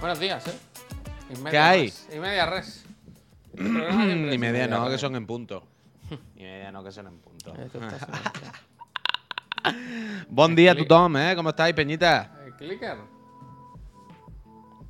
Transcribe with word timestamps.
Buenos 0.00 0.20
días, 0.20 0.46
¿eh? 0.46 0.58
Y 1.30 1.36
media 1.38 1.50
¿Qué 1.50 1.58
hay? 1.58 1.82
res. 1.84 2.08
Y 2.14 2.18
media 2.18 2.46
res. 2.46 2.84
Ni 3.54 4.38
media 4.38 4.66
no, 4.68 4.88
que 4.88 4.98
son 4.98 5.16
en 5.16 5.26
punto. 5.26 5.64
Ni 6.36 6.42
media 6.44 6.70
no, 6.72 6.84
que 6.84 6.92
son 6.92 7.06
en 7.08 7.18
punto. 7.18 7.54
Buen 10.28 10.54
día, 10.54 10.74
Click. 10.74 10.88
Tom, 10.88 11.16
¿eh? 11.16 11.34
¿Cómo 11.34 11.48
estáis, 11.50 11.74
Peñita? 11.74 12.32
¿El 12.44 12.54
clicker? 12.54 12.98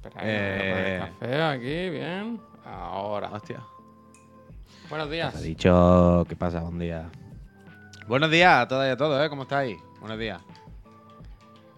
Espera, 0.05 0.21
Eh. 0.23 1.01
café 1.19 1.43
aquí, 1.43 1.91
bien. 1.91 2.41
Ahora. 2.65 3.31
Hostia. 3.31 3.61
Buenos 4.91 5.11
días. 5.11 5.33
Te 5.33 5.39
ha 5.39 5.43
dicho, 5.43 6.25
¿qué 6.29 6.37
pasa? 6.37 6.61
Buen 6.61 6.79
día. 6.79 7.09
Buenos 8.07 8.31
días 8.31 8.53
a 8.63 8.69
todas 8.69 8.89
y 8.89 8.93
a 8.93 8.97
todos, 8.97 9.25
¿eh? 9.25 9.29
¿Cómo 9.29 9.43
estáis? 9.43 9.79
Buenos 10.01 10.19
días. 10.19 10.41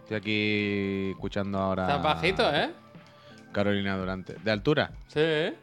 Estoy 0.02 0.16
aquí 0.16 1.10
escuchando 1.12 1.58
ahora. 1.58 1.82
Estás 1.86 2.02
bajito, 2.02 2.54
¿eh? 2.54 2.70
Carolina 3.58 3.96
Durante. 3.96 4.34
¿De 4.34 4.50
altura? 4.50 4.90
Sí. 5.08 5.54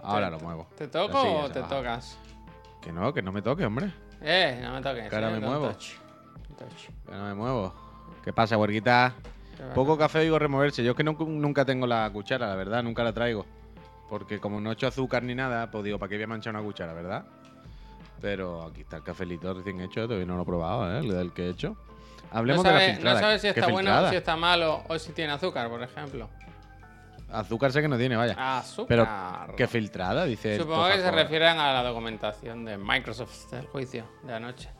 Ahora 0.00 0.26
¿Te- 0.26 0.32
lo 0.32 0.40
muevo. 0.40 0.66
¿Te 0.76 0.88
toco 0.88 1.20
o 1.44 1.48
te 1.50 1.60
baja. 1.60 1.76
tocas? 1.76 2.18
Que 2.82 2.92
no, 2.92 3.12
que 3.14 3.22
no 3.22 3.30
me 3.32 3.40
toque, 3.42 3.64
hombre. 3.64 3.92
Eh, 4.20 4.58
no 4.62 4.72
me 4.74 4.82
toques. 4.82 5.08
Que 5.08 5.14
ahora 5.14 5.30
eh, 5.30 5.40
me 5.40 5.46
muevo. 5.46 5.68
touch. 5.68 5.92
Touch. 6.58 6.88
Que 7.06 7.12
no 7.12 7.24
me 7.24 7.34
muevo. 7.34 7.74
¿Qué 8.24 8.32
pasa, 8.32 8.56
huerguita? 8.58 9.14
Poco 9.74 9.96
café 9.96 10.20
digo 10.20 10.38
removerse. 10.38 10.82
Yo 10.84 10.90
es 10.90 10.96
que 10.96 11.04
no- 11.04 11.12
nunca 11.18 11.64
tengo 11.64 11.86
la 11.86 12.10
cuchara, 12.12 12.48
la 12.48 12.56
verdad, 12.56 12.82
nunca 12.82 13.02
la 13.04 13.12
traigo. 13.12 13.46
Porque 14.08 14.38
como 14.38 14.60
no 14.60 14.70
he 14.70 14.74
hecho 14.74 14.86
azúcar 14.86 15.22
ni 15.22 15.34
nada, 15.34 15.70
pues 15.70 15.84
digo, 15.84 15.98
¿para 15.98 16.08
qué 16.10 16.16
voy 16.16 16.24
a 16.24 16.28
manchar 16.28 16.54
una 16.54 16.62
cuchara, 16.64 16.92
verdad? 16.92 17.24
Pero 18.20 18.64
aquí 18.64 18.82
está 18.82 18.96
el 18.98 19.02
cafelito 19.02 19.52
recién 19.54 19.80
hecho, 19.80 20.02
todavía 20.04 20.26
no 20.26 20.36
lo 20.36 20.42
he 20.42 20.46
probado, 20.46 20.90
¿eh? 20.94 20.98
El 21.00 21.08
del 21.10 21.32
que 21.32 21.46
he 21.46 21.50
hecho. 21.50 21.76
Hablemos 22.30 22.64
no 22.64 22.70
de 22.70 22.74
la 22.76 22.92
filtrada. 22.92 23.20
no 23.20 23.26
sabes 23.26 23.40
si 23.42 23.52
¿Qué 23.52 23.60
está 23.60 23.72
bueno, 23.72 24.08
si 24.10 24.16
está 24.16 24.36
malo 24.36 24.82
o 24.88 24.98
si 24.98 25.12
tiene 25.12 25.32
azúcar, 25.32 25.68
por 25.68 25.82
ejemplo. 25.82 26.28
Azúcar 27.30 27.72
sé 27.72 27.82
que 27.82 27.88
no 27.88 27.98
tiene, 27.98 28.16
vaya. 28.16 28.58
Azúcar. 28.58 28.86
Pero, 28.88 29.56
¿qué 29.56 29.66
filtrada? 29.66 30.24
Dice. 30.24 30.58
Supongo 30.58 30.86
que 30.88 31.00
se 31.00 31.10
refieren 31.10 31.58
a 31.58 31.72
la 31.72 31.82
documentación 31.82 32.64
de 32.64 32.78
Microsoft 32.78 33.50
del 33.50 33.66
juicio 33.66 34.04
de 34.22 34.34
anoche. 34.34 34.70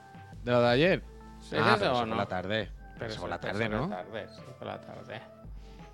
¿De 0.45 0.53
lo 0.53 0.61
de 0.61 0.69
ayer? 0.69 1.03
¿Es 1.41 1.53
ah, 1.55 1.75
eso 1.75 1.79
pero 1.79 1.91
o 1.91 1.95
eso 1.95 2.07
no? 2.07 2.11
por 2.11 2.17
la 2.19 2.27
tarde. 2.27 2.71
Pero 2.99 3.11
eso 3.11 3.21
por 3.21 3.31
la 3.31 3.41
tarde, 3.41 3.69
por 3.69 3.77
¿no? 3.77 3.89
la 3.89 3.97
tarde, 3.97 4.27
sí, 4.29 4.43
por 4.59 4.67
la 4.67 4.81
tarde. 4.81 5.23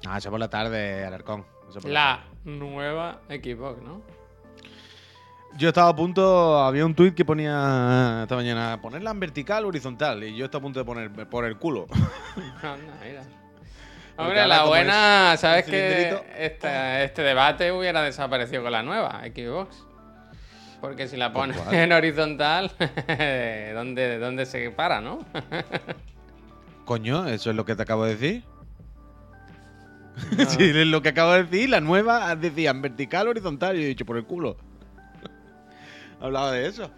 Ah, 0.06 0.19
eso 0.19 0.31
por 0.31 0.41
la 0.41 0.50
tarde, 0.50 1.05
Alarcón. 1.05 1.47
Eso 1.69 1.81
por 1.81 1.91
La 1.91 2.25
nueva 2.44 3.20
Xbox, 3.28 3.83
¿no? 3.83 4.03
Yo 5.56 5.69
estaba 5.69 5.91
a 5.91 5.97
punto, 5.97 6.59
había 6.59 6.87
un 6.87 6.94
tuit 6.94 7.14
que 7.14 7.25
ponía 7.27 8.22
esta 8.22 8.37
mañana, 8.37 8.81
ponerla 8.81 9.11
en 9.11 9.20
vertical 9.20 9.64
o 9.64 9.69
horizontal, 9.69 10.25
y 10.25 10.34
yo 10.34 10.47
estaba 10.47 10.61
a 10.61 10.62
punto 10.62 10.78
de 10.78 10.84
poner 10.84 11.28
por 11.28 11.44
el 11.44 11.59
culo. 11.59 11.87
Anda, 12.62 12.98
mira. 13.03 13.22
Hombre, 14.17 14.47
la 14.47 14.65
buena, 14.65 15.35
es 15.35 15.41
¿sabes 15.41 15.65
que 15.65 16.17
este, 16.39 17.05
este 17.05 17.23
debate 17.23 17.73
hubiera 17.73 18.03
desaparecido 18.03 18.63
con 18.63 18.73
la 18.73 18.83
nueva 18.83 19.23
Xbox? 19.25 19.85
Porque 20.81 21.09
si 21.09 21.17
la 21.17 21.33
pones 21.33 21.57
en 21.73 21.93
horizontal, 21.93 22.71
¿dónde, 23.75 24.19
¿dónde 24.19 24.47
se 24.47 24.71
para, 24.71 25.01
no? 25.01 25.25
Coño, 26.85 27.27
eso 27.29 27.51
es 27.51 27.57
lo 27.57 27.65
que 27.65 27.75
te 27.75 27.83
acabo 27.83 28.05
de 28.05 28.17
decir. 28.17 28.45
sí, 30.49 30.65
es 30.65 30.87
lo 30.87 31.01
que 31.01 31.11
acabo 31.11 31.33
de 31.33 31.45
decir, 31.45 31.71
la 31.71 31.81
nueva 31.81 32.35
decía 32.37 32.71
en 32.71 32.83
vertical 32.83 33.29
horizontal, 33.29 33.77
y 33.77 33.81
yo 33.81 33.85
he 33.85 33.89
dicho 33.89 34.05
por 34.05 34.17
el 34.17 34.25
culo. 34.25 34.57
Hablaba 36.21 36.53
de 36.53 36.67
eso. 36.67 36.91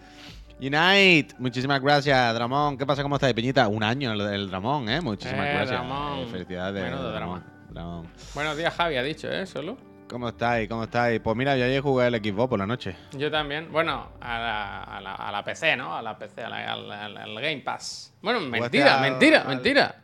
Unite, 0.67 1.35
muchísimas 1.39 1.79
gracias, 1.83 2.35
Dramón. 2.35 2.79
¿Qué 2.79 2.87
pasa? 2.87 3.03
¿Cómo 3.03 3.17
estáis, 3.17 3.35
Peñita? 3.35 3.69
Un 3.69 3.83
año 3.83 4.13
el, 4.13 4.21
el 4.23 4.49
Dramón, 4.51 4.89
¿eh? 4.89 5.01
Muchísimas 5.03 5.47
Eh, 5.47 5.51
gracias. 5.53 5.71
Dramón. 5.71 6.19
Eh, 6.21 6.27
felicidades, 6.31 6.83
Menudo 6.83 7.13
Dramón. 7.13 7.45
Dramón. 7.71 8.07
Buenos 8.35 8.57
días, 8.57 8.73
Javi, 8.75 8.97
ha 8.97 9.03
dicho, 9.03 9.31
¿eh? 9.31 9.45
Solo. 9.45 9.77
¿Cómo 10.09 10.29
estáis? 10.31 10.67
¿Cómo 10.69 10.85
estáis? 10.85 11.21
Pues 11.21 11.37
mira, 11.37 11.55
yo 11.59 11.65
ayer 11.67 11.83
jugué 11.83 12.07
el 12.07 12.15
Xbox 12.17 12.49
por 12.49 12.59
la 12.59 12.67
noche. 12.67 12.97
Yo 13.13 13.31
también. 13.31 13.71
Bueno, 13.71 14.09
a 14.23 14.39
la, 14.39 14.83
a 14.85 15.01
la, 15.03 15.15
a 15.15 15.33
la 15.33 15.45
PC, 15.45 15.77
¿no? 15.77 15.95
A 15.95 16.01
la 16.01 16.17
PC, 16.17 16.43
a 16.45 16.49
la- 16.49 16.73
al, 16.73 16.91
al- 16.91 17.17
al 17.19 17.35
Game 17.43 17.59
Pass. 17.61 18.15
Bueno, 18.23 18.41
mentira, 18.41 18.97
al- 18.97 19.11
mentira, 19.11 19.43
al- 19.43 19.49
mentira. 19.49 19.97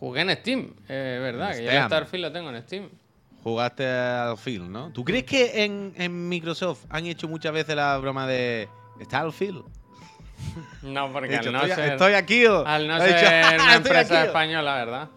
Jugué 0.00 0.22
en 0.22 0.30
Steam, 0.36 0.74
eh, 0.88 1.18
verdad, 1.22 1.52
En 1.52 1.58
que 1.58 1.64
yo 1.64 1.70
el 1.70 1.76
Steam. 1.76 1.86
Starfield 1.88 2.24
lo 2.24 2.32
tengo 2.32 2.50
en 2.50 2.62
Steam. 2.62 2.88
Jugaste 3.44 3.86
al 3.88 4.36
Field, 4.36 4.68
¿no? 4.68 4.90
¿Tú 4.92 5.04
crees 5.04 5.24
que 5.24 5.64
en, 5.64 5.92
en 5.96 6.28
Microsoft 6.28 6.86
han 6.90 7.06
hecho 7.06 7.28
muchas 7.28 7.52
veces 7.52 7.76
la 7.76 7.96
broma 7.98 8.26
de 8.26 8.68
Starfield? 9.02 9.62
No, 10.82 11.12
porque 11.12 11.30
dicho, 11.38 11.48
al 11.48 11.52
no 11.52 11.62
estoy, 11.62 11.76
ser, 11.84 11.92
estoy 11.92 12.14
aquí. 12.14 12.44
o- 12.46 12.66
al 12.66 12.88
no 12.88 12.96
he 13.02 13.06
dicho, 13.06 13.18
ser 13.18 13.44
una 13.44 13.54
"Estoy 13.56 13.76
empresa 13.76 14.18
aquí". 14.18 14.26
española, 14.28 14.74
¿verdad? 14.76 15.08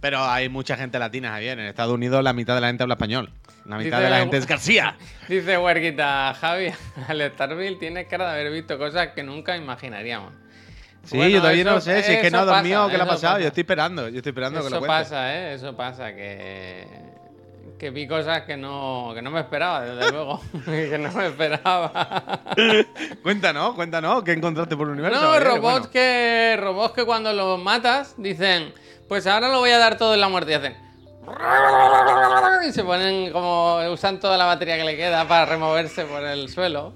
Pero 0.00 0.24
hay 0.24 0.48
mucha 0.48 0.76
gente 0.76 0.98
latina, 0.98 1.30
Javier. 1.30 1.58
En 1.58 1.66
Estados 1.66 1.92
Unidos 1.92 2.24
la 2.24 2.32
mitad 2.32 2.54
de 2.54 2.60
la 2.62 2.66
gente 2.68 2.82
habla 2.82 2.94
español. 2.94 3.30
La 3.66 3.76
mitad 3.76 3.98
Dice 3.98 4.04
de 4.04 4.10
la 4.10 4.18
gente 4.20 4.36
es 4.38 4.46
García. 4.46 4.96
Dice 5.28 5.58
Huerguita, 5.58 6.34
Javi, 6.40 6.72
al 7.06 7.30
Starfield 7.32 7.78
tiene 7.78 8.06
cara 8.06 8.32
de 8.32 8.40
haber 8.40 8.52
visto 8.52 8.78
cosas 8.78 9.08
que 9.08 9.22
nunca 9.22 9.56
imaginaríamos. 9.56 10.32
Sí, 11.04 11.16
Bueno, 11.16 11.30
yo 11.30 11.40
todavía 11.40 11.64
no 11.64 11.70
eso- 11.76 11.80
sé 11.82 12.02
si 12.02 12.12
es 12.12 12.20
que 12.22 12.30
no 12.30 12.38
ha 12.38 12.42
eso 12.42 12.50
dormido 12.54 12.84
o 12.86 12.88
qué 12.88 12.96
le 12.96 13.02
ha 13.02 13.04
eso 13.04 13.14
pasado. 13.14 13.32
pasa. 13.34 13.42
Yo 13.42 13.48
estoy 13.48 13.60
esperando, 13.60 14.08
yo 14.08 14.16
estoy 14.16 14.30
esperando 14.30 14.62
que 14.64 14.70
lo 14.70 14.76
Eso 14.78 14.86
pasa, 14.86 15.34
¿eh? 15.34 15.54
Eso 15.54 15.76
pasa, 15.76 16.14
que, 16.14 16.86
que 17.80 17.88
vi 17.88 18.06
cosas 18.06 18.42
que 18.42 18.58
no, 18.58 19.12
que 19.14 19.22
no 19.22 19.30
me 19.30 19.40
esperaba, 19.40 19.80
desde 19.80 20.12
luego. 20.12 20.38
que 20.66 20.98
no 20.98 21.10
me 21.12 21.28
esperaba. 21.28 22.42
Cuéntanos, 23.22 23.74
cuéntanos, 23.74 24.22
¿qué 24.22 24.32
encontraste 24.32 24.76
por 24.76 24.88
el 24.88 24.92
universo? 24.92 25.18
no, 25.18 25.40
robots, 25.40 25.62
Bueno, 25.62 25.90
que, 25.90 26.58
robots 26.60 26.92
que 26.94 27.04
cuando 27.06 27.32
los 27.32 27.58
matas 27.58 28.14
dicen, 28.18 28.74
pues 29.08 29.26
ahora 29.26 29.48
lo 29.48 29.60
voy 29.60 29.70
a 29.70 29.78
dar 29.78 29.96
todo 29.96 30.12
en 30.12 30.20
la 30.20 30.28
muerte. 30.28 30.52
Y 30.52 30.54
hacen... 30.54 30.76
Y 32.68 32.72
se 32.72 32.84
ponen 32.84 33.32
como... 33.32 33.78
Usan 33.90 34.20
toda 34.20 34.36
la 34.36 34.44
batería 34.44 34.76
que 34.76 34.84
le 34.84 34.96
queda 34.98 35.26
para 35.26 35.46
removerse 35.46 36.04
por 36.04 36.22
el 36.22 36.50
suelo. 36.50 36.92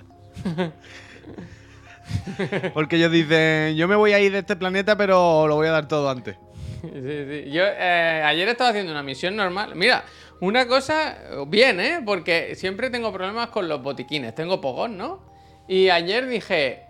Porque 2.75 2.97
ellos 2.97 3.11
dicen, 3.11 3.75
yo 3.75 3.89
me 3.89 3.97
voy 3.97 4.12
a 4.12 4.21
ir 4.21 4.33
de 4.33 4.41
este 4.41 4.55
planeta, 4.56 4.97
pero 4.97 5.49
lo 5.49 5.55
voy 5.55 5.69
a 5.69 5.71
dar 5.71 5.89
todo 5.89 6.11
antes. 6.11 6.37
Sí, 6.83 6.91
sí. 6.93 7.50
Yo 7.50 7.62
eh, 7.65 8.23
ayer 8.27 8.47
estaba 8.49 8.69
haciendo 8.69 8.93
una 8.93 9.03
misión 9.03 9.34
normal. 9.34 9.75
Mira, 9.75 10.05
una 10.44 10.66
cosa 10.66 11.16
bien, 11.47 11.81
¿eh? 11.81 12.00
Porque 12.05 12.55
siempre 12.55 12.91
tengo 12.91 13.12
problemas 13.12 13.49
con 13.49 13.69
los 13.69 13.82
botiquines. 13.82 14.34
Tengo 14.34 14.60
pogón, 14.60 14.97
¿no? 14.97 15.21
Y 15.69 15.88
ayer 15.91 16.27
dije, 16.27 16.82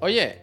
oye, 0.00 0.40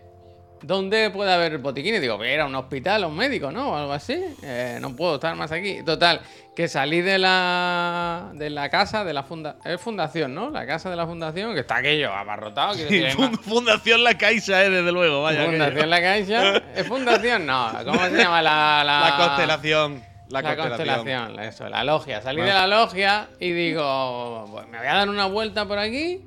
¿dónde 0.61 1.09
puede 1.11 1.31
haber 1.31 1.57
botiquines? 1.59 2.01
Digo, 2.01 2.17
voy 2.17 2.27
a 2.27 2.33
ir 2.33 2.39
a 2.41 2.45
un 2.45 2.55
hospital, 2.55 3.05
un 3.05 3.15
médico, 3.15 3.51
¿no? 3.51 3.71
O 3.71 3.75
algo 3.75 3.93
así. 3.93 4.21
Eh, 4.43 4.77
no 4.81 4.95
puedo 4.95 5.15
estar 5.15 5.35
más 5.35 5.51
aquí. 5.51 5.81
Total, 5.83 6.21
que 6.55 6.67
salí 6.67 6.99
de 7.01 7.17
la, 7.17 8.31
de 8.33 8.49
la 8.49 8.69
casa 8.69 9.05
de 9.05 9.13
la 9.13 9.23
funda 9.23 9.55
es 9.63 9.79
fundación, 9.79 10.35
¿no? 10.35 10.49
La 10.49 10.65
casa 10.67 10.89
de 10.89 10.97
la 10.97 11.05
fundación, 11.07 11.53
que 11.53 11.61
está 11.61 11.77
aquello 11.77 12.11
abarrotado. 12.13 12.75
decir, 12.75 13.07
Fund- 13.15 13.39
Fundación 13.39 14.03
La 14.03 14.17
Caixa, 14.17 14.65
eh, 14.65 14.69
desde 14.69 14.91
luego, 14.91 15.21
vaya. 15.23 15.43
aquello. 15.43 15.57
Fundación 15.57 15.89
La 15.89 16.01
Caixa. 16.01 16.57
¿Es 16.75 16.85
fundación? 16.87 17.45
No, 17.45 17.71
¿cómo 17.85 18.03
se 18.05 18.17
llama 18.17 18.41
la, 18.41 18.83
la... 18.85 19.09
La 19.11 19.17
constelación. 19.25 20.08
La, 20.29 20.41
La, 20.41 20.55
constelación. 20.55 20.97
constelación, 21.05 21.39
eso, 21.39 21.69
la 21.69 21.83
logia. 21.83 22.21
Salí 22.21 22.37
Bueno. 22.41 22.53
de 22.53 22.59
la 22.59 22.67
logia 22.67 23.29
y 23.39 23.51
digo, 23.51 24.47
pues 24.51 24.67
me 24.67 24.77
voy 24.77 24.87
a 24.87 24.93
dar 24.93 25.09
una 25.09 25.25
vuelta 25.25 25.67
por 25.67 25.79
aquí 25.79 26.21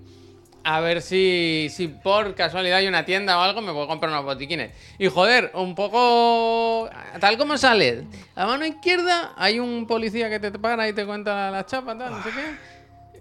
a 0.65 0.81
ver 0.81 1.03
si, 1.03 1.69
si 1.71 1.89
por 1.89 2.35
casualidad 2.37 2.79
hay 2.79 2.87
una 2.87 3.05
tienda 3.05 3.37
o 3.39 3.43
algo 3.43 3.61
me 3.61 3.73
puedo 3.73 3.89
comprar 3.89 4.12
unos 4.12 4.25
botiquines. 4.25 4.71
Y 4.99 5.09
joder, 5.09 5.51
un 5.55 5.75
poco 5.75 6.89
tal 7.21 7.37
como 7.37 7.59
sale. 7.59 8.05
A 8.37 8.47
mano 8.47 8.65
izquierda 8.65 9.33
hay 9.37 9.59
un 9.59 9.87
policía 9.89 10.31
que 10.31 10.39
te 10.39 10.51
para 10.53 10.89
y 10.89 10.93
te 10.93 11.05
cuenta 11.05 11.51
las 11.51 11.67
chapas, 11.67 11.99
tal, 11.99 12.12
no 12.12 12.23
sé 12.23 12.31
qué. 12.31 12.72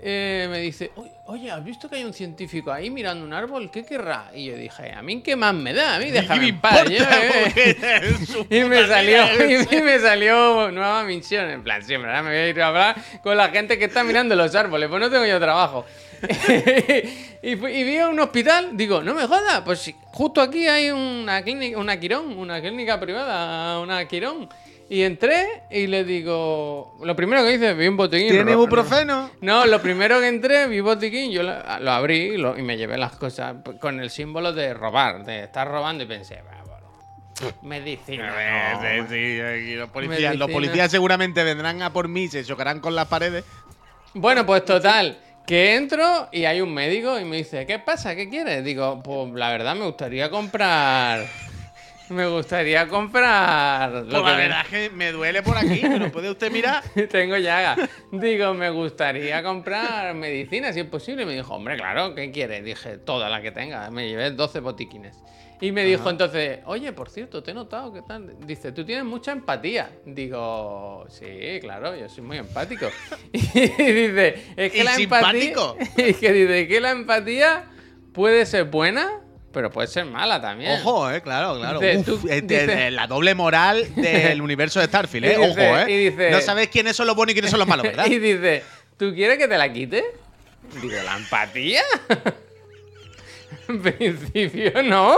Eh, 0.04 0.48
me 0.50 0.58
dice, 0.60 0.92
"Oye, 1.28 1.52
¿has 1.52 1.64
visto 1.64 1.88
que 1.88 1.98
hay 1.98 2.04
un 2.04 2.14
científico 2.14 2.72
ahí 2.72 2.90
mirando 2.90 3.24
un 3.24 3.34
árbol? 3.34 3.70
¿Qué 3.70 3.86
querrá? 3.86 4.32
Y 4.34 4.46
yo 4.46 4.56
dije, 4.56 4.92
¿a 4.92 5.02
mí 5.04 5.22
qué 5.22 5.36
más 5.36 5.54
me 5.54 5.74
da? 5.74 5.96
A 5.96 6.00
mí 6.00 6.10
déjame 6.10 6.42
me 6.42 6.48
en 6.50 6.60
paz. 6.60 6.90
yo, 6.90 7.04
eh". 7.04 8.16
Y 8.50 8.64
me 8.64 8.88
salió, 8.88 9.24
y 9.72 9.82
me 9.82 10.00
salió 10.00 10.72
nueva 10.72 11.04
misión. 11.04 11.50
En 11.52 11.64
plan, 11.64 11.84
siempre, 11.84 12.10
ahora 12.10 12.24
me 12.24 12.30
voy 12.30 12.40
a 12.40 12.48
ir 12.50 12.62
a 12.62 12.68
hablar 12.68 12.96
con 13.22 13.38
la 13.38 13.50
gente 13.50 13.78
que 13.78 13.86
está 13.86 14.04
mirando 14.04 14.36
los 14.36 14.56
árboles, 14.56 14.90
pues 14.90 15.00
no 15.00 15.10
tengo 15.12 15.26
yo 15.26 15.40
trabajo. 15.40 15.86
y, 17.44 17.50
y 17.52 17.56
vi 17.84 17.98
a 17.98 18.10
un 18.10 18.20
hospital, 18.20 18.76
digo, 18.78 19.02
no 19.04 19.14
me 19.14 19.26
jodas, 19.28 19.62
pues 19.64 19.94
justo 20.06 20.42
aquí 20.42 20.68
hay 20.68 20.90
una 20.92 21.42
clínica, 21.44 21.78
una 21.78 22.00
Quirón, 22.00 22.38
una 22.38 22.60
clínica 22.60 23.00
privada, 23.00 23.80
una 23.80 24.06
Quirón. 24.08 24.50
Y 24.94 25.04
entré 25.04 25.64
y 25.72 25.88
le 25.88 26.04
digo, 26.04 26.98
lo 27.02 27.16
primero 27.16 27.46
que 27.46 27.54
hice, 27.54 27.74
vi 27.76 27.88
un 27.88 27.96
botiquín. 27.96 28.28
¿Tiene 28.28 28.44
ro- 28.44 28.52
ibuprofeno? 28.52 29.30
no, 29.40 29.66
lo 29.66 29.82
primero 29.82 30.20
que 30.20 30.28
entré, 30.28 30.68
vi 30.68 30.82
botiquín, 30.82 31.32
yo 31.32 31.44
lo, 31.44 31.54
lo 31.80 31.92
abrí 31.92 32.34
y, 32.34 32.38
lo- 32.38 32.58
y 32.60 32.62
me 32.62 32.76
llevé 32.76 32.98
las 32.98 33.14
cosas 33.14 33.56
con 33.80 34.02
el 34.02 34.10
símbolo 34.10 34.52
de 34.52 34.74
robar, 34.74 35.24
de 35.24 35.46
estar 35.46 35.66
robando 35.66 36.04
y 36.04 36.08
pensé, 36.08 36.42
"Va, 36.42 36.62
bueno, 36.66 37.56
medicina. 37.62 38.34
no, 38.74 38.82
Sí, 38.82 39.08
sí, 39.08 39.40
aquí 39.40 39.76
los, 39.76 39.90
policías, 39.92 40.36
los 40.36 40.48
Medicina. 40.48 40.48
policías 40.48 40.92
seguramente 40.92 41.42
vendrán 41.46 41.82
a 41.84 41.94
por 41.94 42.10
mí, 42.10 42.28
se 42.28 42.44
chocarán 42.44 42.82
con 42.82 42.94
las 42.94 43.08
paredes. 43.08 43.46
Bueno, 44.14 44.46
pues 44.46 44.66
total, 44.66 45.18
que 45.48 45.76
entro 45.76 46.28
y 46.34 46.44
hay 46.44 46.60
un 46.60 46.74
médico 46.74 47.18
y 47.18 47.24
me 47.24 47.38
dice, 47.38 47.66
¿qué 47.66 47.80
pasa? 47.80 48.14
¿Qué 48.14 48.28
quieres? 48.28 48.62
Digo, 48.66 49.02
pues 49.02 49.32
la 49.36 49.52
verdad 49.52 49.74
me 49.74 49.86
gustaría 49.86 50.30
comprar... 50.30 51.26
me 52.12 52.28
gustaría 52.28 52.88
comprar. 52.88 53.92
Pues 53.92 54.06
Lo 54.06 54.24
la 54.24 54.32
que 54.32 54.38
verdad 54.38 54.62
es 54.62 54.68
que 54.68 54.90
me 54.96 55.12
duele 55.12 55.42
por 55.42 55.58
aquí, 55.58 55.80
pero 55.82 56.12
puede 56.12 56.30
usted 56.30 56.52
mirar. 56.52 56.84
Tengo 57.10 57.38
llaga. 57.38 57.76
Digo, 58.12 58.54
me 58.54 58.70
gustaría 58.70 59.42
comprar 59.44 60.14
medicina 60.14 60.72
si 60.74 60.82
es 60.82 60.86
posible. 60.86 61.24
Y 61.24 61.26
me 61.26 61.34
dijo, 61.34 61.54
hombre, 61.56 61.78
claro, 61.78 62.14
¿qué 62.14 62.32
quieres? 62.32 62.64
Dije, 62.64 62.98
toda 62.98 63.30
la 63.30 63.42
que 63.42 63.52
tenga. 63.52 63.90
Me 63.90 64.08
llevé 64.08 64.32
12 64.32 64.60
botiquines. 64.60 65.18
Y 65.62 65.72
me 65.72 65.86
dijo 65.86 66.10
entonces, 66.10 66.60
oye, 66.66 66.92
por 66.92 67.08
cierto, 67.08 67.44
te 67.44 67.52
he 67.52 67.54
notado 67.54 67.94
que 67.94 68.02
tal. 68.02 68.36
Dice, 68.48 68.72
tú 68.72 68.84
tienes 68.84 69.06
mucha 69.06 69.32
empatía. 69.32 69.92
Digo, 70.06 71.06
sí, 71.08 71.60
claro, 71.62 71.96
yo 71.96 72.10
soy 72.10 72.24
muy 72.24 72.38
empático. 72.38 72.88
Y 73.32 73.40
dice, 73.40 74.54
es 74.56 74.72
que 74.72 74.80
¿Y 74.80 74.84
la 74.84 74.96
empatía. 74.96 75.54
Y 75.98 76.14
que 76.16 76.34
dice 76.34 76.68
que 76.68 76.82
la 76.82 76.92
empatía 76.92 77.66
puede 78.12 78.48
ser 78.48 78.66
buena, 78.66 79.22
pero 79.54 79.70
puede 79.70 79.88
ser 79.88 80.06
mala 80.06 80.40
también. 80.42 80.72
Ojo, 80.82 81.10
eh, 81.12 81.22
claro, 81.22 81.58
claro. 81.58 81.80
Dice, 81.80 81.98
Uf, 82.00 82.06
tú- 82.22 82.28
eh, 82.30 82.42
de- 82.42 82.60
dice- 82.62 82.68
de 82.76 82.92
la 82.92 83.08
doble 83.08 83.36
moral 83.36 83.88
del 83.96 84.42
universo 84.42 84.80
de 84.80 84.86
Starfield, 84.88 85.26
eh. 85.26 85.38
Ojo, 85.38 85.60
eh. 85.80 85.86
dice- 86.10 86.32
no 86.32 86.42
sabes 86.42 86.68
quiénes 86.70 86.96
son 86.96 87.08
los 87.08 87.16
buenos 87.16 87.32
y 87.32 87.36
quiénes 87.36 87.52
son 87.52 87.60
los 87.60 87.68
malos, 87.68 87.84
¿verdad? 87.86 88.06
y 88.08 88.20
dice, 88.20 88.64
¿tú 88.98 89.14
quieres 89.14 89.38
que 89.38 89.48
te 89.48 89.58
la 89.58 89.72
quite? 89.72 90.04
Digo, 90.82 90.96
¿la 91.04 91.18
empatía? 91.18 91.82
en 93.68 93.82
principio 93.82 94.84
no. 94.84 95.16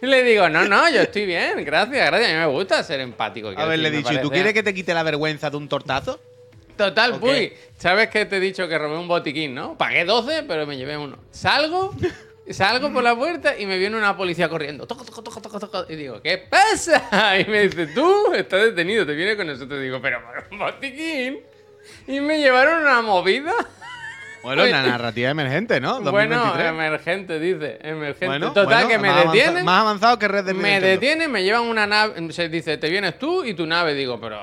Le 0.00 0.22
digo, 0.24 0.48
no, 0.48 0.64
no, 0.64 0.88
yo 0.90 1.02
estoy 1.02 1.26
bien, 1.26 1.64
gracias, 1.64 2.06
gracias. 2.06 2.30
A 2.30 2.34
mí 2.34 2.38
me 2.40 2.46
gusta 2.46 2.82
ser 2.82 3.00
empático. 3.00 3.52
A 3.56 3.64
ver, 3.66 3.78
le 3.78 3.88
he 3.88 3.90
dicho, 3.92 4.12
¿y 4.12 4.18
tú 4.20 4.30
quieres 4.30 4.52
que 4.54 4.62
te 4.62 4.74
quite 4.74 4.94
la 4.94 5.02
vergüenza 5.02 5.50
de 5.50 5.56
un 5.56 5.68
tortazo? 5.68 6.20
Total, 6.76 7.14
¿O 7.14 7.18
puy. 7.20 7.30
qué? 7.30 7.58
¿Sabes 7.76 8.08
que 8.08 8.24
te 8.24 8.36
he 8.36 8.40
dicho 8.40 8.68
que 8.68 8.78
robé 8.78 8.96
un 8.98 9.08
botiquín, 9.08 9.52
no? 9.52 9.76
Pagué 9.76 10.04
12, 10.04 10.44
pero 10.44 10.64
me 10.64 10.76
llevé 10.76 10.96
uno. 10.96 11.18
Salgo, 11.32 11.92
salgo 12.54 12.92
por 12.92 13.02
la 13.02 13.14
puerta 13.16 13.58
y 13.58 13.66
me 13.66 13.78
viene 13.78 13.96
una 13.96 14.16
policía 14.16 14.48
corriendo. 14.48 14.86
Toco, 14.86 15.04
toco, 15.04 15.22
toco, 15.22 15.40
toco, 15.40 15.60
toco. 15.60 15.86
Y 15.88 15.96
digo, 15.96 16.20
¿qué 16.22 16.38
pasa? 16.38 17.38
Y 17.40 17.44
me 17.46 17.62
dice, 17.68 17.86
tú 17.88 18.32
estás 18.34 18.62
detenido, 18.62 19.04
te 19.06 19.14
viene 19.14 19.36
con 19.36 19.46
nosotros. 19.46 19.80
Digo, 19.80 20.00
pero 20.00 20.18
un 20.50 20.58
botiquín. 20.58 21.40
Y 22.06 22.20
me 22.20 22.40
llevaron 22.40 22.82
una 22.82 23.02
movida. 23.02 23.52
Bueno, 24.40 24.62
una 24.64 24.82
narrativa 24.86 25.30
emergente, 25.30 25.80
¿no? 25.80 26.00
Bueno, 26.00 26.36
2023. 26.36 26.68
emergente, 26.68 27.40
dice. 27.40 27.78
Emergente. 27.82 28.26
Bueno, 28.26 28.52
Total, 28.52 28.66
bueno, 28.66 28.88
que 28.88 28.98
me 28.98 29.08
más 29.10 29.24
detienen. 29.24 29.64
más 29.64 29.80
avanzado 29.80 30.16
que 30.18 30.28
Red 30.28 30.44
Dead 30.44 30.54
Me 30.54 30.80
detienen, 30.80 31.30
me 31.32 31.42
llevan 31.42 31.62
una 31.64 31.88
nave. 31.88 32.32
Se 32.32 32.48
dice, 32.48 32.78
te 32.78 32.88
vienes 32.88 33.18
tú 33.18 33.44
y 33.44 33.54
tu 33.54 33.66
nave. 33.66 33.94
Digo, 33.94 34.20
pero. 34.20 34.38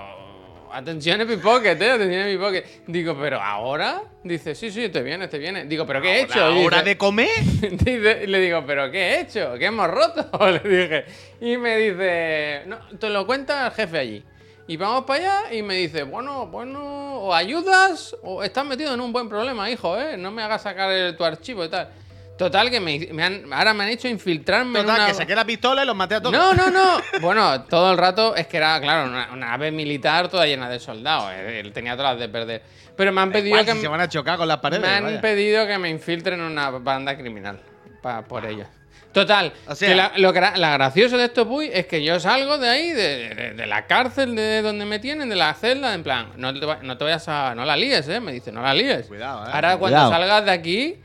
Atención 0.75 1.22
en 1.22 1.27
pipocket, 1.27 1.81
eh. 1.81 1.92
Atención 1.92 2.22
en 2.27 2.38
pipocket. 2.38 2.66
Digo, 2.88 3.18
pero 3.19 3.42
ahora. 3.42 4.01
Dice, 4.24 4.54
sí, 4.56 4.72
sí, 4.72 4.89
te 4.89 5.01
vienes, 5.01 5.30
te 5.30 5.38
vienes. 5.38 5.69
Digo, 5.69 5.86
pero 5.86 6.01
¿qué 6.01 6.10
he 6.18 6.22
hecho? 6.24 6.44
¿Ahora 6.44 6.60
hora 6.66 6.81
de 6.83 6.98
comer? 6.98 7.30
Dice- 7.72 8.22
y 8.24 8.27
le 8.27 8.39
digo, 8.42 8.63
¿pero 8.68 8.92
qué 8.92 8.98
he 9.00 9.19
hecho? 9.22 9.54
¿Qué 9.57 9.66
hemos 9.68 9.89
roto? 9.89 10.30
Le 10.51 10.60
dije. 10.60 11.06
Y 11.39 11.57
me 11.57 11.77
dice, 11.77 12.63
no, 12.68 12.77
te 13.00 13.10
lo 13.10 13.25
cuenta 13.25 13.68
el 13.68 13.72
jefe 13.74 13.98
allí. 13.98 14.24
Y 14.68 14.77
vamos 14.77 15.06
para 15.06 15.19
allá 15.44 15.54
y 15.54 15.62
me 15.62 15.75
dice, 15.75 16.04
bueno, 16.04 16.48
bueno, 16.48 16.80
o 17.22 17.33
ayudas 17.33 18.16
o 18.24 18.44
estás 18.44 18.66
metido 18.66 18.94
en 18.95 19.00
un 19.00 19.13
buen 19.13 19.30
problema, 19.30 19.69
hijo, 19.69 19.98
¿eh? 19.98 20.18
No 20.18 20.31
me 20.31 20.42
hagas 20.42 20.63
sacar 20.63 20.92
el- 20.92 21.16
tu 21.16 21.24
archivo 21.24 21.63
y 21.63 21.69
tal. 21.69 21.89
Total, 22.38 22.70
que 22.70 22.82
me, 22.82 23.00
me 23.14 23.24
han- 23.24 23.54
ahora 23.54 23.74
me 23.74 23.86
han 23.86 23.92
hecho 23.92 24.08
infiltrarme 24.10 24.80
en 24.80 24.86
Total, 24.86 25.00
una... 25.02 25.08
que 25.08 25.14
saqué 25.14 25.34
la 25.36 25.46
pistola 25.46 25.84
y 25.84 25.86
los 25.86 25.96
maté 25.96 26.16
a 26.16 26.22
todos. 26.22 26.34
No, 26.34 26.54
no, 26.54 26.70
no. 26.70 26.98
Bueno, 27.22 27.64
todo 27.64 27.92
el 27.92 27.98
rato 27.98 28.36
es 28.36 28.46
que 28.48 28.58
era, 28.58 28.80
claro, 28.82 29.10
una, 29.10 29.30
una 29.32 29.48
nave 29.52 29.72
militar 29.72 30.28
toda 30.28 30.46
llena 30.46 30.70
de 30.70 30.80
soldados. 30.80 31.32
eh, 31.34 31.62
Él 31.62 31.72
tenía 31.72 31.96
todas 31.96 32.12
las 32.14 32.20
de 32.20 32.28
perder. 32.30 32.62
Pero 32.98 33.12
me 33.14 33.22
han 33.22 33.32
pedido 33.32 33.48
Igual 33.50 33.66
que... 33.66 33.72
si 33.74 33.80
se 33.82 33.88
van 33.88 34.02
a 34.02 34.10
chocar 34.10 34.38
con 34.38 34.48
las 34.50 34.58
paredes. 34.58 34.82
Me 34.82 34.90
han 34.90 35.04
vaya. 35.06 35.22
pedido 35.22 35.66
que 35.66 35.78
me 35.78 35.90
infiltren 35.90 36.40
en 36.40 36.46
una 36.46 36.72
banda 36.72 37.16
criminal 37.18 37.60
pa- 38.02 38.22
por 38.24 38.46
ello. 38.46 38.66
Total, 39.14 39.54
O 39.68 39.74
sea- 39.76 39.88
que 39.88 39.96
la, 39.96 40.12
lo 40.18 40.34
gra- 40.34 40.58
la 40.58 40.72
gracioso 40.74 41.18
de 41.18 41.24
esto, 41.26 41.48
Puy, 41.48 41.70
es 41.74 41.86
que 41.88 42.04
yo 42.04 42.20
salgo 42.20 42.58
de 42.58 42.68
ahí, 42.68 42.90
de, 42.92 43.34
de- 43.34 43.54
de 43.54 43.66
la 43.66 43.86
cárcel 43.88 44.36
de 44.36 44.62
donde 44.62 44.84
me 44.84 45.00
tienen, 45.00 45.30
de 45.30 45.38
la 45.38 45.54
celda, 45.54 45.94
en 45.94 46.04
plan, 46.04 46.34
no 46.36 46.54
te, 46.54 46.66
va- 46.66 46.80
no 46.82 46.98
te 46.98 47.06
vayas 47.06 47.26
a. 47.30 47.56
No 47.56 47.64
la 47.64 47.78
líes, 47.78 48.10
¿eh? 48.10 48.20
Me 48.20 48.34
dice, 48.34 48.52
no 48.52 48.62
la 48.62 48.74
líes. 48.74 49.06
Cuidado, 49.08 49.46
¿eh? 49.48 49.52
Ahora, 49.54 49.78
cuando 49.78 49.96
Cuidado. 50.00 50.12
salgas 50.12 50.44
de 50.44 50.52
aquí, 50.52 50.96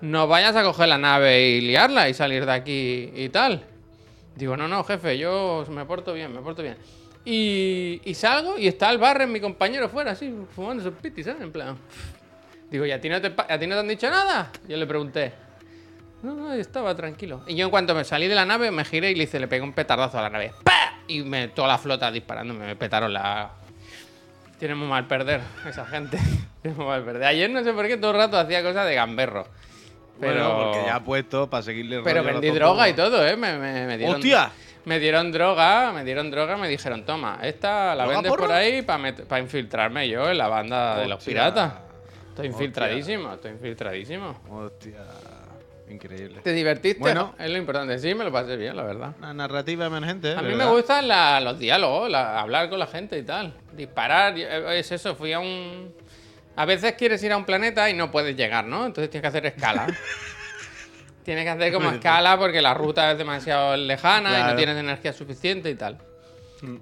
no 0.00 0.26
vayas 0.26 0.54
a 0.56 0.62
coger 0.62 0.88
la 0.88 0.98
nave 0.98 1.48
y 1.48 1.60
liarla 1.60 2.08
y 2.08 2.14
salir 2.14 2.46
de 2.46 2.52
aquí 2.52 3.12
y 3.14 3.28
tal. 3.28 3.64
Digo, 4.34 4.56
no, 4.56 4.68
no, 4.68 4.84
jefe, 4.84 5.16
yo 5.16 5.64
me 5.70 5.84
porto 5.86 6.12
bien, 6.12 6.32
me 6.32 6.40
porto 6.40 6.62
bien. 6.62 6.76
Y, 7.24 8.00
salgo 8.14 8.56
y 8.56 8.68
está 8.68 8.90
el 8.90 8.98
barren, 8.98 9.32
mi 9.32 9.40
compañero, 9.40 9.88
fuera, 9.88 10.12
así, 10.12 10.32
fumando 10.54 10.84
sus 10.84 10.92
pitis, 10.94 11.26
¿sabes? 11.26 11.42
En 11.42 11.50
plan. 11.50 11.76
Digo, 12.70 12.86
¿y 12.86 12.92
a 12.92 13.00
ti, 13.00 13.08
no 13.08 13.20
te, 13.20 13.32
a 13.36 13.58
ti 13.58 13.66
no 13.66 13.74
te 13.74 13.80
han 13.80 13.88
dicho 13.88 14.08
nada? 14.08 14.52
Yo 14.68 14.76
le 14.76 14.86
pregunté. 14.86 15.32
No, 16.22 16.34
no, 16.34 16.52
estaba 16.52 16.94
tranquilo. 16.94 17.42
Y 17.46 17.56
yo 17.56 17.64
en 17.64 17.70
cuanto 17.70 17.94
me 17.94 18.04
salí 18.04 18.28
de 18.28 18.34
la 18.34 18.44
nave, 18.44 18.70
me 18.70 18.84
giré 18.84 19.10
y 19.10 19.14
le 19.14 19.24
hice, 19.24 19.40
le 19.40 19.48
pegué 19.48 19.62
un 19.62 19.72
petardazo 19.72 20.18
a 20.18 20.22
la 20.22 20.30
nave. 20.30 20.52
¡Pah! 20.62 21.00
Y 21.08 21.22
me, 21.22 21.48
toda 21.48 21.68
la 21.68 21.78
flota 21.78 22.10
disparándome, 22.12 22.66
me 22.66 22.76
petaron 22.76 23.12
la... 23.12 23.50
Tienen 24.58 24.78
muy 24.78 24.88
mal 24.88 25.06
perder 25.06 25.40
esa 25.68 25.84
gente. 25.86 26.18
Tienen 26.62 26.78
muy 26.78 26.86
mal 26.86 27.04
perder. 27.04 27.24
Ayer 27.24 27.50
no 27.50 27.62
sé 27.64 27.72
por 27.72 27.86
qué 27.86 27.96
todo 27.96 28.12
el 28.12 28.18
rato 28.18 28.38
hacía 28.38 28.62
cosas 28.62 28.86
de 28.86 28.94
gamberro. 28.94 29.46
Pero... 30.20 30.34
Bueno, 30.54 30.70
porque 30.72 30.86
ya 30.86 30.94
ha 30.96 31.04
puesto 31.04 31.48
para 31.50 31.62
seguirle 31.62 32.00
Pero 32.02 32.22
vendí 32.24 32.50
droga 32.50 32.88
y 32.88 32.94
todo, 32.94 33.26
¿eh? 33.26 33.36
Me, 33.36 33.58
me- 33.58 33.86
me 33.86 33.98
dieron, 33.98 34.16
¡Hostia! 34.16 34.50
Me 34.84 34.98
dieron 35.00 35.32
droga, 35.32 35.90
me 35.92 36.04
dieron 36.04 36.30
droga, 36.30 36.56
me 36.56 36.68
dijeron, 36.68 37.04
toma, 37.04 37.40
esta 37.42 37.94
la 37.94 38.04
¿Droga 38.04 38.20
vendes 38.22 38.32
por 38.38 38.52
ahí 38.52 38.82
para 38.82 39.40
infiltrarme 39.40 40.08
yo 40.08 40.30
en 40.30 40.38
la 40.38 40.46
banda 40.48 40.98
de 41.00 41.08
los 41.08 41.24
piratas. 41.24 41.72
Estoy 42.28 42.28
Hostia. 42.30 42.44
infiltradísimo, 42.46 43.32
estoy 43.34 43.50
infiltradísimo. 43.52 44.40
Hostia. 44.48 45.00
Increíble. 45.88 46.40
¿Te 46.42 46.52
divertiste? 46.52 46.98
Bueno. 47.00 47.34
Es 47.38 47.48
lo 47.48 47.56
importante. 47.58 47.98
Sí, 47.98 48.12
me 48.14 48.24
lo 48.24 48.32
pasé 48.32 48.56
bien, 48.56 48.76
la 48.76 48.82
verdad. 48.82 49.12
Una 49.18 49.32
narrativa 49.32 49.86
emergente. 49.86 50.32
A 50.32 50.42
mí 50.42 50.48
¿verdad? 50.50 50.66
me 50.66 50.70
gustan 50.72 51.06
la- 51.08 51.40
los 51.40 51.58
diálogos, 51.58 52.10
la- 52.10 52.40
hablar 52.40 52.68
con 52.68 52.78
la 52.80 52.86
gente 52.88 53.16
y 53.18 53.22
tal. 53.22 53.54
Disparar, 53.72 54.34
eh, 54.36 54.78
es 54.80 54.90
eso, 54.92 55.14
fui 55.14 55.32
a 55.32 55.38
un... 55.38 55.94
A 56.56 56.64
veces 56.64 56.94
quieres 56.94 57.22
ir 57.22 57.32
a 57.32 57.36
un 57.36 57.44
planeta 57.44 57.88
y 57.90 57.94
no 57.94 58.10
puedes 58.10 58.34
llegar, 58.36 58.64
¿no? 58.64 58.86
Entonces 58.86 59.10
tienes 59.10 59.22
que 59.22 59.28
hacer 59.38 59.46
escala. 59.46 59.86
tienes 61.22 61.44
que 61.44 61.50
hacer 61.50 61.72
como 61.72 61.90
escala 61.90 62.38
porque 62.38 62.62
la 62.62 62.72
ruta 62.74 63.12
es 63.12 63.18
demasiado 63.18 63.76
lejana 63.76 64.40
y 64.40 64.42
no 64.44 64.56
tienes 64.56 64.76
energía 64.76 65.12
suficiente 65.12 65.70
y 65.70 65.74
tal. 65.74 65.98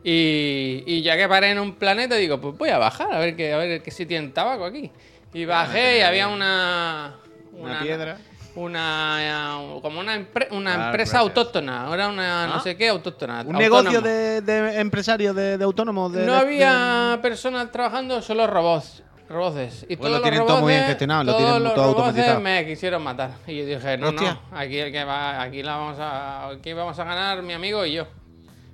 Y, 0.04 0.84
y 0.86 1.02
ya 1.02 1.16
que 1.16 1.28
paré 1.28 1.50
en 1.50 1.58
un 1.58 1.74
planeta, 1.74 2.14
digo, 2.14 2.40
pues 2.40 2.56
voy 2.56 2.68
a 2.70 2.78
bajar 2.78 3.12
a 3.12 3.18
ver 3.18 3.34
qué, 3.36 3.52
a 3.52 3.56
ver 3.56 3.82
qué 3.82 3.90
si 3.90 4.06
tienen 4.06 4.32
tabaco 4.32 4.64
aquí. 4.64 4.90
Y 5.32 5.44
bajé 5.44 5.98
y 5.98 6.00
había 6.02 6.28
una... 6.28 7.16
Una 7.52 7.80
piedra. 7.80 8.18
Una, 8.56 9.18
eh, 9.20 9.80
como 9.82 9.98
una, 9.98 10.16
empre- 10.16 10.46
una 10.52 10.74
Claro, 10.74 10.84
empresa 10.90 11.12
gracias. 11.14 11.14
autóctona, 11.22 11.86
ahora 11.86 12.06
una 12.08 12.46
no 12.46 12.54
Ah. 12.54 12.60
sé 12.60 12.76
qué 12.76 12.88
autóctona. 12.88 13.42
Un 13.44 13.56
negocio 13.56 14.00
de, 14.00 14.42
de 14.42 14.78
empresario 14.80 15.34
de, 15.34 15.58
de 15.58 15.64
autónomos. 15.64 16.12
De, 16.12 16.24
No 16.24 16.34
había 16.34 17.18
personas 17.20 17.72
trabajando, 17.72 18.22
solo 18.22 18.46
robots. 18.46 19.02
Robots. 19.28 19.84
Y 19.88 19.96
Pues 19.96 19.98
todos 19.98 20.10
lo 20.10 20.16
los 20.18 20.22
tienen 20.22 20.46
todo 20.46 20.60
muy 20.60 20.72
bien 20.72 20.84
gestionado, 20.86 21.24
lo 21.24 21.36
tienen 21.36 21.62
los 21.64 21.74
todo 21.74 21.84
automatizado. 21.84 22.40
me 22.40 22.66
quisieron 22.66 23.02
matar. 23.02 23.30
Y 23.46 23.58
yo 23.58 23.66
dije, 23.66 23.96
no, 23.96 24.08
Hostia. 24.08 24.38
no, 24.50 24.58
aquí 24.58 24.78
el 24.78 24.92
que 24.92 25.04
va, 25.04 25.40
aquí 25.42 25.62
la 25.62 25.76
vamos 25.76 25.98
a, 25.98 26.48
aquí 26.50 26.72
vamos 26.72 26.98
a 26.98 27.04
ganar 27.04 27.42
mi 27.42 27.52
amigo 27.54 27.84
y 27.86 27.94
yo. 27.94 28.06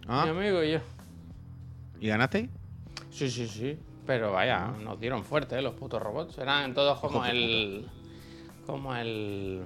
Ah, 0.09 0.25
Mi 0.25 0.31
amigo 0.31 0.63
y 0.63 0.73
yo. 0.73 0.79
¿Y 2.01 2.09
ganasteis? 2.09 2.49
Sí, 3.11 3.31
sí, 3.31 3.47
sí. 3.47 3.79
Pero 4.07 4.33
vaya, 4.33 4.67
nos 4.83 4.99
dieron 4.99 5.23
fuerte, 5.25 5.57
¿eh? 5.57 5.63
los 5.63 5.75
putos 5.75 6.03
robots. 6.03 6.37
Eran 6.39 6.75
todos 6.75 6.99
como 6.99 7.25
el. 7.25 7.87
Como 8.67 8.95
el. 8.97 9.63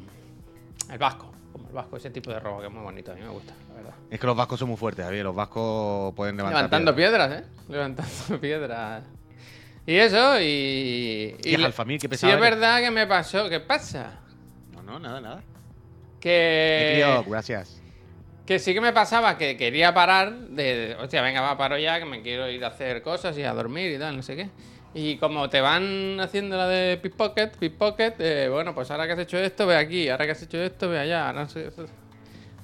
El 0.90 0.98
vasco. 0.98 1.30
Como 1.52 1.68
el 1.68 1.74
vasco, 1.74 1.96
ese 1.96 2.10
tipo 2.10 2.30
de 2.30 2.40
robot 2.40 2.60
que 2.60 2.66
es 2.66 2.72
muy 2.72 2.82
bonito, 2.82 3.12
a 3.12 3.14
mí 3.14 3.22
me 3.22 3.28
gusta, 3.28 3.54
la 3.70 3.74
verdad. 3.76 3.94
Es 4.10 4.18
que 4.20 4.26
los 4.26 4.36
vascos 4.36 4.58
son 4.58 4.68
muy 4.68 4.76
fuertes, 4.76 5.04
Javier. 5.04 5.24
Los 5.24 5.34
vascos 5.34 6.12
pueden 6.14 6.36
levantar. 6.36 6.58
Levantando 6.58 6.94
piedras. 6.94 7.28
piedras, 7.28 7.46
¿eh? 7.46 7.72
Levantando 7.72 8.40
piedras. 8.40 9.04
Y 9.86 9.96
eso, 9.96 10.40
y. 10.40 11.34
Qué 11.42 11.56
Sí, 11.56 12.08
pesado 12.08 12.32
es 12.32 12.38
eres. 12.38 12.50
verdad 12.50 12.80
que 12.80 12.90
me 12.90 13.06
pasó. 13.06 13.48
¿Qué 13.50 13.60
pasa? 13.60 14.20
No, 14.72 14.82
no, 14.82 14.98
nada, 14.98 15.20
nada. 15.20 15.42
Que. 16.20 16.92
Crío, 16.94 17.24
gracias. 17.30 17.80
Que 18.46 18.58
sí 18.58 18.74
que 18.74 18.80
me 18.80 18.92
pasaba 18.92 19.38
que 19.38 19.56
quería 19.56 19.94
parar 19.94 20.32
de, 20.32 20.62
de, 20.88 20.94
hostia, 20.96 21.22
venga, 21.22 21.40
va, 21.40 21.56
paro 21.56 21.78
ya, 21.78 21.98
que 21.98 22.04
me 22.04 22.20
quiero 22.22 22.48
ir 22.50 22.62
a 22.64 22.68
hacer 22.68 23.02
cosas 23.02 23.36
y 23.38 23.42
a 23.42 23.52
dormir 23.54 23.92
y 23.92 23.98
tal, 23.98 24.16
no 24.16 24.22
sé 24.22 24.36
qué. 24.36 24.48
Y 24.92 25.16
como 25.16 25.48
te 25.48 25.60
van 25.62 26.20
haciendo 26.20 26.56
la 26.56 26.68
de 26.68 26.98
pickpocket, 26.98 27.56
pickpocket, 27.56 28.14
eh, 28.20 28.48
bueno, 28.50 28.74
pues 28.74 28.90
ahora 28.90 29.06
que 29.06 29.14
has 29.14 29.18
hecho 29.18 29.38
esto, 29.38 29.66
ve 29.66 29.76
aquí, 29.76 30.08
ahora 30.10 30.26
que 30.26 30.32
has 30.32 30.42
hecho 30.42 30.58
esto, 30.62 30.88
ve 30.90 30.98
allá, 30.98 31.32
no 31.32 31.48
sé, 31.48 31.70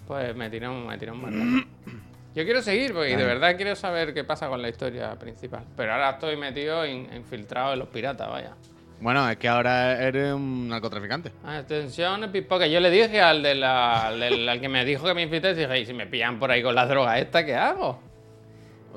pues 0.07 0.37
me 0.37 0.51
tiró, 0.51 0.71
un- 0.71 0.87
me 0.87 0.99
tiró 0.99 1.15
un 1.15 1.23
mando. 1.23 1.67
Yo 2.41 2.45
quiero 2.47 2.63
seguir, 2.63 2.93
porque 2.95 3.17
de 3.17 3.25
verdad 3.25 3.57
quiero 3.57 3.77
saber 3.77 4.15
qué 4.15 4.25
pasa 4.25 4.49
con 4.49 4.63
la 4.63 4.69
historia 4.69 5.15
principal. 5.17 5.63
Pero 5.77 5.93
ahora 5.93 6.11
estoy 6.11 6.37
metido, 6.37 6.87
in- 6.87 7.09
infiltrado 7.15 7.75
en 7.75 7.79
los 7.81 7.89
piratas, 7.89 8.29
vaya. 8.29 8.53
Bueno, 9.01 9.29
es 9.31 9.37
que 9.39 9.49
ahora 9.49 10.03
eres 10.03 10.33
un 10.35 10.69
narcotraficante. 10.69 11.33
Atención, 11.45 12.31
pickpocket. 12.33 12.71
Yo 12.71 12.81
le 12.81 12.91
dije 12.91 13.21
al, 13.21 13.43
de 13.43 13.55
la- 13.55 14.07
al, 14.09 14.21
del- 14.21 14.49
al 14.49 14.61
que 14.61 14.69
me 14.69 14.85
dijo 14.85 15.05
que 15.07 15.15
me 15.15 15.23
infiltré, 15.23 15.55
dije, 15.55 15.81
y 15.81 15.87
si 15.87 15.93
me 15.95 16.07
pillan 16.07 16.39
por 16.39 16.51
ahí 16.51 16.63
con 16.63 16.75
la 16.75 16.87
droga 16.87 17.19
esta, 17.19 17.45
¿qué 17.45 17.55
hago? 17.55 18.01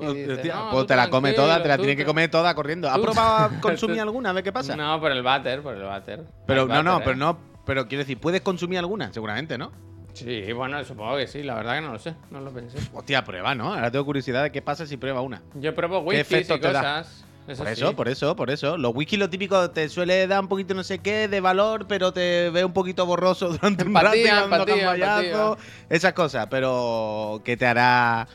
Dice, 0.00 0.32
Hostia, 0.32 0.54
"No, 0.56 0.70
pues 0.72 0.86
te 0.86 0.96
la 0.96 1.08
come 1.08 1.32
toda, 1.34 1.62
te 1.62 1.68
la 1.68 1.76
tienes 1.76 1.96
que 1.96 2.04
comer 2.04 2.28
toda 2.30 2.54
corriendo. 2.54 2.88
¿Has 2.90 2.98
probado 2.98 3.50
consumir 3.60 4.00
alguna? 4.00 4.30
A 4.30 4.32
ver 4.32 4.42
qué 4.42 4.52
pasa. 4.52 4.74
No, 4.76 4.98
por 5.00 5.12
el 5.12 5.22
váter, 5.22 5.62
por 5.62 5.74
el 5.74 5.82
váter. 5.82 6.22
pero 6.46 6.66
no, 6.66 6.82
no, 6.82 6.98
pero 7.04 7.16
no. 7.16 7.38
Pero 7.64 7.86
quiero 7.88 8.00
decir, 8.00 8.18
¿puedes 8.18 8.40
consumir 8.42 8.78
alguna? 8.78 9.12
Seguramente, 9.12 9.56
¿no? 9.56 9.70
Sí, 10.14 10.52
bueno, 10.52 10.82
supongo 10.84 11.16
que 11.16 11.26
sí, 11.26 11.42
la 11.42 11.54
verdad 11.54 11.74
que 11.74 11.80
no 11.80 11.92
lo 11.92 11.98
sé, 11.98 12.14
no 12.30 12.40
lo 12.40 12.52
pensé. 12.52 12.78
Hostia, 12.92 13.24
prueba, 13.24 13.54
¿no? 13.54 13.74
Ahora 13.74 13.90
tengo 13.90 14.04
curiosidad 14.04 14.42
de 14.44 14.52
qué 14.52 14.62
pasa 14.62 14.86
si 14.86 14.96
prueba 14.96 15.20
una. 15.20 15.42
Yo 15.54 15.74
pruebo 15.74 16.00
¿Qué 16.00 16.18
whiskies 16.18 16.30
efecto 16.48 16.54
y 16.56 16.60
cosas. 16.60 17.24
Eso 17.46 17.62
por 17.62 17.66
sí. 17.66 17.72
eso, 17.82 17.96
por 17.96 18.08
eso, 18.08 18.36
por 18.36 18.50
eso. 18.50 18.78
Los 18.78 18.94
whisky 18.94 19.16
lo 19.18 19.28
típico 19.28 19.70
te 19.70 19.88
suele 19.90 20.26
dar 20.26 20.40
un 20.40 20.48
poquito 20.48 20.72
no 20.72 20.82
sé 20.82 21.00
qué 21.00 21.28
de 21.28 21.40
valor, 21.40 21.86
pero 21.86 22.10
te 22.12 22.48
ve 22.50 22.64
un 22.64 22.72
poquito 22.72 23.04
borroso 23.04 23.48
durante 23.52 23.84
un 23.84 23.94
rato 23.94 24.14
Empatía, 24.14 24.44
empatía, 24.44 25.56
esas 25.90 26.12
cosas. 26.14 26.46
Pero 26.48 27.42
¿qué 27.44 27.56
te 27.58 27.66
hará 27.66 28.26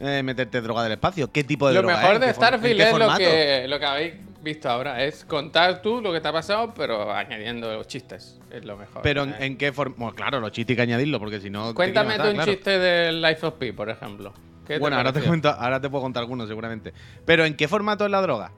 eh, 0.00 0.22
meterte 0.22 0.60
droga 0.60 0.84
del 0.84 0.92
espacio? 0.92 1.32
¿Qué 1.32 1.42
tipo 1.42 1.66
de 1.66 1.74
Lo 1.74 1.80
droga 1.80 1.96
mejor 1.96 2.14
es? 2.14 2.20
de 2.20 2.26
¿En 2.26 2.32
qué 2.32 2.34
for- 2.34 2.44
en 2.44 2.48
Starfield 2.60 2.80
es 2.82 2.92
lo 2.92 3.16
que, 3.16 3.64
lo 3.68 3.78
que 3.80 3.86
habéis 3.86 4.14
visto 4.42 4.68
ahora, 4.68 5.04
es 5.04 5.24
contar 5.24 5.82
tú 5.82 6.00
lo 6.00 6.12
que 6.12 6.20
te 6.20 6.28
ha 6.28 6.32
pasado, 6.32 6.72
pero 6.74 7.12
añadiendo 7.12 7.72
los 7.72 7.86
chistes. 7.86 8.40
Es 8.50 8.64
lo 8.64 8.76
mejor. 8.76 9.02
Pero 9.02 9.22
en, 9.22 9.30
Eh, 9.30 9.36
en 9.40 9.56
qué 9.56 9.72
forma. 9.72 9.94
Bueno, 9.96 10.14
claro, 10.14 10.40
los 10.40 10.52
chistes 10.52 10.74
hay 10.74 10.76
que 10.76 10.82
añadirlo, 10.82 11.18
porque 11.18 11.40
si 11.40 11.50
no. 11.50 11.74
Cuéntame 11.74 12.18
tú 12.18 12.26
un 12.28 12.34
claro. 12.34 12.52
chiste 12.52 12.78
del 12.78 13.22
Life 13.22 13.46
of 13.46 13.54
Pi, 13.54 13.72
por 13.72 13.88
ejemplo. 13.88 14.32
¿Qué 14.66 14.78
Bueno, 14.78 14.96
ahora 14.96 15.12
te, 15.12 15.20
cuento, 15.20 15.48
ahora 15.48 15.80
te 15.80 15.90
puedo 15.90 16.02
contar 16.02 16.22
algunos 16.22 16.48
seguramente. 16.48 16.92
Pero 17.24 17.44
¿en 17.44 17.56
qué 17.56 17.66
formato 17.66 18.04
es 18.04 18.10
la 18.10 18.20
droga? 18.22 18.52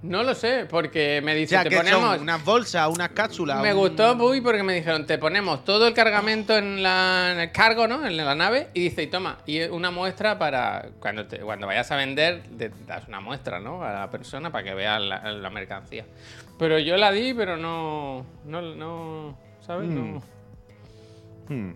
No 0.00 0.22
lo 0.22 0.32
sé, 0.34 0.64
porque 0.70 1.20
me 1.24 1.32
O 1.32 1.34
dice, 1.34 1.48
sea, 1.56 1.64
te 1.64 1.70
que 1.70 1.76
ponemos... 1.76 2.00
son 2.14 2.20
unas 2.22 2.44
bolsas, 2.44 2.88
unas 2.88 3.08
cápsulas. 3.08 3.60
Me 3.60 3.74
un- 3.74 3.80
gustó 3.80 4.14
muy 4.14 4.40
porque 4.40 4.62
me 4.62 4.74
dijeron, 4.74 5.06
te 5.06 5.18
ponemos 5.18 5.64
todo 5.64 5.88
el 5.88 5.94
cargamento 5.94 6.56
en, 6.56 6.84
la, 6.84 7.32
en 7.32 7.40
el 7.40 7.50
cargo, 7.50 7.88
¿no? 7.88 8.06
En 8.06 8.16
la 8.16 8.34
nave, 8.36 8.68
y 8.74 8.80
dice, 8.84 9.02
y 9.02 9.06
toma, 9.08 9.38
y 9.44 9.62
una 9.62 9.90
muestra 9.90 10.38
para 10.38 10.90
cuando, 11.00 11.26
te- 11.26 11.40
cuando 11.40 11.66
vayas 11.66 11.90
a 11.90 11.96
vender, 11.96 12.44
te 12.56 12.70
das 12.86 13.08
una 13.08 13.18
muestra, 13.20 13.58
¿no? 13.58 13.82
A 13.82 13.92
la 13.92 14.10
persona 14.10 14.52
para 14.52 14.62
que 14.62 14.74
vea 14.74 15.00
la, 15.00 15.32
la 15.32 15.50
mercancía. 15.50 16.04
Pero 16.60 16.78
yo 16.78 16.96
la 16.96 17.10
di, 17.10 17.34
pero 17.34 17.56
no, 17.56 18.24
no, 18.44 18.62
no 18.62 19.36
¿sabes? 19.66 19.88
No. 19.88 20.22
Hmm. 21.48 21.72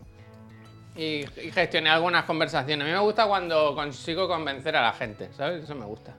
Y, 0.94 1.24
y 1.40 1.50
gestioné 1.52 1.90
algunas 1.90 2.24
conversaciones. 2.24 2.84
A 2.84 2.88
mí 2.88 2.92
me 2.94 3.00
gusta 3.00 3.26
cuando 3.26 3.74
consigo 3.74 4.28
convencer 4.28 4.76
a 4.76 4.82
la 4.82 4.92
gente, 4.92 5.28
¿sabes? 5.36 5.64
Eso 5.64 5.74
me 5.74 5.86
gusta. 5.86 6.14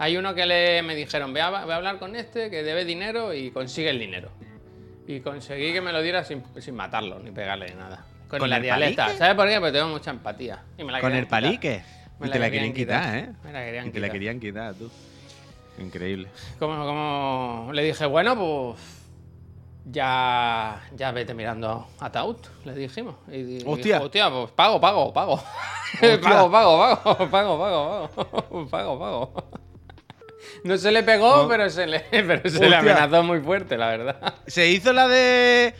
Hay 0.00 0.16
uno 0.16 0.34
que 0.34 0.46
le, 0.46 0.82
me 0.82 0.94
dijeron, 0.94 1.32
ve 1.34 1.42
a, 1.42 1.50
ve 1.50 1.72
a 1.72 1.76
hablar 1.76 1.98
con 1.98 2.16
este 2.16 2.48
que 2.50 2.62
debe 2.62 2.84
dinero 2.86 3.34
y 3.34 3.50
consigue 3.50 3.90
el 3.90 3.98
dinero. 3.98 4.30
Y 5.06 5.20
conseguí 5.20 5.72
que 5.74 5.80
me 5.82 5.92
lo 5.92 6.00
diera 6.00 6.24
sin, 6.24 6.42
sin 6.58 6.74
matarlo, 6.74 7.18
ni 7.18 7.30
pegarle 7.32 7.68
ni 7.68 7.74
nada. 7.74 8.04
Con, 8.28 8.38
¿Con 8.38 8.48
la 8.50 8.56
el 8.56 8.62
dialecta. 8.62 9.04
palique? 9.04 9.18
¿Sabes 9.18 9.34
por 9.34 9.48
qué? 9.48 9.58
Porque 9.58 9.72
tengo 9.72 9.88
mucha 9.88 10.10
empatía. 10.10 10.62
Y 10.78 10.84
me 10.84 10.92
la 10.92 11.00
Con 11.00 11.12
el 11.12 11.24
quitar. 11.24 11.42
palique. 11.42 11.82
Me 12.18 12.28
Y 12.28 12.30
te 12.30 12.38
la 12.38 12.50
querían 12.50 12.72
querían 12.72 12.74
quitar, 12.74 13.14
¿eh? 13.18 13.28
Me 13.44 13.52
la 13.52 13.64
querían 13.64 13.86
Y 13.88 13.90
te 13.90 14.00
la 14.00 14.06
quitar. 14.06 14.12
querían 14.12 14.40
quitar, 14.40 14.74
tú. 14.74 14.90
Increíble. 15.78 16.28
Como, 16.58 16.76
como 16.86 17.70
le 17.72 17.82
dije, 17.84 18.06
bueno, 18.06 18.36
pues 18.36 18.80
ya, 19.86 20.80
ya 20.96 21.10
vete 21.12 21.34
mirando 21.34 21.88
ataúd, 21.98 22.36
le 22.64 22.74
dijimos. 22.74 23.16
Y, 23.30 23.62
Hostia. 23.66 23.96
dijo, 23.96 24.04
hostia, 24.06 24.30
pues 24.30 24.50
pago, 24.52 24.80
pago, 24.80 25.12
pago. 25.12 25.42
Pago, 26.22 26.50
pago, 26.50 26.78
pago, 26.78 27.30
pago, 27.30 27.58
pago, 27.58 28.08
pago, 28.14 28.68
pago, 28.70 28.98
pago. 28.98 29.50
No 30.64 30.76
se 30.76 30.90
le 30.92 31.02
pegó, 31.02 31.48
pero 31.48 31.68
se 31.70 31.86
le, 31.86 32.00
pero 32.10 32.48
se 32.48 32.68
le 32.68 32.76
amenazó 32.76 33.22
muy 33.22 33.40
fuerte, 33.40 33.76
la 33.78 33.88
verdad. 33.88 34.34
¿Se 34.46 34.68
hizo 34.68 34.92
la 34.92 35.08
de. 35.08 35.74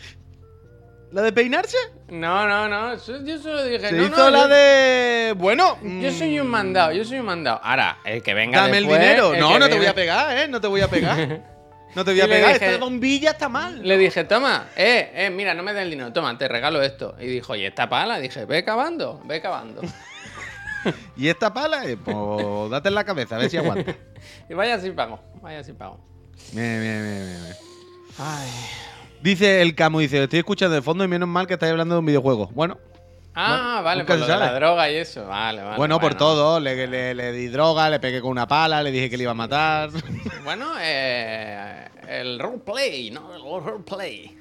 la 1.13 1.23
de 1.23 1.33
peinarse? 1.33 1.77
No, 2.09 2.47
no, 2.49 2.69
no. 2.69 2.95
Yo 3.25 3.39
solo 3.39 3.65
dije, 3.65 3.89
Se 3.89 3.93
no, 3.93 4.05
hizo 4.05 4.17
no, 4.17 4.31
la 4.31 4.39
yo- 4.43 4.49
de. 4.49 5.35
Bueno. 5.37 5.79
Yo 5.83 6.11
soy 6.13 6.41
un 6.41 6.49
mandado, 6.49 6.93
yo 6.93 7.05
soy 7.05 7.19
un 7.21 7.27
mandado. 7.27 7.61
Ahora, 7.63 7.99
el 8.05 8.23
que 8.23 8.35
venga 8.35 8.63
Dame 8.63 8.79
después, 8.79 8.97
el 8.97 9.03
dinero. 9.03 9.35
el 9.35 9.41
No, 9.41 9.59
no 9.59 9.69
te 9.69 9.77
voy 9.77 9.87
a 9.87 9.95
pegar, 9.95 10.37
¿eh? 10.39 10.49
No 10.49 10.61
te 10.61 10.67
voy 10.69 10.81
a 10.81 10.89
pegar. 10.89 11.51
No 11.93 12.05
te 12.05 12.13
voy 12.13 12.21
a 12.21 12.29
pegar. 12.29 12.53
dije- 12.53 12.67
Esta 12.67 12.79
bombilla 12.79 13.31
está 13.33 13.49
mal. 13.49 13.83
Le 13.83 13.99
dije, 13.99 14.23
toma, 14.23 14.69
eh, 14.77 15.11
eh, 15.13 15.29
mira, 15.31 15.55
no 15.55 15.65
me 15.65 15.73
des 15.73 15.83
el 15.83 15.91
dinero, 15.91 16.13
toma, 16.13 16.39
te 16.39 16.47
regalo 16.47 16.81
esto. 16.83 17.17
Y 17.19 17.27
dijo, 17.27 17.57
¿y 17.57 17.65
esta 17.67 17.89
pala? 17.89 18.21
Dije, 18.21 18.45
ve 18.45 18.63
cavando, 18.65 19.21
ve 19.25 19.41
cavando. 19.41 19.83
Y 21.17 21.29
esta 21.29 21.53
pala, 21.53 21.85
eh, 21.87 21.97
pues 21.97 22.17
date 22.71 22.89
en 22.89 22.95
la 22.95 23.05
cabeza, 23.05 23.37
a 23.37 23.39
ver 23.39 23.51
si 23.51 23.57
aguanta. 23.57 23.95
y 24.49 24.55
vaya 24.55 24.79
sin 24.81 24.95
pago, 24.95 25.21
vaya 25.43 25.63
sin 25.65 25.75
pago. 25.77 25.99
Bien, 26.53 26.81
bien, 26.81 27.03
bien, 27.03 27.27
bien, 27.27 27.43
bien. 27.45 27.57
Ay. 28.19 28.49
Dice 29.23 29.61
el 29.61 29.75
Camu, 29.75 29.99
dice, 30.01 30.23
estoy 30.23 30.39
escuchando 30.39 30.75
de 30.75 30.83
fondo 30.83 31.05
y 31.05 31.09
menos 31.09 31.29
mal 31.29 31.47
que 31.47 31.55
estáis 31.55 31.73
hablando 31.73 31.95
de 31.97 31.99
un 31.99 32.07
videojuego. 32.07 32.49
Bueno, 32.55 32.79
Ah, 33.33 33.81
vale, 33.85 34.05
por 34.05 34.19
lo 34.19 34.27
de 34.27 34.37
la 34.37 34.53
droga 34.55 34.91
y 34.91 34.97
eso. 34.97 35.25
Vale, 35.27 35.63
vale. 35.63 35.77
bueno, 35.77 36.01
por 36.01 36.17
todo. 36.17 36.59
Le, 36.59 36.87
le- 36.89 37.15
le 37.15 37.33
di 37.33 37.47
droga, 37.47 37.89
le 37.89 38.01
pegué 38.01 38.21
con 38.21 38.31
una 38.33 38.49
pala, 38.49 38.83
le 38.83 38.91
dije 38.91 39.09
que 39.09 39.17
le 39.17 39.23
iba 39.23 39.31
a 39.33 39.35
matar. 39.37 39.91
Bueno, 40.45 40.67
eh, 40.81 41.85
el 42.09 42.39
roleplay, 42.41 43.11
¿no? 43.13 43.33
El 43.35 43.43
roleplay. 43.65 44.37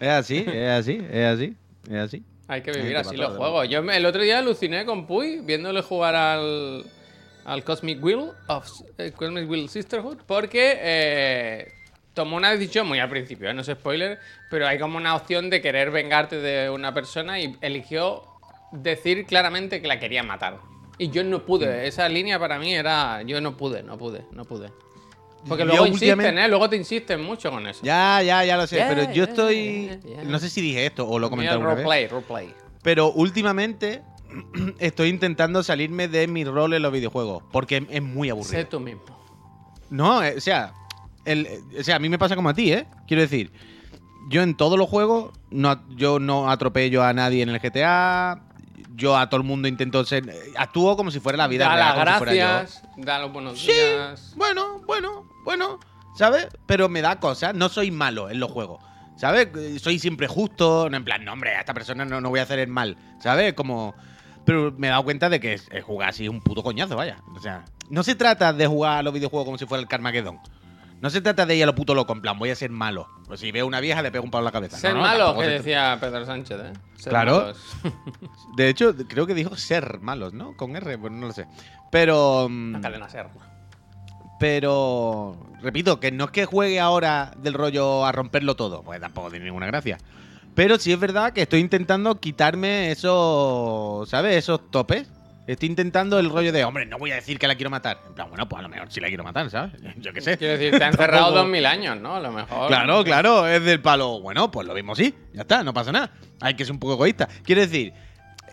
es 0.00 0.08
así, 0.08 0.44
es 0.48 0.70
así, 0.70 1.06
es 1.10 1.26
así, 1.26 1.56
es 1.90 1.96
así. 1.98 2.24
Hay 2.48 2.62
que 2.62 2.70
Hay 2.70 2.76
vivir 2.78 2.92
que 2.92 2.98
así 2.98 3.16
los 3.16 3.36
juegos. 3.36 3.68
Yo 3.68 3.80
el 3.80 4.06
otro 4.06 4.22
día 4.22 4.38
aluciné 4.38 4.84
con 4.84 5.06
Puy 5.06 5.40
viéndole 5.40 5.80
jugar 5.82 6.14
al, 6.14 6.84
al 7.44 7.64
Cosmic 7.64 8.02
Wheel 8.02 8.30
of 8.48 8.68
eh, 8.98 9.12
Cosmic 9.12 9.48
Wheel 9.48 9.68
Sisterhood 9.68 10.18
porque 10.26 10.78
eh, 10.80 11.72
tomó 12.14 12.36
una 12.36 12.50
decisión 12.50 12.86
muy 12.86 12.98
al 12.98 13.08
principio, 13.08 13.48
¿eh? 13.48 13.54
no 13.54 13.62
es 13.62 13.68
spoiler, 13.68 14.18
pero 14.50 14.66
hay 14.66 14.78
como 14.78 14.96
una 14.96 15.14
opción 15.14 15.48
de 15.50 15.62
querer 15.62 15.90
vengarte 15.90 16.36
de 16.40 16.68
una 16.68 16.92
persona 16.92 17.40
y 17.40 17.56
eligió 17.60 18.22
decir 18.72 19.24
claramente 19.26 19.80
que 19.80 19.88
la 19.88 19.98
quería 19.98 20.22
matar. 20.22 20.58
Y 20.98 21.08
yo 21.10 21.24
no 21.24 21.38
Mm. 21.38 21.42
pude, 21.46 21.86
esa 21.86 22.08
línea 22.08 22.38
para 22.38 22.58
mí 22.58 22.74
era 22.74 23.22
yo 23.22 23.40
no 23.40 23.56
pude, 23.56 23.82
no 23.82 23.96
pude, 23.96 24.24
no 24.32 24.44
pude. 24.44 24.70
Porque 25.48 25.64
luego 25.64 25.86
insisten, 25.86 26.38
¿eh? 26.38 26.48
Luego 26.48 26.68
te 26.68 26.76
insisten 26.76 27.20
mucho 27.22 27.50
con 27.50 27.66
eso. 27.66 27.80
Ya, 27.82 28.22
ya, 28.22 28.44
ya 28.44 28.56
lo 28.56 28.66
sé, 28.66 28.84
pero 28.88 29.12
yo 29.12 29.24
estoy... 29.24 29.98
No 30.24 30.38
sé 30.38 30.48
si 30.48 30.60
dije 30.60 30.86
esto 30.86 31.08
o 31.08 31.18
lo 31.18 31.30
comenté 31.30 31.50
alguna 31.50 31.74
vez. 31.74 31.84
roleplay, 31.84 32.06
roleplay. 32.06 32.54
Pero 32.82 33.12
últimamente 33.12 34.02
estoy 34.78 35.08
intentando 35.08 35.62
salirme 35.62 36.08
de 36.08 36.26
mi 36.28 36.44
rol 36.44 36.74
en 36.74 36.82
los 36.82 36.92
videojuegos, 36.92 37.42
porque 37.52 37.86
es 37.90 38.02
muy 38.02 38.28
Sé 38.28 38.32
aburrido. 38.32 38.66
tú 38.68 38.80
mismo. 38.80 39.02
No, 39.90 40.22
eh, 40.24 40.34
o 40.36 40.40
sea, 40.40 40.72
el, 41.24 41.46
eh, 41.46 41.60
o 41.78 41.82
sea, 41.82 41.96
a 41.96 41.98
mí 41.98 42.08
me 42.08 42.18
pasa 42.18 42.34
como 42.36 42.48
a 42.48 42.54
ti, 42.54 42.72
¿eh? 42.72 42.86
Quiero 43.06 43.22
decir, 43.22 43.52
yo 44.30 44.42
en 44.42 44.56
todos 44.56 44.78
los 44.78 44.88
juegos, 44.88 45.32
no, 45.50 45.82
yo 45.96 46.18
no 46.18 46.50
atropello 46.50 47.02
a 47.02 47.12
nadie 47.12 47.42
en 47.42 47.48
el 47.50 47.58
GTA, 47.58 48.42
yo 48.94 49.16
a 49.16 49.28
todo 49.28 49.40
el 49.40 49.46
mundo 49.46 49.68
intento 49.68 50.04
ser... 50.04 50.24
Actúo 50.56 50.96
como 50.96 51.10
si 51.10 51.20
fuera 51.20 51.36
la 51.38 51.46
vida 51.48 51.64
da 51.68 51.74
real, 51.74 51.96
las 52.06 52.18
si 52.18 52.24
gracias, 52.24 52.82
da 52.96 53.18
los 53.20 53.32
buenos 53.32 53.58
Sí, 53.60 53.72
días. 53.72 54.32
bueno, 54.36 54.80
bueno, 54.86 55.28
bueno, 55.44 55.78
¿sabes? 56.16 56.48
Pero 56.66 56.88
me 56.88 57.00
da 57.02 57.18
cosas, 57.20 57.54
no 57.54 57.68
soy 57.68 57.90
malo 57.90 58.30
en 58.30 58.40
los 58.40 58.50
juegos, 58.50 58.82
¿sabes? 59.16 59.48
Soy 59.82 59.98
siempre 59.98 60.26
justo, 60.28 60.88
no 60.90 60.96
en 60.96 61.04
plan, 61.04 61.24
no, 61.24 61.32
hombre, 61.32 61.54
a 61.56 61.60
esta 61.60 61.74
persona 61.74 62.04
no, 62.04 62.20
no 62.20 62.30
voy 62.30 62.40
a 62.40 62.44
hacer 62.44 62.58
el 62.58 62.68
mal, 62.68 62.96
¿sabes? 63.20 63.54
Como... 63.54 63.94
Pero 64.44 64.74
me 64.76 64.88
he 64.88 64.90
dado 64.90 65.04
cuenta 65.04 65.28
de 65.28 65.38
que 65.38 65.52
es- 65.52 65.68
es 65.70 65.84
jugar 65.84 66.08
así 66.08 66.24
es 66.24 66.30
un 66.30 66.40
puto 66.40 66.64
coñazo, 66.64 66.96
vaya. 66.96 67.18
O 67.36 67.40
sea, 67.40 67.64
no 67.90 68.02
se 68.02 68.16
trata 68.16 68.52
de 68.52 68.66
jugar 68.66 68.98
a 68.98 69.02
los 69.04 69.12
videojuegos 69.14 69.44
como 69.44 69.56
si 69.56 69.66
fuera 69.66 69.80
el 69.80 69.86
Carmageddon. 69.88 70.40
No 71.02 71.10
se 71.10 71.20
trata 71.20 71.44
de 71.44 71.56
ir 71.56 71.64
a 71.64 71.66
lo 71.66 71.74
puto 71.74 71.94
loco, 71.94 72.12
en 72.12 72.22
plan, 72.22 72.38
voy 72.38 72.50
a 72.50 72.54
ser 72.54 72.70
malo. 72.70 73.08
Pues 73.26 73.40
si 73.40 73.50
veo 73.52 73.66
una 73.66 73.80
vieja, 73.80 74.00
le 74.02 74.10
pego 74.12 74.24
un 74.24 74.30
palo 74.30 74.42
en 74.42 74.44
la 74.46 74.52
cabeza. 74.52 74.78
Ser 74.78 74.92
No, 74.94 74.98
no, 75.00 75.06
malo, 75.06 75.36
que 75.36 75.44
se- 75.46 75.50
decía 75.50 75.98
Pedro 76.00 76.24
Sánchez, 76.24 76.60
¿eh? 76.60 76.72
Ser 76.96 77.10
Claro. 77.10 77.38
malos. 77.40 77.58
De 78.56 78.68
hecho, 78.68 78.94
creo 79.08 79.26
que 79.26 79.34
dijo 79.34 79.56
ser 79.56 79.98
malos, 80.00 80.32
¿no? 80.32 80.56
Con 80.56 80.76
R, 80.76 80.96
pues 80.98 81.12
no 81.12 81.26
lo 81.26 81.32
sé. 81.32 81.46
Pero... 81.90 82.46
mm, 82.48 82.72
La 82.74 82.80
cadena 82.80 83.08
ser. 83.08 83.26
Pero, 84.38 85.36
repito, 85.60 86.00
que 86.00 86.10
no 86.10 86.24
es 86.24 86.30
que 86.30 86.46
juegue 86.46 86.80
ahora 86.80 87.32
del 87.36 87.54
rollo 87.54 88.04
a 88.04 88.12
romperlo 88.12 88.56
todo, 88.56 88.82
pues 88.82 89.00
tampoco 89.00 89.30
tiene 89.30 89.44
ninguna 89.46 89.66
gracia. 89.66 89.98
Pero 90.54 90.78
sí 90.78 90.92
es 90.92 90.98
verdad 90.98 91.32
que 91.32 91.42
estoy 91.42 91.60
intentando 91.60 92.18
quitarme 92.20 92.90
esos, 92.90 94.08
¿sabes? 94.08 94.36
Esos 94.36 94.70
topes. 94.70 95.08
Estoy 95.46 95.68
intentando 95.68 96.20
el 96.20 96.30
rollo 96.30 96.52
de, 96.52 96.64
hombre, 96.64 96.86
no 96.86 96.98
voy 96.98 97.10
a 97.10 97.16
decir 97.16 97.38
que 97.38 97.48
la 97.48 97.56
quiero 97.56 97.68
matar. 97.68 98.00
En 98.06 98.14
plan, 98.14 98.28
bueno, 98.28 98.48
pues 98.48 98.60
a 98.60 98.62
lo 98.62 98.68
mejor 98.68 98.92
sí 98.92 99.00
la 99.00 99.08
quiero 99.08 99.24
matar, 99.24 99.50
¿sabes? 99.50 99.72
Yo 99.96 100.12
qué 100.12 100.20
sé. 100.20 100.38
Quiero 100.38 100.56
decir, 100.56 100.78
te 100.78 100.84
ha 100.84 100.88
encerrado 100.88 101.30
dos 101.34 101.48
mil 101.48 101.66
años, 101.66 102.00
¿no? 102.00 102.16
A 102.16 102.20
lo 102.20 102.30
mejor. 102.30 102.68
Claro, 102.68 103.02
claro, 103.02 103.48
es 103.48 103.62
del 103.64 103.80
palo. 103.80 104.20
Bueno, 104.20 104.50
pues 104.50 104.66
lo 104.66 104.74
mismo 104.74 104.94
sí, 104.94 105.14
ya 105.32 105.42
está, 105.42 105.64
no 105.64 105.74
pasa 105.74 105.90
nada. 105.90 106.12
Hay 106.40 106.54
que 106.54 106.64
ser 106.64 106.72
un 106.72 106.78
poco 106.78 106.94
egoísta. 106.94 107.28
Quiero 107.42 107.60
decir, 107.60 107.92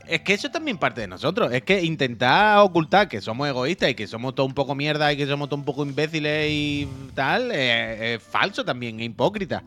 es 0.08 0.22
que 0.22 0.34
eso 0.34 0.48
es 0.48 0.54
también 0.54 0.80
parte 0.80 1.02
de 1.02 1.08
nosotros. 1.08 1.54
Es 1.54 1.62
que 1.62 1.84
intentar 1.84 2.58
ocultar 2.60 3.08
que 3.08 3.22
somos 3.22 3.48
egoístas 3.48 3.92
y 3.92 3.94
que 3.94 4.08
somos 4.08 4.34
todo 4.34 4.48
un 4.48 4.56
poco 4.56 4.74
mierda 4.74 5.14
y 5.14 5.18
que 5.18 5.28
somos 5.28 5.48
todo 5.48 5.60
un 5.60 5.66
poco 5.66 5.86
imbéciles 5.86 6.48
y 6.50 6.90
tal, 7.14 7.52
eh, 7.52 8.16
es 8.16 8.24
falso 8.24 8.66
también, 8.66 9.00
es 9.00 9.06
hipócrita. 9.06 9.64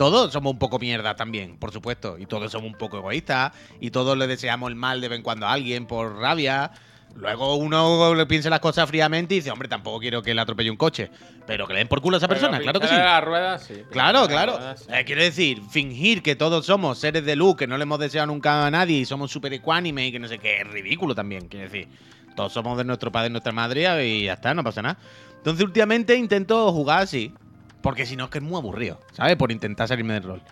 Todos 0.00 0.32
somos 0.32 0.54
un 0.54 0.58
poco 0.58 0.78
mierda 0.78 1.14
también, 1.14 1.58
por 1.58 1.72
supuesto. 1.72 2.16
Y 2.18 2.24
todos 2.24 2.50
somos 2.50 2.72
un 2.72 2.78
poco 2.78 2.96
egoístas. 2.96 3.52
Y 3.80 3.90
todos 3.90 4.16
le 4.16 4.26
deseamos 4.26 4.70
el 4.70 4.74
mal 4.74 4.98
de 5.02 5.08
vez 5.08 5.18
en 5.18 5.22
cuando 5.22 5.46
a 5.46 5.52
alguien 5.52 5.84
por 5.84 6.16
rabia. 6.16 6.70
Luego 7.16 7.56
uno 7.56 8.14
le 8.14 8.24
piensa 8.24 8.48
las 8.48 8.60
cosas 8.60 8.88
fríamente 8.88 9.34
y 9.34 9.40
dice, 9.40 9.50
hombre, 9.50 9.68
tampoco 9.68 10.00
quiero 10.00 10.22
que 10.22 10.32
le 10.32 10.40
atropelle 10.40 10.70
un 10.70 10.78
coche. 10.78 11.10
Pero 11.46 11.66
que 11.66 11.74
le 11.74 11.80
den 11.80 11.88
por 11.88 12.00
culo 12.00 12.16
a 12.16 12.18
esa 12.18 12.28
Pero 12.28 12.40
persona, 12.40 12.58
claro 12.62 12.80
que 12.80 12.88
sí. 12.88 12.94
las 12.94 13.22
ruedas, 13.22 13.62
sí. 13.62 13.82
Claro, 13.90 14.26
claro. 14.26 14.58
sí. 14.74 14.86
Eh, 14.88 15.04
quiero 15.04 15.22
decir, 15.22 15.60
fingir 15.68 16.22
que 16.22 16.34
todos 16.34 16.64
somos 16.64 16.98
seres 16.98 17.26
de 17.26 17.36
luz, 17.36 17.56
que 17.56 17.66
no 17.66 17.76
le 17.76 17.82
hemos 17.82 17.98
deseado 17.98 18.28
nunca 18.28 18.64
a 18.64 18.70
nadie 18.70 18.96
y 18.96 19.04
somos 19.04 19.30
súper 19.30 19.52
ecuánime 19.52 20.06
y 20.06 20.12
que 20.12 20.18
no 20.18 20.28
sé 20.28 20.38
qué, 20.38 20.62
es 20.62 20.66
ridículo 20.66 21.14
también. 21.14 21.46
Quiero 21.46 21.66
decir, 21.66 21.88
todos 22.34 22.54
somos 22.54 22.78
de 22.78 22.84
nuestro 22.84 23.12
padre 23.12 23.28
y 23.28 23.32
nuestra 23.32 23.52
madre 23.52 24.08
y 24.08 24.24
ya 24.24 24.32
está, 24.32 24.54
no 24.54 24.64
pasa 24.64 24.80
nada. 24.80 24.98
Entonces, 25.36 25.62
últimamente 25.62 26.16
intento 26.16 26.72
jugar 26.72 27.02
así, 27.02 27.34
porque 27.82 28.06
si 28.06 28.16
no 28.16 28.24
es 28.24 28.30
que 28.30 28.38
es 28.38 28.44
muy 28.44 28.56
aburrido, 28.56 29.00
¿sabes? 29.12 29.36
Por 29.36 29.52
intentar 29.52 29.88
salirme 29.88 30.14
del 30.14 30.22
rol. 30.22 30.42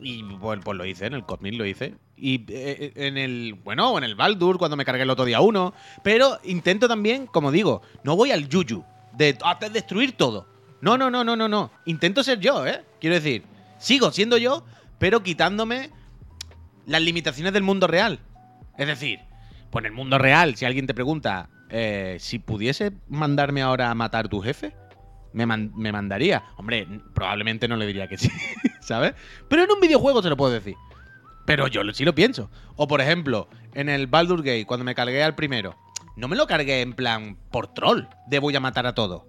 Y 0.00 0.22
pues, 0.22 0.60
pues 0.62 0.76
lo 0.76 0.84
hice, 0.84 1.06
en 1.06 1.14
el 1.14 1.24
Cosmic 1.24 1.54
lo 1.54 1.64
hice. 1.64 1.94
Y 2.16 2.44
eh, 2.48 2.92
en 2.96 3.16
el, 3.16 3.54
bueno, 3.54 3.96
en 3.98 4.04
el 4.04 4.14
Baldur, 4.14 4.58
cuando 4.58 4.76
me 4.76 4.84
cargué 4.84 5.02
el 5.02 5.10
otro 5.10 5.24
día 5.24 5.40
uno. 5.40 5.72
Pero 6.02 6.38
intento 6.44 6.88
también, 6.88 7.26
como 7.26 7.50
digo, 7.50 7.82
no 8.02 8.16
voy 8.16 8.30
al 8.30 8.48
yuyu 8.48 8.84
de 9.12 9.38
ah, 9.42 9.56
de 9.60 9.70
destruir 9.70 10.12
todo. 10.12 10.46
No, 10.80 10.98
no, 10.98 11.10
no, 11.10 11.24
no, 11.24 11.36
no, 11.36 11.48
no. 11.48 11.70
Intento 11.86 12.22
ser 12.22 12.40
yo, 12.40 12.66
¿eh? 12.66 12.84
Quiero 13.00 13.14
decir, 13.14 13.44
sigo 13.78 14.10
siendo 14.10 14.36
yo, 14.36 14.64
pero 14.98 15.22
quitándome 15.22 15.90
las 16.86 17.02
limitaciones 17.02 17.52
del 17.52 17.62
mundo 17.62 17.86
real. 17.86 18.18
Es 18.76 18.86
decir, 18.86 19.20
pues 19.70 19.82
en 19.84 19.86
el 19.86 19.92
mundo 19.92 20.18
real, 20.18 20.56
si 20.56 20.64
alguien 20.64 20.86
te 20.86 20.94
pregunta, 20.94 21.48
eh, 21.70 22.16
si 22.20 22.38
pudiese 22.38 22.92
mandarme 23.08 23.62
ahora 23.62 23.90
a 23.90 23.94
matar 23.94 24.26
a 24.26 24.28
tu 24.28 24.40
jefe, 24.40 24.74
me, 25.34 25.44
man- 25.44 25.72
me 25.76 25.92
mandaría. 25.92 26.42
Hombre, 26.56 26.88
probablemente 27.12 27.68
no 27.68 27.76
le 27.76 27.86
diría 27.86 28.08
que 28.08 28.16
sí, 28.16 28.30
¿sabes? 28.80 29.12
Pero 29.48 29.64
en 29.64 29.70
un 29.70 29.80
videojuego 29.80 30.22
se 30.22 30.30
lo 30.30 30.36
puedo 30.38 30.52
decir. 30.52 30.76
Pero 31.44 31.66
yo 31.68 31.82
sí 31.92 32.04
lo 32.06 32.14
pienso. 32.14 32.50
O 32.76 32.88
por 32.88 33.02
ejemplo, 33.02 33.48
en 33.74 33.90
el 33.90 34.06
Baldur 34.06 34.38
Gate, 34.42 34.64
cuando 34.64 34.84
me 34.84 34.94
cargué 34.94 35.22
al 35.22 35.34
primero, 35.34 35.76
no 36.16 36.26
me 36.28 36.36
lo 36.36 36.46
cargué 36.46 36.80
en 36.80 36.94
plan 36.94 37.36
por 37.50 37.66
troll, 37.74 38.04
de 38.28 38.38
voy 38.38 38.56
a 38.56 38.60
matar 38.60 38.86
a 38.86 38.94
todos. 38.94 39.24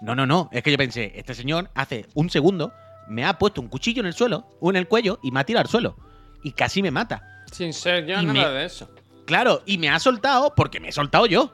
No, 0.00 0.14
no, 0.14 0.26
no. 0.26 0.48
Es 0.52 0.62
que 0.62 0.70
yo 0.70 0.78
pensé, 0.78 1.12
este 1.16 1.34
señor 1.34 1.70
hace 1.74 2.06
un 2.14 2.30
segundo 2.30 2.72
me 3.08 3.24
ha 3.24 3.38
puesto 3.38 3.60
un 3.60 3.66
cuchillo 3.68 4.00
en 4.00 4.06
el 4.06 4.12
suelo, 4.14 4.46
o 4.60 4.70
en 4.70 4.76
el 4.76 4.86
cuello, 4.86 5.18
y 5.22 5.32
me 5.32 5.40
ha 5.40 5.44
tirado 5.44 5.64
al 5.64 5.68
suelo. 5.70 5.96
Y 6.44 6.52
casi 6.52 6.80
me 6.80 6.92
mata. 6.92 7.42
Sin 7.50 7.72
ser 7.72 8.06
yo 8.06 8.20
Y 8.20 8.24
nada 8.26 8.48
me- 8.50 8.54
de 8.54 8.64
eso. 8.66 8.88
Claro, 9.26 9.62
y 9.66 9.78
me 9.78 9.88
ha 9.90 9.98
soltado 9.98 10.54
porque 10.54 10.78
me 10.78 10.88
he 10.88 10.92
soltado 10.92 11.26
yo. 11.26 11.52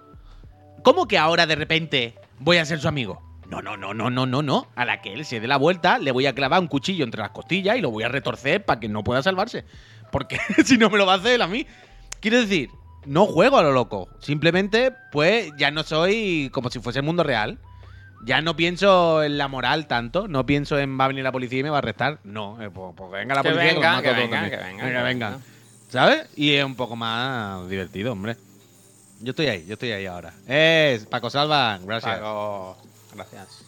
¿Cómo 0.82 1.08
que 1.08 1.16
ahora 1.18 1.46
de 1.46 1.56
repente 1.56 2.14
voy 2.38 2.58
a 2.58 2.64
ser 2.66 2.78
su 2.80 2.88
amigo? 2.88 3.22
No, 3.50 3.62
no, 3.62 3.76
no, 3.76 3.94
no, 3.94 4.10
no, 4.10 4.26
no, 4.26 4.42
no. 4.42 4.66
A 4.74 4.84
la 4.84 5.00
que 5.00 5.12
él 5.12 5.24
se 5.24 5.38
dé 5.40 5.46
la 5.46 5.56
vuelta, 5.56 5.98
le 5.98 6.10
voy 6.12 6.26
a 6.26 6.34
clavar 6.34 6.60
un 6.60 6.66
cuchillo 6.66 7.04
entre 7.04 7.20
las 7.20 7.30
costillas 7.30 7.76
y 7.76 7.80
lo 7.80 7.90
voy 7.90 8.02
a 8.04 8.08
retorcer 8.08 8.64
para 8.64 8.80
que 8.80 8.88
no 8.88 9.04
pueda 9.04 9.22
salvarse. 9.22 9.64
Porque 10.10 10.38
si 10.64 10.76
no 10.78 10.90
me 10.90 10.98
lo 10.98 11.06
va 11.06 11.14
a 11.14 11.16
hacer 11.16 11.34
él 11.34 11.42
a 11.42 11.46
mí. 11.46 11.66
Quiero 12.20 12.40
decir, 12.40 12.70
no 13.04 13.26
juego 13.26 13.58
a 13.58 13.62
lo 13.62 13.72
loco. 13.72 14.08
Simplemente, 14.20 14.92
pues, 15.12 15.52
ya 15.56 15.70
no 15.70 15.82
soy 15.84 16.50
como 16.52 16.70
si 16.70 16.80
fuese 16.80 16.98
el 17.00 17.04
mundo 17.04 17.22
real. 17.22 17.58
Ya 18.24 18.40
no 18.40 18.56
pienso 18.56 19.22
en 19.22 19.38
la 19.38 19.46
moral 19.46 19.86
tanto. 19.86 20.26
No 20.26 20.44
pienso 20.46 20.78
en 20.78 20.98
va 20.98 21.04
a 21.04 21.08
venir 21.08 21.22
la 21.22 21.30
policía 21.30 21.60
y 21.60 21.62
me 21.62 21.70
va 21.70 21.76
a 21.76 21.78
arrestar. 21.78 22.18
No, 22.24 22.60
eh, 22.60 22.70
pues, 22.70 22.94
pues 22.96 23.10
venga 23.12 23.34
la 23.36 23.42
Que 23.42 23.50
policía. 23.50 23.74
venga, 23.74 24.02
que 24.02 24.10
venga, 24.12 24.50
que 24.50 24.56
venga, 24.56 24.66
Venga, 24.66 24.84
venga. 24.84 25.02
venga. 25.02 25.38
¿Sabes? 25.88 26.26
Y 26.34 26.52
es 26.54 26.64
un 26.64 26.74
poco 26.74 26.96
más 26.96 27.68
divertido, 27.68 28.10
hombre. 28.12 28.36
Yo 29.20 29.30
estoy 29.30 29.46
ahí, 29.46 29.64
yo 29.66 29.74
estoy 29.74 29.92
ahí 29.92 30.04
ahora. 30.06 30.32
Es 30.48 31.06
Paco 31.06 31.30
Salvan, 31.30 31.86
gracias. 31.86 32.16
Paco, 32.16 32.76
gracias. 33.16 33.64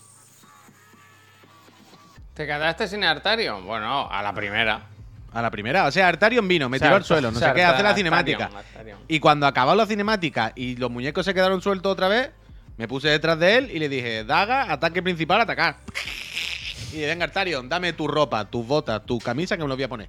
¿Te 2.35 2.47
quedaste 2.47 2.87
sin 2.87 3.03
Artario? 3.05 3.61
Bueno, 3.63 4.09
a 4.11 4.23
la 4.23 4.33
primera. 4.33 4.83
A 5.33 5.43
la 5.43 5.51
primera. 5.51 5.87
O 5.87 5.91
sea, 5.91 6.09
Artarion 6.09 6.47
vino, 6.47 6.69
me 6.69 6.79
tiró 6.79 6.95
al 6.95 7.05
suelo, 7.05 7.31
no 7.31 7.39
sé 7.39 7.53
qué, 7.55 7.65
hace 7.65 7.83
la 7.83 7.95
cinemática. 7.95 8.51
Y 9.09 9.19
cuando 9.21 9.47
acabó 9.47 9.75
la 9.75 9.87
cinemática 9.87 10.53
y 10.55 10.77
los 10.77 10.91
muñecos 10.91 11.25
se 11.27 11.35
quedaron 11.35 11.61
sueltos 11.61 11.93
otra 11.93 12.09
vez, 12.09 12.31
me 12.77 12.87
puse 12.87 13.09
detrás 13.09 13.39
de 13.39 13.59
él 13.59 13.71
y 13.73 13.79
le 13.81 13.89
dije, 13.89 14.25
Daga, 14.25 14.73
ataque 14.73 15.03
principal, 15.03 15.41
atacar. 15.41 15.77
Y 16.93 17.01
venga, 17.01 17.25
Artarion, 17.25 17.69
dame 17.69 17.93
tu 17.93 18.07
ropa, 18.09 18.45
tus 18.47 18.67
botas, 18.67 19.05
tu 19.05 19.19
camisa 19.19 19.57
que 19.57 19.63
me 19.65 19.69
lo 19.69 19.75
voy 19.75 19.85
a 19.85 19.89
poner. 19.89 20.09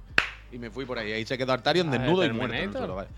Y 0.52 0.58
me 0.58 0.70
fui 0.70 0.84
por 0.84 0.98
ahí. 0.98 1.12
Ahí 1.12 1.26
se 1.26 1.36
quedó 1.36 1.52
Artarion 1.52 1.88
Ah, 1.88 1.92
desnudo 1.98 2.24
y 2.24 2.28
¿de 2.28 2.32
muerto. 2.32 2.54
en 2.54 2.60
el 2.60 2.70
Terminator? 2.70 2.80
suelo, 2.80 2.94
vaya. 2.96 3.10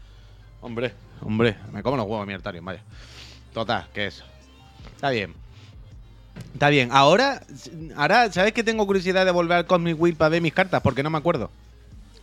Hombre, 0.62 0.94
hombre, 1.20 1.56
me 1.70 1.82
como 1.82 1.96
los 1.98 2.06
huevos 2.06 2.26
mi 2.26 2.32
Artarion, 2.32 2.64
vaya. 2.64 2.80
Total, 3.52 3.86
que 3.92 4.06
eso. 4.06 4.24
Está 4.94 5.10
bien. 5.10 5.34
Está 6.54 6.68
bien. 6.68 6.88
Ahora, 6.92 7.42
ahora, 7.96 8.30
¿sabes 8.32 8.52
que 8.52 8.62
tengo 8.62 8.86
curiosidad 8.86 9.24
de 9.24 9.30
volver 9.30 9.58
al 9.58 9.66
Cosmic 9.66 10.00
Wheel 10.00 10.16
para 10.16 10.28
ver 10.30 10.42
mis 10.42 10.52
cartas? 10.52 10.80
Porque 10.82 11.02
no 11.02 11.10
me 11.10 11.18
acuerdo. 11.18 11.50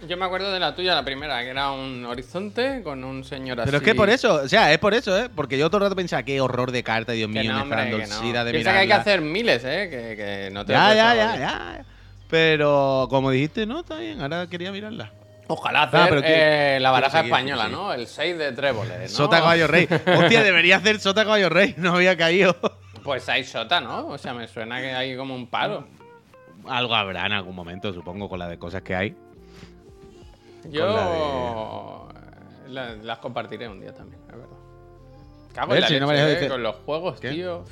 Yo 0.08 0.16
me 0.16 0.24
acuerdo 0.24 0.54
de 0.54 0.62
la 0.62 0.74
tuya, 0.76 0.96
la 0.96 1.04
primera, 1.04 1.42
que 1.42 1.50
era 1.50 1.72
un 1.72 2.06
horizonte 2.06 2.82
con 2.84 3.04
un 3.04 3.26
señor 3.26 3.60
así. 3.60 3.66
Pero 3.68 3.78
es 3.80 3.84
que 3.84 3.96
por 3.96 4.10
eso, 4.10 4.36
o 4.36 4.48
sea, 4.48 4.72
es 4.72 4.80
por 4.80 4.94
eso, 4.94 5.18
¿eh? 5.18 5.30
Porque 5.36 5.58
yo 5.58 5.68
todo 5.70 5.80
el 5.80 5.84
rato 5.84 5.96
pensaba, 5.98 6.24
qué 6.24 6.40
horror 6.40 6.72
de 6.72 6.84
carta, 6.84 7.12
Dios 7.12 7.30
mío, 7.30 7.44
no, 7.44 7.56
me 7.56 7.62
hombre, 7.64 7.80
está 7.82 7.90
dando 7.92 8.04
el 8.06 8.10
no. 8.10 8.20
sida 8.22 8.46
de 8.46 8.52
Piensa 8.52 8.72
que 8.72 8.78
hay 8.78 8.88
que 8.88 8.94
hacer 8.94 9.20
miles, 9.20 9.62
¿eh? 9.66 9.90
Que, 9.90 10.16
que 10.16 10.50
no 10.54 10.66
te 10.66 10.72
Ya, 10.72 10.94
ya, 10.94 11.16
ya, 11.16 11.38
ya. 11.38 11.86
Pero 12.30 13.08
como 13.10 13.30
dijiste, 13.32 13.66
no, 13.66 13.82
está 13.82 13.98
bien, 13.98 14.22
ahora 14.22 14.48
quería 14.48 14.72
mirarla. 14.72 15.12
Ojalá 15.48 15.84
hacer 15.84 16.00
Ah, 16.00 16.06
pero 16.08 16.22
quiero- 16.22 16.36
eh, 16.38 16.78
la 16.80 16.92
baraja 16.92 17.18
seguir, 17.18 17.34
española, 17.34 17.68
¿no? 17.68 17.92
El 17.92 18.08
6 18.08 18.38
de 18.38 18.52
tréboles, 18.54 19.12
¿no? 19.12 19.18
Sota 19.18 19.40
caballo 19.40 19.68
rey. 19.68 19.88
Hostia, 20.18 20.44
debería 20.44 20.78
hacer 20.78 21.00
Sota 21.02 21.24
caballo 21.24 21.50
rey, 21.50 21.74
no 21.78 21.96
había 21.96 22.16
caído. 22.16 22.56
Pues 23.04 23.28
hay 23.30 23.44
sota, 23.44 23.80
¿no? 23.82 24.08
O 24.08 24.18
sea, 24.18 24.34
me 24.34 24.48
suena 24.48 24.80
que 24.82 24.92
hay 24.94 25.16
como 25.16 25.34
un 25.36 25.48
paro. 25.48 25.86
Algo 26.68 26.94
habrá 26.96 27.26
en 27.26 27.32
algún 27.34 27.56
momento, 27.56 27.94
supongo, 27.94 28.28
con 28.30 28.40
la 28.40 28.48
de 28.48 28.58
cosas 28.60 28.82
que 28.82 28.96
hay. 28.96 29.16
Yo 30.70 32.08
la- 32.68 32.96
las 32.96 33.18
compartiré 33.20 33.68
un 33.68 33.80
día 33.80 33.94
también, 33.94 34.22
es 34.28 34.36
verdad. 34.36 34.48
Cago 35.54 35.74
en 35.74 35.82
la 35.82 35.88
Si 35.88 36.00
no 36.00 36.08
me 36.08 36.32
eh, 36.46 36.48
con 36.48 36.62
los 36.62 36.76
juegos, 36.78 37.20
¿Qué? 37.20 37.30
tío. 37.32 37.64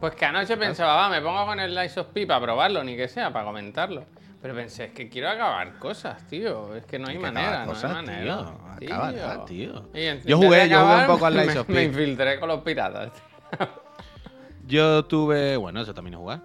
Pues 0.00 0.14
que 0.14 0.24
anoche 0.26 0.56
pensaba, 0.56 0.96
va, 0.96 1.08
me 1.08 1.20
pongo 1.22 1.46
con 1.46 1.60
el 1.60 1.74
Lies 1.74 1.96
of 1.96 2.08
P 2.08 2.26
para 2.26 2.40
probarlo, 2.40 2.82
ni 2.84 2.96
que 2.96 3.08
sea, 3.08 3.32
para 3.32 3.44
comentarlo. 3.46 4.04
Pero 4.42 4.54
pensé, 4.54 4.86
es 4.86 4.92
que 4.92 5.08
quiero 5.08 5.30
acabar 5.30 5.78
cosas, 5.78 6.26
tío. 6.26 6.74
Es 6.74 6.84
que 6.84 6.98
no 6.98 7.06
hay 7.08 7.14
que 7.14 7.20
manera, 7.22 7.48
acabar 7.62 7.66
no 7.68 7.72
cosas, 7.72 7.90
hay 7.90 8.04
manera. 8.04 8.44
tío. 8.78 9.44
Tío. 9.46 9.84
En- 9.94 10.20
Yo 10.24 10.36
jugué- 10.36 10.68
yo 10.68 10.80
jugué 10.84 10.96
un 11.00 11.06
poco 11.06 11.26
al 11.26 11.36
Lies 11.36 11.56
of 11.56 11.68
Me 11.68 11.84
infiltré 11.84 12.40
con 12.40 12.48
los 12.48 12.60
piratas. 12.62 13.12
Yo 14.66 15.04
tuve. 15.04 15.56
Bueno, 15.56 15.80
eso 15.80 15.92
también 15.94 16.14
es 16.14 16.20
jugar. 16.20 16.40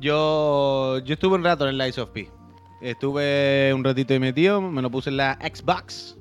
Yo. 0.00 0.98
Yo 1.04 1.14
estuve 1.14 1.34
un 1.36 1.44
rato 1.44 1.64
en 1.64 1.70
el 1.70 1.78
Lies 1.78 1.98
of 1.98 2.10
P. 2.10 2.28
Estuve 2.80 3.72
un 3.74 3.84
ratito 3.84 4.14
ahí 4.14 4.18
metido, 4.20 4.60
me 4.62 4.80
lo 4.80 4.90
puse 4.90 5.10
en 5.10 5.18
la 5.18 5.34
Xbox. 5.40 6.16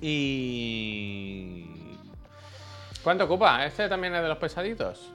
Y. 0.00 1.64
¿Cuánto 3.02 3.24
ocupa? 3.24 3.64
¿Este 3.66 3.88
también 3.88 4.14
es 4.14 4.22
de 4.22 4.28
los 4.28 4.38
pesaditos? 4.38 5.10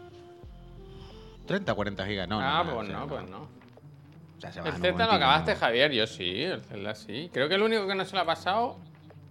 30 1.47 1.73
40 1.73 2.05
gigas, 2.05 2.27
no. 2.27 2.39
ah, 2.39 2.63
no, 2.63 2.75
pues 2.75 2.89
no, 2.89 3.07
pues 3.07 3.29
no. 3.29 3.41
O 3.41 4.41
sea, 4.41 4.51
se 4.51 4.61
va 4.61 4.67
El 4.67 4.73
Z 4.73 4.87
lo 4.87 4.91
momentillo, 4.93 5.15
acabaste. 5.15 5.55
Javier. 5.55 5.91
Yo 5.91 6.07
sí, 6.07 6.43
el 6.43 6.61
Zelda 6.61 6.95
sí. 6.95 7.29
Creo 7.33 7.49
que 7.49 7.55
el 7.55 7.61
único 7.63 7.87
que 7.87 7.95
no 7.95 8.05
se 8.05 8.15
lo 8.15 8.21
ha 8.21 8.25
pasado. 8.25 8.77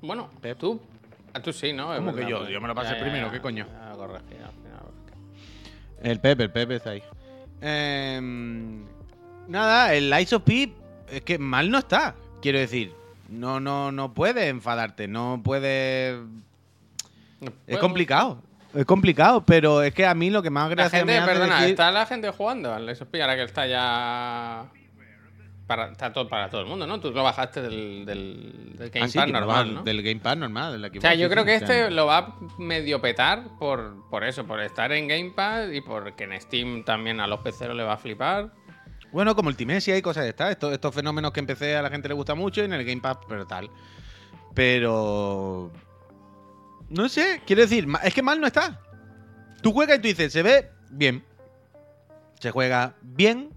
Bueno, 0.03 0.29
tú. 0.59 0.81
Ah, 1.33 1.41
tú 1.41 1.53
sí, 1.53 1.73
¿no? 1.73 1.93
Es 1.93 1.99
¿Cómo 2.01 2.15
que 2.15 2.29
yo? 2.29 2.39
pues. 2.39 2.51
Yo 2.51 2.61
me 2.61 2.69
lo 2.69 2.75
pasé 2.75 2.95
primero, 2.97 3.31
¿qué 3.31 3.41
coño? 3.41 3.67
Ya, 3.67 3.93
porque- 3.97 4.19
El 6.03 6.21
Pepe, 6.21 6.45
el 6.45 6.51
Pepe 6.51 6.77
está 6.77 6.91
ahí. 6.91 7.03
Em, 7.61 8.85
nada, 9.49 9.95
el 9.95 10.13
Ice 10.21 10.37
of 10.37 10.43
P 10.43 10.73
es 11.11 11.23
que 11.23 11.39
mal 11.39 11.71
no 11.71 11.79
está. 11.79 12.15
Quiero 12.41 12.59
decir, 12.59 12.93
no, 13.29 13.59
no, 13.61 13.91
no 13.93 14.15
puede 14.15 14.49
enfadarte, 14.49 15.09
no 15.09 15.41
puede. 15.43 16.19
No 17.41 17.53
Es 17.67 17.79
complicado. 17.79 18.43
Es 18.75 18.85
complicado, 18.85 19.45
pero 19.45 19.83
es 19.83 19.95
que 19.95 20.05
a 20.07 20.15
mí 20.15 20.29
lo 20.31 20.43
que 20.43 20.51
más 20.51 20.69
La 20.77 20.91
gente, 20.91 21.07
me 21.07 21.19
hace 21.19 21.27
perdona, 21.27 21.57
decir- 21.61 21.71
está 21.71 21.91
la 21.91 22.05
gente 22.07 22.31
jugando 22.31 22.73
al 22.73 22.95
XP 22.95 23.15
ahora 23.21 23.35
que 23.37 23.43
está 23.45 23.67
ya. 23.67 24.67
Para, 25.69 25.93
está 25.93 26.13
todo 26.13 26.27
para 26.27 26.49
todo 26.49 26.63
el 26.63 26.67
mundo, 26.67 26.87
¿no? 26.87 26.99
Tú 26.99 27.11
lo 27.11 27.23
bajaste 27.23 27.61
del, 27.61 28.07
del, 28.07 28.75
del 28.79 28.89
Game 28.89 29.05
Ah, 29.05 29.09
sí, 29.09 29.19
Pass 29.19 29.31
normal. 29.31 29.85
Del 29.85 30.03
Game 30.03 30.19
Pass 30.19 30.37
normal. 30.39 30.81
del 30.81 30.99
O 30.99 31.01
sea, 31.01 31.15
yo 31.15 31.29
creo 31.29 31.45
que 31.45 31.57
este 31.57 31.91
lo 31.91 32.07
va 32.07 32.19
a 32.19 32.35
medio 32.57 33.03
petar 33.03 33.45
por, 33.59 34.09
por 34.09 34.25
eso, 34.25 34.47
por 34.47 34.61
estar 34.63 34.91
en 34.93 35.07
Game 35.07 35.33
Pass 35.37 35.69
y 35.71 35.83
porque 35.83 36.25
en 36.25 36.41
Steam 36.41 36.85
también 36.85 37.21
a 37.21 37.27
los 37.27 37.41
peceros 37.41 37.77
le 37.77 37.83
va 37.83 37.93
a 37.93 37.97
flipar. 37.99 38.51
Bueno, 39.13 39.37
como 39.37 39.49
Ultimesia 39.49 39.95
y 39.97 40.01
cosas 40.01 40.25
de 40.25 40.31
estas. 40.31 40.53
Estos, 40.53 40.73
estos 40.73 40.95
fenómenos 40.95 41.33
que 41.33 41.41
empecé 41.41 41.77
a 41.77 41.83
la 41.83 41.91
gente 41.91 42.09
le 42.09 42.15
gusta 42.15 42.35
mucho 42.35 42.63
y 42.63 42.65
en 42.65 42.73
el 42.73 42.85
Game 42.85 43.03
Pass, 43.03 43.19
pero 43.29 43.47
tal. 43.47 43.71
Pero. 44.55 45.71
No 46.89 47.11
sé, 47.11 47.43
quiero 47.47 47.61
decir, 47.61 47.87
es 48.03 48.15
que 48.15 48.23
mal 48.23 48.41
no 48.41 48.47
está. 48.47 48.81
Tú 49.63 49.73
juegas 49.73 49.99
y 49.99 50.01
tú 50.01 50.09
dices, 50.09 50.33
se 50.33 50.43
ve 50.43 50.71
bien. 50.91 51.23
Se 52.41 52.51
juega 52.53 52.95
bien. 53.03 53.51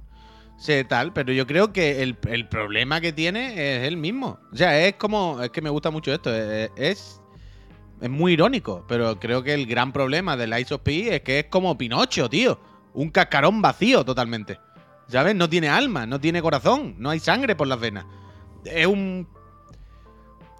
Se 0.61 0.83
tal, 0.83 1.11
pero 1.11 1.33
yo 1.33 1.47
creo 1.47 1.73
que 1.73 2.03
el, 2.03 2.15
el 2.29 2.47
problema 2.47 3.01
que 3.01 3.11
tiene 3.11 3.77
es 3.79 3.87
el 3.87 3.97
mismo. 3.97 4.37
O 4.53 4.55
sea, 4.55 4.79
es 4.85 4.93
como. 4.93 5.41
Es 5.41 5.49
que 5.49 5.59
me 5.59 5.71
gusta 5.71 5.89
mucho 5.89 6.13
esto. 6.13 6.31
Es. 6.31 6.69
Es, 7.99 8.09
muy 8.09 8.33
irónico, 8.33 8.85
pero 8.87 9.19
creo 9.19 9.41
que 9.41 9.55
el 9.55 9.65
gran 9.65 9.91
problema 9.91 10.37
del 10.37 10.57
Ice 10.59 10.75
of 10.75 10.81
P 10.81 11.15
es 11.15 11.21
que 11.21 11.39
es 11.39 11.45
como 11.45 11.79
Pinocho, 11.79 12.29
tío. 12.29 12.59
Un 12.93 13.09
cascarón 13.09 13.59
vacío 13.59 14.05
totalmente. 14.05 14.59
¿Sabes? 15.07 15.33
No 15.35 15.49
tiene 15.49 15.67
alma, 15.67 16.05
no 16.05 16.19
tiene 16.19 16.43
corazón, 16.43 16.93
no 16.99 17.09
hay 17.09 17.19
sangre 17.19 17.55
por 17.55 17.65
las 17.65 17.79
venas. 17.79 18.05
Es 18.63 18.85
un. 18.85 19.27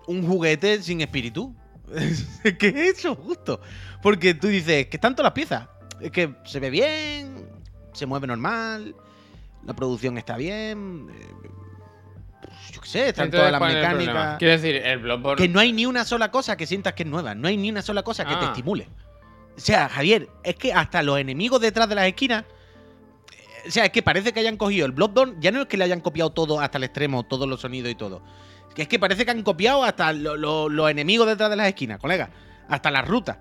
Un 0.07 0.27
juguete 0.27 0.81
sin 0.81 1.01
espíritu. 1.01 1.55
¿Qué 2.57 2.67
es 2.69 2.97
eso, 2.97 3.13
justo? 3.13 3.61
Porque 4.01 4.33
tú 4.33 4.47
dices, 4.47 4.87
que 4.87 4.97
están 4.97 5.13
todas 5.13 5.27
las 5.27 5.33
piezas. 5.33 5.67
Es 5.99 6.09
que 6.09 6.33
se 6.43 6.59
ve 6.59 6.71
bien, 6.71 7.47
se 7.93 8.07
mueve 8.07 8.25
normal, 8.25 8.95
la 9.65 9.73
producción 9.73 10.17
está 10.17 10.37
bien. 10.37 11.07
eh, 11.11 11.27
Yo 12.71 12.81
qué 12.81 12.87
sé, 12.87 13.09
están 13.09 13.25
Entonces, 13.25 13.49
todas 13.49 13.51
las 13.51 13.73
mecánicas. 13.73 14.37
Quiero 14.39 14.53
decir, 14.53 14.75
el 14.75 14.99
Bloodborne. 14.99 15.41
Que 15.41 15.49
no 15.49 15.59
hay 15.59 15.71
ni 15.73 15.85
una 15.85 16.05
sola 16.05 16.31
cosa 16.31 16.55
que 16.57 16.65
sientas 16.65 16.93
que 16.93 17.03
es 17.03 17.09
nueva. 17.09 17.35
No 17.35 17.47
hay 17.47 17.57
ni 17.57 17.69
una 17.69 17.81
sola 17.81 18.03
cosa 18.03 18.25
que 18.25 18.35
te 18.35 18.45
Ah. 18.45 18.49
estimule. 18.49 18.87
O 19.57 19.59
sea, 19.59 19.89
Javier, 19.89 20.29
es 20.43 20.55
que 20.55 20.73
hasta 20.73 21.03
los 21.03 21.19
enemigos 21.19 21.59
detrás 21.61 21.87
de 21.89 21.95
las 21.95 22.05
esquinas 22.05 22.45
o 23.67 23.69
sea, 23.69 23.85
es 23.85 23.91
que 23.91 24.01
parece 24.01 24.33
que 24.33 24.39
hayan 24.39 24.57
cogido 24.57 24.87
el 24.87 24.91
Bloodborne, 24.91 25.35
ya 25.39 25.51
no 25.51 25.61
es 25.61 25.67
que 25.67 25.77
le 25.77 25.83
hayan 25.83 26.01
copiado 26.01 26.31
todo 26.31 26.59
hasta 26.59 26.79
el 26.79 26.83
extremo, 26.85 27.21
todos 27.23 27.47
los 27.47 27.61
sonidos 27.61 27.91
y 27.91 27.95
todo. 27.95 28.23
Que 28.73 28.81
es 28.83 28.87
que 28.87 28.97
parece 28.97 29.23
que 29.23 29.29
han 29.29 29.43
copiado 29.43 29.83
hasta 29.83 30.13
lo- 30.13 30.35
lo- 30.35 30.67
los 30.67 30.89
enemigos 30.89 31.27
detrás 31.27 31.51
de 31.51 31.57
las 31.57 31.67
esquinas, 31.67 31.99
colega. 31.99 32.31
Hasta 32.67 32.89
las 32.89 33.07
rutas. 33.07 33.37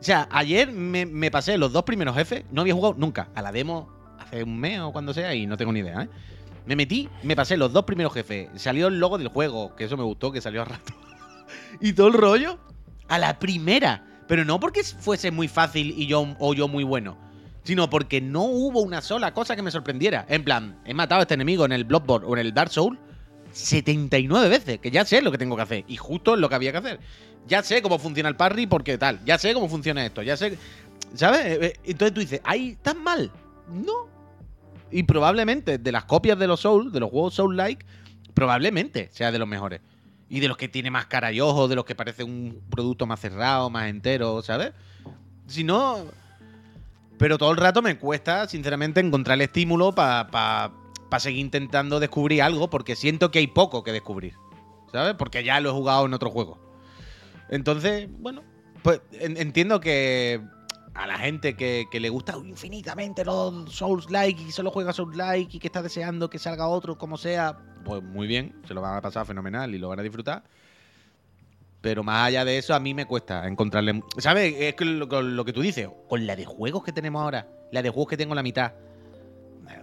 O 0.00 0.02
sea, 0.02 0.26
ayer 0.32 0.72
me, 0.72 1.06
me 1.06 1.30
pasé 1.30 1.56
los 1.56 1.72
dos 1.72 1.84
primeros 1.84 2.16
jefes, 2.16 2.44
no 2.50 2.62
había 2.62 2.74
jugado 2.74 2.94
nunca 2.98 3.28
a 3.34 3.40
la 3.42 3.52
demo 3.52 3.88
hace 4.28 4.42
un 4.42 4.58
mes 4.58 4.80
o 4.80 4.92
cuando 4.92 5.12
sea 5.14 5.34
y 5.34 5.46
no 5.46 5.56
tengo 5.56 5.72
ni 5.72 5.80
idea, 5.80 6.02
¿eh? 6.02 6.08
Me 6.66 6.76
metí, 6.76 7.08
me 7.22 7.34
pasé 7.34 7.56
los 7.56 7.72
dos 7.72 7.84
primeros 7.84 8.12
jefes, 8.12 8.50
salió 8.56 8.88
el 8.88 9.00
logo 9.00 9.16
del 9.16 9.28
juego, 9.28 9.74
que 9.74 9.84
eso 9.84 9.96
me 9.96 10.02
gustó, 10.02 10.30
que 10.30 10.40
salió 10.40 10.62
a 10.62 10.66
rato. 10.66 10.92
y 11.80 11.94
todo 11.94 12.08
el 12.08 12.12
rollo 12.12 12.58
a 13.08 13.18
la 13.18 13.38
primera. 13.38 14.04
Pero 14.26 14.44
no 14.44 14.60
porque 14.60 14.84
fuese 14.84 15.30
muy 15.30 15.48
fácil 15.48 15.94
y 15.96 16.06
yo, 16.06 16.36
o 16.38 16.52
yo 16.52 16.68
muy 16.68 16.84
bueno, 16.84 17.16
sino 17.64 17.88
porque 17.88 18.20
no 18.20 18.42
hubo 18.42 18.82
una 18.82 19.00
sola 19.00 19.32
cosa 19.32 19.56
que 19.56 19.62
me 19.62 19.70
sorprendiera. 19.70 20.26
En 20.28 20.44
plan, 20.44 20.78
he 20.84 20.92
matado 20.92 21.20
a 21.20 21.22
este 21.22 21.32
enemigo 21.34 21.64
en 21.64 21.72
el 21.72 21.84
Bloodborne 21.84 22.26
o 22.26 22.34
en 22.34 22.40
el 22.40 22.52
Dark 22.52 22.70
Soul 22.70 22.98
79 23.52 24.50
veces, 24.50 24.78
que 24.78 24.90
ya 24.90 25.06
sé 25.06 25.22
lo 25.22 25.32
que 25.32 25.38
tengo 25.38 25.56
que 25.56 25.62
hacer. 25.62 25.84
Y 25.88 25.96
justo 25.96 26.36
lo 26.36 26.50
que 26.50 26.54
había 26.54 26.72
que 26.72 26.78
hacer. 26.78 27.00
Ya 27.46 27.62
sé 27.62 27.80
cómo 27.80 27.98
funciona 27.98 28.28
el 28.28 28.36
parry 28.36 28.66
porque 28.66 28.98
tal. 28.98 29.24
Ya 29.24 29.38
sé 29.38 29.54
cómo 29.54 29.70
funciona 29.70 30.04
esto. 30.04 30.20
Ya 30.22 30.36
sé. 30.36 30.58
¿Sabes? 31.14 31.46
Eh, 31.46 31.58
eh, 31.62 31.72
Entonces 31.84 32.12
tú 32.12 32.20
dices, 32.20 32.42
¿ahí 32.44 32.76
tan 32.82 33.02
mal? 33.02 33.32
No. 33.72 34.07
Y 34.90 35.02
probablemente 35.04 35.78
de 35.78 35.92
las 35.92 36.04
copias 36.04 36.38
de 36.38 36.46
los 36.46 36.60
Souls, 36.60 36.92
de 36.92 37.00
los 37.00 37.10
juegos 37.10 37.34
Soul-like, 37.34 37.84
probablemente 38.34 39.08
sea 39.12 39.30
de 39.32 39.38
los 39.38 39.48
mejores. 39.48 39.80
Y 40.30 40.40
de 40.40 40.48
los 40.48 40.56
que 40.56 40.68
tiene 40.68 40.90
más 40.90 41.06
cara 41.06 41.32
y 41.32 41.40
ojos, 41.40 41.68
de 41.70 41.76
los 41.76 41.84
que 41.84 41.94
parece 41.94 42.22
un 42.24 42.60
producto 42.70 43.06
más 43.06 43.20
cerrado, 43.20 43.70
más 43.70 43.88
entero, 43.88 44.42
¿sabes? 44.42 44.72
Si 45.46 45.64
no. 45.64 46.04
Pero 47.18 47.38
todo 47.38 47.50
el 47.50 47.56
rato 47.56 47.82
me 47.82 47.98
cuesta, 47.98 48.46
sinceramente, 48.46 49.00
encontrar 49.00 49.36
el 49.36 49.42
estímulo 49.42 49.94
para 49.94 50.70
seguir 51.18 51.40
intentando 51.40 51.98
descubrir 51.98 52.42
algo, 52.42 52.70
porque 52.70 52.94
siento 52.94 53.30
que 53.30 53.38
hay 53.40 53.46
poco 53.48 53.82
que 53.82 53.92
descubrir. 53.92 54.34
¿Sabes? 54.92 55.14
Porque 55.18 55.42
ya 55.44 55.60
lo 55.60 55.70
he 55.70 55.72
jugado 55.72 56.06
en 56.06 56.14
otro 56.14 56.30
juego. 56.30 56.58
Entonces, 57.50 58.08
bueno, 58.20 58.42
pues 58.82 59.00
en- 59.12 59.36
entiendo 59.36 59.80
que 59.80 60.40
a 60.98 61.06
la 61.06 61.16
gente 61.16 61.54
que, 61.54 61.86
le 61.92 62.08
gusta 62.08 62.36
infinitamente 62.44 63.24
los 63.24 63.72
Souls-like 63.72 64.42
y 64.42 64.50
solo 64.50 64.72
juega 64.72 64.92
Souls-like 64.92 65.56
y 65.56 65.60
que 65.60 65.68
está 65.68 65.80
deseando 65.80 66.28
que 66.28 66.40
salga 66.40 66.66
otro, 66.66 66.98
como 66.98 67.16
sea, 67.16 67.56
pues 67.84 68.02
muy 68.02 68.26
bien, 68.26 68.60
se 68.66 68.74
lo 68.74 68.80
van 68.80 68.96
a 68.96 69.00
pasar 69.00 69.24
fenomenal 69.24 69.72
y 69.72 69.78
lo 69.78 69.88
van 69.88 70.00
a 70.00 70.02
disfrutar. 70.02 70.42
Pero 71.80 72.02
más 72.02 72.26
allá 72.26 72.44
de 72.44 72.58
eso, 72.58 72.74
a 72.74 72.80
mí 72.80 72.94
me 72.94 73.06
cuesta 73.06 73.46
encontrarle. 73.46 74.02
¿Sabes? 74.18 74.56
Es 74.58 74.74
que 74.74 74.84
lo, 74.84 75.44
que 75.44 75.52
tú 75.52 75.60
dices, 75.62 75.88
con 76.08 76.26
la 76.26 76.34
de 76.34 76.44
juegos 76.44 76.82
que 76.82 76.92
tenemos 76.92 77.22
ahora, 77.22 77.46
la 77.70 77.80
de 77.80 77.90
juegos 77.90 78.10
que 78.10 78.16
tengo 78.16 78.32
en 78.32 78.36
la 78.36 78.42
mitad, 78.42 78.72
eh, 79.70 79.82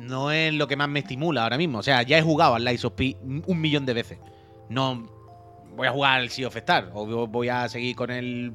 no 0.00 0.32
es 0.32 0.52
lo 0.52 0.66
que 0.66 0.74
más 0.74 0.88
me 0.88 0.98
estimula 0.98 1.44
ahora 1.44 1.56
mismo. 1.56 1.78
O 1.78 1.82
sea, 1.84 2.02
ya 2.02 2.18
he 2.18 2.22
jugado 2.22 2.56
al 2.56 2.64
Lies 2.64 2.84
of 2.84 2.94
P 2.94 3.16
un 3.22 3.60
millón 3.60 3.86
de 3.86 3.94
veces. 3.94 4.18
No 4.68 5.08
voy 5.76 5.86
a 5.86 5.92
jugar 5.92 6.20
al 6.20 6.30
Sea 6.30 6.48
of 6.48 6.56
Star 6.56 6.90
o 6.92 7.28
voy 7.28 7.48
a 7.48 7.68
seguir 7.68 7.94
con 7.94 8.10
el 8.10 8.52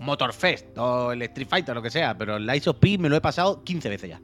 Motorfest 0.00 0.76
o 0.78 1.12
el 1.12 1.22
Street 1.22 1.48
Fighter 1.48 1.72
o 1.72 1.74
lo 1.76 1.82
que 1.82 1.90
sea, 1.90 2.16
pero 2.18 2.36
el 2.36 2.46
Lies 2.46 2.66
of 2.68 2.76
P 2.78 2.98
me 2.98 3.08
lo 3.08 3.16
he 3.16 3.20
pasado 3.20 3.62
15 3.62 3.88
veces 3.88 4.10
ya. 4.10 4.20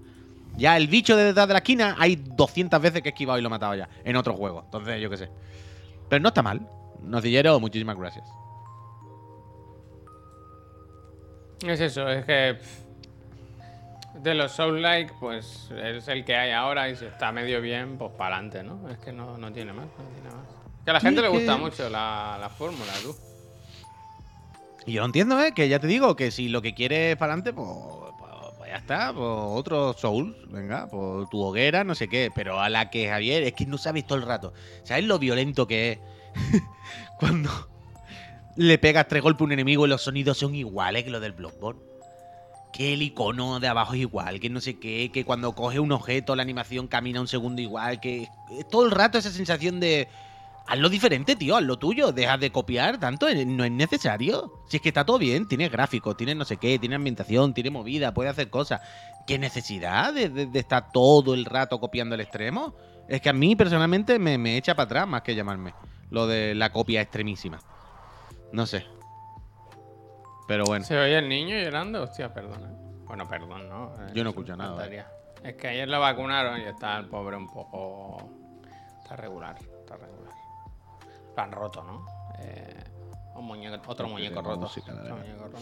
Ya 0.56 0.76
el 0.76 0.88
bicho 0.88 1.16
de 1.16 1.24
detrás 1.24 1.46
de 1.46 1.52
la 1.54 1.58
esquina 1.58 1.96
hay 1.98 2.16
200 2.16 2.80
veces 2.80 3.02
que 3.02 3.10
he 3.10 3.12
esquivado 3.12 3.38
y 3.38 3.42
lo 3.42 3.48
he 3.48 3.50
matado 3.50 3.74
ya 3.74 3.88
en 4.04 4.16
otro 4.16 4.34
juego. 4.34 4.62
Entonces, 4.64 5.00
yo 5.02 5.08
qué 5.10 5.18
sé. 5.18 5.28
Pero 6.08 6.22
no 6.22 6.28
está 6.28 6.42
mal. 6.42 6.66
Nocillero, 7.02 7.60
muchísimas 7.60 7.96
gracias. 7.98 8.26
Es 11.66 11.80
eso, 11.80 12.08
es 12.08 12.24
que. 12.24 12.54
pff, 12.58 14.22
De 14.22 14.34
los 14.34 14.52
Soul 14.52 14.80
Like, 14.82 15.12
pues 15.20 15.70
es 15.82 16.08
el 16.08 16.24
que 16.24 16.34
hay 16.36 16.52
ahora 16.52 16.88
y 16.88 16.96
si 16.96 17.04
está 17.04 17.32
medio 17.32 17.60
bien, 17.60 17.98
pues 17.98 18.12
para 18.12 18.36
adelante, 18.36 18.62
¿no? 18.62 18.88
Es 18.90 18.98
que 18.98 19.12
no, 19.12 19.36
no 19.38 19.52
tiene 19.52 19.72
más, 19.72 19.86
no 19.86 20.04
tiene 20.14 20.28
más. 20.34 20.46
Que 20.84 20.90
a 20.90 20.94
la 20.94 21.00
Sí, 21.00 21.06
gente 21.06 21.22
le 21.22 21.28
gusta 21.28 21.54
que- 21.56 21.60
mucho 21.60 21.90
la, 21.90 22.38
la 22.40 22.48
fórmula, 22.48 22.92
tú. 23.02 23.14
Y 24.86 24.92
yo 24.92 25.00
lo 25.00 25.06
entiendo, 25.06 25.40
¿eh? 25.42 25.52
Que 25.52 25.68
ya 25.68 25.78
te 25.80 25.86
digo 25.88 26.14
que 26.16 26.30
si 26.30 26.48
lo 26.48 26.62
que 26.62 26.74
quieres 26.74 27.12
es 27.12 27.16
para 27.16 27.32
adelante, 27.32 27.52
pues, 27.52 27.68
pues- 28.18 28.32
pues 28.56 28.70
ya 28.70 28.76
está. 28.76 29.12
Pues 29.12 29.26
otro 29.26 29.92
Souls, 29.94 30.34
venga, 30.48 30.88
pues 30.88 31.28
tu 31.28 31.40
hoguera, 31.42 31.82
no 31.84 31.94
sé 31.94 32.08
qué. 32.08 32.30
Pero 32.34 32.60
a 32.60 32.68
la 32.68 32.88
que 32.90 33.08
Javier, 33.08 33.42
es 33.42 33.52
que 33.54 33.66
no 33.66 33.78
sabes 33.78 34.06
todo 34.06 34.18
el 34.18 34.24
rato. 34.24 34.52
¿Sabes 34.84 35.04
lo 35.04 35.18
violento 35.18 35.66
que 35.66 35.92
es 35.92 35.98
cuando 37.18 37.50
le 38.56 38.78
pegas 38.78 39.08
tres 39.08 39.22
golpes 39.22 39.42
a 39.42 39.44
un 39.44 39.52
enemigo 39.52 39.86
y 39.86 39.88
los 39.88 40.02
sonidos 40.02 40.38
son 40.38 40.54
iguales 40.54 41.04
que 41.04 41.10
los 41.10 41.20
del 41.20 41.32
Bloodborne? 41.32 41.80
Que 42.72 42.92
el 42.92 43.02
icono 43.02 43.58
de 43.58 43.68
abajo 43.68 43.94
es 43.94 44.00
igual, 44.00 44.38
que 44.38 44.50
no 44.50 44.60
sé 44.60 44.78
qué, 44.78 45.10
que 45.10 45.24
cuando 45.24 45.54
coge 45.54 45.80
un 45.80 45.92
objeto 45.92 46.36
la 46.36 46.42
animación 46.42 46.88
camina 46.88 47.20
un 47.22 47.28
segundo 47.28 47.62
igual, 47.62 48.00
que 48.00 48.28
todo 48.70 48.84
el 48.84 48.90
rato 48.90 49.16
esa 49.16 49.30
sensación 49.30 49.80
de 49.80 50.08
hazlo 50.68 50.88
diferente, 50.88 51.36
tío, 51.36 51.56
hazlo 51.56 51.78
tuyo, 51.78 52.12
deja 52.12 52.36
de 52.38 52.50
copiar 52.50 52.98
tanto, 52.98 53.28
eh, 53.28 53.44
no 53.46 53.64
es 53.64 53.70
necesario. 53.70 54.52
Si 54.68 54.76
es 54.76 54.82
que 54.82 54.88
está 54.90 55.04
todo 55.04 55.18
bien, 55.18 55.46
tiene 55.48 55.68
gráficos, 55.68 56.16
tiene 56.16 56.34
no 56.34 56.44
sé 56.44 56.56
qué, 56.56 56.78
tiene 56.78 56.94
ambientación, 56.96 57.54
tiene 57.54 57.70
movida, 57.70 58.12
puede 58.14 58.28
hacer 58.30 58.50
cosas. 58.50 58.80
¿Qué 59.26 59.38
necesidad 59.38 60.12
de, 60.14 60.28
de- 60.28 60.46
de 60.46 60.58
estar 60.58 60.92
todo 60.92 61.34
el 61.34 61.44
rato 61.44 61.78
copiando 61.80 62.14
el 62.14 62.20
extremo? 62.20 62.74
Es 63.08 63.20
que 63.20 63.28
a 63.28 63.32
mí 63.32 63.54
personalmente 63.56 64.18
me, 64.18 64.38
me 64.38 64.56
echa 64.56 64.74
para 64.74 64.84
atrás 64.86 65.06
más 65.08 65.22
que 65.22 65.34
llamarme 65.34 65.74
lo 66.10 66.26
de 66.26 66.54
la 66.54 66.70
copia 66.72 67.00
extremísima. 67.00 67.58
No 68.52 68.66
sé. 68.66 68.84
Pero 70.48 70.64
bueno. 70.64 70.84
¿Se 70.84 70.96
oye 70.96 71.18
el 71.18 71.28
niño 71.28 71.56
llorando? 71.58 72.02
Hostia, 72.02 72.32
perdona. 72.32 72.70
Bueno, 73.04 73.28
perdón, 73.28 73.68
¿no? 73.68 73.92
Eh, 74.00 74.12
Yo 74.14 74.22
no 74.24 74.30
escucho 74.30 74.56
nada. 74.56 74.86
Es 75.42 75.54
que 75.54 75.68
ayer 75.68 75.88
lo 75.88 76.00
vacunaron 76.00 76.60
y 76.60 76.64
está 76.64 76.98
el 76.98 77.06
pobre 77.06 77.36
un 77.36 77.48
poco. 77.48 78.30
Está 79.02 79.16
regular. 79.16 79.56
Lo 81.36 81.42
han 81.42 81.52
roto, 81.52 81.82
¿no? 81.82 82.06
Eh, 82.38 82.84
un 83.34 83.44
muñeco, 83.44 83.78
otro 83.86 84.08
muñeco 84.08 84.40
roto. 84.42 84.60
música, 84.62 84.92
la 84.92 85.02
Otro 85.02 85.14
verdad. 85.16 85.26
muñeco 85.28 85.44
roto. 85.44 85.58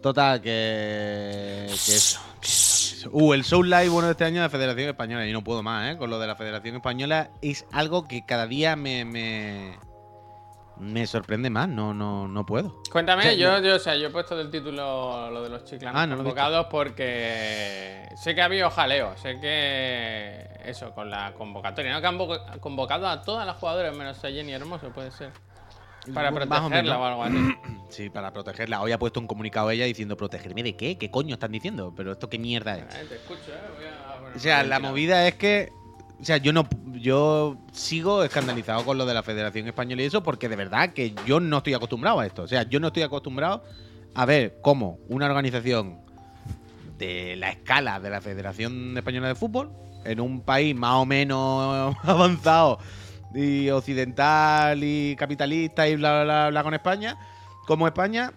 Total, 0.00 0.40
que. 0.40 1.66
que 1.68 1.74
eso. 1.94 2.20
Uh, 3.12 3.32
el 3.34 3.44
Soul 3.44 3.68
Live 3.68 3.88
bueno 3.88 4.06
de 4.06 4.12
este 4.12 4.24
año 4.24 4.36
de 4.36 4.42
la 4.42 4.50
Federación 4.50 4.88
Española. 4.88 5.26
Y 5.26 5.32
no 5.32 5.42
puedo 5.44 5.62
más, 5.62 5.92
¿eh? 5.92 5.96
Con 5.98 6.10
lo 6.10 6.18
de 6.18 6.26
la 6.26 6.36
Federación 6.36 6.76
Española 6.76 7.30
es 7.42 7.66
algo 7.72 8.08
que 8.08 8.24
cada 8.24 8.46
día 8.46 8.76
me. 8.76 9.04
me, 9.04 9.78
me 10.78 11.06
sorprende 11.06 11.50
más. 11.50 11.68
No, 11.68 11.94
no, 11.94 12.26
no 12.28 12.44
puedo. 12.46 12.82
Cuéntame, 12.90 13.36
yo, 13.36 13.60
yo, 13.60 13.76
o 13.76 13.78
sea, 13.78 13.94
yo 13.96 14.08
he 14.08 14.10
puesto 14.10 14.36
del 14.36 14.50
título 14.50 15.30
lo 15.30 15.42
de 15.42 15.48
los 15.48 15.64
chiclanos 15.64 16.00
Ah, 16.00 16.06
no 16.06 16.16
lo 16.16 16.22
convocados 16.22 16.66
porque 16.70 18.08
sé 18.16 18.34
que 18.34 18.42
ha 18.42 18.46
habido 18.46 18.70
jaleo, 18.70 19.16
sé 19.16 19.38
que 19.40 20.48
eso, 20.64 20.92
con 20.92 21.10
la 21.10 21.32
convocatoria, 21.34 21.92
¿no? 21.92 22.00
Que 22.00 22.06
han 22.06 22.18
vo- 22.18 22.60
convocado 22.60 23.06
a 23.08 23.22
todas 23.22 23.46
las 23.46 23.56
jugadoras 23.56 23.94
menos 23.96 24.22
a 24.24 24.28
Jenny 24.30 24.52
Hermoso, 24.52 24.90
puede 24.90 25.10
ser. 25.10 25.30
Para 26.12 26.30
protegerla 26.32 26.98
o 26.98 27.04
algo 27.04 27.24
así. 27.24 27.36
Sí, 27.88 28.10
para 28.10 28.32
protegerla. 28.32 28.80
Hoy 28.82 28.90
ha 28.90 28.98
puesto 28.98 29.20
un 29.20 29.26
comunicado 29.28 29.70
ella 29.70 29.84
diciendo: 29.84 30.16
¿protegerme 30.16 30.64
de 30.64 30.76
qué? 30.76 30.98
¿Qué 30.98 31.10
coño 31.12 31.34
están 31.34 31.52
diciendo? 31.52 31.92
Pero 31.96 32.10
esto 32.12 32.28
qué 32.28 32.38
mierda 32.40 32.76
es. 32.76 32.82
Eh, 32.94 33.06
Te 33.08 33.14
escucho, 33.14 33.52
eh. 33.52 33.58
Voy 33.76 33.86
a 33.86 34.18
poner 34.18 34.36
O 34.36 34.38
sea, 34.40 34.64
la 34.64 34.80
movida 34.80 35.26
es 35.28 35.34
que. 35.36 35.72
O 36.24 36.26
sea, 36.26 36.38
yo 36.38 36.54
no. 36.54 36.66
Yo 36.94 37.58
sigo 37.72 38.24
escandalizado 38.24 38.82
con 38.82 38.96
lo 38.96 39.04
de 39.04 39.12
la 39.12 39.22
Federación 39.22 39.66
Española 39.66 40.00
y 40.00 40.06
eso, 40.06 40.22
porque 40.22 40.48
de 40.48 40.56
verdad 40.56 40.94
que 40.94 41.14
yo 41.26 41.38
no 41.38 41.58
estoy 41.58 41.74
acostumbrado 41.74 42.20
a 42.20 42.24
esto. 42.24 42.44
O 42.44 42.48
sea, 42.48 42.62
yo 42.62 42.80
no 42.80 42.86
estoy 42.86 43.02
acostumbrado 43.02 43.62
a 44.14 44.24
ver 44.24 44.56
cómo 44.62 44.98
una 45.10 45.26
organización 45.26 45.98
de 46.96 47.36
la 47.36 47.50
escala 47.50 48.00
de 48.00 48.08
la 48.08 48.22
Federación 48.22 48.96
Española 48.96 49.28
de 49.28 49.34
Fútbol, 49.34 49.70
en 50.06 50.18
un 50.18 50.40
país 50.40 50.74
más 50.74 50.94
o 50.94 51.04
menos 51.04 51.94
avanzado 52.04 52.78
y 53.34 53.68
occidental 53.68 54.82
y 54.82 55.16
capitalista 55.16 55.86
y 55.86 55.96
bla, 55.96 56.22
bla, 56.22 56.24
bla, 56.24 56.48
bla 56.48 56.62
con 56.62 56.72
España, 56.72 57.18
como 57.66 57.86
España, 57.86 58.32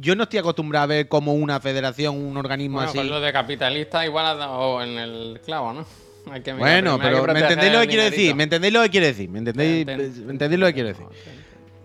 yo 0.00 0.16
no 0.16 0.24
estoy 0.24 0.40
acostumbrado 0.40 0.82
a 0.82 0.86
ver 0.88 1.08
como 1.08 1.34
una 1.34 1.60
federación, 1.60 2.16
un 2.16 2.36
organismo 2.36 2.78
Bueno, 2.78 2.90
así. 2.90 2.98
con 2.98 3.08
lo 3.08 3.20
de 3.20 3.32
capitalista 3.32 4.04
igual 4.04 4.26
ha 4.26 4.34
dado 4.34 4.82
en 4.82 4.98
el 4.98 5.40
clavo, 5.44 5.72
¿no? 5.72 6.09
Hay 6.30 6.42
que 6.42 6.52
mirar 6.54 6.58
Bueno, 6.82 6.98
primero, 6.98 7.16
hay 7.18 7.22
pero 7.22 7.26
que 7.26 7.32
¿me 7.32 7.40
entendéis 7.40 7.72
lo 7.72 7.80
que 7.80 7.88
quiero 7.88 8.02
decir? 8.04 8.34
¿Me 8.34 8.42
entendéis 8.44 8.72
lo 8.74 8.82
que 8.82 8.90
quiero 8.90 9.06
decir? 9.06 9.28
¿Me 9.30 9.38
entendéis, 9.38 9.86
Enten- 9.86 10.24
¿me 10.24 10.32
entendéis 10.32 10.60
lo 10.60 10.66
que 10.66 10.74
quiero 10.74 10.88
decir? 10.88 11.06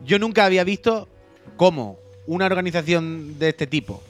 Yo 0.04 0.20
nunca 0.20 0.46
había 0.46 0.64
visto 0.64 1.08
cómo 1.58 2.00
una 2.28 2.46
organización 2.46 3.38
de 3.40 3.50
este 3.50 3.68
tipo 3.68 4.02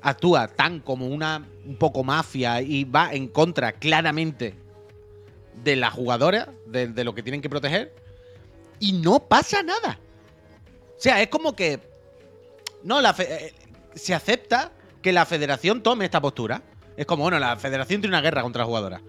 actúa 0.00 0.48
tan 0.48 0.80
como 0.80 1.06
una 1.06 1.46
un 1.64 1.76
poco 1.76 2.02
mafia 2.04 2.60
y 2.60 2.84
va 2.84 3.12
en 3.12 3.28
contra 3.28 3.72
claramente 3.72 4.54
de 5.62 5.76
la 5.76 5.90
jugadora, 5.90 6.48
de, 6.66 6.88
de 6.88 7.04
lo 7.04 7.14
que 7.14 7.22
tienen 7.22 7.40
que 7.40 7.48
proteger, 7.48 7.94
y 8.80 8.92
no 8.94 9.20
pasa 9.20 9.62
nada. 9.62 9.98
O 10.96 11.00
sea, 11.00 11.20
es 11.22 11.28
como 11.28 11.54
que. 11.54 11.78
No, 12.82 13.00
la 13.00 13.12
fe- 13.14 13.46
eh, 13.46 13.54
se 13.94 14.12
acepta 14.14 14.72
que 15.02 15.12
la 15.12 15.24
federación 15.26 15.82
tome 15.82 16.04
esta 16.04 16.20
postura. 16.20 16.62
Es 16.96 17.06
como, 17.06 17.22
bueno, 17.24 17.38
la 17.38 17.56
federación 17.56 18.00
tiene 18.00 18.14
una 18.16 18.22
guerra 18.22 18.42
contra 18.42 18.60
la 18.60 18.66
jugadora. 18.66 19.00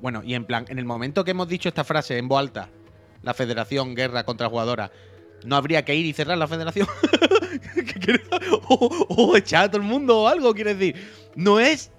Bueno, 0.00 0.22
y 0.24 0.34
en 0.34 0.44
plan, 0.44 0.64
en 0.68 0.78
el 0.78 0.84
momento 0.84 1.24
que 1.24 1.32
hemos 1.32 1.48
dicho 1.48 1.68
esta 1.68 1.84
frase 1.84 2.16
en 2.18 2.28
voz 2.28 2.40
alta, 2.40 2.68
la 3.22 3.34
federación, 3.34 3.94
guerra 3.94 4.24
contra 4.24 4.48
jugadora, 4.48 4.90
¿no 5.44 5.56
habría 5.56 5.84
que 5.84 5.94
ir 5.94 6.06
y 6.06 6.12
cerrar 6.12 6.38
la 6.38 6.48
federación? 6.48 6.86
¿Qué 7.74 8.00
quiere- 8.00 8.22
o, 8.68 9.36
echar 9.36 9.64
a 9.64 9.70
todo 9.70 9.80
el 9.82 9.86
mundo 9.86 10.22
o 10.22 10.28
algo, 10.28 10.54
quiere 10.54 10.74
decir. 10.74 10.96
No 11.34 11.60
es 11.60 11.90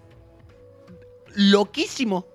loquísimo. 1.36 2.26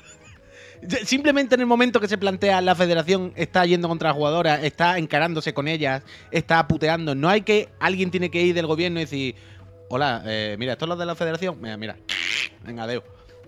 Simplemente 1.04 1.54
en 1.56 1.60
el 1.60 1.66
momento 1.66 2.00
que 2.00 2.08
se 2.08 2.16
plantea 2.16 2.60
la 2.62 2.74
federación 2.74 3.32
está 3.36 3.66
yendo 3.66 3.88
contra 3.88 4.12
jugadoras, 4.12 4.64
está 4.64 4.96
encarándose 4.98 5.52
con 5.52 5.68
ellas, 5.68 6.02
está 6.30 6.66
puteando. 6.66 7.14
No 7.14 7.28
hay 7.28 7.42
que. 7.42 7.68
Alguien 7.80 8.10
tiene 8.10 8.30
que 8.30 8.40
ir 8.42 8.54
del 8.54 8.66
gobierno 8.66 8.98
y 8.98 9.04
decir: 9.04 9.34
Hola, 9.90 10.22
eh, 10.24 10.56
mira, 10.58 10.72
esto 10.72 10.86
es 10.86 10.88
lo 10.88 10.96
de 10.96 11.06
la 11.06 11.14
federación. 11.14 11.60
Mira, 11.60 11.76
mira. 11.76 11.96
Venga, 12.64 12.84
adeu. 12.84 13.02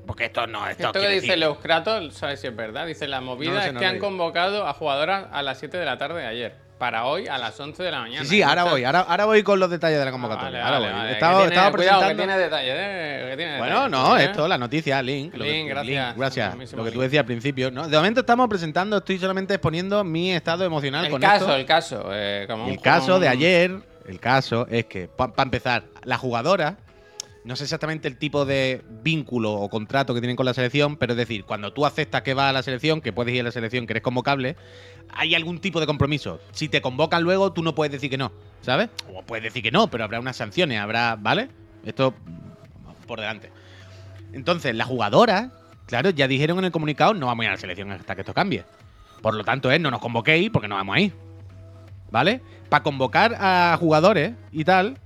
Porque 0.07 0.25
esto 0.27 0.47
no 0.47 0.67
esto, 0.69 0.87
esto 0.87 1.01
que 1.01 1.09
dice 1.09 1.37
decir... 1.37 2.13
Sabes 2.13 2.41
si 2.41 2.47
es 2.49 2.57
verdad. 2.57 2.87
Dice: 2.87 3.07
La 3.07 3.21
movida 3.21 3.53
no, 3.53 3.61
es 3.61 3.73
no 3.73 3.81
que 3.81 3.87
han 3.87 3.99
convocado 3.99 4.67
a 4.67 4.73
jugadoras 4.73 5.27
a 5.33 5.43
las 5.43 5.59
7 5.59 5.77
de 5.77 5.85
la 5.85 5.97
tarde 5.99 6.21
de 6.21 6.27
ayer 6.27 6.63
para 6.83 7.05
hoy 7.05 7.29
a 7.29 7.39
las 7.39 7.61
11 7.61 7.81
de 7.81 7.91
la 7.93 8.01
mañana. 8.01 8.25
Sí, 8.25 8.31
sí, 8.31 8.43
ahora 8.43 8.65
voy, 8.65 8.83
ahora, 8.83 9.03
ahora 9.03 9.25
voy 9.25 9.45
con 9.45 9.61
los 9.61 9.71
detalles 9.71 10.01
de 10.01 10.05
la 10.05 10.11
convocatoria. 10.11 10.65
Vale, 10.65 10.77
ahora 10.77 10.79
vale, 10.81 11.03
voy. 11.05 11.13
Estaba, 11.13 11.45
estaba 11.45 11.71
presentando... 11.71 12.09
que 12.09 12.15
tiene 12.17 12.39
detalles, 12.39 12.75
¿eh? 12.77 13.27
Que 13.31 13.37
tiene 13.37 13.59
bueno, 13.59 13.85
detalles, 13.85 13.91
no, 13.93 14.19
¿eh? 14.19 14.25
esto, 14.25 14.49
la 14.49 14.59
noticia, 14.59 15.01
Link. 15.01 15.33
Link, 15.37 15.45
que, 15.45 15.65
gracias. 15.69 16.09
Link, 16.09 16.19
gracias. 16.19 16.73
Lo 16.73 16.83
que 16.83 16.91
tú 16.91 17.01
decías 17.01 17.21
al 17.21 17.27
principio. 17.27 17.71
¿no? 17.71 17.87
De 17.87 17.97
momento 17.97 18.19
estamos 18.21 18.49
presentando, 18.49 18.97
estoy 18.97 19.17
solamente 19.19 19.55
exponiendo 19.55 20.03
mi 20.03 20.33
estado 20.33 20.65
emocional 20.65 21.05
El 21.05 21.13
con 21.13 21.21
caso, 21.21 21.45
esto. 21.45 21.55
el 21.57 21.67
caso. 21.67 22.05
Eh, 22.11 22.47
como 22.49 22.65
el 22.67 22.73
un- 22.73 22.79
caso 22.79 23.21
de 23.21 23.29
ayer, 23.29 23.79
el 24.09 24.19
caso 24.19 24.67
es 24.69 24.87
que, 24.87 25.07
para 25.07 25.41
empezar, 25.45 25.85
la 26.03 26.19
jugadora, 26.19 26.79
no 27.45 27.57
sé 27.57 27.65
exactamente 27.65 28.07
el 28.07 28.17
tipo 28.17 28.45
de 28.45 28.85
vínculo 29.03 29.53
o 29.53 29.69
contrato 29.69 30.15
que 30.15 30.21
tienen 30.21 30.37
con 30.37 30.47
la 30.47 30.55
selección, 30.55 30.97
pero 30.97 31.13
es 31.13 31.17
decir, 31.17 31.45
cuando 31.45 31.73
tú 31.73 31.85
aceptas 31.85 32.23
que 32.23 32.35
vas 32.35 32.51
a 32.51 32.53
la 32.53 32.63
selección, 32.63 33.01
que 33.01 33.13
puedes 33.13 33.35
ir 33.35 33.41
a 33.41 33.45
la 33.45 33.53
selección, 33.53 33.87
que 33.87 33.95
eres 33.95 34.03
convocable, 34.03 34.57
hay 35.11 35.35
algún 35.35 35.59
tipo 35.59 35.81
de 35.81 35.87
compromiso. 35.87 36.41
Si 36.53 36.69
te 36.69 36.81
convocan 36.81 37.23
luego, 37.23 37.53
tú 37.53 37.63
no 37.63 37.75
puedes 37.75 37.93
decir 37.93 38.11
que 38.11 38.19
no, 38.19 38.33
¿sabes? 38.61 38.91
O 39.13 39.23
puedes 39.23 39.43
decir 39.43 39.63
que 39.63 39.73
no, 39.73 39.89
pero 39.89 40.05
habrá 40.05 40.21
unas 40.21 40.37
sanciones, 40.37 40.79
habrá, 40.79 41.17
¿vale? 41.17 41.49
Esto 41.85 42.15
por 43.07 43.21
delante. 43.21 43.51
Entonces, 44.33 44.75
las 44.75 44.87
jugadoras, 44.87 45.51
claro, 45.87 46.11
ya 46.11 46.29
dijeron 46.29 46.59
en 46.59 46.67
el 46.67 46.73
comunicado, 46.73 47.13
no 47.15 47.27
vamos 47.27 47.43
a 47.43 47.45
ir 47.45 47.49
a 47.51 47.55
la 47.55 47.61
selección 47.61 47.91
hasta 47.91 48.15
que 48.15 48.23
esto 48.23 48.35
cambie. 48.35 48.65
Por 49.21 49.35
lo 49.35 49.45
tanto, 49.45 49.71
es, 49.71 49.81
no 49.81 49.91
nos 49.91 50.01
convoquéis 50.01 50.51
porque 50.51 50.69
no 50.69 50.77
vamos 50.77 50.97
a 50.97 51.01
ir. 51.01 51.13
¿Vale? 52.11 52.41
Para 52.69 52.83
convocar 52.83 53.37
a 53.39 53.77
jugadores 53.79 54.33
y 54.51 54.65
tal. 54.65 54.99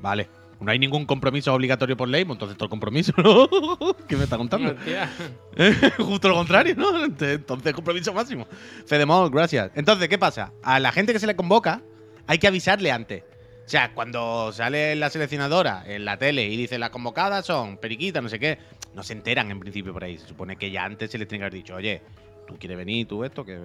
Vale. 0.00 0.28
No 0.60 0.70
hay 0.70 0.78
ningún 0.78 1.06
compromiso 1.06 1.54
obligatorio 1.54 1.96
por 1.96 2.06
ley, 2.08 2.24
pues 2.24 2.36
entonces 2.36 2.58
todo 2.58 2.66
el 2.66 2.70
compromiso, 2.70 3.12
¿no? 3.16 3.48
¿Qué 4.08 4.16
me 4.16 4.24
está 4.24 4.36
contando? 4.36 4.72
Hostia. 4.72 5.10
Justo 5.96 6.28
lo 6.28 6.34
contrario, 6.34 6.74
¿no? 6.76 7.04
Entonces, 7.04 7.72
compromiso 7.72 8.12
máximo. 8.12 8.46
Fedemol, 8.86 9.30
gracias. 9.30 9.70
Entonces, 9.74 10.08
¿qué 10.08 10.18
pasa? 10.18 10.52
A 10.62 10.78
la 10.78 10.92
gente 10.92 11.14
que 11.14 11.18
se 11.18 11.26
le 11.26 11.34
convoca, 11.34 11.80
hay 12.26 12.38
que 12.38 12.46
avisarle 12.46 12.92
antes. 12.92 13.22
O 13.64 13.68
sea, 13.70 13.94
cuando 13.94 14.52
sale 14.52 14.96
la 14.96 15.08
seleccionadora 15.08 15.84
en 15.86 16.04
la 16.04 16.18
tele 16.18 16.44
y 16.44 16.56
dice 16.56 16.78
las 16.78 16.90
convocadas 16.90 17.46
son 17.46 17.78
periquitas, 17.78 18.22
no 18.22 18.28
sé 18.28 18.38
qué, 18.38 18.58
no 18.94 19.02
se 19.02 19.12
enteran 19.14 19.50
en 19.50 19.60
principio 19.60 19.94
por 19.94 20.04
ahí. 20.04 20.18
Se 20.18 20.26
supone 20.26 20.56
que 20.56 20.70
ya 20.70 20.84
antes 20.84 21.10
se 21.10 21.16
les 21.16 21.26
tiene 21.26 21.40
que 21.40 21.44
haber 21.44 21.54
dicho, 21.54 21.76
oye, 21.76 22.02
tú 22.46 22.58
quieres 22.58 22.76
venir, 22.76 23.06
tú 23.06 23.24
esto, 23.24 23.46
que. 23.46 23.58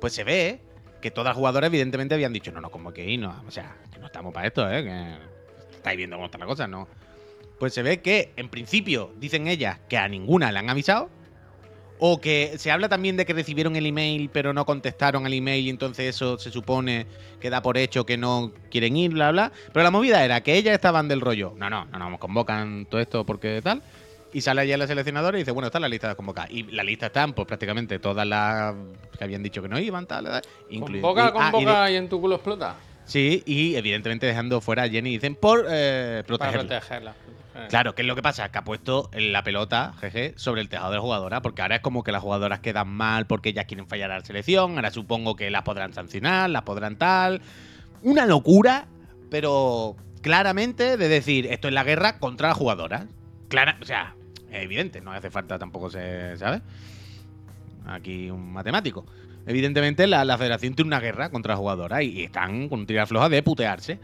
Pues 0.00 0.12
se 0.12 0.22
ve 0.22 0.60
que 1.00 1.10
todas 1.10 1.30
las 1.30 1.36
jugadoras, 1.36 1.66
evidentemente, 1.66 2.14
habían 2.14 2.32
dicho, 2.32 2.52
no 2.52 2.60
nos 2.60 2.70
convoquéis, 2.70 3.18
no. 3.18 3.42
O 3.48 3.50
sea, 3.50 3.74
que 3.92 3.98
no 3.98 4.06
estamos 4.06 4.32
para 4.32 4.46
esto, 4.46 4.70
¿eh? 4.70 4.84
Que 4.84 5.31
estáis 5.82 5.96
viendo 5.96 6.16
cómo 6.16 6.26
está 6.26 6.38
la 6.38 6.46
cosa, 6.46 6.66
¿no? 6.68 6.86
Pues 7.58 7.74
se 7.74 7.82
ve 7.82 8.00
que, 8.00 8.32
en 8.36 8.48
principio, 8.48 9.12
dicen 9.18 9.46
ellas 9.48 9.78
que 9.88 9.96
a 9.98 10.08
ninguna 10.08 10.50
le 10.52 10.58
han 10.58 10.70
avisado. 10.70 11.10
O 12.04 12.20
que 12.20 12.54
se 12.58 12.72
habla 12.72 12.88
también 12.88 13.16
de 13.16 13.24
que 13.24 13.32
recibieron 13.32 13.76
el 13.76 13.86
email 13.86 14.28
pero 14.32 14.52
no 14.52 14.66
contestaron 14.66 15.24
al 15.24 15.32
email 15.34 15.64
y 15.66 15.70
entonces 15.70 16.06
eso 16.16 16.36
se 16.36 16.50
supone 16.50 17.06
que 17.38 17.48
da 17.48 17.62
por 17.62 17.78
hecho 17.78 18.04
que 18.04 18.16
no 18.16 18.50
quieren 18.72 18.96
ir, 18.96 19.12
bla, 19.12 19.30
bla. 19.30 19.52
Pero 19.72 19.84
la 19.84 19.92
movida 19.92 20.24
era 20.24 20.40
que 20.40 20.56
ellas 20.56 20.74
estaban 20.74 21.06
del 21.06 21.20
rollo. 21.20 21.54
No, 21.56 21.70
no, 21.70 21.84
no, 21.84 21.98
no, 22.00 22.10
nos 22.10 22.18
convocan 22.18 22.86
todo 22.90 23.00
esto 23.00 23.24
porque 23.24 23.60
tal. 23.62 23.82
Y 24.32 24.40
sale 24.40 24.62
allá 24.62 24.76
la 24.78 24.88
seleccionadora 24.88 25.38
y 25.38 25.42
dice, 25.42 25.52
bueno, 25.52 25.66
está 25.68 25.78
la 25.78 25.88
lista 25.88 26.08
de 26.08 26.16
convocadas. 26.16 26.50
Y 26.50 26.64
la 26.64 26.82
lista 26.82 27.06
están, 27.06 27.34
pues 27.34 27.46
prácticamente 27.46 28.00
todas 28.00 28.26
las 28.26 28.74
que 29.16 29.22
habían 29.22 29.44
dicho 29.44 29.62
que 29.62 29.68
no 29.68 29.78
iban, 29.78 30.06
tal, 30.06 30.24
tal, 30.24 30.42
incluido- 30.70 31.02
Convoca, 31.02 31.22
y- 31.22 31.24
ah, 31.24 31.28
y 31.28 31.50
de- 31.50 31.52
convoca 31.52 31.90
y 31.92 31.96
en 31.96 32.08
tu 32.08 32.20
culo 32.20 32.34
explota. 32.34 32.74
Sí, 33.12 33.42
y 33.44 33.74
evidentemente 33.74 34.24
dejando 34.24 34.62
fuera 34.62 34.84
a 34.84 34.88
Jenny, 34.88 35.10
dicen, 35.10 35.34
por 35.34 35.66
eh, 35.68 36.24
Para 36.26 36.50
protegerla. 36.50 36.60
protegerla. 36.66 37.14
Eh. 37.54 37.66
Claro, 37.68 37.94
¿qué 37.94 38.00
es 38.00 38.08
lo 38.08 38.16
que 38.16 38.22
pasa? 38.22 38.50
Que 38.50 38.56
ha 38.56 38.64
puesto 38.64 39.10
la 39.12 39.42
pelota, 39.42 39.92
jeje, 40.00 40.32
sobre 40.36 40.62
el 40.62 40.70
tejado 40.70 40.88
de 40.92 40.96
la 40.96 41.02
jugadora, 41.02 41.42
porque 41.42 41.60
ahora 41.60 41.76
es 41.76 41.82
como 41.82 42.04
que 42.04 42.10
las 42.10 42.22
jugadoras 42.22 42.60
quedan 42.60 42.88
mal 42.88 43.26
porque 43.26 43.50
ellas 43.50 43.66
quieren 43.66 43.86
fallar 43.86 44.10
a 44.12 44.20
la 44.20 44.24
selección, 44.24 44.76
ahora 44.76 44.90
supongo 44.90 45.36
que 45.36 45.50
las 45.50 45.60
podrán 45.60 45.92
sancionar, 45.92 46.48
las 46.48 46.62
podrán 46.62 46.96
tal. 46.96 47.42
Una 48.00 48.24
locura, 48.24 48.86
pero 49.30 49.94
claramente 50.22 50.96
de 50.96 51.08
decir, 51.08 51.48
esto 51.48 51.68
es 51.68 51.74
la 51.74 51.84
guerra 51.84 52.18
contra 52.18 52.48
las 52.48 52.56
jugadoras. 52.56 53.04
Clara, 53.48 53.76
o 53.82 53.84
sea, 53.84 54.14
es 54.50 54.62
evidente, 54.62 55.02
no 55.02 55.12
hace 55.12 55.30
falta 55.30 55.58
tampoco 55.58 55.90
se, 55.90 56.38
¿sabes? 56.38 56.62
Aquí 57.84 58.30
un 58.30 58.54
matemático. 58.54 59.04
Evidentemente 59.46 60.06
la, 60.06 60.24
la 60.24 60.38
federación 60.38 60.74
tiene 60.74 60.88
una 60.88 61.00
guerra 61.00 61.30
contra 61.30 61.56
jugadoras 61.56 62.02
y, 62.02 62.24
están 62.24 62.68
con 62.68 62.86
tira 62.86 63.06
floja 63.06 63.28
de 63.28 63.42
putearse. 63.42 63.98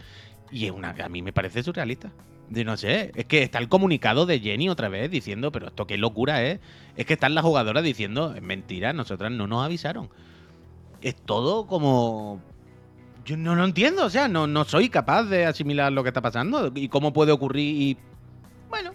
Y 0.50 0.66
es 0.66 0.72
una, 0.72 0.90
a 0.90 1.08
mí 1.08 1.22
me 1.22 1.32
parece 1.32 1.62
surrealista. 1.62 2.12
De 2.48 2.64
no 2.64 2.76
sé, 2.78 3.12
es 3.14 3.26
que 3.26 3.42
está 3.42 3.58
el 3.58 3.68
comunicado 3.68 4.24
de 4.24 4.40
Jenny 4.40 4.70
otra 4.70 4.88
vez 4.88 5.10
diciendo, 5.10 5.52
pero 5.52 5.68
esto 5.68 5.86
qué 5.86 5.98
locura 5.98 6.42
es. 6.42 6.60
Es 6.96 7.04
que 7.04 7.12
están 7.12 7.34
las 7.34 7.44
jugadoras 7.44 7.84
diciendo, 7.84 8.34
es 8.34 8.42
mentira, 8.42 8.92
nosotras 8.92 9.30
no 9.30 9.46
nos 9.46 9.64
avisaron. 9.64 10.08
Es 11.02 11.14
todo 11.14 11.66
como. 11.66 12.40
Yo 13.26 13.36
no 13.36 13.54
lo 13.54 13.64
entiendo, 13.64 14.06
o 14.06 14.10
sea, 14.10 14.26
no, 14.26 14.46
no 14.46 14.64
soy 14.64 14.88
capaz 14.88 15.24
de 15.24 15.44
asimilar 15.44 15.92
lo 15.92 16.02
que 16.02 16.08
está 16.08 16.22
pasando 16.22 16.72
y 16.74 16.88
cómo 16.88 17.12
puede 17.12 17.32
ocurrir. 17.32 17.82
Y. 17.82 17.96
Bueno, 18.70 18.92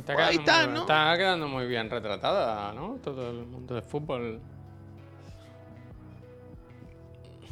Está, 0.00 0.14
Pues 0.14 0.26
ahí 0.26 0.38
quedando 0.38 0.50
está, 0.52 0.66
muy, 0.66 0.74
¿no? 0.74 0.80
está 0.80 1.16
quedando 1.16 1.48
muy 1.48 1.66
bien 1.66 1.90
retratada, 1.90 2.72
¿no? 2.72 2.98
Todo 3.02 3.30
el 3.30 3.46
mundo 3.46 3.74
del 3.74 3.84
fútbol. 3.84 4.40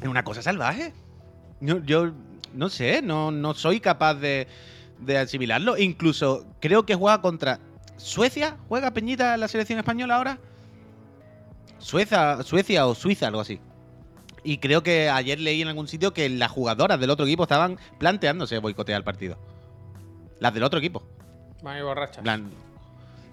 es 0.01 0.09
una 0.09 0.23
cosa 0.23 0.43
salvaje. 0.43 0.93
Yo, 1.61 1.79
yo 1.83 2.13
no 2.53 2.69
sé, 2.69 3.01
no, 3.01 3.31
no 3.31 3.55
soy 3.55 3.81
capaz 3.81 4.15
de, 4.15 4.47
de 4.99 5.19
asimilarlo. 5.19 5.79
Incluso 5.79 6.47
creo 6.61 6.85
que 6.85 6.95
juega 6.95 7.21
contra 7.23 7.59
Suecia. 7.97 8.57
¿Juega 8.69 8.93
Peñita 8.93 9.35
en 9.35 9.41
la 9.41 9.49
selección 9.49 9.79
española 9.79 10.17
ahora? 10.17 10.39
Suecia, 11.79 12.43
Suecia 12.43 12.87
o 12.87 12.95
Suiza, 12.95 13.29
algo 13.29 13.41
así. 13.41 13.61
Y 14.43 14.59
creo 14.59 14.83
que 14.83 15.09
ayer 15.09 15.41
leí 15.41 15.63
en 15.63 15.69
algún 15.69 15.89
sitio 15.89 16.13
que 16.13 16.29
las 16.29 16.51
jugadoras 16.51 17.01
del 17.01 17.11
otro 17.11 17.25
equipo 17.25 17.45
estaban 17.45 17.79
planteándose 17.99 18.59
boicotear 18.59 18.99
el 18.99 19.05
partido. 19.05 19.39
Las 20.39 20.53
del 20.53 20.65
otro 20.65 20.79
equipo. 20.79 21.03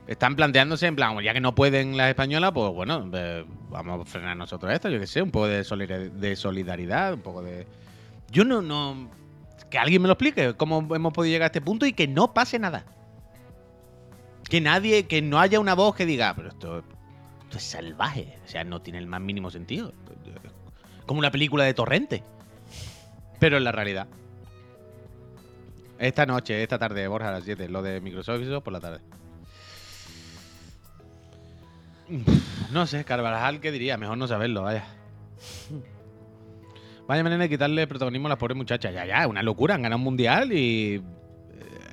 Están 0.08 0.36
planteándose 0.36 0.88
en 0.88 0.96
plan, 0.96 1.20
ya 1.22 1.32
que 1.34 1.40
no 1.40 1.54
pueden 1.54 1.96
las 1.96 2.10
españolas, 2.10 2.52
pues 2.54 2.74
bueno, 2.74 3.10
vamos 3.70 4.02
a 4.02 4.06
frenar 4.06 4.36
nosotros 4.36 4.74
esto, 4.74 4.90
yo 4.90 5.00
qué 5.00 5.08
sé, 5.08 5.22
un 5.22 5.32
poco 5.32 5.48
de, 5.48 5.64
solidar- 5.64 6.12
de 6.12 6.36
solidaridad, 6.36 7.14
un 7.14 7.22
poco 7.22 7.42
de... 7.44 7.68
Yo 8.30 8.44
no, 8.44 8.62
no... 8.62 9.10
Que 9.70 9.78
alguien 9.78 10.02
me 10.02 10.08
lo 10.08 10.14
explique, 10.14 10.54
cómo 10.56 10.96
hemos 10.96 11.14
podido 11.14 11.32
llegar 11.32 11.46
a 11.46 11.48
este 11.48 11.62
punto 11.62 11.86
y 11.86 11.94
que 11.94 12.08
no 12.08 12.34
pase 12.34 12.60
nada. 12.60 12.84
Que 14.50 14.60
nadie, 14.60 15.08
que 15.08 15.22
no 15.22 15.40
haya 15.40 15.60
una 15.62 15.76
voz 15.76 15.96
que 15.96 16.06
diga, 16.06 16.34
pero 16.36 16.50
esto, 16.50 16.84
esto 17.44 17.58
es 17.58 17.64
salvaje, 17.64 18.38
o 18.44 18.48
sea, 18.50 18.66
no 18.66 18.82
tiene 18.82 19.00
el 19.00 19.08
más 19.08 19.22
mínimo 19.22 19.50
sentido. 19.50 19.94
Como 21.06 21.20
una 21.20 21.32
película 21.32 21.64
de 21.64 21.74
torrente. 21.74 22.24
Pero 23.40 23.58
en 23.58 23.64
la 23.64 23.72
realidad. 23.72 24.08
Esta 26.02 26.26
noche, 26.26 26.64
esta 26.64 26.80
tarde, 26.80 27.08
Borja, 27.08 27.30
a 27.30 27.34
las 27.34 27.44
7, 27.44 27.70
lo 27.70 27.84
de 27.84 28.02
Microsoft 28.02 28.42
eso 28.42 28.62
por 28.62 28.74
la 28.74 28.80
tarde. 28.80 29.02
No 32.72 32.88
sé, 32.88 33.06
Carvajal, 33.06 33.60
¿qué 33.62 33.72
diría? 33.72 33.98
Mejor 33.98 34.18
no 34.18 34.28
saberlo, 34.28 34.64
vaya. 34.64 34.84
Vaya 37.08 37.24
manera 37.24 37.44
de 37.44 37.50
quitarle 37.50 37.86
protagonismo 37.86 38.28
a 38.28 38.30
las 38.30 38.40
pobres 38.40 38.58
muchachas. 38.58 38.92
Ya, 38.92 39.06
ya, 39.06 39.28
una 39.28 39.44
locura. 39.44 39.76
Han 39.76 39.84
ganado 39.84 39.98
un 39.98 40.04
mundial 40.04 40.52
y. 40.52 40.96
eh, 40.96 41.02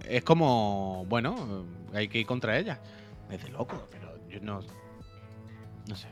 Es 0.09 0.23
como. 0.25 1.05
Bueno, 1.07 1.67
hay 1.93 2.09
que 2.09 2.21
ir 2.21 2.27
contra 2.27 2.59
ellas. 2.59 2.79
Es 3.31 3.43
de 3.43 3.51
loco, 3.51 3.89
pero 3.91 4.17
yo 4.31 4.41
no. 4.41 4.61
No 5.87 5.97
sé. 5.97 6.09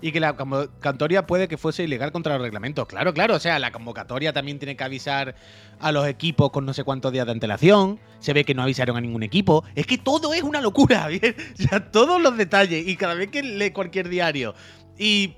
Y 0.00 0.12
que 0.12 0.20
la 0.20 0.36
convocatoria 0.36 1.26
puede 1.26 1.48
que 1.48 1.56
fuese 1.56 1.82
ilegal 1.82 2.12
contra 2.12 2.34
los 2.34 2.42
reglamentos. 2.42 2.86
Claro, 2.86 3.12
claro. 3.12 3.34
O 3.34 3.40
sea, 3.40 3.58
la 3.58 3.72
convocatoria 3.72 4.32
también 4.32 4.58
tiene 4.60 4.76
que 4.76 4.84
avisar 4.84 5.34
a 5.80 5.90
los 5.90 6.06
equipos 6.06 6.50
con 6.50 6.64
no 6.64 6.72
sé 6.72 6.84
cuántos 6.84 7.12
días 7.12 7.26
de 7.26 7.32
antelación. 7.32 7.98
Se 8.20 8.32
ve 8.32 8.44
que 8.44 8.54
no 8.54 8.62
avisaron 8.62 8.96
a 8.96 9.00
ningún 9.00 9.24
equipo. 9.24 9.64
Es 9.74 9.86
que 9.86 9.98
todo 9.98 10.32
es 10.34 10.42
una 10.42 10.60
locura, 10.60 11.06
¿bien? 11.08 11.34
O 11.54 11.62
sea, 11.62 11.90
todos 11.90 12.20
los 12.22 12.36
detalles. 12.36 12.86
Y 12.86 12.96
cada 12.96 13.14
vez 13.14 13.30
que 13.30 13.42
lee 13.42 13.72
cualquier 13.72 14.08
diario 14.08 14.54
y 14.96 15.34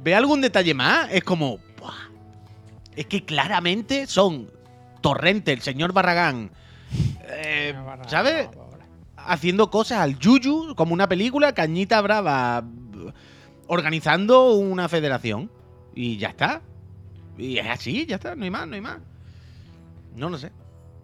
ve 0.00 0.14
algún 0.14 0.40
detalle 0.40 0.74
más, 0.74 1.08
es 1.12 1.22
como. 1.22 1.58
¡buah! 1.78 1.94
Es 2.96 3.06
que 3.06 3.24
claramente 3.24 4.08
son 4.08 4.50
Torrente, 5.00 5.52
el 5.52 5.60
señor 5.62 5.92
Barragán. 5.92 6.50
eh, 7.28 7.74
¿Sabes? 8.08 8.48
haciendo 9.26 9.70
cosas 9.70 9.98
al 9.98 10.18
yuyu, 10.18 10.74
como 10.74 10.94
una 10.94 11.08
película, 11.08 11.52
Cañita 11.52 12.00
Brava, 12.00 12.64
organizando 13.70 14.54
una 14.54 14.88
federación. 14.88 15.50
Y 15.94 16.18
ya 16.18 16.30
está. 16.30 16.60
Y 17.38 17.58
es 17.58 17.66
así, 17.66 18.04
ya 18.04 18.16
está, 18.16 18.34
no 18.34 18.44
hay 18.44 18.50
más, 18.50 18.66
no 18.66 18.74
hay 18.74 18.80
más. 18.80 18.98
No 20.14 20.28
lo 20.28 20.38
sé. 20.38 20.50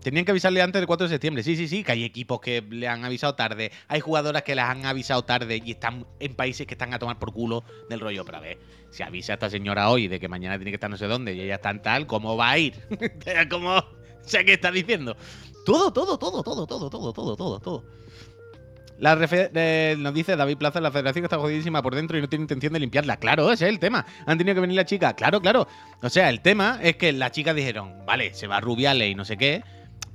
Tenían 0.02 0.24
que 0.24 0.32
avisarle 0.32 0.62
antes 0.62 0.80
del 0.80 0.86
4 0.86 1.06
de 1.06 1.14
septiembre. 1.14 1.42
Sí, 1.42 1.56
sí, 1.56 1.68
sí, 1.68 1.84
que 1.84 1.92
hay 1.92 2.04
equipos 2.04 2.40
que 2.40 2.62
le 2.62 2.88
han 2.88 3.04
avisado 3.04 3.34
tarde. 3.34 3.70
Hay 3.88 4.00
jugadoras 4.00 4.42
que 4.42 4.54
las 4.54 4.68
han 4.68 4.84
avisado 4.84 5.22
tarde 5.24 5.62
y 5.64 5.72
están 5.72 6.06
en 6.18 6.34
países 6.34 6.66
que 6.66 6.74
están 6.74 6.92
a 6.92 6.98
tomar 6.98 7.18
por 7.18 7.32
culo 7.32 7.64
del 7.88 8.00
rollo. 8.00 8.24
Pero 8.24 8.38
a 8.38 8.40
ver, 8.40 8.58
si 8.90 9.02
avisa 9.04 9.32
a 9.32 9.34
esta 9.34 9.50
señora 9.50 9.88
hoy 9.88 10.08
de 10.08 10.18
que 10.18 10.28
mañana 10.28 10.56
tiene 10.56 10.72
que 10.72 10.76
estar 10.76 10.90
no 10.90 10.96
sé 10.96 11.06
dónde 11.06 11.34
y 11.34 11.40
ella 11.40 11.56
está 11.56 11.80
tal, 11.80 12.06
¿cómo 12.06 12.36
va 12.36 12.50
a 12.50 12.58
ir? 12.58 12.74
¿Cómo? 13.50 13.76
O 13.76 13.84
¿qué 14.28 14.52
está 14.52 14.72
diciendo? 14.72 15.16
Todo, 15.64 15.92
todo, 15.92 16.18
todo, 16.18 16.42
todo, 16.42 16.66
todo, 16.66 16.90
todo, 16.90 17.12
todo, 17.12 17.36
todo, 17.36 17.60
todo. 17.60 17.84
La 18.98 19.18
eh, 19.30 19.94
nos 19.98 20.14
dice 20.14 20.36
David 20.36 20.56
Plaza, 20.56 20.80
la 20.80 20.90
federación 20.90 21.24
está 21.24 21.36
jodidísima 21.38 21.82
por 21.82 21.94
dentro 21.94 22.16
y 22.16 22.22
no 22.22 22.28
tiene 22.28 22.44
intención 22.44 22.72
de 22.72 22.80
limpiarla. 22.80 23.18
Claro, 23.18 23.52
ese 23.52 23.66
es 23.66 23.70
el 23.70 23.78
tema. 23.78 24.06
Han 24.26 24.38
tenido 24.38 24.54
que 24.54 24.60
venir 24.62 24.76
la 24.76 24.86
chica. 24.86 25.14
Claro, 25.14 25.40
claro. 25.40 25.68
O 26.02 26.08
sea, 26.08 26.30
el 26.30 26.40
tema 26.40 26.78
es 26.82 26.96
que 26.96 27.12
las 27.12 27.32
chicas 27.32 27.54
dijeron, 27.54 28.06
vale, 28.06 28.32
se 28.34 28.46
va 28.46 28.56
a 28.56 28.60
rubiarle 28.60 29.08
y 29.08 29.14
no 29.14 29.24
sé 29.24 29.36
qué. 29.36 29.62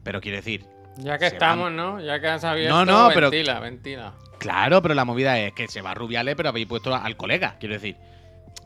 Pero 0.04 0.20
quiero 0.20 0.38
decir, 0.38 0.66
Ya 0.98 1.18
que 1.20 1.28
estamos, 1.28 1.66
van. 1.66 1.76
¿no? 1.76 2.00
Ya 2.02 2.20
que 2.20 2.28
has 2.28 2.44
abierto, 2.44 2.74
No, 2.76 2.86
no, 2.86 3.10
pero- 3.14 3.30
ventila, 3.30 3.60
ventila. 3.60 4.14
claro, 4.40 4.82
pero 4.82 4.96
la 4.96 5.06
movida 5.06 5.38
es 5.40 5.54
que 5.54 5.68
se 5.68 5.82
va 5.82 5.92
a 5.92 5.94
rubiarle, 5.94 6.36
pero 6.36 6.50
habéis 6.50 6.66
puesto 6.66 6.96
al 6.96 7.16
colega, 7.18 7.58
quiero 7.60 7.76
decir. 7.76 7.98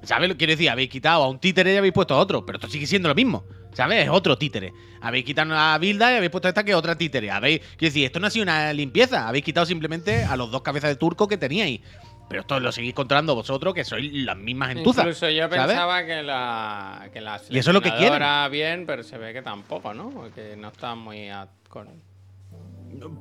¿Sabes 0.03 0.29
lo 0.29 0.35
que 0.35 0.39
quiero 0.39 0.51
decir? 0.51 0.69
Habéis 0.69 0.89
quitado 0.89 1.23
a 1.23 1.29
un 1.29 1.39
títere 1.39 1.73
y 1.73 1.77
habéis 1.77 1.93
puesto 1.93 2.13
a 2.13 2.19
otro, 2.19 2.45
pero 2.45 2.57
esto 2.57 2.69
sigue 2.69 2.85
siendo 2.85 3.09
lo 3.09 3.15
mismo. 3.15 3.43
¿Sabes? 3.75 4.05
Es 4.05 4.09
otro 4.09 4.37
títere. 4.37 4.73
Habéis 5.01 5.25
quitado 5.25 5.53
a 5.53 5.77
Bilda 5.77 6.13
y 6.13 6.15
habéis 6.15 6.31
puesto 6.31 6.47
esta 6.47 6.63
que 6.63 6.71
es 6.71 6.77
otra 6.77 6.97
títere. 6.97 7.29
Habéis, 7.29 7.59
quiero 7.59 7.91
decir, 7.91 8.05
esto 8.05 8.21
no 8.21 8.27
ha 8.27 8.29
sido 8.29 8.43
una 8.43 8.71
limpieza. 8.71 9.27
Habéis 9.27 9.43
quitado 9.43 9.65
simplemente 9.65 10.23
a 10.23 10.37
los 10.37 10.49
dos 10.49 10.61
cabezas 10.61 10.91
de 10.91 10.95
turco 10.95 11.27
que 11.27 11.37
teníais. 11.37 11.81
Pero 12.29 12.41
esto 12.41 12.59
lo 12.59 12.71
seguís 12.71 12.93
controlando 12.93 13.35
vosotros, 13.35 13.73
que 13.73 13.83
sois 13.83 14.11
las 14.13 14.37
mismas 14.37 14.71
entuzas. 14.71 15.03
Incluso 15.03 15.29
yo 15.29 15.43
¿sabes? 15.43 15.59
pensaba 15.59 16.05
que 16.05 16.23
la, 16.23 17.09
que 17.11 17.21
la 17.21 17.39
Y 17.49 17.57
eso 17.59 17.69
es 17.69 17.73
lo 17.73 17.81
que 17.81 17.93
quieren. 17.93 18.19
bien, 18.49 18.85
pero 18.87 19.03
se 19.03 19.17
ve 19.17 19.33
que 19.33 19.41
tampoco, 19.41 19.93
¿no? 19.93 20.09
Porque 20.09 20.55
no 20.57 20.69
está 20.69 20.95
muy 20.95 21.29
con... 21.69 21.87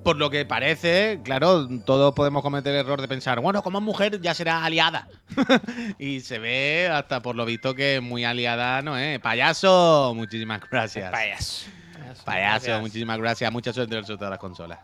Por 0.03 0.17
lo 0.17 0.31
que 0.31 0.45
parece, 0.45 1.21
claro, 1.25 1.69
todos 1.85 2.15
podemos 2.15 2.43
cometer 2.43 2.75
el 2.75 2.81
error 2.81 3.01
de 3.01 3.09
pensar, 3.09 3.41
bueno, 3.41 3.63
como 3.63 3.79
es 3.79 3.85
mujer 3.85 4.21
ya 4.21 4.35
será 4.35 4.65
aliada. 4.65 5.09
y 5.99 6.21
se 6.21 6.39
ve 6.39 6.89
hasta 6.93 7.21
por 7.21 7.37
lo 7.37 7.45
visto 7.45 7.75
que 7.75 8.01
muy 8.01 8.25
aliada 8.25 8.83
no 8.83 8.97
es. 8.97 9.19
Payaso, 9.21 10.13
muchísimas 10.15 10.61
gracias. 10.71 11.11
Payaso. 11.11 11.67
Payaso, 12.25 12.67
Gracias. 12.67 12.81
muchísimas 12.81 13.19
gracias. 13.19 13.53
Mucha 13.53 13.73
suerte 13.73 13.95
en 13.95 14.01
el 14.01 14.07
sorteo 14.07 14.27
de 14.27 14.31
las 14.31 14.39
consolas. 14.39 14.79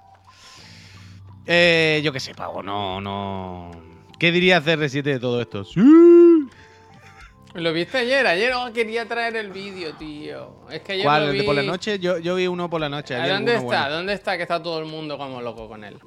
Eh, 1.47 2.01
yo 2.05 2.13
qué 2.13 2.21
sé, 2.21 2.35
Pavo, 2.35 2.63
no, 2.63 3.01
no. 3.01 3.71
¿Qué 4.19 4.33
dirías 4.33 4.65
CR7 4.65 5.03
de 5.03 5.21
todo 5.21 5.41
esto? 5.41 5.65
Sí. 5.65 5.81
¿Lo 7.55 7.73
viste 7.73 7.99
ayer? 7.99 8.27
Ayer 8.27 8.53
oh, 8.55 8.73
quería 8.73 9.07
traer 9.07 9.37
el 9.37 9.51
vídeo, 9.51 9.95
tío. 9.95 10.67
Es 10.71 10.83
que 10.83 10.93
ayer 10.93 11.05
¿Cuál? 11.05 11.23
lo 11.23 11.27
¿El 11.29 11.33
vi... 11.33 11.39
de 11.41 11.45
por 11.45 11.55
la 11.57 11.63
noche? 11.63 11.99
Yo, 11.99 12.19
yo 12.19 12.37
vi 12.37 12.47
uno 12.47 12.71
por 12.71 12.81
la 12.81 12.89
noche. 12.89 13.17
¿A 13.17 13.23
había 13.23 13.35
¿Dónde 13.35 13.55
está? 13.55 13.65
bueno. 13.65 13.91
¿Dónde 13.91 14.13
está 14.13 14.37
que 14.37 14.43
está 14.45 14.63
todo 14.63 14.79
el 14.79 14.87
mundo 14.87 15.19
como 15.19 15.43
loco 15.43 15.69
con 15.69 15.83
él? 15.83 15.99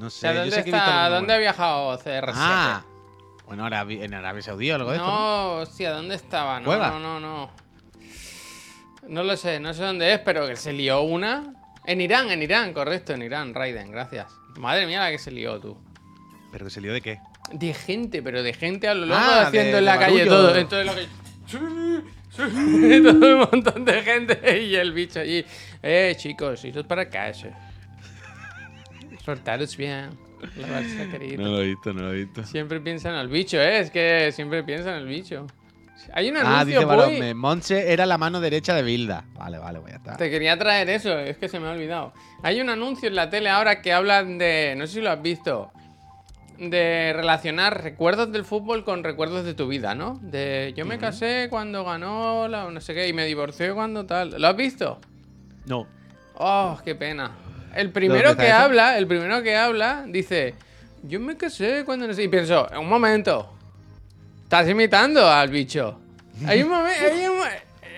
No 0.00 0.06
O 0.06 0.10
sé, 0.10 0.20
sea, 0.20 0.32
yo 0.32 0.40
¿dónde 0.40 0.56
sé 0.56 0.64
que 0.64 0.70
he 0.70 0.72
visto 0.72 0.78
está? 0.88 1.08
¿Dónde 1.10 1.34
ha 1.34 1.38
viajado 1.38 1.98
CR7? 1.98 2.32
Ah, 2.34 2.84
bueno, 3.46 3.66
en 3.66 4.14
Arabia 4.14 4.42
Saudí 4.42 4.70
o 4.70 4.74
algo 4.74 4.90
de 4.90 4.96
esto. 4.96 5.06
¿no? 5.06 5.12
No, 5.12 5.52
hostia, 5.60 5.92
¿dónde 5.92 6.14
estaba? 6.16 6.58
No, 6.60 6.76
no, 6.76 6.98
no, 6.98 7.20
no. 7.20 7.50
No 9.06 9.22
lo 9.22 9.36
sé, 9.36 9.60
no 9.60 9.74
sé 9.74 9.82
dónde 9.82 10.12
es, 10.14 10.20
pero 10.20 10.46
que 10.46 10.56
se 10.56 10.72
lió 10.72 11.02
una. 11.02 11.54
En 11.84 12.00
Irán, 12.00 12.30
en 12.30 12.42
Irán, 12.42 12.72
correcto, 12.72 13.12
en 13.12 13.22
Irán, 13.22 13.52
Raiden, 13.54 13.90
gracias. 13.90 14.32
Madre 14.56 14.86
mía 14.86 15.00
la 15.00 15.10
que 15.10 15.18
se 15.18 15.30
lió 15.30 15.60
tú. 15.60 15.76
¿Pero 16.52 16.64
que 16.64 16.70
se 16.70 16.80
lió 16.80 16.92
de 16.92 17.00
qué? 17.00 17.20
De 17.50 17.74
gente, 17.74 18.22
pero 18.22 18.42
de 18.42 18.52
gente 18.54 18.88
a 18.88 18.94
lo 18.94 19.06
loco 19.06 19.20
Ah, 19.20 19.46
haciendo 19.48 19.72
de- 19.72 19.78
en 19.78 19.84
la 19.84 19.98
calle 19.98 20.24
barullo. 20.24 20.36
todo. 20.36 20.56
Entonces 20.56 20.86
lo 20.86 20.94
que. 20.94 22.02
Todo 23.02 23.32
un 23.34 23.38
montón 23.50 23.84
de 23.84 24.02
gente 24.02 24.62
y 24.62 24.74
el 24.74 24.92
bicho 24.92 25.20
allí. 25.20 25.44
Eh, 25.82 26.14
chicos, 26.16 26.64
iros 26.64 26.86
para 26.86 27.08
casa. 27.10 27.48
Portaros 29.24 29.76
bien. 29.76 30.10
Lavarse 30.56 30.96
la 31.06 31.12
carita. 31.12 31.42
lo 31.42 31.60
he 31.62 31.66
visto, 31.68 31.92
no 31.92 32.02
lo 32.02 32.12
he 32.12 32.24
visto. 32.24 32.42
Siempre 32.44 32.80
piensan 32.80 33.14
en 33.14 33.20
el 33.20 33.28
bicho, 33.28 33.60
¿eh? 33.60 33.78
Es 33.80 33.90
que 33.90 34.32
siempre 34.32 34.64
piensan 34.64 34.94
en 34.94 35.00
el 35.02 35.06
bicho. 35.06 35.46
Hay 36.14 36.30
un 36.30 36.38
Ah, 36.38 36.40
anuncio, 36.60 36.80
dice. 36.80 36.84
Barome, 36.84 37.34
Monse 37.34 37.92
era 37.92 38.06
la 38.06 38.18
mano 38.18 38.40
derecha 38.40 38.74
de 38.74 38.82
Bilda. 38.82 39.24
Vale, 39.34 39.58
vale, 39.58 39.78
pues 39.80 39.92
ya 39.92 39.98
está. 39.98 40.16
Te 40.16 40.30
quería 40.30 40.58
traer 40.58 40.90
eso, 40.90 41.16
es 41.16 41.36
que 41.36 41.48
se 41.48 41.60
me 41.60 41.68
ha 41.68 41.72
olvidado. 41.72 42.12
Hay 42.42 42.60
un 42.60 42.70
anuncio 42.70 43.08
en 43.08 43.14
la 43.14 43.30
tele 43.30 43.50
ahora 43.50 43.80
que 43.82 43.92
hablan 43.92 44.36
de, 44.38 44.74
no 44.76 44.86
sé 44.88 44.94
si 44.94 45.00
lo 45.00 45.10
has 45.10 45.22
visto, 45.22 45.70
de 46.58 47.12
relacionar 47.14 47.82
recuerdos 47.82 48.30
del 48.32 48.44
fútbol 48.44 48.84
con 48.84 49.02
recuerdos 49.04 49.44
de 49.44 49.54
tu 49.54 49.68
vida, 49.68 49.94
¿no? 49.94 50.18
De 50.22 50.72
yo 50.76 50.84
me 50.84 50.98
casé 50.98 51.46
cuando 51.50 51.84
ganó 51.84 52.48
la 52.48 52.70
no 52.70 52.80
sé 52.80 52.94
qué 52.94 53.08
y 53.08 53.12
me 53.12 53.24
divorcié 53.26 53.72
cuando 53.72 54.06
tal. 54.06 54.40
¿Lo 54.40 54.48
has 54.48 54.56
visto? 54.56 55.00
No. 55.66 55.86
Oh, 56.34 56.78
qué 56.84 56.94
pena. 56.94 57.32
El 57.74 57.90
primero 57.90 58.36
que 58.36 58.50
habla, 58.52 58.98
el 58.98 59.06
primero 59.06 59.42
que 59.42 59.56
habla, 59.56 60.04
dice, 60.06 60.54
yo 61.02 61.18
me 61.20 61.36
casé 61.36 61.84
cuando 61.84 62.06
no 62.06 62.14
sé. 62.14 62.24
Y 62.24 62.28
pienso, 62.28 62.66
un 62.78 62.88
momento, 62.88 63.52
estás 64.44 64.68
imitando 64.68 65.28
al 65.28 65.48
bicho. 65.50 65.98
Hay 66.46 66.62
un 66.62 66.68
momento, 66.70 67.00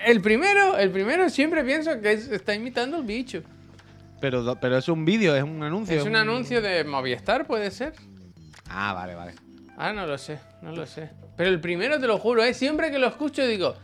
el 0.06 0.20
primero, 0.20 0.76
el 0.78 0.90
primero 0.90 1.28
siempre 1.30 1.64
pienso 1.64 2.00
que 2.00 2.12
es- 2.12 2.28
está 2.28 2.54
imitando 2.54 2.98
al 2.98 3.04
bicho. 3.04 3.42
Pero, 4.20 4.56
pero 4.60 4.78
es 4.78 4.88
un 4.88 5.04
vídeo, 5.04 5.34
es 5.36 5.42
un 5.42 5.62
anuncio. 5.62 5.96
Es 5.98 6.04
un 6.04 6.16
anuncio 6.16 6.62
de 6.62 6.84
Movistar, 6.84 7.46
puede 7.46 7.70
ser. 7.70 7.92
Ah, 8.68 8.92
vale, 8.92 9.14
vale. 9.14 9.34
Ah, 9.76 9.92
no 9.92 10.06
lo 10.06 10.16
sé, 10.18 10.38
no 10.62 10.72
lo 10.72 10.86
sé. 10.86 11.10
Pero 11.36 11.50
el 11.50 11.60
primero 11.60 11.98
te 12.00 12.06
lo 12.06 12.18
juro, 12.18 12.42
¿eh? 12.44 12.54
siempre 12.54 12.90
que 12.90 12.98
lo 12.98 13.08
escucho 13.08 13.44
digo, 13.46 13.74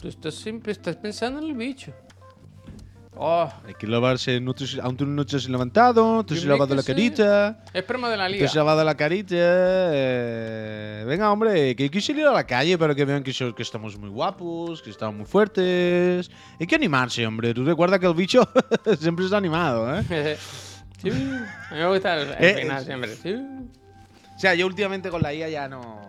tú 0.00 0.08
estás 0.08 0.34
siempre 0.34 0.72
estás 0.72 0.96
pensando 0.96 1.40
en 1.40 1.46
el 1.48 1.54
bicho. 1.54 1.92
Oh, 3.22 3.52
Hay 3.66 3.74
que 3.74 3.86
lavarse, 3.86 4.40
no 4.40 4.54
te, 4.54 4.64
aún 4.80 4.96
tú 4.96 5.04
no 5.04 5.26
te 5.26 5.36
has 5.36 5.46
levantado, 5.48 6.24
te 6.24 6.34
Yo 6.36 6.40
has 6.40 6.46
lavado 6.46 6.74
la 6.74 6.82
carita, 6.82 7.64
es 7.74 7.82
promo 7.82 8.08
de 8.08 8.16
la 8.16 8.26
te 8.26 8.30
liga. 8.32 8.46
has 8.46 8.54
lavado 8.54 8.82
la 8.82 8.94
carita. 8.96 9.34
eh, 9.36 11.04
venga, 11.06 11.30
hombre, 11.30 11.74
que 11.76 11.82
hay 11.82 11.90
que 11.90 12.00
salir 12.00 12.26
a 12.26 12.32
la 12.32 12.46
calle 12.46 12.78
para 12.78 12.94
que 12.94 13.04
vean 13.04 13.22
que, 13.22 13.32
so- 13.34 13.54
que 13.54 13.62
estamos 13.62 13.98
muy 13.98 14.08
guapos, 14.08 14.80
que 14.80 14.88
estamos 14.90 15.14
muy 15.16 15.26
fuertes. 15.26 16.30
Hay 16.58 16.66
que 16.66 16.74
animarse, 16.76 17.26
hombre. 17.26 17.52
Tú 17.52 17.64
recuerda 17.64 17.98
que 17.98 18.06
el 18.06 18.14
bicho 18.14 18.48
siempre 18.98 19.24
está 19.26 19.36
animado, 19.36 19.94
¿eh? 19.98 20.38
Sí, 21.02 21.08
a 21.10 21.14
mí 21.14 21.78
me 21.80 21.88
gusta 21.88 22.14
el, 22.20 22.28
el 22.28 22.44
Eh, 22.44 22.54
final 22.62 22.78
es- 22.78 22.84
siempre. 22.84 23.16
sí. 23.16 23.36
O 24.40 24.42
sea, 24.42 24.54
yo 24.54 24.64
últimamente 24.64 25.10
con 25.10 25.20
la 25.20 25.34
IA 25.34 25.50
ya 25.50 25.68
no. 25.68 26.00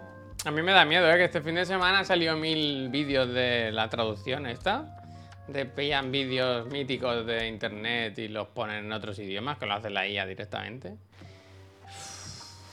A 0.46 0.52
mí 0.52 0.62
me 0.62 0.72
da 0.72 0.86
miedo, 0.86 1.12
¿eh? 1.12 1.18
Que 1.18 1.26
este 1.26 1.42
fin 1.42 1.56
de 1.56 1.66
semana 1.66 2.00
han 2.00 2.06
salido 2.06 2.38
mil 2.38 2.88
vídeos 2.88 3.28
de 3.28 3.74
la 3.74 3.90
traducción 3.90 4.48
esta. 4.48 5.04
De 5.50 5.66
pillan 5.66 6.14
vídeos 6.14 6.66
míticos 6.68 7.26
de 7.26 7.50
internet 7.50 8.18
y 8.20 8.30
los 8.30 8.48
ponen 8.48 8.86
en 8.86 8.94
otros 8.94 9.20
idiomas, 9.20 9.58
que 9.58 9.66
lo 9.66 9.74
hace 9.74 9.90
la 9.90 10.08
IA 10.08 10.26
directamente. 10.26 10.96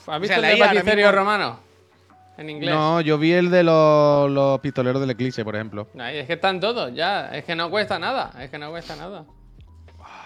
¿Has 0.07 0.21
visto 0.21 0.27
sea, 0.27 0.35
el 0.37 0.43
de 0.85 0.95
mismo- 0.95 1.11
Romano? 1.11 1.59
En 2.37 2.49
inglés. 2.49 2.73
No, 2.73 3.01
yo 3.01 3.17
vi 3.17 3.33
el 3.33 3.51
de 3.51 3.63
los, 3.63 4.31
los 4.31 4.61
pistoleros 4.61 5.01
del 5.01 5.09
Eclipse, 5.09 5.43
por 5.43 5.57
ejemplo. 5.57 5.89
Ay, 5.99 6.19
es 6.19 6.25
que 6.25 6.33
están 6.35 6.61
todos 6.61 6.93
ya. 6.93 7.35
Es 7.35 7.43
que 7.43 7.53
no 7.53 7.69
cuesta 7.69 7.99
nada. 7.99 8.31
Es 8.41 8.49
que 8.49 8.57
no 8.57 8.69
cuesta 8.69 8.95
nada. 8.95 9.25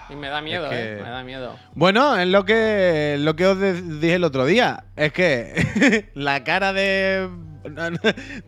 Y 0.09 0.15
me 0.15 0.27
da 0.27 0.41
miedo, 0.41 0.69
que- 0.69 0.93
¿eh? 0.93 1.01
Me 1.01 1.09
da 1.09 1.23
miedo. 1.23 1.55
Bueno, 1.75 2.17
es 2.17 2.27
lo 2.27 2.45
que, 2.45 3.17
lo 3.19 3.35
que 3.35 3.47
os 3.47 3.59
dije 3.59 4.15
el 4.15 4.23
otro 4.23 4.45
día. 4.45 4.85
Es 4.95 5.13
que 5.13 6.11
la 6.15 6.43
cara 6.43 6.73
de. 6.73 7.29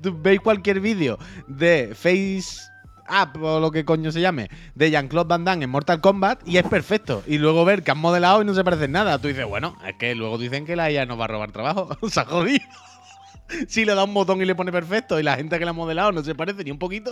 Tú 0.01 0.17
veis 0.21 0.41
cualquier 0.41 0.81
vídeo 0.81 1.17
de 1.47 1.91
Face 1.95 2.61
Up 3.09 3.41
o 3.41 3.59
lo 3.59 3.71
que 3.71 3.85
coño 3.85 4.11
se 4.11 4.19
llame, 4.19 4.49
de 4.73 4.91
Jean-Claude 4.91 5.29
Van 5.29 5.45
Damme 5.45 5.63
en 5.63 5.69
Mortal 5.69 6.01
Kombat 6.01 6.45
y 6.47 6.57
es 6.57 6.63
perfecto. 6.63 7.23
Y 7.25 7.37
luego 7.37 7.63
ver 7.63 7.83
que 7.83 7.91
han 7.91 7.99
modelado 7.99 8.41
y 8.41 8.45
no 8.45 8.53
se 8.53 8.63
parecen 8.63 8.91
nada. 8.91 9.17
Tú 9.19 9.27
dices, 9.29 9.45
bueno, 9.45 9.77
es 9.87 9.95
que 9.97 10.15
luego 10.15 10.37
dicen 10.37 10.65
que 10.65 10.75
la 10.75 10.91
IA 10.91 11.05
nos 11.05 11.19
va 11.19 11.25
a 11.25 11.27
robar 11.29 11.51
trabajo. 11.51 11.89
se 12.09 12.19
ha 12.19 12.25
jodido. 12.25 12.65
si 13.67 13.85
le 13.85 13.95
da 13.95 14.03
un 14.03 14.13
botón 14.13 14.41
y 14.41 14.45
le 14.45 14.55
pone 14.55 14.71
perfecto 14.71 15.19
y 15.19 15.23
la 15.23 15.35
gente 15.37 15.57
que 15.59 15.65
la 15.65 15.71
ha 15.71 15.73
modelado 15.73 16.11
no 16.11 16.23
se 16.23 16.35
parece 16.35 16.63
ni 16.63 16.71
un 16.71 16.79
poquito. 16.79 17.11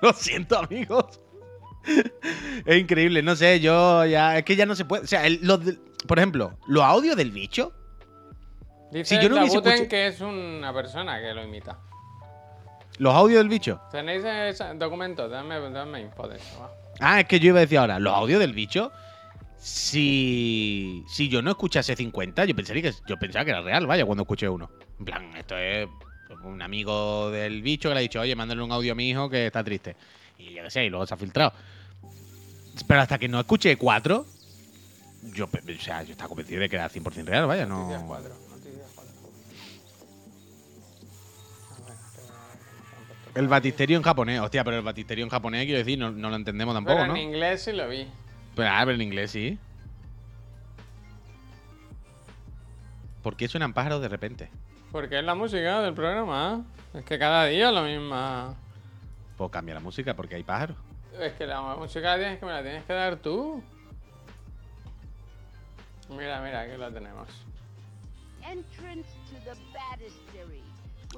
Lo 0.00 0.12
siento, 0.12 0.58
amigos. 0.58 1.20
Es 2.64 2.78
increíble, 2.80 3.22
no 3.22 3.34
sé, 3.36 3.60
yo 3.60 4.04
ya. 4.06 4.38
Es 4.38 4.44
que 4.44 4.54
ya 4.56 4.66
no 4.66 4.74
se 4.76 4.84
puede. 4.84 5.04
O 5.04 5.06
sea, 5.06 5.26
el- 5.26 5.40
de- 5.40 5.78
por 6.06 6.18
ejemplo, 6.18 6.56
los 6.66 6.82
audios 6.84 7.16
del 7.16 7.30
bicho. 7.32 7.72
Dice 8.92 9.16
yo 9.22 9.28
no 9.30 9.36
hubiese 9.36 9.56
Labuten 9.56 9.72
escucha- 9.72 9.88
que 9.88 10.06
es 10.08 10.20
una 10.20 10.72
persona 10.74 11.18
que 11.20 11.32
lo 11.34 11.42
imita. 11.42 11.78
Los 12.98 13.14
audios 13.14 13.38
del 13.38 13.48
bicho. 13.48 13.80
¿Tenéis 13.90 14.22
ese 14.24 14.64
documento? 14.74 15.28
Dame, 15.28 15.58
dame 15.70 16.00
info 16.02 16.28
de 16.28 16.36
eso, 16.36 16.60
va. 16.60 16.70
Ah, 17.00 17.20
es 17.20 17.26
que 17.26 17.40
yo 17.40 17.48
iba 17.48 17.58
a 17.58 17.62
decir 17.62 17.78
ahora, 17.78 17.98
los 17.98 18.12
audios 18.14 18.38
del 18.38 18.52
bicho. 18.52 18.92
Si, 19.58 21.04
si 21.08 21.28
yo 21.28 21.40
no 21.40 21.50
escuchase 21.52 21.96
50, 21.96 22.44
yo 22.44 22.54
pensaría 22.54 22.82
que 22.82 22.92
yo 23.06 23.16
pensaba 23.16 23.44
que 23.44 23.50
era 23.52 23.60
real, 23.62 23.86
vaya, 23.86 24.04
cuando 24.04 24.22
escuché 24.22 24.48
uno. 24.48 24.70
En 24.98 25.04
plan, 25.04 25.36
esto 25.36 25.56
es 25.56 25.88
un 26.44 26.60
amigo 26.60 27.30
del 27.30 27.62
bicho 27.62 27.88
que 27.88 27.94
le 27.94 27.98
ha 28.00 28.02
dicho, 28.02 28.20
oye, 28.20 28.34
mándale 28.36 28.60
un 28.62 28.72
audio 28.72 28.92
a 28.92 28.94
mi 28.94 29.08
hijo 29.08 29.30
que 29.30 29.46
está 29.46 29.62
triste. 29.64 29.96
Y 30.48 30.54
yo 30.54 30.62
qué 30.64 30.70
sé, 30.70 30.84
y 30.84 30.90
luego 30.90 31.06
se 31.06 31.14
ha 31.14 31.16
filtrado. 31.16 31.52
Pero 32.86 33.00
hasta 33.00 33.18
que 33.18 33.28
no 33.28 33.38
escuché 33.40 33.76
cuatro, 33.76 34.26
yo, 35.34 35.44
o 35.44 35.48
sea, 35.82 36.02
yo 36.02 36.12
estaba 36.12 36.28
convencido 36.28 36.60
de 36.60 36.68
que 36.68 36.76
era 36.76 36.88
100% 36.90 37.24
real, 37.24 37.46
vaya, 37.46 37.66
no. 37.66 37.80
Noticias 37.80 38.02
4. 38.06 38.34
Noticias 38.50 38.90
4. 38.94 39.12
El 43.34 43.48
batisterio 43.48 43.96
en 43.96 44.02
japonés, 44.02 44.40
hostia, 44.40 44.64
pero 44.64 44.78
el 44.78 44.82
batisterio 44.82 45.24
en 45.24 45.30
japonés, 45.30 45.64
quiero 45.64 45.78
decir, 45.78 45.98
no, 45.98 46.10
no 46.10 46.28
lo 46.28 46.36
entendemos 46.36 46.74
tampoco, 46.74 46.96
Pero 46.96 47.06
¿no? 47.08 47.16
en 47.16 47.22
inglés 47.22 47.62
sí 47.62 47.72
lo 47.72 47.88
vi. 47.88 48.06
Pero, 48.54 48.68
ah, 48.70 48.80
pero 48.80 48.92
en 48.92 49.02
inglés 49.02 49.30
sí. 49.30 49.58
¿Por 53.22 53.36
qué 53.36 53.48
suenan 53.48 53.72
pájaros 53.72 54.02
de 54.02 54.08
repente? 54.08 54.50
Porque 54.90 55.18
es 55.18 55.24
la 55.24 55.34
música 55.34 55.80
del 55.80 55.94
programa. 55.94 56.64
Es 56.92 57.04
que 57.04 57.18
cada 57.18 57.46
día 57.46 57.68
es 57.68 57.74
lo 57.74 57.84
misma. 57.84 58.54
Pues 59.42 59.50
cambia 59.50 59.74
la 59.74 59.80
música 59.80 60.14
porque 60.14 60.36
hay 60.36 60.44
pájaros. 60.44 60.76
Es 61.18 61.32
que 61.32 61.48
la 61.48 61.60
música 61.60 62.14
tienes 62.16 62.38
que 62.38 62.46
me 62.46 62.52
la 62.52 62.62
tienes 62.62 62.84
que 62.84 62.92
dar 62.92 63.16
tú. 63.16 63.60
Mira, 66.10 66.40
mira, 66.40 66.60
aquí 66.60 66.76
la 66.78 66.92
tenemos. 66.92 67.26
entrance 68.48 69.08
to 69.28 69.34
the 69.44 69.56
baptistery. 69.72 70.62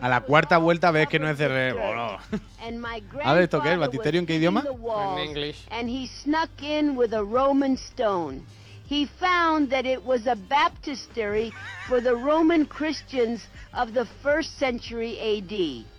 A 0.00 0.08
la 0.08 0.22
cuarta 0.22 0.56
vuelta 0.56 0.90
ves 0.90 1.06
que 1.08 1.18
no 1.18 1.28
es 1.28 1.36
de 1.36 1.48
re... 1.48 1.72
Bueno. 1.74 2.18
A 3.24 3.32
ver, 3.34 3.42
¿esto 3.42 3.60
qué 3.60 3.74
es? 3.74 3.78
¿Baptisterio 3.78 4.20
en 4.20 4.26
qué 4.26 4.36
idioma? 4.36 4.64
En 4.66 5.18
English. 5.18 5.66
And 5.70 5.90
he 5.90 6.06
snuck 6.06 6.62
in 6.62 6.96
with 6.96 7.12
a 7.12 7.22
Roman 7.22 7.76
stone. 7.76 8.42
He 8.88 9.06
found 9.20 9.68
that 9.68 9.84
it 9.84 10.02
was 10.02 10.26
a 10.26 10.34
baptistery 10.34 11.52
for 11.88 12.00
the 12.00 12.14
Roman 12.16 12.64
Christians 12.64 13.46
of 13.74 13.92
the 13.92 14.06
first 14.22 14.58
century 14.58 15.18
AD. 15.20 15.93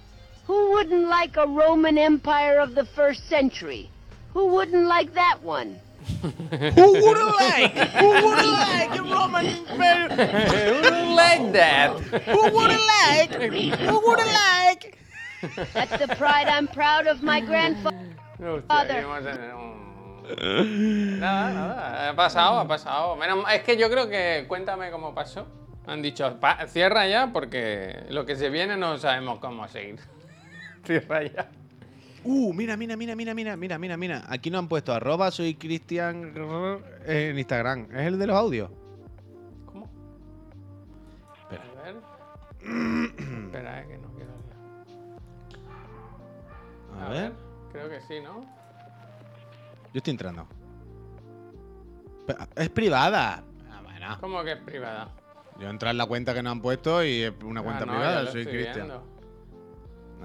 Who 0.47 0.71
wouldn't 0.73 1.07
like 1.09 1.37
a 1.37 1.47
Roman 1.47 1.97
Empire 1.97 2.59
of 2.59 2.75
the 2.75 2.85
first 2.85 3.27
century? 3.29 3.89
Who 4.33 4.47
wouldn't 4.47 4.87
like 4.87 5.13
that 5.15 5.39
one? 5.41 5.79
Who 6.21 6.91
wouldn't 7.05 7.35
like? 7.39 7.73
Who 7.73 8.09
wouldn't 8.09 8.59
like 8.69 8.95
a 8.99 9.03
Roman 9.03 9.45
Imperial? 9.45 10.09
Who 10.15 10.81
would 10.81 11.15
like 11.15 11.51
that? 11.53 11.89
Who 12.27 12.41
wouldn't 12.53 12.85
like? 12.97 13.31
Who 13.79 13.99
wouldn't 14.07 14.33
like? 14.33 14.97
That's 15.73 15.97
the 15.97 16.13
pride 16.15 16.47
I'm 16.47 16.67
proud 16.67 17.07
of 17.07 17.23
my 17.23 17.39
grandfather. 17.41 17.97
Hostia, 18.39 18.61
Father. 18.67 18.93
vivimos 18.95 19.25
en 19.25 19.51
un- 19.51 21.19
Nada, 21.19 21.53
nada. 21.53 22.09
Ha 22.09 22.15
pasado, 22.15 22.59
ha 22.59 22.67
pasado. 22.67 23.15
Menos, 23.15 23.45
es 23.51 23.61
que 23.63 23.77
yo 23.77 23.89
creo 23.89 24.09
que 24.09 24.45
cuéntame 24.47 24.91
cómo 24.91 25.13
pasó. 25.13 25.47
Han 25.87 26.01
dicho, 26.01 26.39
"Pa- 26.39 26.65
cierra 26.67 27.07
ya 27.07 27.27
porque 27.31 28.05
lo 28.09 28.25
que 28.25 28.35
se 28.35 28.49
viene 28.49 28.75
no 28.75 28.97
sabemos 28.97 29.39
cómo 29.39 29.67
seguir. 29.67 29.99
Cierra 30.85 31.23
ya. 31.23 31.49
Uh, 32.23 32.53
mira, 32.53 32.75
mira, 32.75 32.97
mira, 32.97 33.15
mira, 33.15 33.33
mira, 33.35 33.55
mira, 33.55 33.77
mira, 33.77 33.97
mira. 33.97 34.23
Aquí 34.29 34.49
nos 34.49 34.59
han 34.59 34.67
puesto 34.67 34.93
arroba 34.93 35.29
soy 35.31 35.55
Cristian 35.55 36.33
en 37.05 37.37
Instagram. 37.37 37.87
¿Es 37.91 38.07
el 38.07 38.17
de 38.17 38.27
los 38.27 38.35
audios? 38.35 38.71
¿Cómo? 39.67 39.87
Espera. 41.41 41.63
A 41.79 41.83
ver. 41.83 41.95
Espera, 43.45 43.81
eh, 43.81 43.87
que 43.87 43.97
no 43.99 44.07
quiero. 44.15 44.31
A 46.99 47.09
ver. 47.09 47.33
Creo 47.71 47.89
que 47.89 48.01
sí, 48.01 48.19
¿no? 48.23 48.41
Yo 49.93 49.97
estoy 49.99 50.11
entrando. 50.11 50.47
Es 52.55 52.69
privada. 52.69 53.43
Ah, 53.71 53.81
bueno. 53.83 54.17
¿Cómo 54.19 54.43
que 54.43 54.53
es 54.53 54.59
privada? 54.61 55.09
Yo 55.59 55.69
entro 55.69 55.89
en 55.91 55.97
la 55.97 56.05
cuenta 56.07 56.33
que 56.33 56.41
nos 56.41 56.51
han 56.53 56.61
puesto 56.61 57.03
y 57.03 57.21
es 57.21 57.33
una 57.43 57.61
cuenta 57.61 57.83
Ah, 57.83 57.85
no, 57.85 57.93
ya 57.93 57.99
privada. 57.99 58.31
Soy 58.31 58.45
Cristian. 58.45 58.75
viendo. 58.87 59.14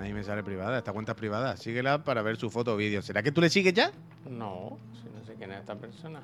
Ahí 0.01 0.12
me 0.12 0.22
sale 0.22 0.42
privada. 0.42 0.78
Esta 0.78 0.92
cuenta 0.92 1.12
es 1.12 1.18
privada. 1.18 1.57
Síguela 1.57 2.03
para 2.03 2.22
ver 2.22 2.36
su 2.36 2.51
foto 2.51 2.74
o 2.74 2.76
vídeo. 2.76 3.03
¿Será 3.03 3.22
que 3.22 3.32
tú 3.32 3.40
le 3.40 3.51
sigues 3.51 3.74
ya? 3.74 3.90
No, 4.28 4.78
si 4.94 5.09
no 5.11 5.24
sé 5.24 5.34
quién 5.34 5.53
es 5.53 5.61
esta 5.61 5.74
persona. 5.74 6.20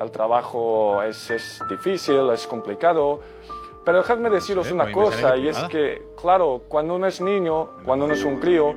El 0.00 0.10
trabajo 0.10 1.02
es, 1.02 1.30
es 1.30 1.62
difícil, 1.68 2.28
es 2.30 2.46
complicado, 2.46 3.20
pero 3.84 3.98
dejadme 3.98 4.30
deciros 4.30 4.66
sé, 4.66 4.72
una 4.72 4.90
cosa, 4.90 5.36
y 5.36 5.48
es 5.48 5.58
que, 5.64 6.02
claro, 6.20 6.62
cuando 6.68 6.96
uno 6.96 7.06
es 7.06 7.20
niño, 7.20 7.68
cuando 7.84 8.06
uno 8.06 8.14
es 8.14 8.24
un 8.24 8.40
crío, 8.40 8.74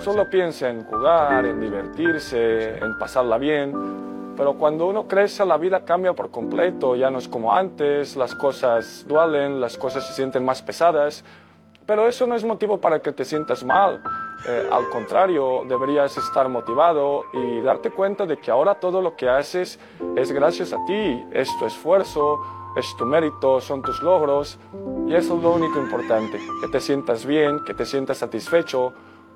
solo 0.00 0.28
piensa 0.28 0.68
en 0.68 0.84
jugar, 0.84 1.46
en 1.46 1.60
divertirse, 1.60 2.76
en 2.76 2.98
pasarla 2.98 3.38
bien, 3.38 3.72
pero 4.36 4.54
cuando 4.54 4.86
uno 4.86 5.08
crece 5.08 5.44
la 5.46 5.56
vida 5.56 5.84
cambia 5.84 6.12
por 6.12 6.30
completo, 6.30 6.94
ya 6.94 7.10
no 7.10 7.18
es 7.18 7.26
como 7.26 7.54
antes, 7.54 8.16
las 8.16 8.34
cosas 8.34 9.04
duelen, 9.08 9.60
las 9.60 9.78
cosas 9.78 10.06
se 10.06 10.12
sienten 10.12 10.44
más 10.44 10.60
pesadas, 10.62 11.24
pero 11.90 12.06
eso 12.06 12.24
no 12.24 12.36
es 12.36 12.44
motivo 12.44 12.78
para 12.80 13.02
que 13.02 13.10
te 13.10 13.24
sientas 13.24 13.64
mal. 13.64 14.00
Eh, 14.46 14.68
al 14.70 14.88
contrario, 14.90 15.64
deberías 15.66 16.16
estar 16.16 16.48
motivado 16.48 17.24
y 17.32 17.60
darte 17.62 17.90
cuenta 17.90 18.26
de 18.26 18.36
que 18.36 18.48
ahora 18.48 18.76
todo 18.76 19.02
lo 19.02 19.16
que 19.16 19.28
haces 19.28 19.76
es 20.14 20.30
gracias 20.30 20.72
a 20.72 20.76
ti, 20.86 21.20
es 21.32 21.48
tu 21.58 21.66
esfuerzo, 21.66 22.38
es 22.76 22.86
tu 22.96 23.04
mérito, 23.04 23.60
son 23.60 23.82
tus 23.82 24.00
logros 24.02 24.56
y 25.08 25.16
eso 25.16 25.36
es 25.36 25.42
lo 25.42 25.50
único 25.50 25.80
importante, 25.80 26.38
que 26.60 26.68
te 26.68 26.80
sientas 26.80 27.26
bien, 27.26 27.58
que 27.64 27.74
te 27.74 27.84
sientas 27.84 28.18
satisfecho, 28.18 28.92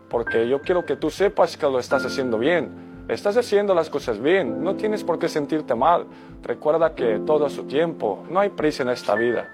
porque 0.08 0.46
yo 0.46 0.60
quiero 0.60 0.86
que 0.86 0.94
tú 0.94 1.10
sepas 1.10 1.56
que 1.56 1.66
lo 1.66 1.80
estás 1.80 2.06
haciendo 2.06 2.38
bien. 2.38 2.94
Estás 3.08 3.36
haciendo 3.36 3.74
las 3.74 3.90
cosas 3.90 4.20
bien, 4.20 4.62
no 4.62 4.76
tienes 4.76 5.02
por 5.02 5.18
qué 5.18 5.28
sentirte 5.28 5.74
mal. 5.74 6.06
Recuerda 6.44 6.94
que 6.94 7.18
todo 7.26 7.46
a 7.46 7.50
su 7.50 7.64
tiempo, 7.64 8.22
no 8.30 8.38
hay 8.38 8.50
prisa 8.50 8.84
en 8.84 8.90
esta 8.90 9.16
vida. 9.16 9.48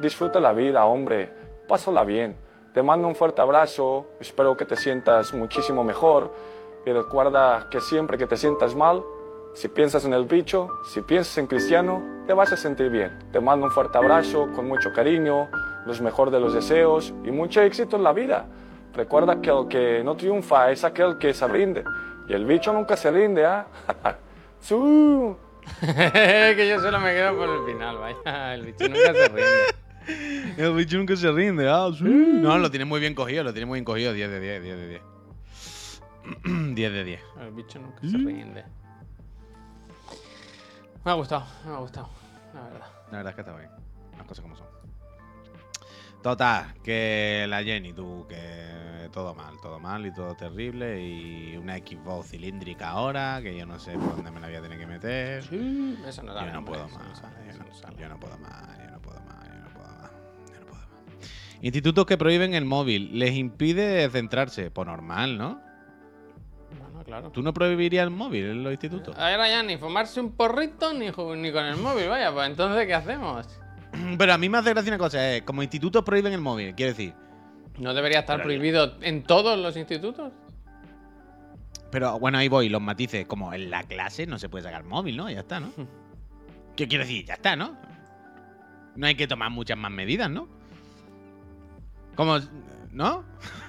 Disfruta 0.00 0.40
la 0.40 0.54
vida, 0.54 0.86
hombre, 0.86 1.44
pásala 1.68 2.02
bien. 2.02 2.45
Te 2.76 2.82
mando 2.82 3.08
un 3.08 3.14
fuerte 3.14 3.40
abrazo, 3.40 4.06
espero 4.20 4.54
que 4.54 4.66
te 4.66 4.76
sientas 4.76 5.32
muchísimo 5.32 5.82
mejor 5.82 6.30
y 6.84 6.92
recuerda 6.92 7.68
que 7.70 7.80
siempre 7.80 8.18
que 8.18 8.26
te 8.26 8.36
sientas 8.36 8.74
mal, 8.74 9.02
si 9.54 9.68
piensas 9.68 10.04
en 10.04 10.12
el 10.12 10.26
bicho, 10.26 10.68
si 10.84 11.00
piensas 11.00 11.38
en 11.38 11.46
Cristiano, 11.46 12.02
te 12.26 12.34
vas 12.34 12.52
a 12.52 12.56
sentir 12.58 12.90
bien. 12.90 13.18
Te 13.32 13.40
mando 13.40 13.64
un 13.64 13.72
fuerte 13.72 13.96
abrazo 13.96 14.50
con 14.54 14.68
mucho 14.68 14.92
cariño, 14.92 15.48
los 15.86 16.02
mejor 16.02 16.30
de 16.30 16.38
los 16.38 16.52
deseos 16.52 17.14
y 17.24 17.30
mucho 17.30 17.62
éxito 17.62 17.96
en 17.96 18.02
la 18.02 18.12
vida. 18.12 18.44
Recuerda 18.92 19.40
que 19.40 19.48
el 19.48 19.68
que 19.68 20.04
no 20.04 20.14
triunfa 20.14 20.70
es 20.70 20.84
aquel 20.84 21.16
que 21.16 21.32
se 21.32 21.48
rinde 21.48 21.82
y 22.28 22.34
el 22.34 22.44
bicho 22.44 22.74
nunca 22.74 22.94
se 22.94 23.10
rinde, 23.10 23.46
¿ah? 23.46 23.66
¡Su! 24.60 25.34
que 25.80 26.68
yo 26.68 26.78
solo 26.78 27.00
me 27.00 27.14
quedo 27.14 27.38
por 27.38 27.48
el 27.48 27.64
final, 27.64 27.96
vaya. 27.96 28.52
El 28.52 28.66
bicho 28.66 28.86
nunca 28.86 29.14
se 29.14 29.28
rinde. 29.28 29.85
El 30.56 30.74
bicho 30.74 30.96
nunca 30.98 31.16
se 31.16 31.30
rinde. 31.32 31.68
Ah, 31.68 31.90
sí. 31.96 32.04
No, 32.04 32.58
lo 32.58 32.70
tiene 32.70 32.84
muy 32.84 33.00
bien 33.00 33.14
cogido, 33.14 33.44
lo 33.44 33.52
tiene 33.52 33.66
muy 33.66 33.76
bien 33.76 33.84
cogido. 33.84 34.12
10 34.12 34.30
de 34.30 34.40
10, 34.40 34.62
10 34.62 34.76
de 34.76 34.88
10. 34.88 35.02
10 36.74 36.92
de 36.92 37.04
10. 37.04 37.20
El 37.40 37.50
bicho 37.52 37.78
nunca 37.78 38.00
se 38.00 38.16
rinde. 38.16 38.64
Me 41.04 41.12
ha 41.12 41.14
gustado, 41.14 41.46
me 41.64 41.72
ha 41.72 41.78
gustado, 41.78 42.08
la 42.52 42.62
verdad. 42.62 42.86
La 43.12 43.16
verdad 43.18 43.30
es 43.30 43.34
que 43.36 43.40
está 43.42 43.56
bien. 43.56 43.70
Las 44.16 44.26
cosas 44.26 44.42
como 44.42 44.56
son. 44.56 44.66
Total, 46.22 46.74
que 46.82 47.46
la 47.48 47.62
Jenny, 47.62 47.92
tú, 47.92 48.26
que 48.28 49.08
todo 49.12 49.32
mal, 49.32 49.54
todo 49.62 49.78
mal 49.78 50.04
y 50.04 50.12
todo 50.12 50.34
terrible. 50.34 51.00
Y 51.00 51.56
una 51.56 51.76
Xbox 51.76 52.30
cilíndrica 52.30 52.88
ahora, 52.88 53.38
que 53.40 53.56
yo 53.56 53.64
no 53.64 53.78
sé 53.78 53.92
por 53.92 54.16
dónde 54.16 54.32
me 54.32 54.40
la 54.40 54.48
voy 54.48 54.56
a 54.56 54.62
tener 54.62 54.78
que 54.78 54.86
meter. 54.86 55.44
Sí, 55.44 55.96
eso 56.04 56.24
no 56.24 56.34
da 56.34 56.40
no 56.40 56.46
no, 56.46 56.52
yo 56.52 56.60
no 56.60 56.66
puedo 56.66 56.88
más, 56.88 57.22
yo 57.96 58.08
no 58.08 58.18
puedo 58.18 58.38
más, 58.38 58.95
Institutos 61.66 62.06
que 62.06 62.16
prohíben 62.16 62.54
el 62.54 62.64
móvil, 62.64 63.18
les 63.18 63.34
impide 63.34 64.08
centrarse. 64.08 64.70
Pues 64.70 64.86
normal, 64.86 65.36
¿no? 65.36 65.60
Bueno, 66.78 67.02
claro. 67.04 67.30
¿Tú 67.32 67.42
no 67.42 67.52
prohibirías 67.52 68.04
el 68.04 68.10
móvil 68.10 68.44
en 68.46 68.62
los 68.62 68.70
institutos? 68.72 69.16
Ahora 69.18 69.48
ya 69.48 69.64
ni 69.64 69.76
fumarse 69.76 70.20
un 70.20 70.30
porrito 70.30 70.92
ni, 70.94 71.06
ni 71.06 71.52
con 71.52 71.64
el 71.64 71.76
móvil, 71.76 72.08
vaya, 72.08 72.32
pues 72.32 72.48
entonces 72.48 72.86
¿qué 72.86 72.94
hacemos? 72.94 73.48
Pero 74.16 74.32
a 74.32 74.38
mí 74.38 74.48
me 74.48 74.58
hace 74.58 74.70
gracia 74.70 74.90
una 74.92 74.98
cosa, 74.98 75.34
es 75.34 75.42
como 75.42 75.60
institutos 75.60 76.04
prohíben 76.04 76.32
el 76.34 76.40
móvil, 76.40 76.72
quiero 76.76 76.92
decir. 76.92 77.14
¿No 77.80 77.94
debería 77.94 78.20
estar 78.20 78.36
Pero- 78.36 78.46
prohibido 78.46 78.94
en 79.00 79.24
todos 79.24 79.58
los 79.58 79.76
institutos? 79.76 80.32
Pero 81.90 82.16
bueno, 82.20 82.38
ahí 82.38 82.46
voy, 82.46 82.68
los 82.68 82.80
matices. 82.80 83.26
Como 83.26 83.52
en 83.54 83.70
la 83.70 83.82
clase 83.82 84.24
no 84.28 84.38
se 84.38 84.48
puede 84.48 84.62
sacar 84.62 84.84
móvil, 84.84 85.16
¿no? 85.16 85.28
Ya 85.28 85.40
está, 85.40 85.58
¿no? 85.58 85.72
¿Qué 86.76 86.86
quiero 86.86 87.02
decir? 87.02 87.24
Ya 87.24 87.34
está, 87.34 87.56
¿no? 87.56 87.76
No 88.94 89.06
hay 89.08 89.16
que 89.16 89.26
tomar 89.26 89.50
muchas 89.50 89.76
más 89.76 89.90
medidas, 89.90 90.30
¿no? 90.30 90.54
Como, 92.16 92.38
¿no? 92.92 93.24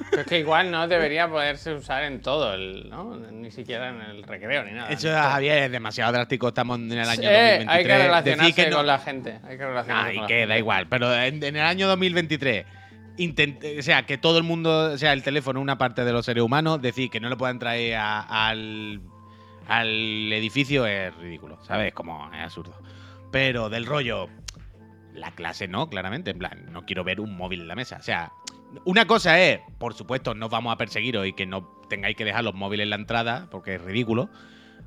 Pero 0.10 0.22
es 0.22 0.28
que 0.28 0.40
igual 0.40 0.72
no 0.72 0.88
debería 0.88 1.28
poderse 1.28 1.74
usar 1.74 2.04
en 2.04 2.22
todo, 2.22 2.54
el, 2.54 2.90
¿no? 2.90 3.16
Ni 3.18 3.52
siquiera 3.52 3.90
en 3.90 4.02
el 4.02 4.24
recreo 4.24 4.64
ni 4.64 4.72
nada. 4.72 4.90
Eso. 4.90 5.10
Javier, 5.12 5.64
es 5.64 5.72
demasiado 5.72 6.14
drástico. 6.14 6.48
Estamos 6.48 6.80
en 6.80 6.92
el 6.94 7.08
año 7.10 7.30
Eh, 7.30 7.60
2023. 7.60 7.68
hay 7.70 7.84
que 7.84 7.98
relacionarse 7.98 8.46
Decir 8.48 8.56
que 8.66 8.70
no- 8.72 8.78
con 8.78 8.88
la 8.88 9.00
gente. 9.00 9.40
Hay 9.48 9.58
que 9.58 9.66
relacionarse 9.66 10.10
Ah, 10.10 10.14
y 10.14 10.16
con 10.16 10.22
la 10.24 10.28
que 10.28 10.34
gente. 10.36 10.48
da 10.48 10.58
igual. 10.58 10.88
Pero 10.88 11.14
en, 11.14 11.44
en 11.44 11.56
el 11.58 11.62
año 11.62 11.88
2023, 11.90 12.66
intent- 13.18 13.80
o 13.80 13.82
sea, 13.82 14.04
que 14.06 14.18
todo 14.18 14.38
el 14.38 14.44
mundo, 14.46 14.94
o 14.94 14.98
sea, 14.98 15.12
el 15.14 15.24
teléfono, 15.24 15.60
una 15.60 15.78
parte 15.78 16.06
de 16.06 16.14
los 16.14 16.26
seres 16.26 16.42
humanos, 16.44 16.82
decir 16.82 17.10
que 17.10 17.20
no 17.20 17.28
lo 17.28 17.38
puedan 17.38 17.60
traer 17.60 17.96
a- 17.96 18.22
al, 18.48 19.02
al 19.68 20.32
edificio 20.34 20.86
es 20.86 21.14
ridículo, 21.18 21.60
¿sabes? 21.66 21.94
Como 21.94 22.32
es 22.34 22.42
absurdo. 22.42 22.74
Pero 23.32 23.70
del 23.70 23.86
rollo, 23.86 24.30
la 25.18 25.32
clase 25.32 25.68
no, 25.68 25.90
claramente. 25.90 26.32
En 26.32 26.40
plan, 26.40 26.68
no 26.72 26.86
quiero 26.86 27.04
ver 27.04 27.20
un 27.20 27.36
móvil 27.36 27.62
en 27.62 27.68
la 27.68 27.76
mesa. 27.76 27.98
O 28.00 28.04
sea, 28.04 28.32
una 28.86 29.06
cosa 29.06 29.40
es, 29.40 29.60
por 29.78 29.94
supuesto, 29.94 30.34
no 30.34 30.50
vamos 30.50 30.74
a 30.74 30.78
perseguiros 30.78 31.28
y 31.28 31.34
que 31.34 31.46
no 31.46 31.68
tengáis 31.90 32.16
que 32.16 32.26
dejar 32.26 32.44
los 32.44 32.54
móviles 32.54 32.86
en 32.86 32.90
la 32.92 32.96
entrada, 32.98 33.48
porque 33.50 33.76
es 33.76 33.82
ridículo. 33.82 34.30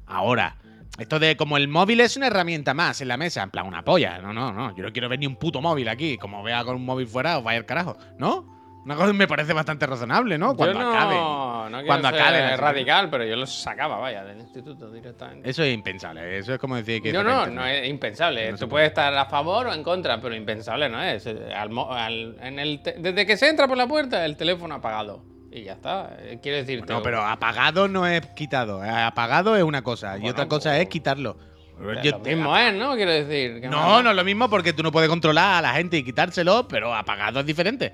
Ahora, 0.07 0.57
esto 0.99 1.19
de 1.19 1.37
como 1.37 1.57
el 1.57 1.69
móvil 1.69 2.01
es 2.01 2.17
una 2.17 2.27
herramienta 2.27 2.75
más 2.75 3.01
en 3.01 3.09
la 3.09 3.17
mesa, 3.17 3.43
en 3.43 3.51
plan 3.51 3.67
una 3.67 3.85
polla. 3.85 4.19
No, 4.19 4.33
no, 4.33 4.53
no. 4.53 4.75
Yo 4.77 4.83
no 4.83 4.93
quiero 4.93 5.09
ver 5.09 5.19
ni 5.19 5.27
un 5.27 5.37
puto 5.37 5.61
móvil 5.61 5.89
aquí. 5.89 6.19
Como 6.19 6.43
vea 6.43 6.65
con 6.65 6.77
un 6.77 6.85
móvil 6.85 7.07
fuera, 7.07 7.39
os 7.39 7.45
vaya 7.45 7.59
al 7.59 7.67
carajo. 7.67 7.97
¿No? 8.19 8.60
Una 8.85 8.97
cosa 8.97 9.13
me 9.13 9.29
parece 9.29 9.53
bastante 9.53 9.87
razonable, 9.87 10.39
¿no? 10.39 10.57
Cuando 10.57 10.79
no, 10.81 10.91
acabe. 10.91 11.15
no 11.15 11.69
quiero 11.79 11.87
cuando 11.87 12.09
acabe. 12.09 12.39
asignatura. 12.39 12.57
radical, 12.73 13.11
pero 13.11 13.25
yo 13.27 13.37
los 13.37 13.53
sacaba, 13.55 13.99
vaya, 13.99 14.25
del 14.25 14.41
instituto 14.41 14.91
directamente. 14.91 15.51
Eso 15.51 15.63
es 15.63 15.75
impensable. 15.75 16.39
Eso 16.39 16.55
es 16.55 16.59
como 16.59 16.77
decir 16.77 17.03
que. 17.03 17.13
No, 17.13 17.23
no, 17.23 17.47
no 17.47 17.67
es 17.67 17.87
impensable. 17.89 18.51
No 18.51 18.57
Tú 18.57 18.61
puede. 18.61 18.71
puedes 18.71 18.89
estar 18.89 19.15
a 19.15 19.27
favor 19.27 19.67
o 19.67 19.75
en 19.75 19.83
contra, 19.83 20.19
pero 20.21 20.35
impensable 20.35 20.89
no 20.89 21.03
es. 21.03 21.27
Al 21.27 21.71
al- 21.91 22.37
en 22.41 22.59
el 22.59 22.81
desde 22.83 23.27
que 23.27 23.37
se 23.37 23.49
entra 23.51 23.69
por 23.69 23.77
la 23.77 23.87
puerta, 23.87 24.25
el 24.25 24.37
teléfono 24.39 24.77
apagado. 24.77 25.25
Y 25.53 25.65
ya 25.65 25.73
está. 25.75 26.17
Eh, 26.21 26.39
Quiero 26.43 26.59
decir, 26.59 26.83
No, 26.89 27.03
pero 27.03 27.23
apagado 27.23 27.87
no 27.89 28.07
es 28.07 28.25
quitado. 28.29 28.83
Eh, 28.85 28.89
Apagado 28.89 29.57
es 29.57 29.63
una 29.63 29.83
cosa 29.83 30.17
y 30.17 30.29
otra 30.29 30.47
cosa 30.49 30.71
pues- 30.71 30.83
es 30.83 30.89
quitarlo. 30.89 31.37
lo 31.79 32.19
mismo 32.21 32.57
es, 32.57 32.75
¿no? 32.75 32.95
Quiero 32.95 33.11
decir. 33.11 33.61
que 33.61 33.69
No, 33.69 34.03
no 34.03 34.11
es 34.11 34.17
lo 34.17 34.25
mismo 34.25 34.49
porque 34.49 34.73
tú 34.73 34.83
no 34.83 34.91
puedes 34.93 35.11
controlar 35.11 35.57
a 35.57 35.61
la 35.61 35.73
gente 35.75 35.99
y 35.99 36.03
quitárselo, 36.05 36.67
pero 36.69 36.95
apagado 36.95 37.41
es 37.41 37.47
diferente. 37.47 37.93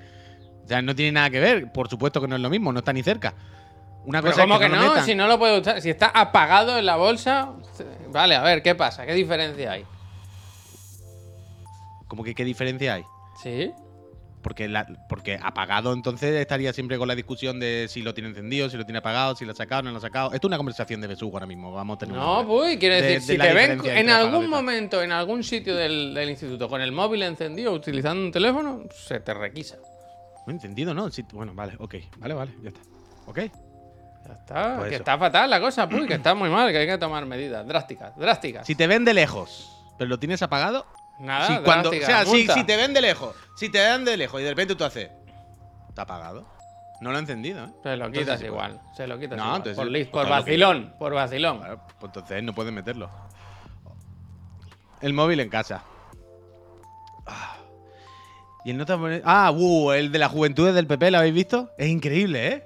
O 0.66 0.68
sea, 0.68 0.82
no 0.82 0.94
tiene 0.96 1.12
nada 1.12 1.30
que 1.30 1.38
ver. 1.40 1.72
Por 1.72 1.88
supuesto 1.88 2.20
que 2.20 2.26
no 2.28 2.34
es 2.36 2.42
lo 2.42 2.50
mismo, 2.50 2.72
no 2.72 2.80
está 2.80 2.92
ni 2.92 3.02
cerca. 3.02 3.32
Una 4.04 4.20
cosa 4.20 4.42
¿Cómo 4.42 4.54
es 4.54 4.60
que, 4.60 4.66
que 4.66 4.72
no. 4.76 5.04
Si 5.04 5.14
no 5.14 5.28
lo 5.28 5.38
puede 5.38 5.60
usar. 5.60 5.80
Si 5.80 5.90
está 5.90 6.08
apagado 6.08 6.76
en 6.78 6.86
la 6.86 6.96
bolsa. 6.96 7.52
Vale, 8.10 8.34
a 8.34 8.42
ver, 8.42 8.62
¿qué 8.62 8.74
pasa? 8.74 9.06
¿Qué 9.06 9.14
diferencia 9.14 9.72
hay? 9.72 9.84
¿Cómo 12.08 12.22
que 12.24 12.34
qué 12.34 12.44
diferencia 12.44 12.94
hay? 12.94 13.04
¿Sí? 13.42 13.72
Porque, 14.42 14.68
la- 14.68 14.86
porque 15.08 15.38
apagado 15.42 15.92
entonces 15.92 16.34
estaría 16.36 16.72
siempre 16.72 16.98
con 16.98 17.08
la 17.08 17.16
discusión 17.16 17.58
de 17.58 17.86
si 17.88 18.02
lo 18.02 18.14
tiene 18.14 18.28
encendido, 18.28 18.70
si 18.70 18.76
lo 18.76 18.84
tiene 18.84 18.98
apagado, 19.00 19.34
si 19.34 19.44
lo 19.44 19.52
ha 19.52 19.56
sacado, 19.56 19.82
no 19.82 19.90
lo 19.90 19.98
ha 19.98 20.00
sacado. 20.00 20.26
Esto 20.32 20.46
es 20.46 20.48
una 20.48 20.56
conversación 20.56 21.00
de 21.00 21.08
besugo 21.08 21.36
ahora 21.36 21.46
mismo. 21.46 21.72
Vamos 21.72 21.96
a 21.96 21.98
tener 21.98 22.14
No, 22.16 22.46
pues, 22.46 22.76
quiero 22.78 22.94
de- 22.94 23.02
decir, 23.02 23.20
de 23.38 23.44
si 23.44 23.48
te 23.50 23.54
ven 23.54 23.80
en 23.84 24.10
algún 24.10 24.48
momento, 24.48 25.02
en 25.02 25.10
algún 25.10 25.42
sitio 25.42 25.74
del, 25.74 26.14
del 26.14 26.30
instituto, 26.30 26.68
con 26.68 26.80
el 26.80 26.92
móvil 26.92 27.22
encendido, 27.22 27.72
utilizando 27.72 28.22
un 28.24 28.30
teléfono, 28.30 28.82
se 28.94 29.18
te 29.20 29.34
requisa. 29.34 29.76
No, 30.47 30.53
encendido, 30.53 30.94
¿no? 30.94 31.11
Sí, 31.11 31.24
bueno, 31.32 31.53
vale, 31.55 31.74
ok. 31.78 31.94
Vale, 32.18 32.34
vale, 32.34 32.53
ya 32.62 32.68
está. 32.68 32.80
¿Ok? 33.26 33.36
Ya 34.26 34.32
está. 34.32 34.76
Pues 34.76 34.88
que 34.88 34.94
eso. 34.94 35.03
está 35.03 35.18
fatal 35.18 35.51
la 35.51 35.61
cosa, 35.61 35.88
pues, 35.88 36.07
que 36.07 36.14
está 36.14 36.34
muy 36.34 36.49
mal, 36.49 36.70
que 36.70 36.78
hay 36.78 36.86
que 36.86 36.99
tomar 36.99 37.26
medidas 37.26 37.66
drásticas, 37.66 38.16
drásticas. 38.16 38.66
Si 38.66 38.74
te 38.74 38.86
ven 38.86 39.05
de 39.05 39.14
lejos, 39.14 39.70
pero 39.99 40.09
lo 40.09 40.18
tienes 40.18 40.42
apagado. 40.42 40.86
Nada, 41.18 41.47
si 41.47 41.62
cuando, 41.64 41.90
o 41.90 41.92
sea, 41.94 42.24
si, 42.26 42.47
te 42.64 42.76
ven 42.76 42.92
de 42.92 43.01
lejos, 43.01 43.34
si 43.57 43.70
te 43.70 43.78
ven 43.78 44.05
de 44.05 44.16
lejos 44.16 44.40
y 44.40 44.44
de 44.44 44.51
repente 44.51 44.74
tú 44.74 44.84
haces. 44.84 45.11
Está 45.88 46.03
apagado. 46.03 46.47
No 47.01 47.11
lo 47.11 47.16
he 47.16 47.20
encendido, 47.20 47.64
¿eh? 47.64 47.68
Se 47.82 47.97
lo 47.97 48.07
Entonces 48.07 48.20
quitas 48.22 48.36
puede. 48.38 48.47
igual, 48.51 48.80
se 48.97 49.07
lo 49.07 49.18
quitas 49.18 49.36
No, 49.38 49.44
igual. 49.44 49.57
entonces 49.59 49.76
por, 49.76 49.86
lis- 49.88 50.09
pues 50.11 50.22
por 50.24 50.30
vacilón, 50.30 50.94
por 50.99 51.14
vacilón. 51.14 51.59
Claro, 51.59 51.80
pues 51.99 52.11
entonces 52.14 52.42
no 52.42 52.53
puedes 52.55 52.72
meterlo. 52.72 53.11
El 55.01 55.12
móvil 55.12 55.40
en 55.40 55.49
casa. 55.49 55.82
Ah. 57.26 57.55
Y 58.66 58.70
el 58.70 58.78
nota 58.78 58.98
Ah, 59.22 59.52
uh, 59.52 59.92
el 59.92 60.10
de 60.10 60.18
las 60.18 60.32
juventudes 60.32 60.74
del 60.74 60.88
PP, 60.88 61.12
¿lo 61.12 61.18
habéis 61.18 61.34
visto? 61.34 61.70
Es 61.78 61.86
increíble, 61.86 62.48
¿eh? 62.48 62.64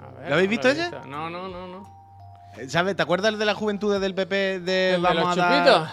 A 0.00 0.18
ver, 0.18 0.28
¿Lo 0.30 0.34
habéis 0.36 0.48
no 0.48 0.50
visto 0.52 0.68
ese? 0.70 0.90
No, 1.06 1.28
no, 1.28 1.46
no, 1.46 1.66
no. 1.68 1.86
Eh, 2.56 2.70
¿Sabes? 2.70 2.96
¿Te 2.96 3.02
acuerdas 3.02 3.34
el 3.34 3.38
de 3.38 3.44
las 3.44 3.54
juventudes 3.54 4.00
del 4.00 4.14
PP 4.14 4.60
de 4.60 4.94
¿El 4.94 4.96
de 4.96 4.98
vamos 5.02 5.36
los 5.36 5.36
a 5.36 5.40
dar- 5.42 5.58
chupitos? 5.66 5.88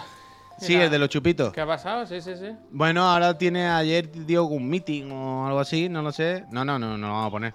Sí, 0.56 0.72
Mira, 0.72 0.84
el 0.86 0.90
de 0.90 0.98
los 0.98 1.10
chupitos. 1.10 1.52
¿Qué 1.52 1.60
ha 1.60 1.66
pasado? 1.66 2.06
Sí, 2.06 2.22
sí, 2.22 2.36
sí. 2.36 2.56
Bueno, 2.70 3.02
ahora 3.06 3.36
tiene 3.36 3.68
ayer 3.68 4.10
dio 4.24 4.44
un 4.46 4.66
meeting 4.66 5.10
o 5.12 5.46
algo 5.46 5.60
así, 5.60 5.90
no 5.90 6.00
lo 6.00 6.10
sé. 6.10 6.46
No, 6.50 6.64
no, 6.64 6.78
no, 6.78 6.96
no 6.96 7.06
lo 7.08 7.12
vamos 7.12 7.26
a 7.28 7.30
poner. 7.30 7.54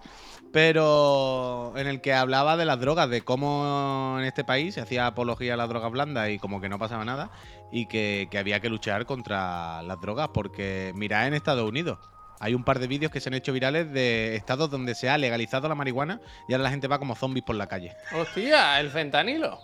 Pero 0.53 1.73
en 1.75 1.87
el 1.87 1.99
que 1.99 2.13
hablaba 2.13 2.55
de 2.57 2.65
las 2.65 2.79
drogas, 2.79 3.09
de 3.09 3.21
cómo 3.23 4.17
en 4.19 4.25
este 4.25 4.43
país 4.43 4.75
se 4.75 4.81
hacía 4.81 5.07
apología 5.07 5.55
a 5.55 5.57
las 5.57 5.67
drogas 5.67 5.91
blandas 5.91 6.29
y 6.29 6.37
como 6.37 6.61
que 6.61 6.69
no 6.69 6.77
pasaba 6.77 7.03
nada 7.03 7.31
y 7.71 7.87
que, 7.87 8.27
que 8.29 8.37
había 8.37 8.59
que 8.59 8.69
luchar 8.69 9.07
contra 9.07 9.81
las 9.81 9.99
drogas 9.99 10.29
porque 10.31 10.91
mirad 10.95 11.25
en 11.27 11.33
Estados 11.33 11.67
Unidos. 11.67 11.97
Hay 12.39 12.53
un 12.53 12.63
par 12.63 12.77
de 12.77 12.85
vídeos 12.87 13.11
que 13.11 13.19
se 13.19 13.29
han 13.29 13.33
hecho 13.33 13.51
virales 13.51 13.91
de 13.91 14.35
estados 14.35 14.69
donde 14.69 14.93
se 14.93 15.09
ha 15.09 15.17
legalizado 15.17 15.67
la 15.67 15.73
marihuana 15.75 16.21
y 16.47 16.53
ahora 16.53 16.63
la 16.65 16.69
gente 16.69 16.87
va 16.87 16.99
como 16.99 17.15
zombies 17.15 17.43
por 17.43 17.55
la 17.55 17.65
calle. 17.67 17.95
Hostia, 18.13 18.79
el 18.79 18.91
fentanilo. 18.91 19.59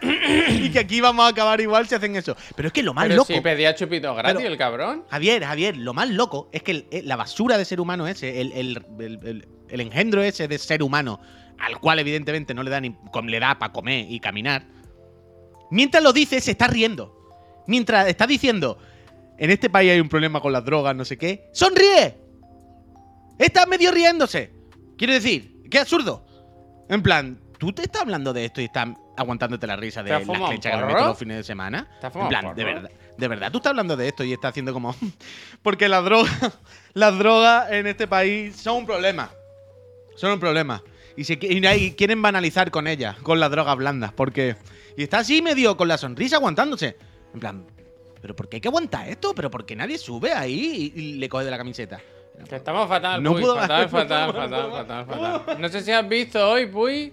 y 0.48 0.70
que 0.70 0.80
aquí 0.80 1.00
vamos 1.00 1.24
a 1.26 1.28
acabar 1.28 1.60
igual 1.60 1.86
si 1.86 1.94
hacen 1.94 2.16
eso. 2.16 2.36
Pero 2.56 2.66
es 2.68 2.72
que 2.72 2.82
lo 2.82 2.92
más 2.92 3.04
Pero 3.04 3.16
loco. 3.18 3.32
si 3.32 3.40
pedía 3.40 3.72
chupitos 3.74 4.16
gratis 4.16 4.36
Pero- 4.36 4.50
el 4.52 4.58
cabrón. 4.58 5.04
Javier, 5.10 5.44
Javier, 5.44 5.76
lo 5.76 5.94
más 5.94 6.08
loco 6.08 6.48
es 6.50 6.62
que 6.64 6.72
el- 6.72 6.86
eh, 6.90 7.02
la 7.04 7.14
basura 7.14 7.56
de 7.56 7.64
ser 7.64 7.80
humano 7.80 8.08
ese, 8.08 8.40
el, 8.40 8.52
el- 8.52 9.48
el- 9.70 9.80
engendro 9.80 10.22
ese 10.22 10.48
de 10.48 10.58
ser 10.58 10.82
humano, 10.82 11.20
al 11.58 11.78
cual 11.78 11.98
evidentemente 11.98 12.54
no 12.54 12.62
le 12.62 12.70
da 12.70 12.80
ni 12.80 12.96
le 13.24 13.40
da 13.40 13.58
para 13.58 13.72
comer 13.72 14.06
y 14.10 14.18
caminar, 14.20 14.64
mientras 15.70 16.02
lo 16.02 16.12
dice 16.12 16.40
se 16.40 16.52
está 16.52 16.66
riendo. 16.66 17.16
Mientras 17.66 18.08
está 18.08 18.26
diciendo, 18.26 18.78
en 19.38 19.50
este 19.50 19.70
país 19.70 19.92
hay 19.92 20.00
un 20.00 20.08
problema 20.08 20.40
con 20.40 20.52
las 20.52 20.64
drogas, 20.64 20.96
no 20.96 21.04
sé 21.04 21.16
qué, 21.16 21.48
sonríe. 21.52 22.16
Está 23.38 23.64
medio 23.66 23.90
riéndose. 23.90 24.52
Quiero 24.98 25.14
decir, 25.14 25.62
qué 25.70 25.78
absurdo. 25.78 26.26
En 26.88 27.02
plan, 27.02 27.38
¿tú 27.58 27.72
te 27.72 27.82
estás 27.82 28.02
hablando 28.02 28.32
de 28.32 28.44
esto 28.46 28.60
y 28.60 28.64
estás 28.64 28.88
aguantándote 29.16 29.66
la 29.66 29.76
risa 29.76 30.02
de 30.02 30.10
¿Te 30.10 30.16
has 30.16 30.26
las 30.26 30.48
clechas 30.48 30.72
que 30.72 30.76
me 30.78 30.82
porro? 30.82 30.94
meto 30.94 31.08
los 31.08 31.18
fines 31.18 31.36
de 31.36 31.44
semana? 31.44 31.88
¿Te 32.00 32.06
has 32.08 32.16
En 32.16 32.28
plan, 32.28 32.54
de 32.54 32.64
verdad, 32.64 32.90
de 33.16 33.28
verdad, 33.28 33.52
tú 33.52 33.58
estás 33.58 33.70
hablando 33.70 33.96
de 33.96 34.08
esto 34.08 34.24
y 34.24 34.32
estás 34.32 34.50
haciendo 34.50 34.72
como. 34.72 34.94
Porque 35.62 35.88
las 35.88 36.04
drogas, 36.04 36.58
las 36.94 37.16
drogas 37.18 37.70
en 37.70 37.86
este 37.86 38.06
país 38.08 38.56
son 38.56 38.78
un 38.78 38.86
problema. 38.86 39.30
Son 40.20 40.32
un 40.32 40.38
problema. 40.40 40.82
Y, 41.16 41.24
se, 41.24 41.38
y 41.40 41.92
quieren 41.92 42.20
banalizar 42.20 42.70
con 42.70 42.86
ellas, 42.86 43.16
con 43.22 43.40
las 43.40 43.50
drogas 43.50 43.76
blandas. 43.76 44.12
Porque. 44.12 44.56
Y 44.96 45.02
está 45.02 45.18
así 45.20 45.40
medio 45.40 45.76
con 45.78 45.88
la 45.88 45.96
sonrisa 45.96 46.36
aguantándose. 46.36 46.96
En 47.32 47.40
plan, 47.40 47.64
¿pero 48.20 48.36
por 48.36 48.48
qué 48.48 48.56
hay 48.56 48.60
que 48.60 48.68
aguantar 48.68 49.08
esto? 49.08 49.32
¿Pero 49.34 49.50
por 49.50 49.64
qué 49.64 49.74
nadie 49.74 49.96
sube 49.96 50.32
ahí 50.32 50.92
y, 50.94 51.00
y 51.00 51.12
le 51.14 51.28
coge 51.28 51.46
de 51.46 51.50
la 51.50 51.56
camiseta? 51.58 52.00
Que 52.48 52.56
estamos 52.56 52.86
fatal, 52.88 53.22
No 53.22 53.32
Puy, 53.32 53.42
puedo- 53.42 53.56
fatal, 53.56 53.88
fatal, 53.88 54.32
fatal, 54.32 54.70
fatal, 54.70 55.06
fatal. 55.06 55.60
No 55.60 55.68
sé 55.70 55.80
si 55.80 55.90
has 55.92 56.06
visto 56.08 56.50
hoy, 56.50 56.66
Puy, 56.66 57.12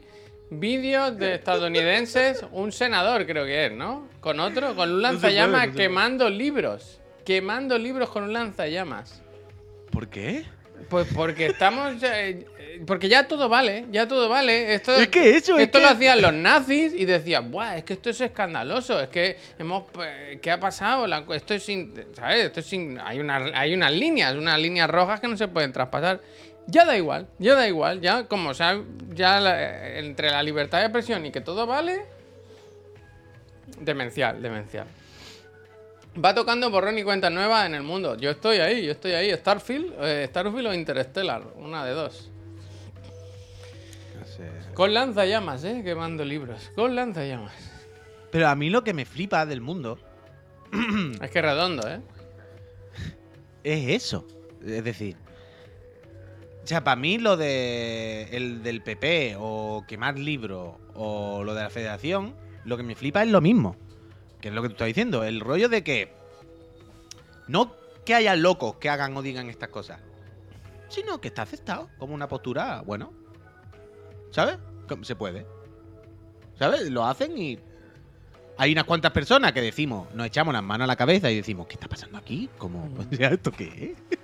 vídeos 0.49 1.18
de 1.18 1.36
estadounidenses, 1.36 2.45
un 2.51 2.72
senador 2.72 3.26
creo 3.26 3.45
que 3.45 3.68
es, 3.68 3.72
¿no? 3.72 4.08
Con 4.20 4.39
otro, 4.41 4.76
con 4.76 4.91
un 4.91 5.01
lanzallamas 5.01 5.70
no 5.70 5.74
quemando 5.76 6.30
libros. 6.30 6.99
Quemando 7.26 7.78
libros 7.78 8.10
con 8.10 8.24
un 8.24 8.34
lanzallamas. 8.34 9.22
¿Por 9.91 10.08
qué? 10.10 10.45
Pues 10.89 11.08
porque 11.14 11.47
estamos. 11.47 11.95
eh, 12.03 12.45
porque 12.86 13.09
ya 13.09 13.28
todo 13.28 13.49
vale, 13.49 13.86
ya 13.91 14.07
todo 14.07 14.30
vale. 14.30 14.73
Esto, 14.73 14.95
Es 14.95 15.07
que 15.07 15.38
eso, 15.38 15.57
es 15.57 15.63
Esto 15.65 15.80
que- 15.80 15.84
lo 15.86 15.89
hacían 15.91 16.21
los 16.21 16.34
nazis 16.34 16.93
y 16.93 17.05
decían, 17.05 17.49
¡buah! 17.51 17.78
Es 17.78 17.84
que 17.84 17.93
esto 17.93 18.09
es 18.09 18.21
escandaloso. 18.21 18.99
Es 18.99 19.09
que 19.09 19.38
hemos. 19.57 19.84
eh, 20.03 20.39
¿Qué 20.41 20.51
ha 20.51 20.59
pasado? 20.59 21.07
La- 21.07 21.23
esto 21.34 21.53
es 21.53 21.63
sin. 21.63 21.93
¿Sabes? 22.13 22.45
Esto 22.45 22.59
es 22.59 22.65
sin. 22.65 22.99
Hay, 22.99 23.19
una, 23.19 23.38
hay 23.53 23.73
unas 23.73 23.91
líneas, 23.91 24.36
unas 24.36 24.59
líneas 24.59 24.89
rojas 24.89 25.19
que 25.19 25.28
no 25.28 25.38
se 25.38 25.47
pueden 25.47 25.71
traspasar. 25.73 26.21
Ya 26.67 26.84
da 26.84 26.97
igual, 26.97 27.28
ya 27.39 27.55
da 27.55 27.67
igual. 27.67 28.01
Ya, 28.01 28.25
como 28.25 28.49
o 28.49 28.53
sea, 28.53 28.82
ya 29.13 29.39
la- 29.39 29.97
entre 29.99 30.30
la 30.32 30.43
libertad 30.43 30.80
de 30.80 30.86
expresión 30.86 31.25
y 31.25 31.32
que 31.32 31.41
todo 31.41 31.65
vale. 31.65 32.01
Demencial, 33.80 34.41
demencial. 34.41 34.88
Va 36.23 36.34
tocando 36.34 36.71
borrón 36.71 36.97
y 36.97 37.03
cuenta 37.03 37.30
nueva 37.30 37.65
en 37.67 37.75
el 37.75 37.84
mundo. 37.84 38.15
Yo 38.17 38.32
estoy 38.32 38.57
ahí, 38.57 38.84
yo 38.86 38.91
estoy 38.93 39.11
ahí. 39.11 39.32
Starfield, 39.36 39.93
eh, 40.01 40.25
Starfield 40.30 40.67
o 40.67 40.73
Interstellar, 40.73 41.43
una 41.57 41.86
de 41.86 41.91
dos. 41.91 42.32
Con 44.78 44.93
lanzallamas, 44.93 45.63
eh, 45.63 45.82
quemando 45.84 46.23
libros. 46.23 46.71
Con 46.75 46.93
lanzallamas. 46.93 47.51
Pero 48.30 48.47
a 48.47 48.53
mí 48.53 48.69
lo 48.69 48.84
que 48.84 48.93
me 48.93 49.05
flipa 49.05 49.43
del 49.47 49.59
mundo 49.59 49.97
Es 51.21 51.32
que 51.32 51.41
redondo, 51.41 51.89
eh. 51.89 51.99
es 53.63 54.03
eso. 54.03 54.28
Es 54.63 54.84
decir, 54.84 55.17
o 56.63 56.67
sea, 56.67 56.84
para 56.84 56.95
mí 56.95 57.17
lo 57.17 57.38
de 57.38 58.28
el 58.32 58.61
del 58.61 58.84
PP 58.84 59.38
o 59.39 59.84
quemar 59.88 60.19
libros 60.19 60.75
o 60.93 61.43
lo 61.43 61.55
de 61.55 61.63
la 61.63 61.71
federación, 61.71 62.36
lo 62.63 62.78
que 62.78 62.84
me 62.84 62.93
flipa 62.93 63.23
es 63.23 63.30
lo 63.30 63.41
mismo. 63.41 63.75
Que 64.41 64.49
es 64.49 64.53
lo 64.53 64.61
que 64.61 64.67
tú 64.67 64.73
estás 64.73 64.89
diciendo. 64.89 65.23
El 65.23 65.39
rollo 65.39 65.69
de 65.69 65.84
que 65.84 66.13
no 67.47 67.73
que 68.05 68.13
haya 68.13 68.36
locos 68.36 68.75
que 68.75 68.91
hagan 68.91 69.17
o 69.17 69.23
digan 69.23 69.49
estas 69.49 69.69
cosas, 69.69 70.01
sino 70.88 71.19
que 71.19 71.30
está 71.30 71.41
aceptado 71.41 71.89
como 71.97 72.13
una 72.13 72.28
postura, 72.28 72.84
bueno. 72.86 73.11
¿Sabes? 74.30 74.59
Se 75.02 75.16
puede. 75.16 75.46
¿Sabes? 76.58 76.90
Lo 76.90 77.06
hacen 77.06 77.38
y 77.38 77.60
hay 78.58 78.72
unas 78.72 78.86
cuantas 78.86 79.12
personas 79.12 79.52
que 79.54 79.62
decimos, 79.62 80.12
nos 80.14 80.28
echamos 80.28 80.54
las 80.54 80.64
manos 80.64 80.86
a 80.86 80.88
la 80.88 80.96
cabeza 80.96 81.30
y 81.30 81.36
decimos, 81.36 81.68
¿qué 81.68 81.76
está 81.76 81.88
pasando 81.88 82.18
aquí? 82.18 82.50
Como, 82.58 82.86
o 82.98 83.16
sea, 83.16 83.30
¿esto 83.30 83.52
qué 83.52 83.96
es? 84.10 84.18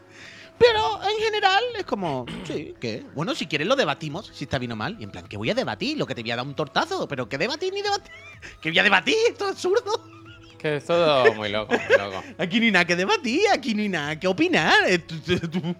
Pero 0.57 1.01
en 1.03 1.17
general 1.23 1.63
es 1.77 1.85
como, 1.85 2.25
sí, 2.45 2.73
¿qué? 2.79 3.05
Bueno, 3.15 3.35
si 3.35 3.47
quieres 3.47 3.67
lo 3.67 3.75
debatimos, 3.75 4.31
si 4.33 4.45
está 4.45 4.59
bien 4.59 4.71
o 4.71 4.75
mal. 4.75 4.95
Y 4.99 5.03
en 5.03 5.11
plan, 5.11 5.27
¿qué 5.27 5.37
voy 5.37 5.49
a 5.49 5.55
debatir? 5.55 5.97
Lo 5.97 6.05
que 6.05 6.15
te 6.15 6.21
voy 6.21 6.31
a 6.31 6.35
dar 6.35 6.45
un 6.45 6.55
tortazo, 6.55 7.07
pero 7.07 7.27
¿qué 7.27 7.37
debatir 7.37 7.73
ni 7.73 7.81
debatir? 7.81 8.11
¿Qué 8.61 8.69
voy 8.69 8.79
a 8.79 8.83
debatir? 8.83 9.15
Esto 9.29 9.45
es 9.45 9.51
absurdo. 9.51 10.22
Que 10.63 10.77
es 10.77 10.85
todo 10.85 11.33
muy 11.33 11.49
loco, 11.49 11.73
muy 11.73 11.97
loco. 11.97 12.23
Aquí 12.37 12.57
hay 12.61 12.71
nada 12.71 12.85
que 12.85 12.95
debatir, 12.95 13.41
aquí 13.51 13.77
hay 13.77 13.89
nada 13.89 14.17
que 14.17 14.27
opinar. 14.27 14.73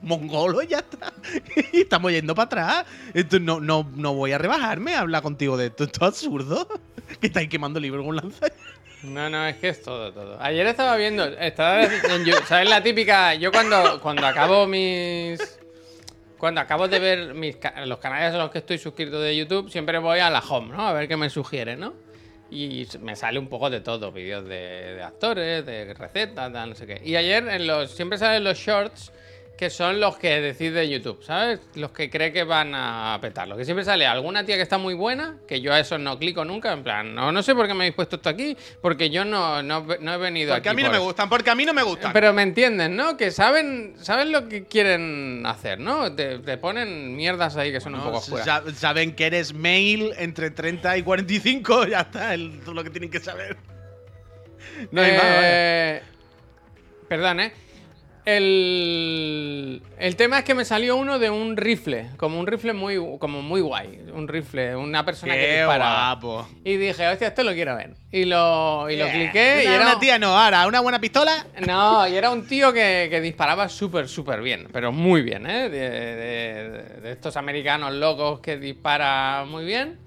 Mongolo 0.02 0.62
ya 0.62 0.80
está. 0.80 1.14
Y 1.72 1.82
estamos 1.82 2.12
yendo 2.12 2.36
para 2.36 2.46
atrás. 2.48 2.86
Esto 3.14 3.40
no, 3.40 3.62
no, 3.62 3.90
no 3.96 4.14
voy 4.14 4.34
a 4.34 4.38
rebajarme 4.38 4.94
a 4.94 5.00
hablar 5.00 5.24
contigo 5.24 5.56
de 5.56 5.68
esto. 5.68 5.86
Esto 5.86 6.02
es 6.02 6.08
absurdo. 6.10 6.68
Que 7.22 7.28
estáis 7.28 7.48
quemando 7.48 7.80
libros 7.80 8.06
con 8.06 8.18
lanza. 8.18 8.48
No, 9.04 9.30
no, 9.30 9.48
es 9.48 9.56
que 9.56 9.70
es 9.70 9.82
todo, 9.82 10.12
todo. 10.12 10.38
Ayer 10.42 10.68
estaba 10.68 10.98
viendo, 10.98 11.24
estaba 11.24 11.84
en 11.84 12.26
¿sabes 12.46 12.70
la 12.70 12.84
típica? 12.84 13.36
Yo 13.36 13.54
cuando, 13.54 14.02
cuando 14.02 14.28
acabo 14.28 14.68
mis 14.68 15.40
cuando 16.38 16.60
acabo 16.60 16.90
de 16.90 17.00
ver 17.00 17.34
mis 17.34 17.56
los 17.86 18.00
canales 18.00 18.34
a 18.34 18.38
los 18.38 18.52
que 18.52 18.58
estoy 18.58 18.78
suscrito 18.78 19.22
de 19.22 19.34
YouTube, 19.38 19.70
siempre 19.70 19.98
voy 20.00 20.20
a 20.20 20.30
la 20.30 20.40
home, 20.40 20.76
¿no? 20.76 20.86
A 20.86 20.92
ver 20.92 21.08
qué 21.08 21.16
me 21.16 21.30
sugiere, 21.30 21.78
¿no? 21.78 21.94
Y 22.54 22.88
me 23.00 23.16
sale 23.16 23.40
un 23.40 23.48
poco 23.48 23.70
de 23.72 23.82
todo, 23.82 24.12
vídeos 24.12 24.44
de, 24.46 24.94
de 24.96 25.02
actores, 25.02 25.66
de 25.66 25.94
recetas, 25.96 26.54
tal, 26.54 26.70
no 26.70 26.76
sé 26.76 26.86
qué. 26.86 27.02
Y 27.04 27.16
ayer 27.16 27.48
en 27.48 27.66
los, 27.66 27.90
siempre 27.92 28.20
salen 28.20 28.44
los 28.44 28.60
shorts 28.60 29.12
que 29.58 29.70
son 29.70 30.00
los 30.00 30.18
que 30.18 30.42
decide 30.42 30.90
YouTube, 30.90 31.24
¿sabes? 31.24 31.60
Los 31.76 31.92
que 31.92 32.10
cree 32.10 32.34
que 32.34 32.44
van 32.44 32.74
a 32.76 33.18
petarlo. 33.22 33.56
Que 33.56 33.64
siempre 33.64 33.86
sale 33.86 34.06
alguna 34.06 34.44
tía 34.44 34.56
que 34.56 34.64
está 34.64 34.80
muy 34.80 34.96
buena, 34.96 35.38
que 35.48 35.62
yo 35.62 35.72
a 35.72 35.80
eso 35.80 35.98
no 36.00 36.18
clico 36.18 36.44
nunca, 36.44 36.74
en 36.74 36.84
plan, 36.84 37.14
no, 37.14 37.32
no 37.32 37.44
sé 37.44 37.54
por 37.54 37.68
qué 37.68 37.74
me 37.74 37.82
habéis 37.84 37.94
puesto 37.94 38.16
esto 38.16 38.30
aquí, 38.30 38.58
porque 38.82 39.10
yo 39.12 39.24
no, 39.26 39.62
no, 39.62 39.86
no 40.02 40.14
he 40.14 40.18
venido 40.18 40.54
Porque 40.56 40.70
aquí 40.70 40.74
a 40.74 40.74
mí 40.76 40.82
no 40.82 40.90
por- 40.90 40.98
me 41.00 41.04
gustan, 41.06 41.30
porque 41.30 41.50
a 41.52 41.56
mí 41.56 41.66
no 41.66 41.74
me 41.74 41.84
gustan. 41.84 42.12
pero 42.14 42.34
me 42.34 42.42
entienden, 42.42 42.96
¿no? 42.96 43.16
Que 43.16 43.30
saben, 43.32 43.94
saben 44.00 44.32
lo 44.32 44.50
que 44.50 44.66
quieren 44.66 45.44
hacer, 45.46 45.80
¿no? 45.80 46.12
Te, 46.14 46.40
te 46.40 46.58
ponen 46.58 47.16
mierdas 47.16 47.56
ahí 47.56 47.72
que 47.72 47.80
son 47.80 47.94
un 47.96 48.02
poco 48.04 48.22
sa- 48.22 48.64
saben 48.74 49.16
que 49.16 49.28
eres 49.28 49.54
male 49.54 50.14
entre 50.18 50.50
30 50.50 50.98
y 50.98 51.04
45, 51.04 51.88
ya 51.88 52.00
está, 52.02 52.34
es 52.34 52.42
todo 52.66 52.74
lo 52.74 52.84
que 52.84 52.90
tienen 52.90 53.12
que 53.12 53.20
saber. 53.20 53.56
No 54.92 55.02
hay 55.02 55.12
más, 55.12 55.22
vaya. 55.24 55.40
Eh, 55.98 56.02
Perdón, 57.08 57.40
¿eh? 57.42 57.54
El, 58.26 59.82
el 60.00 60.16
tema 60.16 60.40
es 60.40 60.46
que 60.46 60.54
me 60.54 60.66
salió 60.66 60.96
uno 60.96 61.20
de 61.20 61.30
un 61.30 61.58
rifle, 61.58 62.10
como 62.18 62.40
un 62.40 62.48
rifle 62.48 62.74
muy, 62.74 62.96
como 63.20 63.42
muy 63.42 63.62
guay. 63.62 64.00
Un 64.14 64.28
rifle, 64.28 64.76
una 64.76 65.04
persona 65.06 65.34
que 65.34 65.58
dispara. 65.58 65.86
guapo. 66.16 66.48
Y 66.64 66.78
dije, 66.78 67.08
hostia, 67.08 67.28
esto 67.30 67.44
lo 67.44 67.54
quiero 67.54 67.76
ver. 67.76 67.96
Y 68.12 68.26
lo, 68.26 68.90
y 68.90 68.96
lo 68.98 69.08
cliqué 69.10 69.64
y 69.64 69.68
era. 69.68 69.82
una 69.82 70.00
tía 70.00 70.20
no, 70.20 70.38
ahora, 70.38 70.68
una 70.68 70.80
buena 70.82 71.00
pistola. 71.00 71.46
No, 71.66 72.08
y 72.08 72.16
era 72.16 72.30
un 72.30 72.48
tío 72.48 72.72
que, 72.72 73.08
que 73.10 73.22
disparaba 73.22 73.68
súper, 73.70 74.08
súper 74.08 74.42
bien, 74.42 74.68
pero 74.72 74.92
muy 74.92 75.22
bien, 75.22 75.46
¿eh? 75.50 75.70
De, 75.70 75.80
de- 75.90 76.84
de 77.02 77.12
estos 77.12 77.36
americanos 77.38 77.94
locos 77.94 78.40
que 78.40 78.58
dispara 78.58 79.46
muy 79.48 79.66
bien. 79.66 79.98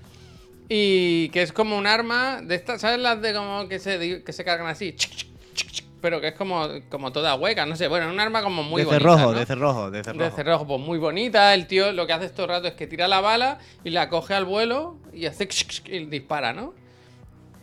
Y 0.69 1.29
que 1.29 1.43
es 1.43 1.53
como 1.53 1.77
un 1.77 1.87
arma 1.87 2.41
de 2.43 2.55
estas, 2.57 2.81
¿sabes? 2.81 2.99
Las 2.99 3.21
de 3.23 3.33
como 3.35 3.69
que 3.69 3.79
se, 3.79 4.23
que 4.25 4.33
se 4.33 4.45
cargan 4.45 4.67
así. 4.67 4.93
chic, 4.95 5.11
chic, 5.13 5.29
chic, 5.55 5.71
chic, 5.71 5.86
Pero 6.01 6.21
que 6.21 6.29
es 6.29 6.35
como, 6.35 6.69
como 6.91 7.11
toda 7.11 7.35
hueca, 7.35 7.65
no 7.67 7.75
sé. 7.75 7.89
Bueno, 7.89 8.11
un 8.11 8.21
arma 8.21 8.43
como 8.43 8.63
muy 8.63 8.83
de 8.83 8.87
bonita. 8.87 9.01
cerrojo, 9.01 9.33
¿no? 9.33 9.39
de 9.39 9.47
cerrojo, 9.47 9.91
de 9.91 10.05
cerrojo. 10.05 10.25
De 10.25 10.31
cerrojo, 10.31 10.67
pues 10.67 10.81
muy 10.81 10.99
bonita. 10.99 11.55
El 11.55 11.67
tío 11.67 11.93
lo 11.93 12.07
que 12.07 12.13
hace 12.13 12.29
todo 12.29 12.45
el 12.45 12.49
rato 12.51 12.69
es 12.69 12.75
que 12.75 12.87
tira 12.87 13.09
la 13.09 13.21
bala 13.21 13.59
y 13.83 13.91
la 13.91 14.09
coge 14.09 14.35
al 14.35 14.45
vuelo 14.45 14.97
y 15.13 15.27
hace 15.27 15.49
y 15.87 16.05
dispara, 16.07 16.53
¿no? 16.53 16.75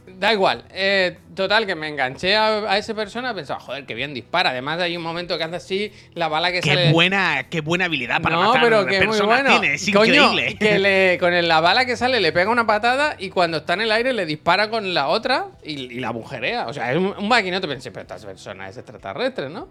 Da 0.05 0.33
igual. 0.33 0.63
eh, 0.71 1.17
total, 1.35 1.65
que 1.65 1.75
me 1.75 1.87
enganché 1.87 2.35
a, 2.35 2.69
a 2.71 2.77
esa 2.77 2.93
persona. 2.93 3.33
Pensaba, 3.33 3.59
joder, 3.59 3.85
qué 3.85 3.93
bien 3.95 4.13
dispara. 4.13 4.49
Además, 4.51 4.79
hay 4.81 4.95
un 4.97 5.03
momento 5.03 5.37
que 5.37 5.43
hace 5.43 5.55
así 5.55 5.91
la 6.13 6.27
bala 6.27 6.51
que 6.51 6.59
Qué 6.61 6.69
sale. 6.69 6.91
buena, 6.91 7.45
qué 7.49 7.61
buena 7.61 7.85
habilidad 7.85 8.21
para 8.21 8.35
no, 8.35 8.43
matar 8.47 8.61
pero 8.61 8.85
que 8.85 9.05
muy 9.07 9.19
bueno. 9.21 9.49
tiene, 9.59 9.75
es 9.75 9.89
Coño, 9.91 10.31
increíble. 10.31 10.57
que 10.57 10.79
le, 10.79 11.17
con 11.21 11.33
el- 11.33 11.47
la 11.47 11.61
bala 11.61 11.85
que 11.85 11.95
sale 11.97 12.19
le 12.19 12.31
pega 12.31 12.49
una 12.51 12.67
patada 12.67 13.15
y 13.17 13.29
cuando 13.29 13.57
está 13.57 13.73
en 13.73 13.81
el 13.81 13.91
aire 13.91 14.13
le 14.13 14.25
dispara 14.25 14.69
con 14.69 14.93
la 14.93 15.07
otra 15.07 15.47
y, 15.63 15.93
y 15.93 15.99
la 15.99 16.09
agujerea. 16.09 16.67
O 16.67 16.73
sea, 16.73 16.91
es 16.91 16.97
un, 16.97 17.13
un 17.17 17.27
maquinote. 17.27 17.67
Pensé, 17.67 17.91
pero 17.91 18.01
esta 18.01 18.17
persona 18.27 18.67
es 18.69 18.77
extraterrestre, 18.77 19.49
¿no? 19.49 19.67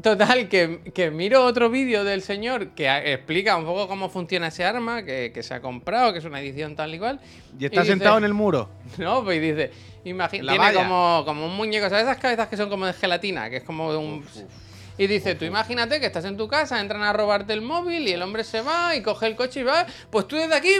Total, 0.00 0.48
que, 0.48 0.80
que 0.94 1.10
miro 1.10 1.44
otro 1.44 1.70
vídeo 1.70 2.04
del 2.04 2.22
señor 2.22 2.68
que 2.68 2.88
explica 3.12 3.56
un 3.56 3.64
poco 3.64 3.88
cómo 3.88 4.08
funciona 4.08 4.46
ese 4.46 4.64
arma, 4.64 5.02
que, 5.02 5.32
que 5.34 5.42
se 5.42 5.54
ha 5.54 5.60
comprado, 5.60 6.12
que 6.12 6.20
es 6.20 6.24
una 6.24 6.40
edición 6.40 6.76
tal 6.76 6.94
y 6.94 6.98
cual. 7.00 7.20
Y 7.58 7.64
está 7.64 7.80
dice- 7.80 7.94
sentado 7.94 8.18
en 8.18 8.24
el 8.24 8.34
muro. 8.34 8.68
No, 8.98 9.24
pues 9.24 9.40
dice, 9.42 9.72
imagina, 10.04 10.52
tiene 10.52 10.72
como, 10.72 11.22
como 11.24 11.46
un 11.46 11.56
muñeco, 11.56 11.88
¿sabes 11.88 12.04
esas 12.04 12.18
cabezas 12.18 12.46
que 12.48 12.56
son 12.56 12.68
como 12.70 12.86
de 12.86 12.92
gelatina? 12.92 13.50
Que 13.50 13.56
es 13.56 13.62
como 13.64 13.88
un... 13.88 14.24
Y 14.96 15.06
dice, 15.06 15.34
tú 15.36 15.44
imagínate 15.44 16.00
que 16.00 16.06
estás 16.06 16.24
en 16.24 16.36
tu 16.36 16.48
casa, 16.48 16.80
entran 16.80 17.02
a 17.02 17.12
robarte 17.12 17.52
el 17.52 17.62
móvil 17.62 18.06
y 18.08 18.12
el 18.12 18.22
hombre 18.22 18.42
se 18.44 18.62
va 18.62 18.94
y 18.96 19.02
coge 19.02 19.26
el 19.26 19.36
coche 19.36 19.60
y 19.60 19.62
va, 19.64 19.84
pues 20.10 20.26
tú 20.28 20.36
desde 20.36 20.54
aquí... 20.54 20.70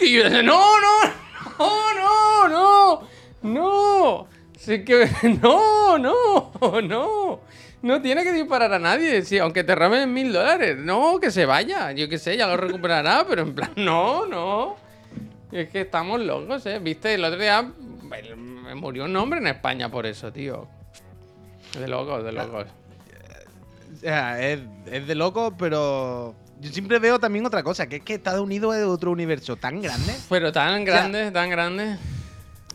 Y 0.00 0.12
yo 0.12 0.24
dice, 0.24 0.42
no, 0.42 0.60
no, 0.80 1.10
no, 1.58 2.48
no, 2.48 2.48
no, 2.48 3.08
no. 3.42 4.26
Sí 4.58 4.82
que... 4.84 5.08
No, 5.42 5.98
no, 5.98 7.40
no. 7.82 8.00
Tiene 8.00 8.22
que 8.24 8.32
disparar 8.32 8.72
a 8.72 8.78
nadie, 8.78 9.22
sí, 9.22 9.38
aunque 9.38 9.64
te 9.64 9.74
roben 9.74 10.12
mil 10.12 10.32
dólares. 10.32 10.78
No, 10.78 11.18
que 11.20 11.30
se 11.30 11.46
vaya. 11.46 11.92
Yo 11.92 12.08
qué 12.08 12.18
sé, 12.18 12.36
ya 12.36 12.46
lo 12.46 12.56
recuperará, 12.56 13.24
pero 13.28 13.42
en 13.42 13.54
plan, 13.54 13.72
no, 13.76 14.26
no. 14.26 14.76
Es 15.50 15.68
que 15.68 15.82
estamos 15.82 16.20
locos, 16.20 16.64
¿eh? 16.66 16.78
Viste, 16.78 17.14
el 17.14 17.24
otro 17.24 17.38
día 17.38 17.62
me 17.62 18.74
murió 18.74 19.04
un 19.04 19.16
hombre 19.16 19.40
en 19.40 19.48
España 19.48 19.90
por 19.90 20.06
eso, 20.06 20.32
tío. 20.32 20.66
De 21.78 21.88
locos, 21.88 22.24
de 22.24 22.32
locos. 22.32 22.66
O 23.94 23.96
sea, 24.00 24.40
es, 24.42 24.60
es 24.86 25.06
de 25.06 25.14
loco, 25.14 25.54
pero 25.56 26.34
yo 26.60 26.70
siempre 26.70 26.98
veo 26.98 27.18
también 27.18 27.44
otra 27.44 27.62
cosa, 27.62 27.86
que 27.88 27.96
es 27.96 28.02
que 28.02 28.14
Estados 28.14 28.40
Unidos 28.40 28.76
es 28.76 28.84
otro 28.84 29.10
universo 29.10 29.56
tan 29.56 29.82
grande. 29.82 30.14
Pero 30.28 30.52
tan 30.52 30.84
grande, 30.84 31.30
tan 31.30 31.50
grande. 31.50 31.98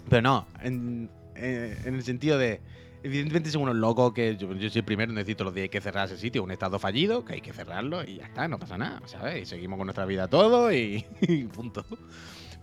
Pero 0.10 0.22
no, 0.22 0.48
en, 0.62 1.10
eh, 1.36 1.78
en 1.86 1.96
el 1.96 2.04
sentido 2.04 2.38
de. 2.38 2.62
Evidentemente 3.08 3.50
son 3.50 3.62
unos 3.62 3.76
locos 3.78 4.12
que 4.14 4.36
yo, 4.36 4.54
yo 4.54 4.70
soy 4.70 4.80
el 4.80 4.84
primero 4.86 5.14
todos 5.14 5.46
los 5.46 5.54
días 5.54 5.64
hay 5.64 5.70
que 5.70 5.80
cerrar 5.80 6.08
ese 6.08 6.18
sitio, 6.18 6.44
un 6.44 6.52
estado 6.52 6.78
fallido, 6.78 7.24
que 7.24 7.36
hay 7.36 7.42
que 7.42 7.54
cerrarlo 7.54 8.04
y 8.04 8.18
ya 8.18 8.26
está, 8.26 8.50
no 8.50 8.60
pasa 8.60 8.78
nada, 8.78 9.02
¿sabes? 9.06 9.44
Y 9.44 9.46
seguimos 9.46 9.78
con 9.78 9.88
nuestra 9.88 10.06
vida 10.06 10.28
todo 10.28 10.74
y, 10.74 11.06
y 11.22 11.44
punto. 11.46 11.86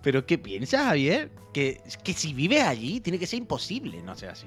Pero 0.03 0.27
¿qué 0.27 0.37
piensas, 0.37 0.83
Javier? 0.85 1.31
Que, 1.55 1.81
que 2.03 2.13
si 2.13 2.35
vives 2.35 2.63
allí 2.63 3.01
tiene 3.01 3.19
que 3.19 3.27
ser 3.27 3.39
imposible 3.39 4.03
no 4.03 4.15
ser 4.15 4.29
así. 4.31 4.47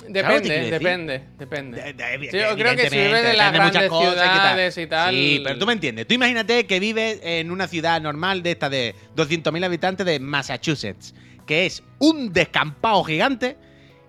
¿Sabes 0.00 0.14
lo 0.14 0.42
que 0.42 0.48
Depende, 0.48 0.70
depende, 0.70 1.24
depende. 1.38 1.82
De- 1.82 1.92
de- 2.18 2.30
Sí, 2.32 2.38
yo 2.38 2.56
creo 2.56 2.74
que 2.76 2.90
si 2.90 2.96
vives 2.96 3.36
las 3.36 3.52
de 3.52 3.58
muchas 3.60 3.72
grandes 3.72 3.88
cosas 3.90 4.12
ciudades 4.12 4.78
y 4.78 4.86
tal- 4.88 5.14
Sí, 5.14 5.40
pero 5.44 5.58
tú 5.60 5.66
me 5.66 5.72
entiendes. 5.74 6.08
Tú 6.08 6.14
imagínate 6.14 6.66
que 6.66 6.80
vives 6.80 7.20
en 7.22 7.52
una 7.52 7.68
ciudad 7.68 8.00
normal 8.00 8.42
de 8.42 8.50
esta 8.50 8.68
de 8.68 8.96
200.000 9.16 9.64
habitantes 9.64 10.04
de 10.04 10.18
Massachusetts, 10.18 11.14
que 11.46 11.66
es 11.66 11.84
un 12.00 12.32
descampado 12.32 13.04
gigante 13.04 13.56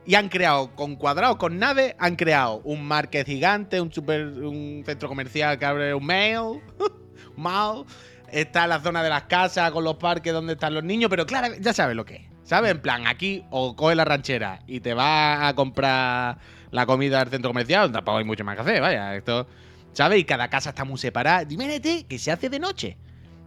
y 0.08 0.16
han 0.16 0.30
creado 0.30 0.74
con 0.74 0.96
cuadrados, 0.96 1.36
con 1.36 1.60
naves, 1.60 1.94
han 2.00 2.16
creado 2.16 2.62
un 2.64 2.88
market 2.88 3.28
gigante, 3.28 3.82
un 3.82 3.92
super, 3.92 4.26
un 4.26 4.82
centro 4.86 5.10
comercial 5.10 5.60
que 5.60 5.66
abre 5.66 5.94
un 5.94 6.06
mail, 6.06 6.40
un 7.36 7.44
mall. 7.44 7.86
Está 8.32 8.68
la 8.68 8.80
zona 8.80 9.04
de 9.04 9.10
las 9.10 9.24
casas 9.24 9.70
con 9.72 9.84
los 9.84 9.98
parques 9.98 10.32
donde 10.32 10.54
están 10.54 10.74
los 10.74 10.84
niños, 10.86 11.10
pero 11.10 11.26
claro, 11.26 11.54
ya 11.60 11.74
sabes 11.74 11.96
lo 11.96 12.06
que 12.06 12.16
es. 12.16 12.22
¿Sabes? 12.44 12.72
En 12.72 12.82
plan, 12.82 13.06
aquí 13.06 13.44
o 13.50 13.76
coges 13.76 13.98
la 13.98 14.06
ranchera 14.06 14.62
y 14.66 14.80
te 14.80 14.94
vas 14.94 15.44
a 15.44 15.54
comprar 15.54 16.38
la 16.72 16.86
comida 16.86 17.20
del 17.20 17.30
centro 17.30 17.50
comercial, 17.50 17.92
tampoco 17.92 18.20
hay 18.20 18.24
mucho 18.24 18.46
más 18.46 18.56
que 18.56 18.62
hacer, 18.62 18.82
vaya. 18.82 19.14
Esto, 19.14 19.46
¿sabes? 19.92 20.20
Y 20.20 20.24
cada 20.24 20.50
casa 20.50 20.70
está 20.70 20.86
muy 20.86 20.98
separada. 20.98 21.46
Imagínate 21.50 22.06
que 22.06 22.18
se 22.18 22.32
hace 22.32 22.50
de 22.50 22.60
noche. 22.60 22.98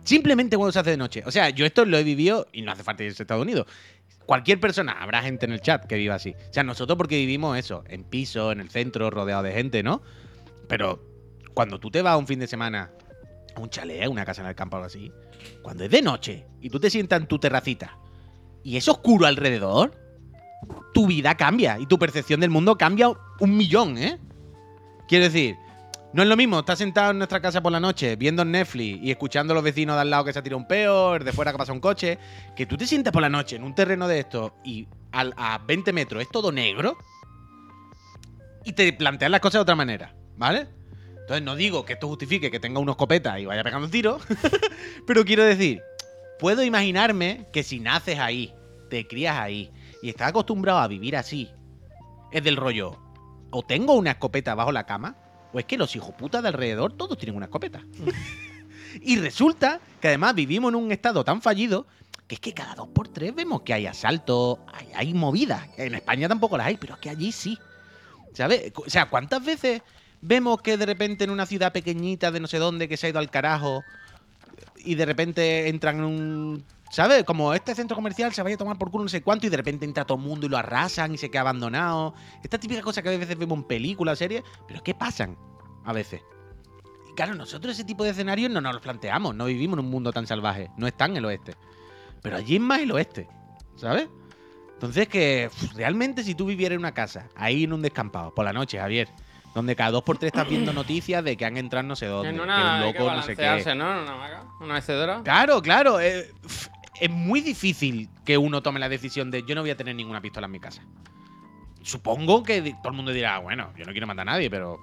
Simplemente 0.05 0.57
cuando 0.57 0.72
se 0.72 0.78
hace 0.78 0.90
de 0.90 0.96
noche. 0.96 1.22
O 1.26 1.30
sea, 1.30 1.51
yo 1.51 1.66
esto 1.66 1.84
lo 1.84 1.98
he 1.98 2.05
vivido 2.05 2.46
y 2.53 2.62
no 2.62 2.72
hace 2.72 2.82
falta 2.82 3.05
irse 3.05 3.22
a 3.22 3.24
Estados 3.24 3.42
Unidos. 3.42 3.66
Cualquier 4.26 4.61
persona, 4.61 4.92
habrá 4.92 5.22
gente 5.22 5.46
en 5.46 5.53
el 5.53 5.61
chat 5.61 5.84
que 5.86 5.96
viva 5.96 6.14
así. 6.14 6.34
O 6.51 6.53
sea, 6.53 6.62
nosotros 6.62 6.96
porque 6.96 7.16
vivimos 7.16 7.59
eso, 7.59 7.84
en 7.88 8.05
piso, 8.05 8.53
en 8.53 8.61
el 8.61 8.70
centro, 8.70 9.11
rodeado 9.11 9.42
de 9.42 9.53
gente, 9.53 9.82
¿no? 9.82 10.03
Pero 10.68 11.05
cuando 11.55 11.80
tú 11.80 11.90
te 11.90 12.01
vas 12.03 12.18
un 12.18 12.26
fin 12.26 12.38
de 12.38 12.46
semana 12.46 12.90
a 13.55 13.61
un 13.61 13.70
chalet, 13.70 14.05
a 14.05 14.09
una 14.09 14.24
casa 14.24 14.42
en 14.42 14.48
el 14.48 14.55
campo 14.55 14.76
o 14.76 14.78
algo 14.78 14.86
así, 14.86 15.12
cuando 15.62 15.84
es 15.84 15.90
de 15.90 16.03
noche 16.03 16.46
y 16.61 16.70
tú 16.70 16.78
te 16.78 16.90
sientas 16.90 17.20
en 17.20 17.26
tu 17.26 17.38
terracita 17.38 17.98
y 18.62 18.76
es 18.76 18.88
oscuro 18.88 19.26
alrededor, 19.26 19.92
tu 20.92 21.07
vida 21.07 21.36
cambia 21.36 21.78
y 21.78 21.86
tu 21.86 21.98
percepción 21.98 22.40
del 22.40 22.51
mundo 22.51 22.76
cambia 22.76 23.09
un 23.40 23.57
millón, 23.57 23.98
¿eh? 23.98 24.18
Quiero 25.09 25.24
decir, 25.24 25.57
no 26.12 26.22
es 26.22 26.28
lo 26.28 26.36
mismo 26.36 26.58
estar 26.58 26.76
sentado 26.76 27.12
en 27.12 27.18
nuestra 27.18 27.40
casa 27.40 27.62
por 27.62 27.70
la 27.70 27.78
noche 27.78 28.16
viendo 28.16 28.44
Netflix 28.44 29.02
y 29.02 29.11
escuchando 29.11 29.52
a 29.52 29.54
los 29.54 29.62
vecinos 29.62 29.94
de 29.94 30.02
al 30.02 30.11
lado 30.11 30.24
que 30.24 30.32
se 30.32 30.40
ha 30.40 30.42
tirado 30.42 30.58
un 30.58 30.66
peo, 30.66 31.18
de 31.18 31.32
fuera 31.32 31.52
que 31.52 31.58
pasa 31.58 31.72
un 31.72 31.80
coche, 31.80 32.18
que 32.56 32.66
tú 32.66 32.76
te 32.76 32.86
sientas 32.86 33.12
por 33.12 33.22
la 33.22 33.28
noche 33.28 33.56
en 33.56 33.62
un 33.62 33.74
terreno 33.74 34.08
de 34.08 34.20
esto 34.20 34.54
y 34.64 34.88
a 35.12 35.58
20 35.58 35.92
metros 35.92 36.22
es 36.22 36.28
todo 36.28 36.50
negro 36.50 36.96
y 38.64 38.72
te 38.72 38.92
planteas 38.92 39.30
las 39.30 39.40
cosas 39.40 39.58
de 39.58 39.62
otra 39.62 39.76
manera, 39.76 40.14
¿vale? 40.36 40.66
Entonces 41.20 41.42
no 41.42 41.54
digo 41.54 41.84
que 41.84 41.92
esto 41.92 42.08
justifique 42.08 42.50
que 42.50 42.58
tenga 42.58 42.80
una 42.80 42.92
escopeta 42.92 43.38
y 43.38 43.46
vaya 43.46 43.62
pegando 43.62 43.88
tiros, 43.88 44.22
pero 45.06 45.24
quiero 45.24 45.44
decir, 45.44 45.80
puedo 46.40 46.64
imaginarme 46.64 47.46
que 47.52 47.62
si 47.62 47.78
naces 47.78 48.18
ahí, 48.18 48.52
te 48.88 49.06
crías 49.06 49.38
ahí 49.38 49.70
y 50.02 50.08
estás 50.08 50.30
acostumbrado 50.30 50.80
a 50.80 50.88
vivir 50.88 51.16
así, 51.16 51.50
es 52.32 52.42
del 52.42 52.56
rollo, 52.56 52.98
o 53.50 53.62
tengo 53.62 53.94
una 53.94 54.12
escopeta 54.12 54.56
bajo 54.56 54.72
la 54.72 54.86
cama, 54.86 55.16
o 55.53 55.59
es 55.59 55.64
que 55.64 55.78
los 55.78 55.94
hijos 55.96 56.14
putas 56.14 56.42
de 56.42 56.48
alrededor 56.48 56.92
todos 56.92 57.18
tienen 57.18 57.36
una 57.36 57.46
escopeta. 57.46 57.84
y 59.03 59.16
resulta 59.16 59.80
que 60.01 60.09
además 60.09 60.34
vivimos 60.34 60.70
en 60.70 60.76
un 60.76 60.92
estado 60.92 61.24
tan 61.24 61.42
fallido 61.42 61.86
que 62.26 62.36
es 62.36 62.40
que 62.40 62.55
cada 62.55 62.76
dos 62.76 62.88
por 62.88 63.09
tres 63.09 63.34
vemos 63.34 63.62
que 63.62 63.74
hay 63.74 63.86
asaltos, 63.86 64.59
hay, 64.72 64.88
hay 64.94 65.14
movidas. 65.14 65.66
En 65.76 65.94
España 65.96 66.28
tampoco 66.28 66.57
las 66.57 66.68
hay, 66.68 66.76
pero 66.76 66.94
es 66.94 67.01
que 67.01 67.11
allí 67.11 67.32
sí. 67.32 67.59
¿Sabes? 68.34 68.72
O 68.76 68.88
sea, 68.88 69.11
¿cuántas 69.11 69.44
veces 69.44 69.82
vemos 70.20 70.61
que 70.62 70.76
de 70.76 70.86
repente 70.86 71.24
en 71.24 71.30
una 71.30 71.46
ciudad 71.46 71.72
pequeñita 71.72 72.30
de 72.30 72.40
no 72.40 72.46
sé 72.46 72.59
dónde 72.59 72.88
que 72.88 72.96
se 72.96 73.07
ha 73.07 73.11
ido 73.11 73.18
al 73.18 73.30
carajo 73.30 73.82
y 74.76 74.94
de 74.94 75.07
repente 75.07 75.68
entran 75.68 75.98
en 75.98 76.05
un. 76.05 76.64
¿Sabes? 76.91 77.22
Como 77.22 77.55
este 77.55 77.74
centro 77.74 77.95
comercial 77.95 78.32
se 78.34 78.43
vaya 78.43 78.57
a 78.57 78.59
tomar 78.59 78.76
por 78.76 78.91
culo 78.91 79.05
no 79.05 79.09
sé 79.09 79.22
cuánto 79.22 79.47
y 79.47 79.49
de 79.49 79.57
repente 79.57 79.84
entra 79.84 80.05
todo 80.05 80.18
el 80.18 80.24
mundo 80.24 80.47
y 80.47 80.49
lo 80.49 80.59
arrasan 80.59 81.14
y 81.14 81.18
se 81.18 81.30
queda 81.30 81.43
abandonado. 81.43 82.14
Esta 82.43 82.59
típica 82.59 82.82
cosa 82.82 83.01
que 83.01 83.09
a 83.09 83.16
veces 83.16 83.38
vemos 83.38 83.59
en 83.59 83.64
películas, 83.64 84.18
series, 84.18 84.43
pero 84.66 84.78
es 84.78 84.82
que 84.82 84.95
pasan 84.95 85.38
a 85.84 85.93
veces. 85.93 86.20
claro, 87.14 87.34
nosotros 87.34 87.74
ese 87.74 87.84
tipo 87.84 88.03
de 88.03 88.11
escenarios 88.11 88.51
no 88.51 88.61
nos 88.61 88.72
los 88.74 88.82
planteamos. 88.82 89.34
No 89.36 89.45
vivimos 89.47 89.78
en 89.78 89.84
un 89.84 89.91
mundo 89.91 90.12
tan 90.12 90.26
salvaje. 90.26 90.68
No 90.76 90.86
está 90.88 91.05
en 91.05 91.16
el 91.16 91.24
oeste. 91.24 91.55
Pero 92.22 92.36
allí 92.36 92.57
es 92.57 92.61
más 92.61 92.80
el 92.80 92.91
oeste. 92.91 93.28
¿Sabes? 93.76 94.09
Entonces 94.74 95.07
que 95.09 95.49
realmente 95.76 96.24
si 96.24 96.34
tú 96.34 96.47
vivieras 96.47 96.74
en 96.74 96.80
una 96.80 96.93
casa, 96.93 97.28
ahí 97.36 97.64
en 97.64 97.72
un 97.72 97.82
descampado, 97.82 98.34
por 98.34 98.45
la 98.45 98.53
noche, 98.53 98.78
Javier, 98.78 99.09
donde 99.55 99.76
cada 99.76 99.91
dos 99.91 100.03
por 100.03 100.18
tres 100.18 100.32
estás 100.32 100.49
viendo 100.49 100.72
noticias 100.72 101.22
de 101.22 101.36
que 101.36 101.45
han 101.45 101.57
entrado 101.57 101.86
no 101.86 101.97
sé 101.97 102.07
dónde, 102.07 102.30
En 102.30 102.36
que 102.36 102.43
una, 102.43 102.57
un 102.57 102.62
hay 102.82 102.93
que 102.93 102.99
loco, 102.99 103.14
no 103.14 103.22
sé 103.22 103.36
qué. 103.36 103.74
¿no? 103.74 103.84
Una 103.84 104.43
una 104.61 104.74
mecedora. 104.74 105.20
Claro, 105.22 105.61
claro. 105.62 106.01
eh, 106.01 106.32
es 107.01 107.11
muy 107.11 107.40
difícil 107.40 108.09
que 108.24 108.38
uno 108.38 108.62
tome 108.62 108.78
la 108.78 108.88
decisión 108.88 109.30
de 109.30 109.42
yo 109.42 109.55
no 109.55 109.62
voy 109.62 109.70
a 109.70 109.76
tener 109.76 109.96
ninguna 109.96 110.20
pistola 110.20 110.46
en 110.46 110.53
mi 110.53 110.61
casa. 110.61 110.82
Supongo 111.82 112.42
que 112.42 112.61
todo 112.82 112.90
el 112.90 112.96
mundo 112.96 113.11
dirá, 113.11 113.38
bueno, 113.38 113.72
yo 113.76 113.84
no 113.86 113.92
quiero 113.92 114.07
matar 114.07 114.28
a 114.28 114.32
nadie, 114.32 114.51
pero 114.51 114.78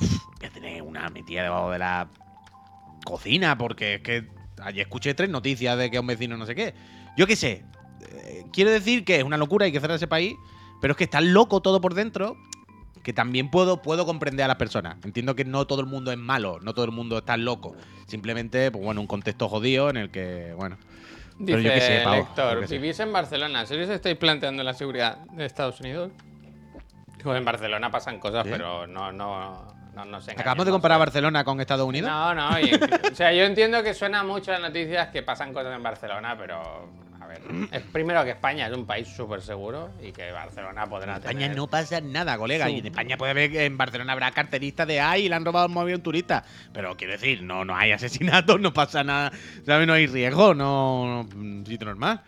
voy 0.00 0.46
a 0.46 0.50
tener 0.50 0.82
una 0.82 1.08
metida 1.10 1.42
debajo 1.42 1.70
de 1.70 1.78
la 1.78 2.08
cocina 3.04 3.58
porque 3.58 3.96
es 3.96 4.00
que 4.00 4.28
ayer 4.62 4.82
escuché 4.82 5.12
tres 5.12 5.28
noticias 5.28 5.76
de 5.76 5.90
que 5.90 6.00
un 6.00 6.06
vecino 6.06 6.36
no 6.38 6.46
sé 6.46 6.54
qué. 6.54 6.74
Yo 7.16 7.26
qué 7.26 7.36
sé. 7.36 7.64
eh, 8.10 8.44
quiero 8.52 8.70
decir 8.70 9.04
que 9.04 9.18
es 9.18 9.24
una 9.24 9.36
locura, 9.36 9.66
hay 9.66 9.72
que 9.72 9.80
cerrar 9.80 9.96
ese 9.96 10.08
país, 10.08 10.34
pero 10.80 10.92
es 10.92 10.96
que 10.96 11.04
está 11.04 11.20
loco 11.20 11.60
todo 11.60 11.80
por 11.80 11.92
dentro 11.94 12.38
que 13.02 13.12
también 13.12 13.50
puedo, 13.50 13.82
puedo 13.82 14.06
comprender 14.06 14.44
a 14.44 14.48
las 14.48 14.56
personas. 14.56 14.96
Entiendo 15.04 15.36
que 15.36 15.44
no 15.44 15.66
todo 15.66 15.82
el 15.82 15.86
mundo 15.86 16.10
es 16.10 16.16
malo, 16.16 16.58
no 16.62 16.72
todo 16.72 16.86
el 16.86 16.90
mundo 16.90 17.18
está 17.18 17.36
loco. 17.36 17.76
Simplemente, 18.06 18.70
pues 18.70 18.82
bueno, 18.82 19.02
un 19.02 19.06
contexto 19.06 19.46
jodido 19.48 19.90
en 19.90 19.98
el 19.98 20.10
que, 20.10 20.54
bueno. 20.56 20.78
Dice 21.38 21.62
yo 21.62 21.72
qué 21.72 21.80
sé, 21.80 22.00
pavo, 22.04 22.16
Héctor, 22.16 22.60
yo 22.60 22.66
sé. 22.66 22.78
vivís 22.78 23.00
en 23.00 23.12
Barcelona. 23.12 23.60
¿En 23.62 23.66
serio 23.66 23.84
os 23.84 23.90
estáis 23.90 24.16
planteando 24.16 24.62
la 24.62 24.72
seguridad 24.72 25.18
de 25.32 25.44
Estados 25.44 25.80
Unidos? 25.80 26.12
Pues 27.22 27.38
en 27.38 27.44
Barcelona 27.44 27.90
pasan 27.90 28.18
cosas, 28.20 28.44
¿Sí? 28.44 28.50
pero 28.52 28.86
no, 28.86 29.10
no, 29.10 29.66
no, 29.94 30.04
nos 30.04 30.28
Acabamos 30.28 30.66
de 30.66 30.72
comparar. 30.72 30.98
Barcelona 30.98 31.44
con 31.44 31.60
Estados 31.60 31.86
Unidos. 31.86 32.10
No, 32.10 32.34
no, 32.34 32.58
y- 32.60 32.72
o 32.74 33.14
sea, 33.14 33.32
yo 33.32 33.44
entiendo 33.44 33.82
que 33.82 33.94
suena 33.94 34.22
mucho 34.24 34.50
las 34.52 34.60
noticias 34.60 35.08
que 35.08 35.22
pasan 35.22 35.52
cosas 35.52 35.74
en 35.76 35.82
Barcelona, 35.82 36.36
pero 36.38 36.88
a 37.20 37.26
ver, 37.26 37.40
es 37.72 37.80
primero 37.84 38.22
que 38.22 38.30
España 38.32 38.66
es 38.66 38.72
un 38.76 38.84
país 38.84 39.08
súper 39.08 39.40
seguro 39.40 39.90
y 40.02 40.12
que 40.12 40.30
Barcelona 40.30 40.86
podrá 40.86 41.12
En 41.12 41.18
España 41.20 41.38
tener... 41.40 41.56
no 41.56 41.66
pasa 41.68 42.00
nada, 42.02 42.36
colega. 42.36 42.68
Y 42.68 42.80
en. 42.80 42.86
España 42.86 43.16
puede 43.16 43.32
ver 43.32 43.50
que 43.50 43.64
en 43.64 43.78
Barcelona 43.78 44.12
habrá 44.12 44.30
carteristas 44.32 44.86
de 44.86 45.00
ay, 45.00 45.28
le 45.28 45.34
han 45.34 45.44
robado 45.44 45.66
el 45.66 45.72
móvil 45.72 45.94
a 45.94 45.96
un 45.96 46.02
turista. 46.02 46.44
Pero 46.72 46.96
quiero 46.96 47.14
decir, 47.14 47.42
no, 47.42 47.64
no 47.64 47.74
hay 47.76 47.92
asesinatos, 47.92 48.60
no 48.60 48.74
pasa 48.74 49.02
nada. 49.04 49.32
¿Sabes? 49.64 49.86
No 49.86 49.94
hay 49.94 50.06
riesgo, 50.06 50.54
no. 50.54 51.24
no 51.24 51.38
un 51.40 51.64
sitio 51.66 51.86
normal. 51.86 52.20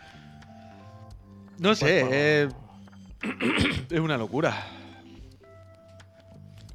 No 1.59 1.75
sé, 1.75 2.05
eh, 2.11 2.49
es 3.91 4.01
una 4.01 4.17
locura. 4.17 4.67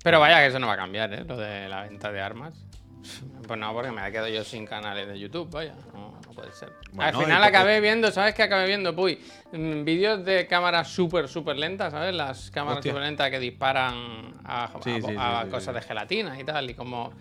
Pero 0.03 0.19
vaya 0.19 0.39
que 0.39 0.47
eso 0.47 0.59
no 0.59 0.67
va 0.67 0.73
a 0.73 0.77
cambiar, 0.77 1.13
¿eh? 1.13 1.23
Lo 1.27 1.37
de 1.37 1.69
la 1.69 1.83
venta 1.83 2.11
de 2.11 2.21
armas. 2.21 2.53
Pues 3.47 3.59
no, 3.59 3.73
porque 3.73 3.91
me 3.91 4.07
he 4.07 4.11
quedado 4.11 4.29
yo 4.29 4.43
sin 4.45 4.65
canales 4.65 5.07
de 5.07 5.19
YouTube, 5.19 5.49
vaya. 5.51 5.73
No, 5.93 6.11
no 6.25 6.31
puede 6.33 6.51
ser. 6.53 6.71
Bueno, 6.93 7.09
Al 7.19 7.25
final 7.25 7.41
porque- 7.41 7.57
acabé 7.57 7.81
viendo, 7.81 8.09
¿sabes 8.11 8.33
qué 8.33 8.43
acabé 8.43 8.65
viendo? 8.67 8.95
Puy, 8.95 9.19
Mm, 9.51 9.83
vídeos 9.83 10.23
de 10.23 10.47
cámaras 10.47 10.87
súper, 10.87 11.27
súper 11.27 11.57
lentas, 11.57 11.91
¿sabes? 11.91 12.13
Las 12.15 12.49
cámaras 12.51 12.81
súper 12.85 13.01
lentas 13.01 13.29
que 13.29 13.39
disparan 13.39 14.31
a, 14.45 14.65
a- 14.65 14.81
Sí, 14.81 15.01
sí, 15.01 15.15
a 15.17 15.41
sí, 15.41 15.45
sí, 15.45 15.49
cosas 15.51 15.73
sí. 15.75 15.81
de 15.81 15.81
gelatina 15.81 16.39
y 16.39 16.43
tal. 16.45 16.69
Y 16.69 16.75
como. 16.75 17.11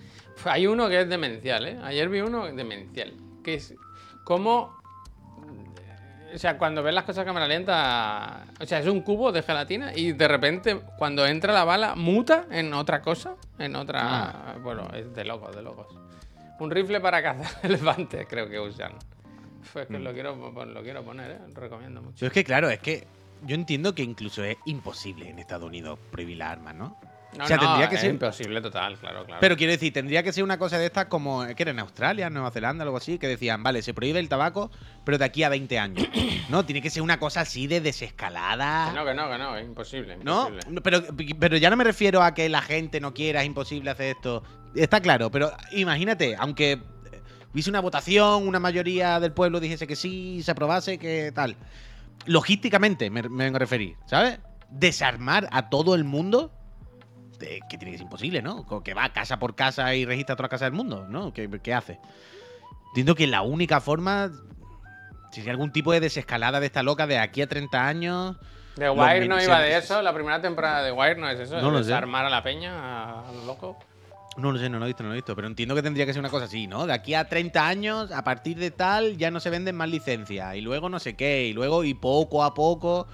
Hay 0.45 0.69
uno 0.69 0.89
que 0.89 1.01
es 1.01 1.09
demencial, 1.09 1.67
¿eh? 1.67 1.79
Ayer 1.83 2.09
vi 2.09 2.21
uno 2.21 2.45
demencial. 2.53 3.15
Que 3.43 3.55
es 3.55 3.75
como. 4.23 4.80
O 6.35 6.39
sea, 6.39 6.57
cuando 6.59 6.83
ves 6.83 6.95
las 6.95 7.05
cosas 7.05 7.23
a 7.23 7.25
cámara 7.25 7.47
lenta. 7.49 8.45
O 8.61 8.67
sea, 8.67 8.79
es 8.79 8.87
un 8.87 9.01
cubo 9.03 9.33
de 9.33 9.43
gelatina 9.43 9.93
y 9.95 10.13
de 10.13 10.29
repente, 10.29 10.81
cuando 10.99 11.27
entra 11.27 11.53
la 11.53 11.65
bala, 11.65 11.95
muta 11.97 12.47
en 12.51 12.73
otra 12.75 13.01
cosa. 13.03 13.35
En 13.59 13.75
otra. 13.77 14.01
Ah. 14.03 14.57
Bueno, 14.63 14.89
es 14.95 15.13
de 15.15 15.25
locos, 15.25 15.55
de 15.55 15.63
locos. 15.63 15.87
Un 16.59 16.71
rifle 16.71 17.01
para 17.01 17.23
cazar 17.23 17.51
elefantes, 17.65 18.27
creo 18.29 18.49
que 18.49 18.61
usan. 18.61 18.93
Pues 19.73 19.87
que 19.87 19.99
Mm. 19.99 20.03
lo, 20.03 20.13
quiero, 20.13 20.53
lo 20.67 20.83
quiero 20.83 21.03
poner, 21.05 21.31
¿eh? 21.33 21.39
Lo 21.55 21.61
recomiendo 21.61 22.01
mucho. 22.03 22.17
Pero 22.19 22.27
es 22.29 22.33
que, 22.33 22.45
claro, 22.45 22.71
es 22.71 22.79
que 22.81 23.07
yo 23.43 23.55
entiendo 23.55 23.95
que 23.95 24.03
incluso 24.03 24.45
es 24.45 24.57
imposible 24.67 25.29
en 25.31 25.39
Estados 25.39 25.67
Unidos 25.69 25.99
prohibir 26.11 26.39
las 26.39 26.51
armas, 26.53 26.75
¿no? 26.75 26.99
No, 27.39 27.45
o 27.45 27.47
sea, 27.47 27.57
no, 27.59 27.63
tendría 27.63 27.89
que 27.89 27.95
es 27.95 28.01
ser- 28.01 28.11
imposible 28.11 28.61
total, 28.61 28.99
claro, 28.99 29.25
claro. 29.25 29.41
Pero 29.41 29.57
quiero 29.57 29.73
decir, 29.73 29.93
tendría 29.93 30.23
que 30.23 30.33
ser 30.33 30.43
una 30.43 30.59
cosa 30.59 30.79
de 30.79 30.87
estas 30.87 31.07
como, 31.07 31.47
que 31.47 31.63
era 31.63 31.71
en 31.71 31.79
Australia, 31.79 32.29
Nueva 32.29 32.51
Zelanda, 32.51 32.83
algo 32.85 32.97
así, 32.97 33.19
que 33.19 33.29
decían, 33.29 33.63
vale, 33.63 33.83
se 33.83 33.95
prohíbe 33.95 34.19
el 34.19 34.29
tabaco, 34.29 34.71
pero 35.05 35.17
de 35.17 35.25
aquí 35.25 35.43
a 35.45 35.49
20 35.49 35.79
años. 35.79 36.07
No, 36.49 36.65
tiene 36.65 36.83
que 36.83 36.91
ser 36.91 37.03
una 37.03 37.19
cosa 37.21 37.43
así 37.43 37.67
de 37.69 37.81
desescalada. 37.81 38.91
Que 38.91 38.99
no, 38.99 39.05
que 39.05 39.15
no, 39.15 39.31
que 39.31 39.39
no, 39.39 39.57
es 39.57 39.65
imposible. 39.65 40.17
¿No? 40.23 40.51
Pero, 40.83 41.03
pero 41.39 41.57
ya 41.57 41.71
no 41.71 41.77
me 41.77 41.85
refiero 41.85 42.23
a 42.23 42.35
que 42.35 42.49
la 42.49 42.63
gente 42.63 43.01
no 43.01 43.15
quiera, 43.15 43.41
es 43.43 43.47
imposible 43.47 43.91
hacer 43.91 44.17
esto. 44.17 44.43
Está 44.75 45.01
claro, 45.01 45.31
pero 45.31 45.53
imagínate, 45.73 46.35
aunque 46.39 46.81
hubiese 47.53 47.71
una 47.71 47.81
votación, 47.81 48.47
una 48.49 48.59
mayoría 48.61 49.21
del 49.21 49.33
pueblo 49.33 49.61
dijese 49.61 49.87
que 49.87 49.95
sí, 49.97 50.43
se 50.43 50.51
aprobase, 50.51 50.99
que 50.99 51.31
tal. 51.33 51.57
Logísticamente 52.27 53.11
me, 53.11 53.23
me 53.23 53.45
vengo 53.45 53.57
a 53.57 53.61
referir, 53.61 53.97
¿sabes? 54.07 54.39
Desarmar 54.71 55.49
a 55.53 55.69
todo 55.71 55.95
el 55.95 56.05
mundo, 56.05 56.53
eh, 57.41 57.61
que 57.69 57.79
tiene 57.79 57.93
que 57.93 57.99
ser 57.99 58.05
imposible, 58.05 58.43
¿no? 58.43 58.67
Que 58.83 58.95
va 58.95 59.09
casa 59.13 59.39
por 59.39 59.55
casa 59.55 59.95
y 59.95 60.05
registra 60.05 60.37
todas 60.37 60.45
las 60.51 60.59
casas 60.61 60.67
del 60.67 60.77
mundo, 60.77 61.07
¿no? 61.09 61.33
¿Qué, 61.33 61.49
qué 61.63 61.75
hace? 61.75 61.99
Entiendo 62.89 63.15
que 63.15 63.27
la 63.27 63.43
única 63.43 63.81
forma 63.81 64.31
sería 65.33 65.53
algún 65.53 65.73
tipo 65.73 65.93
de 65.93 66.01
desescalada 66.01 66.61
de 66.61 66.67
esta 66.67 66.83
loca 66.83 67.07
de 67.07 67.19
aquí 67.19 67.43
a 67.43 67.49
30 67.49 67.87
años. 67.87 68.37
The 68.77 68.91
Wire 68.91 69.29
no 69.29 69.41
iba 69.43 69.61
de 69.61 69.77
eso, 69.77 70.01
la 70.03 70.13
primera 70.13 70.41
temporada 70.41 70.83
de 70.83 70.93
Wire 70.93 71.17
no 71.17 71.29
es 71.29 71.39
eso, 71.41 71.61
No 71.61 71.69
es 71.69 71.73
lo 71.73 71.79
sé. 71.83 71.89
desarmar 71.91 72.25
a 72.25 72.31
la 72.31 72.43
peña, 72.43 72.73
a, 72.79 73.29
a 73.29 73.33
lo 73.33 73.45
loco. 73.45 73.79
No 74.37 74.53
lo 74.53 74.59
sé, 74.59 74.71
no 74.71 74.79
lo 74.79 74.85
he 74.87 74.89
visto, 74.89 75.03
no 75.03 75.09
lo 75.11 75.15
he 75.15 75.19
visto. 75.19 75.35
Pero 75.35 75.49
entiendo 75.49 75.75
que 75.75 75.83
tendría 75.83 76.07
que 76.07 76.13
ser 76.13 76.21
una 76.21 76.31
cosa 76.31 76.47
así, 76.47 76.67
¿no? 76.67 76.87
De 76.87 76.93
aquí 76.93 77.15
a 77.15 77.29
30 77.29 77.67
años, 77.67 78.13
a 78.13 78.23
partir 78.25 78.57
de 78.59 78.71
tal, 78.71 79.17
ya 79.19 79.31
no 79.31 79.41
se 79.41 79.51
venden 79.51 79.75
más 79.77 79.89
licencias. 79.91 80.55
Y 80.55 80.61
luego 80.61 80.89
no 80.89 80.99
sé 81.01 81.15
qué. 81.17 81.47
Y 81.47 81.53
luego, 81.53 81.83
y 81.85 81.95
poco 81.95 82.45
a 82.45 82.55
poco. 82.55 83.07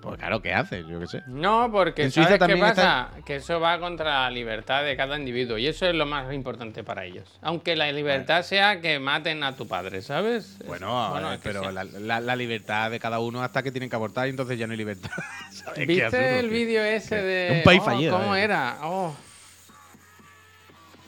Pues 0.00 0.18
claro, 0.18 0.40
¿qué 0.40 0.54
haces? 0.54 0.86
Yo 0.86 0.98
qué 0.98 1.06
sé. 1.06 1.22
No, 1.26 1.68
porque 1.70 2.04
En 2.04 2.10
Suiza 2.10 2.38
¿sabes 2.38 2.54
qué 2.54 2.56
pasa? 2.60 3.10
Que 3.26 3.36
eso 3.36 3.60
va 3.60 3.78
contra 3.78 4.22
la 4.22 4.30
libertad 4.30 4.82
de 4.82 4.96
cada 4.96 5.18
individuo 5.18 5.58
y 5.58 5.66
eso 5.66 5.86
es 5.86 5.94
lo 5.94 6.06
más 6.06 6.32
importante 6.32 6.82
para 6.82 7.04
ellos. 7.04 7.38
Aunque 7.42 7.76
la 7.76 7.92
libertad 7.92 8.42
sea 8.42 8.80
que 8.80 8.98
maten 8.98 9.42
a 9.44 9.56
tu 9.56 9.68
padre, 9.68 10.00
¿sabes? 10.00 10.56
Es- 10.60 10.66
Bueno, 10.66 11.10
bueno, 11.10 11.32
es 11.34 11.40
pero 11.42 11.70
la, 11.70 11.84
la- 11.84 12.20
la 12.20 12.36
libertad 12.36 12.90
de 12.90 12.98
cada 12.98 13.18
uno 13.18 13.42
hasta 13.42 13.62
que 13.62 13.70
tienen 13.72 13.90
que 13.90 13.96
abortar 13.96 14.26
y 14.26 14.30
entonces 14.30 14.58
ya 14.58 14.66
no 14.66 14.72
hay 14.72 14.78
libertad. 14.78 15.10
¿Sabes? 15.50 15.86
¿Viste 15.86 16.04
absurdo, 16.06 16.24
el 16.24 16.48
vídeo 16.48 16.82
ese 16.82 17.16
de. 17.22 17.56
un 17.58 17.62
país 17.62 17.80
oh, 17.82 17.84
fallido, 17.84 18.18
¿Cómo 18.18 18.34
eh. 18.36 18.42
era? 18.42 18.78
Oh. 18.82 19.14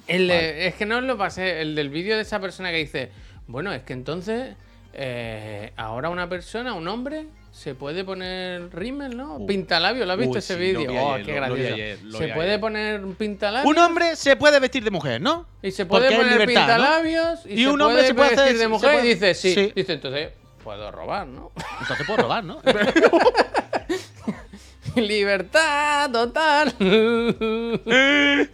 El 0.07 0.29
de- 0.29 0.67
Es 0.67 0.75
que 0.75 0.85
no 0.87 0.99
os 0.99 1.05
lo 1.05 1.17
pasé. 1.17 1.61
El 1.63 1.75
del 1.75 1.89
vídeo 1.89 2.17
de 2.17 2.23
esa 2.23 2.41
persona 2.41 2.71
que 2.71 2.77
dice: 2.79 3.11
Bueno, 3.47 3.73
es 3.73 3.83
que 3.83 3.93
entonces. 3.93 4.55
eh, 4.93 5.73
ahora 5.77 6.11
una 6.11 6.29
persona, 6.29 6.75
un 6.75 6.87
hombre, 6.89 7.25
se 7.53 7.75
puede 7.75 8.03
poner 8.03 8.75
rímel, 8.75 9.17
¿no? 9.17 9.37
Uh. 9.37 9.47
Pintalabio, 9.47 10.05
¿lo 10.07 10.13
has 10.15 10.19
visto 10.19 10.39
ese 10.39 10.55
sí, 10.55 10.61
vídeo? 10.61 10.91
Oh, 10.99 11.17
qué 11.25 11.35
gracioso. 11.35 12.19
se 12.19 12.29
puede 12.29 12.49
ayer. 12.49 12.61
poner 12.61 13.01
pintalabio. 13.19 13.69
Un 13.71 13.79
hombre 13.79 14.17
se 14.17 14.35
puede 14.37 14.59
vestir 14.59 14.83
de 14.83 14.91
mujer, 14.91 15.21
¿no? 15.21 15.47
Y 15.63 15.71
se 15.71 15.85
puede 15.87 16.07
Porque 16.07 16.17
poner 16.17 16.33
libertad, 16.41 16.79
¿no? 16.79 16.83
pintalabios 16.85 17.47
y, 17.47 17.53
Y 17.53 17.65
se 17.65 17.69
un 17.71 17.81
hombre 17.83 17.97
puede 17.99 18.07
se 18.09 18.15
puede 18.15 18.31
vestir 18.31 18.45
hacer- 18.47 18.59
de 18.59 18.69
mujer 18.69 18.93
puede- 18.95 19.07
y 19.07 19.15
dice 19.15 19.35
sí. 19.35 19.55
sí. 19.55 19.73
Dice 19.77 19.93
entonces 19.93 20.31
puedo 20.65 20.91
robar, 20.91 21.27
¿no? 21.27 21.53
Entonces 21.83 22.07
puedo 22.07 22.23
robar, 22.23 22.43
¿no? 22.43 22.63
Libertad 24.97 26.11
total. 26.11 26.75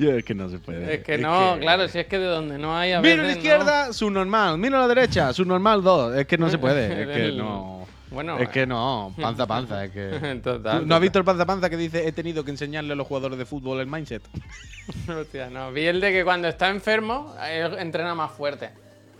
Yo 0.04 0.16
es 0.16 0.24
que 0.24 0.34
no 0.34 0.48
se 0.48 0.58
puede. 0.58 0.94
es 0.94 1.04
que 1.04 1.18
no, 1.18 1.58
claro, 1.60 1.86
si 1.88 1.98
es 1.98 2.06
que 2.06 2.18
de 2.18 2.26
donde 2.26 2.58
no 2.58 2.76
hay 2.76 2.92
a 2.92 3.00
Miro 3.00 3.22
a 3.22 3.26
la 3.26 3.30
no. 3.32 3.36
izquierda, 3.36 3.92
subnormal. 3.92 4.56
Miro 4.56 4.78
a 4.78 4.80
la 4.80 4.88
derecha, 4.88 5.32
subnormal 5.32 5.82
2. 5.82 6.16
Es 6.16 6.26
que 6.26 6.38
no 6.38 6.48
se 6.48 6.58
puede. 6.58 7.02
Es 7.02 7.08
que 7.08 7.32
no. 7.36 7.86
Bueno, 8.10 8.38
es 8.38 8.48
que 8.48 8.66
no. 8.66 9.14
Panza 9.20 9.46
panza. 9.46 9.84
Es 9.84 9.90
que. 9.92 10.40
Total, 10.42 10.88
¿No 10.88 10.94
has 10.94 11.00
visto 11.00 11.18
el 11.18 11.24
panza 11.24 11.46
panza 11.46 11.70
que 11.70 11.76
dice 11.76 12.08
he 12.08 12.12
tenido 12.12 12.44
que 12.44 12.50
enseñarle 12.50 12.94
a 12.94 12.96
los 12.96 13.06
jugadores 13.06 13.38
de 13.38 13.44
fútbol 13.44 13.78
el 13.80 13.86
mindset? 13.86 14.22
Hostia, 15.08 15.50
no. 15.50 15.70
Vi 15.70 15.84
el 15.84 16.00
de 16.00 16.10
que 16.12 16.24
cuando 16.24 16.48
está 16.48 16.70
enfermo, 16.70 17.34
él 17.48 17.76
entrena 17.78 18.14
más 18.14 18.32
fuerte 18.32 18.70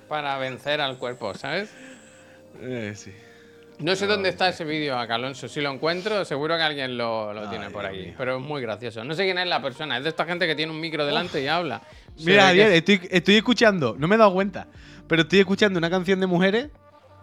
para 0.08 0.38
vencer 0.38 0.80
al 0.80 0.96
cuerpo, 0.96 1.34
¿sabes? 1.34 1.70
Eh, 2.60 2.94
sí. 2.96 3.12
No 3.80 3.96
sé 3.96 4.06
dónde 4.06 4.28
está 4.28 4.48
ese 4.50 4.64
vídeo, 4.64 4.98
acá, 4.98 5.14
Alonso. 5.14 5.48
Si 5.48 5.60
lo 5.60 5.70
encuentro, 5.72 6.24
seguro 6.26 6.56
que 6.56 6.62
alguien 6.62 6.98
lo, 6.98 7.32
lo 7.32 7.48
tiene 7.48 7.66
Ay, 7.66 7.72
por 7.72 7.86
aquí. 7.86 7.98
mío. 7.98 8.14
Pero 8.18 8.36
es 8.36 8.42
muy 8.42 8.60
gracioso. 8.60 9.02
No 9.04 9.14
sé 9.14 9.24
quién 9.24 9.38
es 9.38 9.46
la 9.48 9.62
persona. 9.62 9.96
Es 9.96 10.02
de 10.04 10.10
esta 10.10 10.26
gente 10.26 10.46
que 10.46 10.54
tiene 10.54 10.70
un 10.70 10.80
micro 10.80 11.06
delante 11.06 11.42
y 11.42 11.46
habla. 11.46 11.80
Se 12.16 12.26
Mira, 12.30 12.52
que 12.52 12.62
es- 12.62 12.72
estoy, 12.74 13.00
estoy 13.10 13.36
escuchando, 13.36 13.96
no 13.98 14.06
me 14.06 14.16
he 14.16 14.18
dado 14.18 14.34
cuenta, 14.34 14.68
pero 15.08 15.22
estoy 15.22 15.38
escuchando 15.40 15.78
una 15.78 15.88
canción 15.88 16.20
de 16.20 16.26
mujeres 16.26 16.68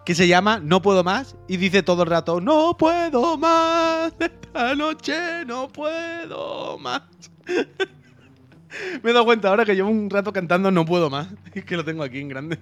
que 0.03 0.15
se 0.15 0.27
llama 0.27 0.59
No 0.63 0.81
puedo 0.81 1.03
más 1.03 1.35
y 1.47 1.57
dice 1.57 1.83
todo 1.83 2.03
el 2.03 2.09
rato 2.09 2.39
No 2.41 2.75
puedo 2.77 3.37
más, 3.37 4.13
esta 4.19 4.73
noche 4.73 5.45
no 5.45 5.67
puedo 5.67 6.77
más. 6.79 7.03
me 9.03 9.09
he 9.11 9.13
dado 9.13 9.25
cuenta 9.25 9.49
ahora 9.49 9.63
que 9.65 9.75
llevo 9.75 9.89
un 9.89 10.09
rato 10.09 10.33
cantando 10.33 10.71
No 10.71 10.85
puedo 10.85 11.09
más, 11.09 11.27
es 11.53 11.63
que 11.65 11.77
lo 11.77 11.85
tengo 11.85 12.01
aquí 12.03 12.19
en 12.19 12.29
grande. 12.29 12.57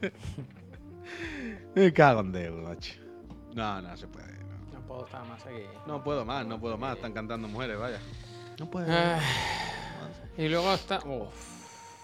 me 1.76 1.94
cago 1.94 2.22
en 2.22 2.32
Dios, 2.34 2.54
macho. 2.62 2.94
No, 3.56 3.82
no 3.82 3.98
se 3.98 4.08
puede. 4.08 4.34
No. 4.44 4.80
No 4.80 4.82
puedo 4.88 5.06
estar 5.06 5.26
más 5.26 5.44
aquí. 5.46 5.64
No 5.88 6.04
puedo 6.04 6.26
más, 6.26 6.46
no 6.46 6.60
puedo 6.60 6.78
más, 6.78 6.96
están 6.98 7.14
cantando 7.14 7.48
mujeres, 7.48 7.80
vaya. 7.80 8.00
No 8.60 8.70
puedo. 8.70 8.86
Ah, 8.90 9.20
Y 10.38 10.48
luego 10.48 10.74
está. 10.74 11.00
Uf, 11.00 11.34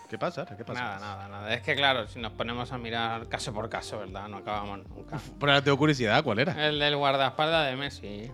¿Qué 0.09 0.17
pasa? 0.17 0.45
¿Qué 0.45 0.65
pasa? 0.65 0.81
nada, 0.81 0.99
nada, 0.99 1.27
nada. 1.29 1.53
Es 1.53 1.61
que 1.61 1.75
claro, 1.75 2.07
si 2.07 2.19
nos 2.19 2.31
ponemos 2.33 2.71
a 2.71 2.77
mirar 2.77 3.27
caso 3.27 3.53
por 3.53 3.69
caso, 3.69 3.99
¿verdad? 3.99 4.27
No 4.27 4.37
acabamos 4.37 4.87
nunca. 4.89 5.19
Pero 5.39 5.51
ahora 5.51 5.63
tengo 5.63 5.77
curiosidad, 5.77 6.23
¿cuál 6.23 6.39
era? 6.39 6.67
El 6.67 6.79
del 6.79 6.95
guardaespaldas 6.97 7.69
de 7.69 7.75
Messi. 7.77 8.31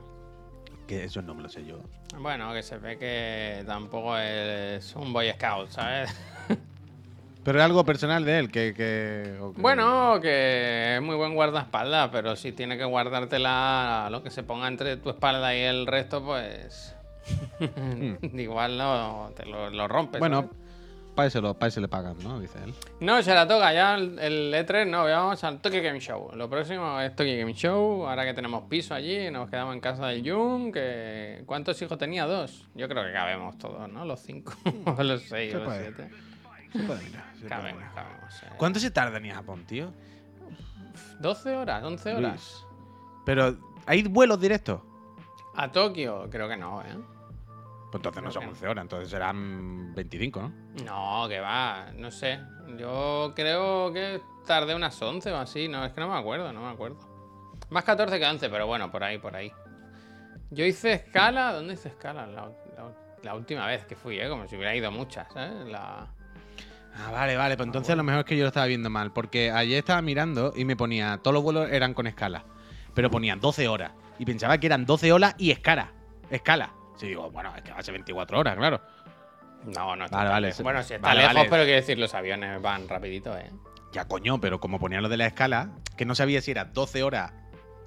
Que 0.88 1.04
eso 1.04 1.22
no 1.22 1.36
me 1.36 1.44
lo 1.44 1.50
sé 1.50 1.66
yo. 1.66 1.80
Bueno, 2.20 2.54
que 2.54 2.64
se 2.64 2.78
ve 2.78 2.98
que 2.98 3.64
tampoco 3.68 4.18
es 4.18 4.96
un 4.96 5.12
Boy 5.12 5.32
Scout, 5.34 5.70
¿sabes? 5.70 6.10
Pero 7.48 7.60
es 7.60 7.64
algo 7.66 7.86
personal 7.86 8.26
de 8.26 8.40
él, 8.40 8.52
que... 8.52 8.74
que- 8.74 9.40
Bueno, 9.56 10.20
que 10.22 10.98
es 10.98 11.02
muy 11.02 11.16
buen 11.16 11.34
guardaespaldas, 11.34 12.10
pero 12.12 12.36
si 12.36 12.52
tiene 12.52 12.78
que 12.78 12.84
guardártela 12.84 14.10
lo 14.12 14.22
que 14.22 14.32
se 14.32 14.44
ponga 14.44 14.68
entre 14.68 14.98
tu 14.98 15.10
espalda 15.12 15.56
y 15.56 15.62
el 15.62 15.88
resto, 15.88 16.22
pues. 16.22 16.94
Igual 18.34 18.78
no 18.78 19.32
te 19.34 19.46
lo, 19.46 19.70
lo 19.70 19.88
rompes. 19.88 20.20
Bueno, 20.20 20.42
¿sabes? 21.16 21.32
para 21.56 21.68
eso, 21.70 21.80
le 21.80 21.88
pagan, 21.88 22.18
¿no? 22.22 22.38
Dice 22.42 22.60
él. 22.66 22.74
No, 23.00 23.24
se 23.24 23.34
la 23.34 23.48
toca 23.48 23.72
ya 23.74 23.96
el, 23.96 24.20
el 24.20 24.54
E3, 24.54 24.86
no, 24.86 25.06
vamos 25.06 25.42
al 25.46 25.62
Tokyo 25.62 25.82
Game 25.82 26.02
Show. 26.02 26.32
Lo 26.36 26.50
próximo 26.50 27.00
es 27.00 27.16
Tokyo 27.16 27.38
Game 27.38 27.54
Show, 27.54 28.06
ahora 28.10 28.26
que 28.26 28.34
tenemos 28.34 28.64
piso 28.64 28.94
allí, 28.94 29.32
nos 29.32 29.50
quedamos 29.50 29.74
en 29.74 29.80
casa 29.80 30.08
del 30.08 30.30
Jun, 30.30 30.74
que... 30.74 31.44
¿Cuántos 31.46 31.82
hijos 31.82 31.98
tenía? 31.98 32.26
Dos. 32.26 32.66
Yo 32.76 32.90
creo 32.90 33.06
que 33.06 33.14
cabemos 33.14 33.58
todos, 33.58 33.90
¿no? 33.90 34.04
Los 34.04 34.20
cinco, 34.20 34.52
los 35.02 35.22
seis, 35.22 35.54
los 35.54 35.64
puede. 35.64 35.94
siete. 35.94 36.27
Se 36.78 36.84
puede 36.84 37.04
mirar, 37.04 37.24
se 37.40 37.48
puede 37.48 37.74
mirar. 37.74 37.94
cabemos. 37.94 38.44
eh. 38.44 38.50
¿Cuánto 38.58 38.80
se 38.80 38.92
tarda 38.92 39.18
en 39.18 39.26
ir 39.26 39.32
a 39.32 39.36
Japón, 39.36 39.66
tío? 39.66 39.92
12 41.20 41.56
horas, 41.56 41.84
11 41.84 42.14
horas. 42.16 42.66
Pero, 43.26 43.58
¿hay 43.86 44.04
vuelos 44.04 44.40
directos? 44.40 44.82
A 45.56 45.72
Tokio, 45.72 46.30
creo 46.30 46.48
que 46.48 46.58
no, 46.58 46.82
¿eh? 46.82 46.86
Pues 47.92 47.96
entonces 47.96 48.22
no 48.24 48.30
Creo 48.30 48.32
son 48.32 48.44
que 48.44 48.50
11 48.50 48.68
horas, 48.68 48.82
entonces 48.84 49.10
serán 49.10 49.94
25, 49.96 50.42
¿no? 50.42 50.54
No, 50.86 51.28
que 51.28 51.40
va, 51.40 51.88
no 51.96 52.12
sé. 52.12 52.40
Yo 52.78 53.32
creo 53.36 53.92
que 53.94 54.22
tardé 54.46 54.76
unas 54.76 55.02
11 55.02 55.32
o 55.32 55.38
así, 55.38 55.68
no, 55.68 55.84
es 55.86 55.94
que 55.94 56.02
no 56.02 56.10
me 56.10 56.18
acuerdo, 56.18 56.52
no 56.54 56.62
me 56.62 56.70
acuerdo. 56.70 56.98
Más 57.70 57.84
14 57.84 58.20
que 58.20 58.26
11, 58.26 58.50
pero 58.50 58.68
bueno, 58.68 58.92
por 58.92 59.04
ahí, 59.04 59.18
por 59.18 59.36
ahí. 59.36 59.52
Yo 60.52 60.64
hice 60.66 60.94
escala, 60.94 61.54
¿dónde 61.54 61.74
hice 61.74 61.90
escala? 61.90 62.28
La, 62.28 62.44
la- 62.76 63.08
la 63.24 63.34
última 63.36 63.66
vez 63.66 63.84
que 63.86 63.96
fui, 63.96 64.20
¿eh? 64.20 64.30
Como 64.30 64.48
si 64.48 64.56
hubiera 64.56 64.76
ido 64.76 64.92
muchas, 64.92 65.28
¿eh? 65.36 65.64
La... 65.68 66.08
Ah, 66.98 67.12
vale, 67.12 67.36
vale. 67.38 67.56
Pues 67.58 67.68
entonces 67.68 67.92
a 67.94 67.96
lo 67.96 68.04
mejor 68.04 68.20
es 68.22 68.26
que 68.26 68.36
yo 68.38 68.44
lo 68.44 68.48
estaba 68.48 68.66
viendo 68.66 68.90
mal. 68.90 69.12
Porque 69.14 69.52
ayer 69.52 69.78
estaba 69.80 70.02
mirando 70.02 70.54
y 70.56 70.66
me 70.66 70.76
ponía. 70.76 71.20
Todos 71.22 71.36
los 71.36 71.44
vuelos 71.44 71.70
eran 71.72 71.94
con 71.94 72.08
escala. 72.08 72.44
Pero 72.94 73.12
ponían 73.12 73.40
12 73.40 73.68
horas. 73.68 73.92
Y 74.18 74.26
pensaba 74.26 74.58
que 74.58 74.66
eran 74.68 74.86
12 74.86 75.12
horas 75.12 75.36
y 75.38 75.52
escala. 75.52 75.92
Escala. 76.30 76.72
Sí, 76.96 77.08
digo, 77.08 77.30
bueno, 77.30 77.54
es 77.56 77.62
que 77.62 77.72
va 77.72 77.78
a 77.78 77.84
ser 77.84 77.94
24 77.94 78.40
horas, 78.40 78.56
claro. 78.56 78.82
No, 79.66 79.96
no 79.96 80.06
está 80.06 80.18
Vale, 80.18 80.30
vale. 80.30 80.54
Bueno, 80.64 80.82
si 80.82 80.96
está 80.96 81.08
Vale, 81.10 81.20
lejos, 81.22 81.36
vale. 81.36 81.50
pero 81.50 81.64
quiero 81.64 81.76
decir, 81.80 82.00
los 82.00 82.14
aviones 82.16 82.62
van 82.62 82.88
rapidito, 82.90 83.38
¿eh? 83.38 83.52
Ya 83.92 84.06
coño, 84.06 84.40
pero 84.42 84.60
como 84.60 84.80
ponían 84.80 85.04
lo 85.04 85.10
de 85.10 85.18
la 85.18 85.28
escala, 85.28 85.70
que 85.96 86.06
no 86.06 86.16
sabía 86.16 86.42
si 86.42 86.52
era 86.52 86.66
12 86.66 87.04
horas 87.04 87.34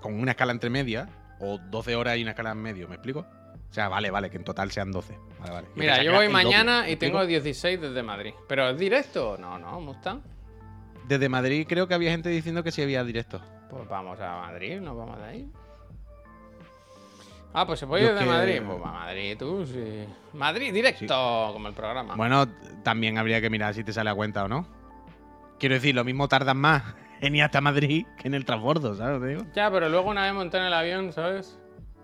con 0.00 0.14
una 0.14 0.32
escala 0.32 0.52
entre 0.52 0.70
medias 0.70 1.08
o 1.40 1.58
12 1.58 1.96
horas 1.96 2.16
y 2.16 2.22
una 2.22 2.30
escala 2.32 2.52
en 2.52 2.58
medio, 2.58 2.88
¿me 2.88 2.94
explico? 2.94 3.26
O 3.70 3.72
sea, 3.72 3.88
vale, 3.88 4.10
vale, 4.10 4.30
que 4.30 4.36
en 4.36 4.44
total 4.44 4.70
sean 4.72 4.90
12. 4.90 5.16
Vale, 5.38 5.52
vale. 5.52 5.68
Mira, 5.76 6.02
yo 6.02 6.10
voy 6.12 6.26
doble, 6.26 6.30
mañana 6.30 6.82
¿me 6.82 6.90
y 6.92 6.96
tengo 6.96 7.18
explico? 7.18 7.42
16 7.42 7.80
desde 7.80 8.02
Madrid. 8.02 8.34
¿Pero 8.48 8.68
es 8.70 8.78
directo? 8.78 9.36
No, 9.38 9.58
no, 9.58 9.80
Mustang. 9.80 10.20
Desde 11.06 11.28
Madrid 11.28 11.66
creo 11.68 11.86
que 11.86 11.94
había 11.94 12.10
gente 12.10 12.28
diciendo 12.30 12.62
que 12.64 12.72
sí 12.72 12.82
había 12.82 13.04
directo. 13.04 13.40
Pues 13.68 13.88
vamos 13.88 14.18
a 14.20 14.40
Madrid, 14.40 14.80
nos 14.80 14.96
vamos 14.96 15.18
de 15.18 15.24
ahí. 15.24 15.50
Ah, 17.52 17.66
pues 17.66 17.80
se 17.80 17.86
puede 17.86 18.04
ir 18.06 18.12
de 18.14 18.20
que- 18.20 18.26
Madrid. 18.26 18.62
Pues 18.64 18.80
va 18.82 18.88
a 18.88 18.92
Madrid, 18.92 19.36
tú, 19.38 19.66
sí. 19.66 20.04
Madrid 20.34 20.72
directo, 20.72 21.50
como 21.52 21.68
el 21.68 21.74
programa. 21.74 22.14
Bueno, 22.16 22.46
también 22.84 23.18
habría 23.18 23.40
que 23.40 23.50
mirar 23.50 23.74
si 23.74 23.82
te 23.84 23.92
sale 23.92 24.10
a 24.10 24.14
cuenta 24.14 24.44
o 24.44 24.48
no. 24.48 24.66
Quiero 25.58 25.74
decir, 25.76 25.94
lo 25.94 26.04
mismo 26.04 26.26
tardan 26.28 26.56
más 26.56 26.82
en 27.20 27.34
ir 27.36 27.42
hasta 27.42 27.60
Madrid 27.60 28.06
que 28.18 28.28
en 28.28 28.34
el 28.34 28.44
transbordo, 28.44 28.94
¿sabes? 28.94 29.22
digo? 29.28 29.42
Ya, 29.54 29.70
pero 29.70 29.88
luego 29.88 30.10
una 30.10 30.24
vez 30.24 30.34
monté 30.34 30.58
en 30.58 30.64
el 30.64 30.72
avión, 30.74 31.12
¿sabes? 31.12 31.56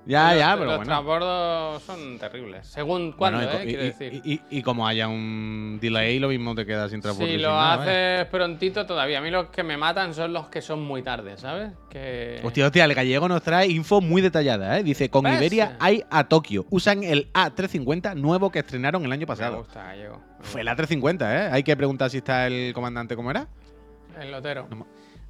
Ya, 0.08 0.30
Los- 0.30 0.38
ya, 0.38 0.52
pero 0.54 0.64
Los 0.66 0.76
bueno. 0.76 0.84
transbordos 0.92 1.82
son 1.82 2.18
terribles. 2.18 2.66
Según 2.68 3.10
cuándo, 3.12 3.40
Bueno, 3.40 3.64
y, 3.64 3.68
¿eh? 3.68 3.72
y- 3.72 3.76
decir. 3.76 4.20
y- 4.24 4.40
y- 4.50 4.62
como 4.62 4.86
haya 4.86 5.08
un 5.08 5.78
delay, 5.80 6.20
lo 6.20 6.28
mismo 6.28 6.54
te 6.54 6.64
queda 6.64 6.88
sin 6.88 7.00
transbordo. 7.00 7.28
Si 7.32 7.38
lo 7.38 7.48
nada, 7.50 7.82
haces 7.82 8.26
prontito 8.26 8.86
todavía. 8.86 9.18
A 9.18 9.20
mí 9.20 9.30
los 9.30 9.48
que 9.48 9.64
me 9.64 9.76
matan 9.76 10.14
son 10.14 10.32
los 10.32 10.48
que 10.48 10.62
son 10.62 10.80
muy 10.84 11.02
tarde, 11.02 11.36
¿sabes? 11.36 11.72
Que... 11.90 12.40
Hostia, 12.44 12.66
hostia, 12.66 12.84
el 12.84 12.94
gallego 12.94 13.26
nos 13.28 13.42
trae 13.42 13.66
info 13.66 14.00
muy 14.00 14.22
detallada, 14.22 14.78
¿eh? 14.78 14.84
Dice, 14.84 15.10
con 15.10 15.24
¿Ves? 15.24 15.38
Iberia 15.38 15.76
hay 15.80 16.04
a 16.08 16.22
Tokio. 16.28 16.66
Usan 16.70 17.02
el 17.02 17.32
A350 17.32 18.14
nuevo 18.14 18.50
que 18.52 18.60
estrenaron 18.60 19.04
el 19.04 19.10
año 19.10 19.22
Me 19.22 19.26
pasado. 19.26 19.58
gusta, 19.58 19.82
gallego. 19.82 20.22
me 20.38 20.44
Fue 20.44 20.60
el 20.60 20.68
A350, 20.68 21.22
¿eh? 21.34 21.48
Hay 21.50 21.64
que 21.64 21.76
preguntar 21.76 22.10
si 22.10 22.18
está 22.18 22.46
el 22.46 22.72
comandante, 22.74 23.16
¿cómo 23.16 23.32
era? 23.32 23.48
El 24.20 24.30
lotero. 24.30 24.68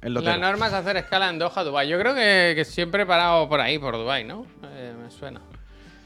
El 0.01 0.13
La 0.13 0.37
norma 0.37 0.67
es 0.67 0.73
hacer 0.73 0.97
escala 0.97 1.29
en 1.29 1.39
Doha, 1.39 1.63
Dubai. 1.63 1.87
Yo 1.87 1.99
creo 1.99 2.13
que, 2.13 2.53
que 2.55 2.65
siempre 2.65 3.03
he 3.03 3.05
parado 3.05 3.49
por 3.49 3.59
ahí, 3.59 3.79
por 3.79 3.95
Dubai, 3.95 4.23
¿no? 4.23 4.45
Eh, 4.63 4.93
me 5.01 5.09
suena. 5.09 5.41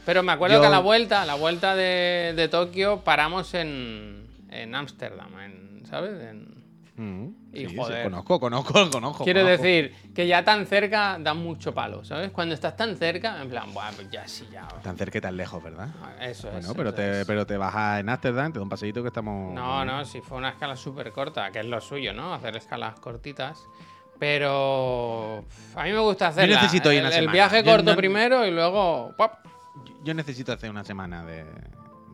Pero 0.05 0.23
me 0.23 0.31
acuerdo 0.31 0.55
Yo- 0.55 0.61
que 0.61 0.67
a 0.67 0.71
la 0.71 0.79
vuelta, 0.79 1.21
a 1.21 1.25
la 1.25 1.35
vuelta 1.35 1.75
de, 1.75 2.33
de 2.35 2.47
Tokio, 2.47 3.01
paramos 3.01 3.53
en 3.53 4.27
en 4.49 4.75
Ámsterdam, 4.75 5.39
en, 5.39 5.83
¿sabes? 5.89 6.21
En- 6.21 6.50
Mm, 7.01 7.33
Y 7.53 7.59
sí, 7.61 7.67
sí, 7.69 7.77
joder. 7.77 8.03
conozco, 8.03 8.39
conozco, 8.39 8.73
conozco. 8.91 9.23
Quiero 9.23 9.41
conozco. 9.41 9.63
decir 9.63 9.95
que 10.13 10.27
ya 10.27 10.43
tan 10.43 10.67
cerca 10.67 11.17
da 11.19 11.33
mucho 11.33 11.73
palo, 11.73 12.05
¿sabes? 12.05 12.29
Cuando 12.31 12.53
estás 12.53 12.75
tan 12.77 12.95
cerca, 12.95 13.41
en 13.41 13.49
plan, 13.49 13.73
Buah, 13.73 13.91
pues 13.95 14.09
ya 14.11 14.27
sí, 14.27 14.47
ya. 14.51 14.67
Tan 14.83 14.95
cerca 14.97 15.17
y 15.17 15.21
tan 15.21 15.35
lejos, 15.35 15.63
¿verdad? 15.63 15.89
Eso 16.21 16.47
es. 16.49 16.53
Bueno, 16.53 16.73
pero 16.75 16.89
eso 16.89 16.95
te, 16.97 17.21
es. 17.21 17.25
pero 17.27 17.45
te 17.47 17.57
bajas 17.57 17.99
en 18.01 18.09
Amsterdam, 18.09 18.53
te 18.53 18.59
da 18.59 18.63
un 18.63 18.69
paseíto 18.69 19.01
que 19.01 19.07
estamos. 19.07 19.51
No, 19.53 19.83
no, 19.83 20.05
si 20.05 20.21
fue 20.21 20.37
una 20.37 20.49
escala 20.49 20.75
súper 20.75 21.11
corta, 21.11 21.49
que 21.51 21.59
es 21.59 21.65
lo 21.65 21.81
suyo, 21.81 22.13
¿no? 22.13 22.33
Hacer 22.35 22.55
escalas 22.57 22.99
cortitas. 22.99 23.65
Pero 24.19 25.43
a 25.75 25.83
mí 25.83 25.91
me 25.91 25.99
gusta 25.99 26.27
hacer 26.27 26.47
necesito 26.47 26.93
ir 26.93 27.03
el, 27.03 27.27
viaje 27.29 27.63
corto 27.63 27.91
no- 27.91 27.95
primero 27.97 28.45
y 28.45 28.51
luego... 28.51 29.13
¡pop! 29.17 29.31
Yo 30.03 30.13
necesito 30.13 30.53
hacer 30.53 30.69
una 30.69 30.83
semana 30.83 31.25
de, 31.25 31.43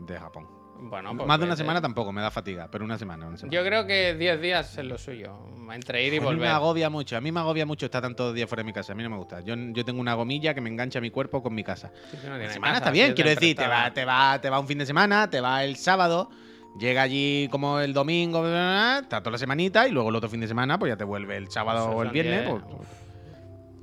de 0.07 0.17
Japón. 0.17 0.47
Bueno, 0.79 1.15
pues 1.15 1.27
Más 1.27 1.39
de 1.39 1.45
una 1.45 1.53
vete. 1.53 1.63
semana 1.63 1.81
tampoco, 1.81 2.11
me 2.11 2.21
da 2.21 2.29
fatiga, 2.31 2.67
pero 2.71 2.85
una 2.85 2.97
semana. 2.97 3.27
Una 3.27 3.37
semana. 3.37 3.55
Yo 3.57 3.63
creo 3.65 3.85
que 3.87 4.13
10 4.15 4.41
días 4.41 4.77
es 4.77 4.85
lo 4.85 4.97
suyo, 4.97 5.35
entre 5.73 6.03
ir 6.05 6.13
y 6.13 6.17
a 6.17 6.19
mí 6.21 6.25
me 6.27 6.33
volver. 6.33 6.49
agobia 6.49 6.89
mucho, 6.89 7.17
a 7.17 7.21
mí 7.21 7.31
me 7.31 7.39
agobia 7.39 7.65
mucho 7.65 7.85
estar 7.87 8.01
tantos 8.01 8.33
días 8.33 8.47
fuera 8.47 8.61
de 8.61 8.65
mi 8.65 8.73
casa, 8.73 8.93
a 8.93 8.95
mí 8.95 9.03
no 9.03 9.09
me 9.09 9.17
gusta. 9.17 9.41
Yo, 9.41 9.55
yo 9.55 9.83
tengo 9.83 9.99
una 9.99 10.13
gomilla 10.13 10.53
que 10.53 10.61
me 10.61 10.69
engancha 10.69 11.01
mi 11.01 11.09
cuerpo 11.09 11.41
con 11.41 11.53
mi 11.55 11.63
casa. 11.63 11.91
No 12.23 12.35
Una 12.35 12.49
semana 12.51 12.73
casa, 12.73 12.77
está 12.77 12.91
bien, 12.91 13.13
quiero 13.13 13.29
de 13.29 13.35
decir, 13.35 13.55
te 13.55 13.67
va, 13.67 13.91
te, 13.91 14.05
va, 14.05 14.39
te 14.39 14.49
va 14.49 14.59
un 14.59 14.67
fin 14.67 14.77
de 14.77 14.85
semana, 14.85 15.29
te 15.29 15.41
va 15.41 15.63
el 15.63 15.75
sábado, 15.77 16.29
llega 16.79 17.01
allí 17.01 17.47
como 17.49 17.79
el 17.79 17.93
domingo, 17.93 18.45
está 18.45 19.19
toda 19.21 19.31
la 19.31 19.37
semanita 19.39 19.87
y 19.87 19.91
luego 19.91 20.09
el 20.09 20.15
otro 20.15 20.29
fin 20.29 20.39
de 20.41 20.47
semana 20.47 20.77
pues 20.77 20.91
ya 20.91 20.97
te 20.97 21.03
vuelve 21.03 21.37
el 21.37 21.49
sábado 21.49 21.87
Eso 21.89 21.97
o 21.97 22.03
el 22.03 22.09
viernes. 22.11 22.45
10, 22.45 22.49
pues, 22.51 22.63
uf. 22.79 22.87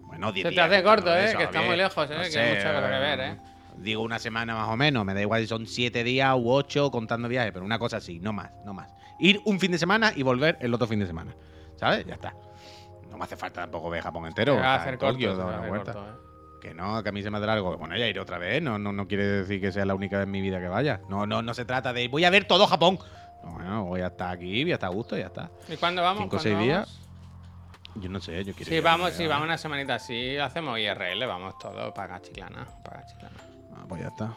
bueno, 0.07 0.31
10 0.33 0.43
Se 0.45 0.49
te 0.51 0.55
días, 0.55 0.67
hace 0.71 0.83
pues, 0.83 0.95
corto, 0.95 1.15
¿eh? 1.17 1.25
eso, 1.25 1.39
Que 1.39 1.45
está 1.45 1.63
muy 1.63 1.77
lejos, 1.77 2.09
¿eh? 2.11 2.15
No 2.17 2.23
Que 2.31 2.39
hay 2.39 2.51
mucho 2.55 2.63
que 2.73 2.99
ver, 3.01 3.21
¿eh? 3.21 3.39
Digo 3.77 4.03
una 4.03 4.19
semana 4.19 4.55
más 4.55 4.69
o 4.69 4.77
menos, 4.77 5.05
me 5.05 5.15
da 5.15 5.21
igual 5.21 5.41
si 5.43 5.47
son 5.49 5.67
7 5.67 6.05
días 6.05 6.35
u 6.39 6.51
8 6.51 6.91
contando 6.91 7.29
viajes, 7.29 7.53
pero 7.53 7.65
una 7.65 7.79
cosa 7.79 7.97
así, 7.99 8.21
no 8.21 8.33
más, 8.33 8.51
no 8.65 8.73
más. 8.73 8.93
Ir 9.19 9.41
un 9.45 9.59
fin 9.61 9.73
de 9.73 9.79
semana 9.79 10.13
y 10.15 10.23
volver 10.23 10.57
el 10.61 10.73
otro 10.75 10.87
fin 10.87 10.99
de 11.01 11.07
semana. 11.07 11.35
¿Sabes? 11.77 12.05
Ya 12.07 12.15
está. 12.15 12.35
No 13.11 13.19
me 13.19 13.25
hace 13.25 13.37
falta 13.37 13.63
tampoco 13.63 13.91
ver 13.91 14.03
Japón 14.03 14.27
entero. 14.27 14.59
A 14.59 14.77
hacer 14.77 14.97
corto, 14.99 15.13
Tokio, 15.15 15.31
a 15.43 15.59
hacer 15.59 15.71
corto, 15.71 16.07
¿eh? 16.09 16.13
Que 16.61 16.73
no, 16.75 17.03
que 17.03 17.09
a 17.11 17.13
mí 17.13 17.23
se 17.23 17.31
me 17.31 17.37
hace 17.39 17.47
largo. 17.47 17.77
Bueno, 17.77 17.97
ya 17.97 18.07
iré 18.09 18.19
otra 18.21 18.39
vez. 18.39 18.63
No, 18.63 18.79
no, 18.79 18.93
no 18.93 19.07
quiere 19.07 19.25
decir 19.25 19.61
que 19.61 19.71
sea 19.71 19.85
la 19.85 19.95
única 19.95 20.17
vez 20.19 20.25
en 20.25 20.31
mi 20.31 20.41
vida 20.41 20.61
que 20.61 20.69
vaya. 20.69 21.01
No, 21.09 21.27
no, 21.27 21.43
no 21.43 21.53
se 21.55 21.65
trata 21.65 21.93
de 21.93 22.09
voy 22.09 22.25
a 22.25 22.31
ver 22.31 22.45
todo 22.47 22.67
Japón. 22.67 22.99
No, 23.43 23.53
bueno, 23.53 23.85
voy 23.85 24.01
a 24.01 24.07
estar 24.07 24.31
aquí, 24.35 24.63
voy 24.63 24.73
a 24.73 24.75
estar 24.75 24.89
a 24.91 24.93
gusto 24.95 25.17
y 25.17 25.21
ya 25.21 25.27
está. 25.27 25.51
¿Y 25.69 25.77
cuándo 25.77 26.01
vamos? 26.03 26.23
Cinco 26.23 26.37
o 26.37 26.41
¿Cuándo 26.41 26.43
seis 26.43 26.55
vamos? 26.55 26.67
días. 26.67 27.01
Yo 27.97 28.09
no 28.09 28.19
sé, 28.21 28.43
yo 28.45 28.55
quiero 28.55 28.69
Sí, 28.71 28.77
ir 28.77 28.83
vamos, 28.83 29.11
a- 29.11 29.13
sí, 29.13 29.27
vamos 29.27 29.45
una 29.45 29.59
semanita 29.59 29.97
así, 29.97 30.37
hacemos 30.39 30.79
IRL, 30.79 31.27
vamos 31.27 31.57
todos 31.59 31.93
para 31.93 32.21
Chiclana, 32.23 32.67
para 32.83 33.05
Chiclana. 33.07 33.37
Ah, 33.77 33.85
pues 33.89 34.01
ya 34.03 34.09
está. 34.09 34.35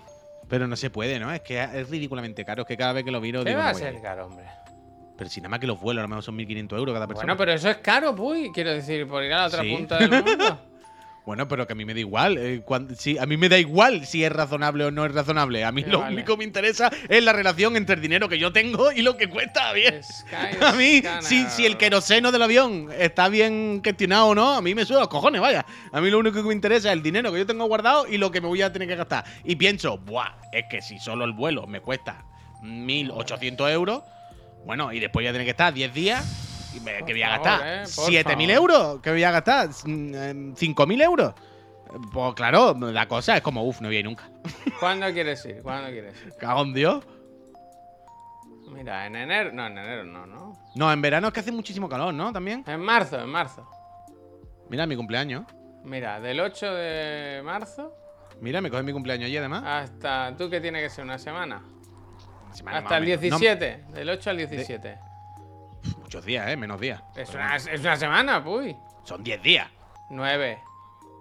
Pero 0.49 0.67
no 0.67 0.75
se 0.75 0.89
puede, 0.89 1.19
¿no? 1.19 1.31
Es 1.31 1.41
que 1.41 1.61
es 1.61 1.89
ridículamente 1.89 2.45
caro. 2.45 2.61
Es 2.63 2.67
que 2.67 2.77
cada 2.77 2.93
vez 2.93 3.03
que 3.03 3.11
lo 3.11 3.19
miro 3.21 3.43
¿Qué 3.43 3.49
digo, 3.49 3.59
va 3.59 3.65
no 3.65 3.69
a 3.69 3.71
a 3.71 3.75
ser 3.75 4.01
caro, 4.01 4.25
hombre? 4.27 4.45
Pero 5.17 5.29
si 5.29 5.41
nada 5.41 5.49
más 5.49 5.59
que 5.59 5.67
los 5.67 5.79
vuelos, 5.79 5.99
a 6.01 6.03
lo 6.03 6.07
mejor 6.09 6.23
son 6.23 6.37
1.500 6.37 6.77
euros 6.77 6.93
cada 6.93 7.07
persona. 7.07 7.25
Bueno, 7.25 7.37
pero 7.37 7.51
eso 7.53 7.69
es 7.69 7.77
caro, 7.77 8.15
puy, 8.15 8.51
quiero 8.53 8.71
decir, 8.71 9.07
por 9.07 9.23
ir 9.23 9.33
a 9.33 9.37
la 9.41 9.45
otra 9.47 9.63
Sí. 9.63 9.75
punta 9.75 9.97
del 9.97 10.11
mundo. 10.11 10.61
Bueno, 11.27 11.45
pero 11.49 11.67
que 11.67 11.73
a 11.73 11.75
mí 11.75 11.83
me 11.83 11.93
da 11.93 11.99
igual. 11.99 12.37
eh, 12.37 12.63
si, 12.97 13.17
a 13.17 13.25
mí 13.25 13.35
me 13.35 13.49
da 13.49 13.59
igual 13.59 14.05
si 14.05 14.23
es 14.23 14.31
razonable 14.31 14.85
o 14.85 14.91
no 14.91 15.05
es 15.05 15.13
razonable. 15.13 15.65
A 15.65 15.73
mí 15.73 15.83
lo 15.83 15.99
vale. 15.99 16.15
único 16.15 16.35
que 16.35 16.37
me 16.37 16.43
interesa 16.45 16.89
es 17.09 17.21
la 17.21 17.33
relación 17.33 17.75
entre 17.75 17.95
el 17.95 18.01
dinero 18.01 18.29
que 18.29 18.39
yo 18.39 18.53
tengo 18.53 18.93
y 18.93 19.01
lo 19.01 19.17
que 19.17 19.27
cuesta 19.27 19.73
bien. 19.73 20.01
Sky 20.01 20.57
A 20.65 20.71
mí, 20.71 21.03
si, 21.19 21.43
si 21.49 21.65
el 21.65 21.75
queroseno 21.75 22.31
del 22.31 22.43
avión 22.43 22.87
está 22.97 23.27
bien 23.27 23.81
gestionado 23.83 24.27
o 24.27 24.35
no, 24.35 24.53
a 24.53 24.61
mí 24.61 24.73
me 24.73 24.85
suda 24.85 24.99
los 24.99 25.09
cojones, 25.09 25.41
vaya. 25.41 25.65
A 25.91 25.99
mí 25.99 26.09
lo 26.09 26.19
único 26.19 26.41
que 26.41 26.47
me 26.47 26.53
interesa 26.53 26.87
es 26.87 26.93
el 26.93 27.03
dinero 27.03 27.29
que 27.33 27.39
yo 27.39 27.45
tengo 27.45 27.65
guardado 27.65 28.07
y 28.07 28.17
lo 28.17 28.31
que 28.31 28.39
me 28.39 28.47
voy 28.47 28.61
a 28.61 28.71
tener 28.71 28.87
que 28.87 28.95
gastar. 28.95 29.25
Y 29.43 29.57
pienso, 29.57 29.97
buah, 29.97 30.31
es 30.53 30.63
que 30.69 30.81
si 30.81 30.97
solo 30.97 31.25
el 31.25 31.33
vuelo 31.33 31.67
me 31.67 31.81
cuesta 31.81 32.23
1.800 32.63 33.69
euros, 33.73 34.01
bueno, 34.65 34.93
y 34.93 35.01
después 35.01 35.25
voy 35.25 35.27
a 35.27 35.33
tener 35.33 35.43
que 35.45 35.51
estar 35.51 35.73
10 35.73 35.93
días, 35.93 36.46
que 36.83 37.13
voy 37.13 37.21
a 37.21 37.29
favor, 37.37 37.45
gastar 37.45 37.67
eh, 37.67 37.83
por 37.95 38.09
7.000 38.11 38.23
favor. 38.23 38.49
euros, 38.51 39.01
que 39.01 39.11
voy 39.11 39.23
a 39.23 39.31
gastar 39.31 39.69
Mm, 39.85 40.13
eh, 40.15 40.33
5.000 40.55 41.01
euros. 41.03 41.33
Pues 42.11 42.33
claro, 42.35 42.73
la 42.77 43.07
cosa 43.07 43.37
es 43.37 43.41
como, 43.41 43.63
uff, 43.63 43.79
no 43.81 43.87
voy 43.87 43.95
a 43.97 43.99
ir 43.99 44.05
nunca. 44.05 44.29
¿Cuándo 44.79 45.11
quieres 45.13 45.43
ir? 45.45 45.61
¿Cuándo 45.63 45.89
quieres 45.89 46.13
ir? 46.25 46.33
Cago 46.37 46.63
en 46.63 46.73
Dios. 46.73 47.03
Mira, 48.69 49.05
en 49.07 49.15
enero. 49.15 49.51
No, 49.53 49.65
en 49.67 49.77
enero 49.77 50.03
no, 50.03 50.25
¿no? 50.25 50.53
No, 50.75 50.91
en 50.91 51.01
verano 51.01 51.27
es 51.27 51.33
que 51.33 51.39
hace 51.39 51.51
muchísimo 51.51 51.87
calor, 51.87 52.13
¿no? 52.13 52.31
También. 52.33 52.63
En 52.67 52.81
marzo, 52.81 53.19
en 53.19 53.29
marzo. 53.29 53.67
Mira, 54.69 54.85
mi 54.85 54.95
cumpleaños. 54.95 55.45
Mira, 55.83 56.19
del 56.19 56.39
8 56.41 56.73
de 56.73 57.41
marzo 57.45 57.93
Mira, 58.41 58.59
me 58.59 58.69
coge 58.69 58.83
mi 58.83 58.91
cumpleaños 58.91 59.27
allí 59.27 59.37
además. 59.37 59.63
hasta. 59.65 60.35
¿Tú 60.37 60.49
qué 60.49 60.59
tiene 60.59 60.81
que 60.81 60.89
ser? 60.89 61.05
¿Una 61.05 61.17
semana? 61.17 61.63
Semana 62.51 62.79
hasta 62.79 62.97
el 62.97 63.03
más 63.07 63.17
o 63.17 63.21
menos. 63.21 63.31
No, 63.31 63.39
17. 63.39 63.83
Del 63.93 64.09
8 64.09 64.29
al 64.29 64.37
17. 64.37 64.99
Muchos 66.07 66.23
días, 66.23 66.47
¿eh? 66.47 66.55
Menos 66.55 66.79
días. 66.79 67.01
Es, 67.17 67.33
una, 67.33 67.57
es 67.57 67.81
una 67.81 67.97
semana, 67.97 68.41
puy. 68.41 68.73
Son 69.03 69.21
10 69.21 69.41
días. 69.41 69.67
9. 70.09 70.63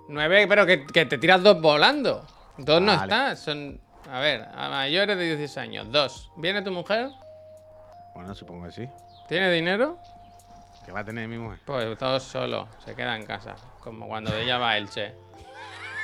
9, 0.09 0.47
pero 0.47 0.65
que, 0.65 0.87
que 0.87 1.07
te 1.07 1.19
tiras 1.19 1.43
dos 1.43 1.61
volando. 1.61 2.25
Dos 2.57 2.81
no 2.81 2.93
estás. 2.93 3.41
Son. 3.41 3.81
A 4.09 4.21
ver, 4.21 4.47
a 4.55 4.69
mayores 4.69 5.19
de 5.19 5.25
16 5.37 5.59
años. 5.59 5.91
Dos. 5.91 6.31
¿Viene 6.37 6.63
tu 6.63 6.71
mujer? 6.71 7.11
Bueno, 8.15 8.33
supongo 8.37 8.67
que 8.67 8.73
sí. 8.73 8.89
¿Tiene 9.29 9.51
dinero? 9.51 9.99
Que 10.85 10.93
va 10.93 11.01
a 11.01 11.05
tener 11.05 11.27
mi 11.27 11.37
mujer. 11.37 11.59
Pues 11.67 11.99
todo 11.99 12.21
solo, 12.21 12.69
se 12.85 12.95
queda 12.95 13.17
en 13.17 13.27
casa, 13.27 13.57
como 13.81 14.07
cuando 14.07 14.33
ella 14.37 14.57
va 14.59 14.71
a 14.71 14.79
Elche. 14.79 15.17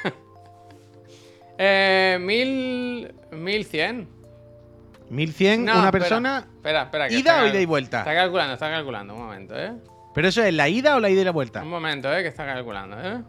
eh, 1.58 2.18
mil, 2.20 3.14
mil 3.30 3.64
cien. 3.64 4.21
1100 5.12 5.64
No, 5.64 5.72
una 5.72 5.84
espera, 5.86 5.90
persona. 5.92 6.38
Espera, 6.56 6.82
espera. 6.82 7.08
que 7.08 7.14
¿Ida 7.14 7.34
o 7.34 7.38
cal- 7.38 7.48
ida 7.50 7.60
y 7.60 7.66
vuelta? 7.66 7.98
Está 8.00 8.14
calculando, 8.14 8.54
está 8.54 8.70
calculando. 8.70 9.14
Un 9.14 9.20
momento, 9.20 9.58
¿eh? 9.58 9.72
¿Pero 10.14 10.28
eso 10.28 10.42
es 10.42 10.52
la 10.54 10.68
ida 10.68 10.96
o 10.96 11.00
la 11.00 11.10
ida 11.10 11.20
y 11.20 11.24
la 11.24 11.30
vuelta? 11.32 11.62
Un 11.62 11.70
momento, 11.70 12.12
¿eh? 12.14 12.22
Que 12.22 12.28
está 12.28 12.44
calculando, 12.46 12.96
¿eh? 13.00 13.22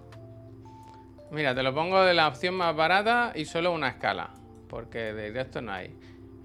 Mira, 1.32 1.54
te 1.56 1.64
lo 1.64 1.74
pongo 1.74 2.02
de 2.04 2.14
la 2.14 2.28
opción 2.28 2.56
más 2.56 2.76
barata 2.76 3.32
y 3.36 3.46
solo 3.46 3.72
una 3.72 3.90
escala. 3.90 4.30
Porque 4.70 4.98
de 5.14 5.28
directo 5.30 5.62
no 5.62 5.72
hay. 5.72 5.90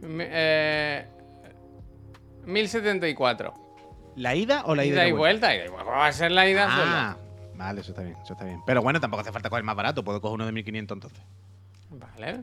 Mi- 0.01 0.25
eh, 0.27 1.07
1074. 2.45 3.55
¿La 4.17 4.35
ida 4.35 4.63
o 4.65 4.75
la 4.75 4.85
ida, 4.85 5.07
y 5.07 5.13
vuelta? 5.13 5.55
ida 5.55 5.65
y 5.67 5.69
vuelta. 5.69 5.85
¿Cómo 5.85 5.97
va 5.99 6.07
a 6.07 6.13
ser 6.13 6.33
la 6.33 6.49
ida 6.49 6.67
Ah, 6.69 7.17
vale, 7.55 7.81
eso 7.83 7.93
está 7.93 8.03
bien, 8.03 8.17
eso 8.23 8.33
está 8.33 8.45
bien. 8.45 8.61
Pero 8.67 8.83
bueno, 8.83 9.01
tampoco 9.01 9.21
hace 9.21 9.33
falta 9.33 9.49
coger 9.51 9.65
más 9.65 9.77
barato, 9.77 10.03
puedo 10.03 10.21
coger 10.21 10.35
uno 10.35 10.47
de 10.47 10.53
1500 10.53 10.97
entonces. 10.97 11.21
solo? 11.89 12.01
Vale. 12.17 12.41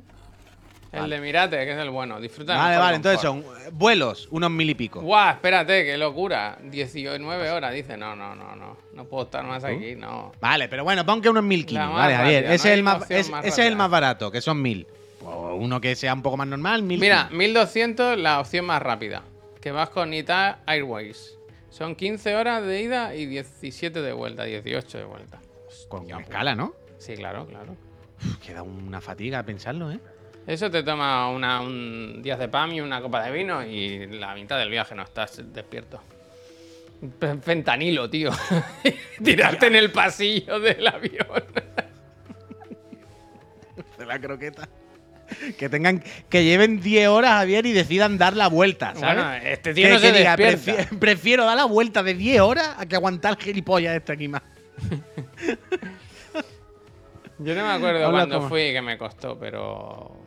El 0.95 1.09
de 1.09 1.19
Mirate, 1.19 1.57
que 1.57 1.71
es 1.71 1.77
el 1.77 1.89
bueno. 1.89 2.19
Disfruta. 2.19 2.55
Vale, 2.57 2.77
vale, 2.77 2.95
entonces 2.97 3.21
son 3.21 3.39
eh, 3.39 3.69
vuelos, 3.71 4.27
unos 4.31 4.51
mil 4.51 4.69
y 4.69 4.75
pico. 4.75 5.01
Guau, 5.01 5.31
espérate, 5.33 5.83
qué 5.85 5.97
locura. 5.97 6.57
19 6.63 7.51
horas, 7.51 7.73
dice. 7.73 7.97
No, 7.97 8.15
no, 8.15 8.35
no, 8.35 8.55
no. 8.55 8.77
No 8.93 9.05
puedo 9.05 9.23
estar 9.25 9.43
más 9.43 9.63
aquí, 9.63 9.95
no. 9.95 10.31
Vale, 10.39 10.67
pero 10.69 10.83
bueno, 10.83 11.05
pon 11.05 11.21
que 11.21 11.29
unos 11.29 11.43
1500. 11.43 11.73
La 11.73 11.93
más 11.93 12.03
Vale, 12.03 12.15
Javier, 12.15 12.45
ese, 12.45 12.55
es 12.55 12.65
el 12.65 12.83
más, 12.83 13.11
ese 13.11 13.47
es 13.47 13.57
el 13.59 13.75
barato, 13.75 14.31
que 14.31 14.41
son 14.41 14.61
1000. 14.61 14.87
O 15.25 15.55
uno 15.55 15.81
que 15.81 15.95
sea 15.95 16.13
un 16.13 16.21
poco 16.21 16.37
más 16.37 16.47
normal, 16.47 16.83
1000. 16.83 16.99
Mira, 16.99 17.29
1200 17.31 18.17
la 18.17 18.39
opción 18.39 18.65
más 18.65 18.81
rápida. 18.81 19.23
Que 19.61 19.71
vas 19.71 19.89
con 19.89 20.13
Ita 20.13 20.59
Airways. 20.65 21.35
Son 21.69 21.95
15 21.95 22.35
horas 22.35 22.65
de 22.65 22.81
ida 22.81 23.15
y 23.15 23.25
17 23.25 24.01
de 24.01 24.13
vuelta, 24.13 24.45
18 24.45 24.97
de 24.97 25.03
vuelta. 25.03 25.41
con 25.89 26.05
una 26.05 26.21
escala, 26.21 26.55
¿no? 26.55 26.73
Sí, 26.97 27.15
claro, 27.15 27.45
claro. 27.47 27.75
Queda 28.45 28.63
una 28.63 29.01
fatiga 29.01 29.43
pensarlo, 29.43 29.91
¿eh? 29.91 29.99
Eso 30.47 30.69
te 30.69 30.83
toma 30.83 31.29
una, 31.31 31.61
un 31.61 32.21
día 32.21 32.37
de 32.37 32.47
PAM 32.47 32.73
y 32.73 32.81
una 32.81 33.01
copa 33.01 33.23
de 33.23 33.31
vino 33.31 33.65
y 33.65 34.05
la 34.07 34.35
mitad 34.35 34.57
del 34.59 34.69
viaje 34.69 34.93
no 34.93 35.01
estás 35.03 35.41
despierto. 35.53 36.01
Fe- 37.19 37.37
Fentanilo, 37.41 38.09
tío. 38.09 38.31
Tirarte 39.23 39.67
en 39.67 39.75
el 39.75 39.91
pasillo 39.91 40.59
del 40.59 40.85
avión. 40.87 41.43
De 43.97 44.05
la 44.05 44.19
croqueta. 44.19 44.69
Que 45.57 45.69
tengan, 45.69 46.03
que 46.29 46.43
lleven 46.43 46.79
10 46.79 47.07
horas, 47.07 47.31
Javier, 47.31 47.65
y 47.65 47.71
decidan 47.73 48.19
dar 48.19 48.35
la 48.35 48.47
vuelta, 48.47 48.93
¿sabes? 48.95 49.23
Bueno, 49.23 49.33
este 49.43 49.73
tío 49.73 49.87
que, 49.87 49.93
no 49.93 49.99
se 49.99 50.11
que 50.11 50.17
diga, 50.19 50.35
despierta. 50.37 50.83
"Prefi- 50.91 50.99
prefiero 50.99 51.45
dar 51.45 51.57
la 51.57 51.65
vuelta 51.65 52.03
de 52.03 52.13
10 52.13 52.41
horas 52.41 52.75
a 52.77 52.85
que 52.85 52.95
aguantar 52.95 53.31
el 53.31 53.37
gilipollas 53.43 53.95
este 53.95 54.13
aquí 54.13 54.27
más. 54.27 54.43
Yo 57.39 57.53
no 57.55 57.65
me 57.65 57.71
acuerdo 57.73 58.11
cuándo 58.11 58.47
fui 58.47 58.71
que 58.71 58.81
me 58.81 58.97
costó, 58.97 59.37
pero. 59.37 60.21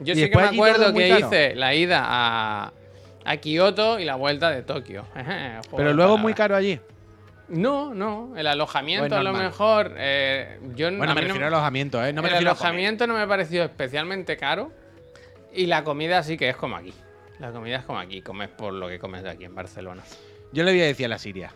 Yo 0.00 0.14
¿Y 0.14 0.16
sí 0.16 0.30
que 0.30 0.36
me 0.36 0.42
acuerdo 0.44 0.92
que 0.94 1.18
hice 1.18 1.54
la 1.54 1.74
ida 1.74 2.02
a, 2.04 2.72
a 3.24 3.36
Kioto 3.36 3.98
y 3.98 4.04
la 4.04 4.14
vuelta 4.16 4.50
de 4.50 4.62
Tokio. 4.62 5.04
Pero 5.76 5.92
luego 5.92 6.16
muy 6.18 6.34
caro 6.34 6.56
allí. 6.56 6.80
No, 7.48 7.92
no. 7.94 8.32
El 8.36 8.46
alojamiento 8.46 9.08
Pues 9.08 9.18
a 9.18 9.22
lo 9.22 9.32
mejor. 9.32 9.92
eh, 9.96 10.58
yo 10.76 10.86
Bueno, 10.86 11.00
me 11.00 11.06
no- 11.22 11.26
refiero 11.26 11.46
al 11.46 11.52
alojamiento, 11.54 12.04
¿eh? 12.04 12.12
No 12.12 12.22
me 12.22 12.28
el 12.28 12.34
alojamiento 12.36 13.06
no 13.06 13.14
me 13.14 13.26
pareció 13.26 13.64
especialmente 13.64 14.36
caro. 14.36 14.72
Y 15.52 15.66
la 15.66 15.82
comida 15.82 16.22
sí 16.22 16.36
que 16.36 16.48
es 16.48 16.56
como 16.56 16.76
aquí. 16.76 16.94
La 17.40 17.50
comida 17.50 17.76
es 17.78 17.84
como 17.84 17.98
aquí. 17.98 18.22
Comes 18.22 18.48
por 18.50 18.72
lo 18.72 18.88
que 18.88 18.98
comes 19.00 19.22
de 19.24 19.30
aquí 19.30 19.44
en 19.44 19.54
Barcelona. 19.54 20.02
Yo 20.52 20.62
le 20.62 20.70
voy 20.72 20.80
a 20.82 20.84
decir 20.84 21.06
a 21.06 21.08
la 21.08 21.18
Siria. 21.18 21.52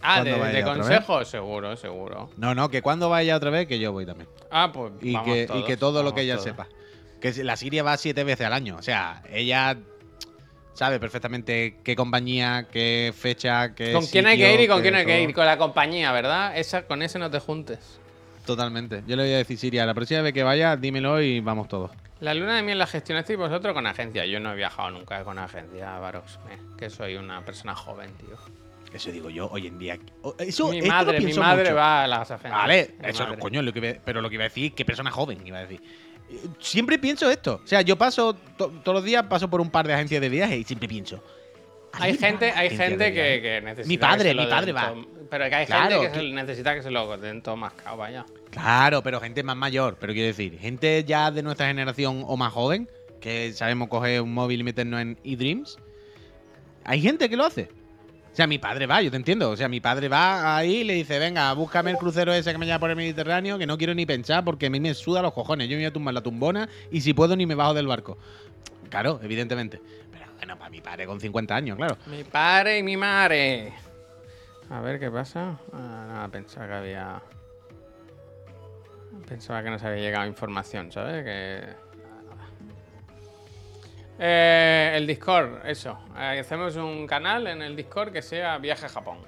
Ah, 0.00 0.20
¿Cuándo 0.22 0.44
de, 0.44 0.52
de 0.52 0.62
vez? 0.62 0.64
consejo, 0.64 1.24
seguro, 1.24 1.76
seguro. 1.76 2.28
No, 2.36 2.54
no, 2.54 2.68
que 2.68 2.82
cuando 2.82 3.08
vaya 3.08 3.34
otra 3.34 3.50
vez, 3.50 3.66
que 3.66 3.78
yo 3.78 3.92
voy 3.92 4.06
también. 4.06 4.28
Ah, 4.50 4.70
pues. 4.72 4.92
Y, 5.00 5.12
vamos 5.14 5.34
que, 5.34 5.48
y 5.54 5.62
que 5.64 5.76
todo 5.76 6.02
lo 6.02 6.14
que 6.14 6.20
ella 6.20 6.34
todos. 6.34 6.44
sepa. 6.44 6.68
Que 7.34 7.44
la 7.44 7.56
Siria 7.56 7.82
va 7.82 7.96
siete 7.96 8.24
veces 8.24 8.46
al 8.46 8.52
año. 8.52 8.76
O 8.76 8.82
sea, 8.82 9.22
ella 9.30 9.76
sabe 10.74 11.00
perfectamente 11.00 11.76
qué 11.82 11.96
compañía, 11.96 12.66
qué 12.70 13.12
fecha, 13.16 13.74
qué. 13.74 13.92
¿Con 13.92 14.06
quién 14.06 14.26
hay 14.26 14.36
que 14.36 14.54
ir 14.54 14.60
y 14.60 14.68
con 14.68 14.82
quién 14.82 14.94
hay 14.94 15.06
que 15.06 15.22
ir? 15.22 15.34
Con 15.34 15.46
la 15.46 15.56
compañía, 15.58 16.12
¿verdad? 16.12 16.56
Esa, 16.56 16.86
con 16.86 17.02
ese 17.02 17.18
no 17.18 17.30
te 17.30 17.38
juntes. 17.40 17.98
Totalmente. 18.44 19.02
Yo 19.06 19.16
le 19.16 19.24
voy 19.24 19.32
a 19.32 19.38
decir, 19.38 19.58
Siria, 19.58 19.84
la 19.86 19.94
próxima 19.94 20.20
vez 20.20 20.32
que 20.32 20.44
vaya, 20.44 20.76
dímelo 20.76 21.20
y 21.20 21.40
vamos 21.40 21.68
todos. 21.68 21.90
La 22.20 22.32
luna 22.32 22.56
de 22.56 22.62
miel 22.62 22.78
la 22.78 22.86
gestionasteis 22.86 23.38
vosotros 23.38 23.74
con 23.74 23.86
agencia. 23.86 24.24
Yo 24.24 24.38
no 24.40 24.52
he 24.52 24.56
viajado 24.56 24.90
nunca 24.90 25.22
con 25.24 25.38
agencia, 25.38 25.98
Varox. 25.98 26.38
eh, 26.50 26.58
que 26.78 26.88
soy 26.88 27.16
una 27.16 27.44
persona 27.44 27.74
joven, 27.74 28.10
tío. 28.14 28.36
Eso 28.92 29.10
digo 29.10 29.28
yo 29.28 29.48
hoy 29.50 29.66
en 29.66 29.78
día. 29.78 29.98
Eso, 30.38 30.68
mi 30.70 30.80
madre, 30.80 31.20
mi 31.20 31.34
madre 31.34 31.64
mucho. 31.64 31.74
va 31.74 32.04
a 32.04 32.06
las 32.06 32.30
agencias. 32.30 32.52
Vale, 32.62 32.94
Mi 33.02 33.08
eso, 33.10 33.24
madre. 33.24 33.38
coño, 33.40 33.60
lo 33.60 33.72
que 33.72 34.00
pero 34.02 34.22
lo 34.22 34.28
que 34.30 34.36
iba 34.36 34.44
a 34.44 34.48
decir, 34.48 34.72
qué 34.74 34.84
persona 34.84 35.10
joven 35.10 35.44
iba 35.44 35.58
a 35.58 35.62
decir. 35.62 35.82
Siempre 36.60 36.98
pienso 36.98 37.30
esto. 37.30 37.60
O 37.64 37.66
sea, 37.66 37.82
yo 37.82 37.96
paso, 37.96 38.34
to- 38.56 38.72
todos 38.82 38.96
los 38.96 39.04
días 39.04 39.24
paso 39.24 39.48
por 39.48 39.60
un 39.60 39.70
par 39.70 39.86
de 39.86 39.94
agencias 39.94 40.20
de 40.20 40.28
viaje 40.28 40.58
y 40.58 40.64
siempre 40.64 40.88
pienso. 40.88 41.22
Hay 41.92 42.10
¿alguien 42.12 42.30
gente, 42.32 42.50
hay 42.50 42.70
gente 42.76 43.12
que, 43.12 43.40
que 43.40 43.60
necesita. 43.62 43.88
Mi 43.88 43.96
padre, 43.98 44.34
mi 44.34 44.46
padre 44.46 44.72
va. 44.72 44.94
Pero 45.30 45.48
que 45.48 45.54
hay 45.54 45.66
Claro, 45.66 46.02
gente 46.02 46.20
que, 46.20 46.32
necesita 46.32 46.74
que 46.74 46.82
se 46.82 46.90
lo 46.90 47.16
den 47.16 47.42
todo 47.42 47.56
mascado, 47.56 47.96
vaya. 47.96 48.26
Claro, 48.50 49.02
pero 49.02 49.20
gente 49.20 49.42
más 49.42 49.56
mayor. 49.56 49.96
Pero 49.98 50.12
quiero 50.12 50.26
decir, 50.28 50.58
gente 50.58 51.04
ya 51.04 51.30
de 51.30 51.42
nuestra 51.42 51.66
generación 51.68 52.22
o 52.26 52.36
más 52.36 52.52
joven, 52.52 52.88
que 53.20 53.52
sabemos 53.52 53.88
coger 53.88 54.20
un 54.20 54.34
móvil 54.34 54.60
y 54.60 54.64
meternos 54.64 55.00
en 55.00 55.18
eDreams. 55.24 55.78
Hay 56.84 57.00
gente 57.00 57.28
que 57.28 57.36
lo 57.36 57.44
hace. 57.44 57.68
O 58.36 58.42
sea, 58.44 58.46
mi 58.46 58.58
padre 58.58 58.84
va, 58.84 59.00
yo 59.00 59.10
te 59.10 59.16
entiendo. 59.16 59.48
O 59.48 59.56
sea, 59.56 59.66
mi 59.66 59.80
padre 59.80 60.10
va 60.10 60.58
ahí 60.58 60.80
y 60.80 60.84
le 60.84 60.92
dice, 60.92 61.18
venga, 61.18 61.50
búscame 61.54 61.90
el 61.90 61.96
crucero 61.96 62.34
ese 62.34 62.52
que 62.52 62.58
me 62.58 62.66
lleva 62.66 62.78
por 62.78 62.90
el 62.90 62.96
Mediterráneo, 62.96 63.56
que 63.56 63.66
no 63.66 63.78
quiero 63.78 63.94
ni 63.94 64.04
pensar 64.04 64.44
porque 64.44 64.66
a 64.66 64.70
mí 64.70 64.78
me 64.78 64.92
suda 64.92 65.22
los 65.22 65.32
cojones. 65.32 65.70
Yo 65.70 65.76
me 65.76 65.84
voy 65.84 65.86
a 65.86 65.92
tumbar 65.94 66.12
la 66.12 66.20
tumbona 66.20 66.68
y 66.90 67.00
si 67.00 67.14
puedo 67.14 67.34
ni 67.34 67.46
me 67.46 67.54
bajo 67.54 67.72
del 67.72 67.86
barco. 67.86 68.18
Claro, 68.90 69.20
evidentemente. 69.22 69.80
Pero 70.12 70.26
bueno, 70.36 70.58
para 70.58 70.68
mi 70.68 70.82
padre 70.82 71.06
con 71.06 71.18
50 71.18 71.56
años, 71.56 71.78
claro. 71.78 71.96
Mi 72.08 72.24
padre 72.24 72.80
y 72.80 72.82
mi 72.82 72.98
madre. 72.98 73.72
A 74.68 74.82
ver 74.82 75.00
qué 75.00 75.10
pasa. 75.10 75.58
Ah, 75.72 76.04
nada, 76.06 76.28
pensaba 76.28 76.66
que 76.66 76.74
había. 76.74 77.22
Pensaba 79.26 79.62
que 79.62 79.70
nos 79.70 79.82
había 79.82 80.02
llegado 80.02 80.26
información, 80.26 80.92
¿sabes? 80.92 81.24
Que. 81.24 81.85
Eh, 84.18 84.92
el 84.96 85.06
Discord, 85.06 85.66
eso. 85.66 85.98
Eh, 86.18 86.38
hacemos 86.40 86.76
un 86.76 87.06
canal 87.06 87.46
en 87.46 87.62
el 87.62 87.76
Discord 87.76 88.12
que 88.12 88.22
sea 88.22 88.58
Viaje 88.58 88.86
a 88.86 88.88
Japón. 88.88 89.18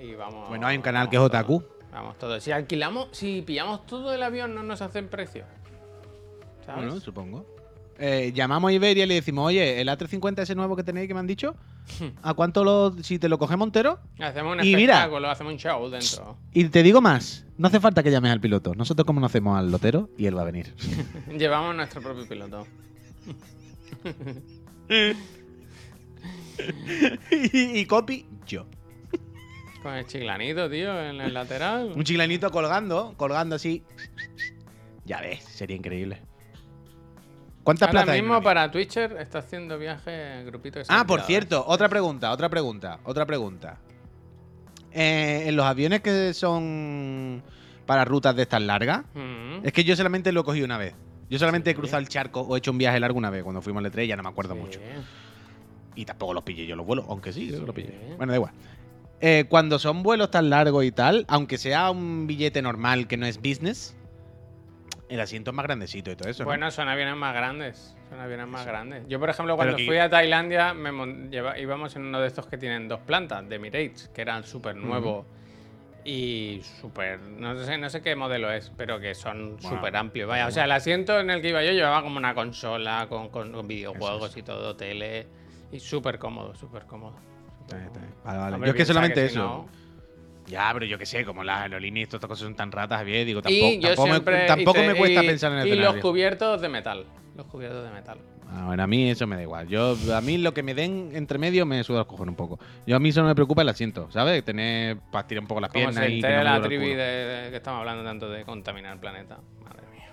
Y 0.00 0.14
vamos. 0.14 0.48
Bueno, 0.48 0.66
hay 0.66 0.76
un 0.76 0.82
canal 0.82 1.08
que 1.08 1.16
es 1.16 1.22
Otaku. 1.22 1.62
Vamos 1.92 2.18
todos. 2.18 2.42
Si 2.42 2.50
alquilamos, 2.50 3.08
si 3.12 3.42
pillamos 3.42 3.86
todo 3.86 4.12
el 4.14 4.22
avión, 4.22 4.54
no 4.54 4.62
nos 4.62 4.82
hacen 4.82 5.08
precio. 5.08 5.44
¿Sabes? 6.66 6.84
Bueno, 6.86 7.00
supongo. 7.00 7.46
Eh, 7.98 8.32
llamamos 8.34 8.70
a 8.70 8.72
Iberia 8.72 9.04
y 9.04 9.06
le 9.06 9.14
decimos, 9.14 9.46
oye, 9.46 9.80
el 9.80 9.88
A350 9.88 10.40
ese 10.40 10.54
nuevo 10.54 10.74
que 10.74 10.82
tenéis 10.82 11.06
que 11.06 11.14
me 11.14 11.20
han 11.20 11.26
dicho, 11.26 11.54
¿a 12.22 12.34
cuánto 12.34 12.64
lo, 12.64 12.92
si 13.02 13.18
te 13.18 13.28
lo 13.28 13.38
cogemos 13.38 13.66
entero? 13.66 14.00
Hacemos 14.18 14.54
un 14.56 14.64
Y 14.64 14.74
mira- 14.74 14.94
espectáculo, 14.94 15.28
hacemos 15.30 15.52
un 15.52 15.58
show 15.58 15.88
dentro. 15.88 16.36
Y 16.52 16.64
te 16.64 16.82
digo 16.82 17.00
más, 17.00 17.44
no 17.58 17.68
hace 17.68 17.78
falta 17.78 18.02
que 18.02 18.10
llames 18.10 18.32
al 18.32 18.40
piloto. 18.40 18.74
Nosotros 18.74 19.04
conocemos 19.06 19.56
al 19.56 19.70
lotero 19.70 20.08
y 20.16 20.26
él 20.26 20.36
va 20.36 20.42
a 20.42 20.46
venir. 20.46 20.74
Llevamos 21.38 21.76
nuestro 21.76 22.00
propio 22.02 22.26
piloto. 22.26 22.66
y, 27.30 27.80
y 27.80 27.86
copy, 27.86 28.26
yo. 28.46 28.66
Con 29.82 29.94
el 29.94 30.06
chiclanito, 30.06 30.70
tío, 30.70 31.00
en 31.00 31.20
el 31.20 31.34
lateral. 31.34 31.92
Un 31.94 32.04
chiclanito 32.04 32.50
colgando, 32.50 33.14
colgando 33.16 33.56
así. 33.56 33.82
Ya 35.04 35.20
ves, 35.20 35.42
sería 35.42 35.76
increíble. 35.76 36.20
¿Cuántas 37.64 37.88
Ahora 37.88 38.02
plazas 38.04 38.20
mismo 38.20 38.42
para 38.42 38.70
Twitcher 38.70 39.16
está 39.20 39.38
haciendo 39.38 39.78
viaje 39.78 40.42
grupito 40.44 40.78
de 40.80 40.84
Ah, 40.88 41.04
por 41.06 41.22
cierto, 41.22 41.64
otra 41.66 41.88
pregunta, 41.88 42.30
otra 42.32 42.48
pregunta, 42.48 42.98
otra 43.04 43.24
pregunta. 43.26 43.78
Eh, 44.92 45.44
en 45.46 45.56
los 45.56 45.64
aviones 45.64 46.00
que 46.00 46.34
son 46.34 47.42
para 47.86 48.04
rutas 48.04 48.34
de 48.36 48.42
estas 48.42 48.62
largas, 48.62 49.04
Mm. 49.14 49.64
es 49.64 49.72
que 49.72 49.84
yo 49.84 49.96
solamente 49.96 50.32
lo 50.32 50.40
he 50.40 50.44
cogido 50.44 50.64
una 50.66 50.78
vez. 50.78 50.94
Yo 51.32 51.38
solamente 51.38 51.70
he 51.70 51.72
Sí. 51.72 51.78
cruzado 51.78 51.98
el 52.00 52.08
charco 52.08 52.42
o 52.42 52.54
he 52.54 52.58
hecho 52.58 52.70
un 52.72 52.76
viaje 52.76 53.00
largo 53.00 53.16
una 53.16 53.30
vez 53.30 53.42
cuando 53.42 53.62
fuimos 53.62 53.82
al 53.82 53.90
E3, 53.90 54.06
ya 54.06 54.16
no 54.16 54.22
me 54.22 54.28
acuerdo 54.28 54.52
Sí. 54.54 54.60
mucho. 54.60 54.80
Y 55.94 56.04
tampoco 56.04 56.34
los 56.34 56.42
pillé 56.44 56.66
yo 56.66 56.76
los 56.76 56.84
vuelos, 56.84 57.06
aunque 57.08 57.32
sí, 57.32 57.48
creo 57.48 57.60
que 57.60 57.66
los 57.66 57.74
pillé. 57.74 57.94
Bueno, 58.18 58.32
da 58.32 58.36
igual. 58.36 58.52
Eh, 59.22 59.46
cuando 59.48 59.78
son 59.78 60.02
vuelos 60.02 60.30
tan 60.30 60.50
largos 60.50 60.84
y 60.84 60.92
tal, 60.92 61.24
aunque 61.28 61.56
sea 61.56 61.90
un 61.90 62.26
billete 62.26 62.60
normal 62.60 63.06
que 63.06 63.16
no 63.16 63.24
es 63.24 63.38
business, 63.38 63.96
el 65.08 65.20
asiento 65.20 65.52
es 65.52 65.54
más 65.56 65.64
grandecito 65.64 66.10
y 66.10 66.16
todo 66.16 66.28
eso. 66.28 66.42
¿no? 66.42 66.48
Bueno, 66.50 66.70
son 66.70 66.88
aviones 66.88 67.16
más 67.16 67.34
grandes. 67.34 67.96
Son 68.10 68.20
aviones 68.20 68.46
más 68.46 68.66
grandes. 68.66 69.04
Yo, 69.08 69.18
por 69.18 69.30
ejemplo, 69.30 69.56
cuando 69.56 69.76
que- 69.76 69.86
fui 69.86 69.96
a 69.96 70.10
Tailandia, 70.10 70.74
me 70.74 70.92
mon- 70.92 71.30
lleva- 71.30 71.58
íbamos 71.58 71.96
en 71.96 72.04
uno 72.04 72.20
de 72.20 72.26
estos 72.26 72.46
que 72.46 72.58
tienen 72.58 72.88
dos 72.88 73.00
plantas, 73.00 73.48
de 73.48 73.56
Emirates, 73.56 74.08
que 74.14 74.20
eran 74.20 74.44
súper 74.44 74.76
nuevos 74.76 75.24
y 76.04 76.60
súper. 76.80 77.20
No 77.20 77.56
sé, 77.64 77.78
no 77.78 77.88
sé 77.90 78.02
qué 78.02 78.16
modelo 78.16 78.50
es, 78.52 78.70
pero 78.76 78.98
que 79.00 79.14
son 79.14 79.56
Bueno, 79.60 79.76
súper 79.78 79.96
amplios. 79.96 80.28
Vaya, 80.28 80.46
o 80.46 80.50
sea, 80.50 80.64
el 80.64 80.72
asiento 80.72 81.18
en 81.20 81.30
el 81.30 81.40
que 81.42 81.50
iba 81.50 81.62
yo 81.62 81.72
llevaba 81.72 82.02
como 82.02 82.16
una 82.16 82.34
consola 82.34 83.06
con, 83.08 83.28
con- 83.28 83.52
con 83.52 83.66
videojuegos 83.68 84.36
y 84.36 84.42
todo, 84.42 84.76
tele. 84.76 85.26
Y 85.70 85.80
súper 85.80 86.18
cómodo, 86.18 86.54
súper 86.54 86.84
cómodo. 86.86 87.16
Bien, 87.68 87.90
bien. 87.92 88.14
Vale, 88.24 88.38
vale. 88.38 88.54
Hombre, 88.56 88.68
yo 88.68 88.72
es 88.72 88.76
que 88.76 88.84
solamente 88.84 89.28
si 89.28 89.34
eso. 89.34 89.42
no- 89.44 89.68
Ya, 90.46 90.70
pero 90.74 90.84
yo 90.86 90.98
qué 90.98 91.06
sé, 91.06 91.24
como 91.24 91.44
las 91.44 91.60
aerolíneas 91.62 92.08
y 92.08 92.10
todas 92.10 92.18
estas 92.18 92.28
cosas 92.28 92.44
son 92.44 92.56
tan 92.56 92.72
ratas, 92.72 92.98
Javier, 92.98 93.24
digo, 93.24 93.38
y 93.38 93.42
tampoco, 93.42 93.72
yo 93.80 93.88
tampoco, 93.94 94.08
me, 94.30 94.46
tampoco 94.46 94.78
hice- 94.78 94.86
me 94.88 94.94
cuesta 94.96 95.22
y- 95.22 95.26
pensar 95.26 95.52
en 95.52 95.58
el 95.60 95.68
Y 95.68 95.76
los 95.76 95.96
cubiertos 95.96 96.60
de 96.60 96.68
metal. 96.68 97.06
Los 97.36 97.46
cubiertos 97.46 97.84
de 97.84 97.90
metal. 97.90 98.18
Ah, 98.54 98.66
bueno, 98.66 98.82
a 98.82 98.86
mí 98.86 99.08
eso 99.10 99.26
me 99.26 99.36
da 99.36 99.42
igual. 99.42 99.66
Yo, 99.68 99.96
a 100.14 100.20
mí 100.20 100.36
lo 100.36 100.52
que 100.52 100.62
me 100.62 100.74
den 100.74 101.10
entre 101.14 101.38
medio 101.38 101.64
me 101.64 101.82
suda 101.84 102.00
el 102.00 102.06
cojón 102.06 102.28
un 102.28 102.34
poco. 102.34 102.58
Yo 102.86 102.96
a 102.96 102.98
mí 102.98 103.10
solo 103.10 103.26
me 103.28 103.34
preocupa 103.34 103.62
el 103.62 103.68
asiento, 103.70 104.10
¿sabes? 104.10 104.44
Tener 104.44 104.98
para 105.10 105.26
tirar 105.26 105.42
un 105.42 105.48
poco 105.48 105.60
las 105.62 105.70
Como 105.70 105.84
piernas 105.86 106.04
se 106.04 106.10
y 106.10 106.20
que 106.20 106.28
no 106.36 106.42
la 106.44 106.60
tribu 106.60 106.84
de, 106.84 106.96
de- 106.96 107.50
que 107.50 107.56
estamos 107.56 107.80
hablando 107.80 108.04
tanto 108.04 108.28
de 108.28 108.44
contaminar 108.44 108.92
el 108.94 109.00
planeta. 109.00 109.38
Madre 109.64 109.86
mía. 109.90 110.08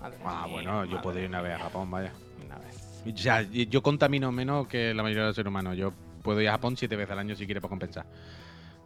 Madre 0.00 0.18
Ah, 0.24 0.42
mía, 0.46 0.52
bueno, 0.54 0.84
yo 0.84 1.00
puedo 1.00 1.18
ir 1.18 1.26
una 1.28 1.40
vez 1.40 1.54
a 1.54 1.58
Japón, 1.60 1.90
vaya. 1.90 2.12
Una 2.44 2.56
vez. 2.58 2.76
O 3.06 3.16
sea, 3.16 3.40
y- 3.42 3.66
yo 3.68 3.82
contamino 3.82 4.30
menos 4.30 4.66
que 4.68 4.92
la 4.92 5.02
mayoría 5.02 5.22
de 5.22 5.28
los 5.28 5.36
seres 5.36 5.48
humanos. 5.48 5.76
Yo 5.78 5.92
puedo 6.22 6.40
ir 6.42 6.48
a 6.48 6.52
Japón 6.52 6.76
siete 6.76 6.94
veces 6.94 7.12
al 7.12 7.20
año 7.20 7.34
si 7.36 7.46
quiere 7.46 7.60
para 7.62 7.70
compensar. 7.70 8.04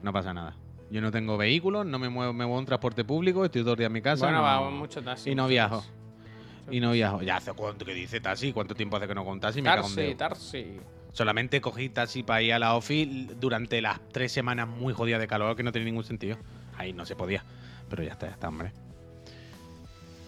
No 0.02 0.12
pasa 0.12 0.32
nada. 0.32 0.54
Yo 0.90 1.00
no 1.00 1.10
tengo 1.10 1.36
vehículos, 1.36 1.84
no 1.86 1.98
me 1.98 2.08
muevo, 2.08 2.32
me 2.32 2.46
muevo 2.46 2.60
en 2.60 2.66
transporte 2.66 3.04
público, 3.04 3.44
estoy 3.44 3.62
todo 3.62 3.72
el 3.72 3.78
día 3.78 3.88
en 3.88 3.92
mi 3.92 4.00
casa. 4.00 4.24
Bueno, 4.26 4.38
no- 4.38 4.44
va 4.44 4.70
mucho 4.70 5.02
taxi. 5.02 5.30
y 5.30 5.34
no 5.34 5.48
viajo. 5.48 5.78
taxi. 5.80 5.90
Y 6.70 6.80
no 6.80 6.92
viajo. 6.92 7.22
Ya 7.22 7.36
hace 7.36 7.52
cuánto 7.52 7.84
que 7.84 7.94
dice 7.94 8.20
taxi, 8.20 8.52
cuánto 8.52 8.74
tiempo 8.74 8.96
hace 8.96 9.06
que 9.08 9.14
no 9.14 9.24
con 9.24 9.40
taxi, 9.40 9.62
me 9.62 9.68
cago 9.70 9.86
en 9.88 9.94
Tarsi, 9.94 10.02
Dios. 10.06 10.16
Tarsi. 10.18 10.80
Solamente 11.12 11.60
cogí 11.60 11.88
taxi 11.88 12.22
para 12.22 12.42
ir 12.42 12.52
a 12.52 12.58
la 12.58 12.74
OFI 12.74 13.28
durante 13.40 13.80
las 13.80 13.98
tres 14.12 14.30
semanas 14.30 14.68
muy 14.68 14.92
jodidas 14.92 15.20
de 15.20 15.26
calor 15.26 15.56
que 15.56 15.62
no 15.62 15.72
tenía 15.72 15.86
ningún 15.86 16.04
sentido. 16.04 16.36
Ahí 16.76 16.92
no 16.92 17.04
se 17.06 17.16
podía. 17.16 17.42
Pero 17.88 18.02
ya 18.02 18.12
está, 18.12 18.26
ya 18.26 18.32
está, 18.34 18.48
hombre. 18.48 18.72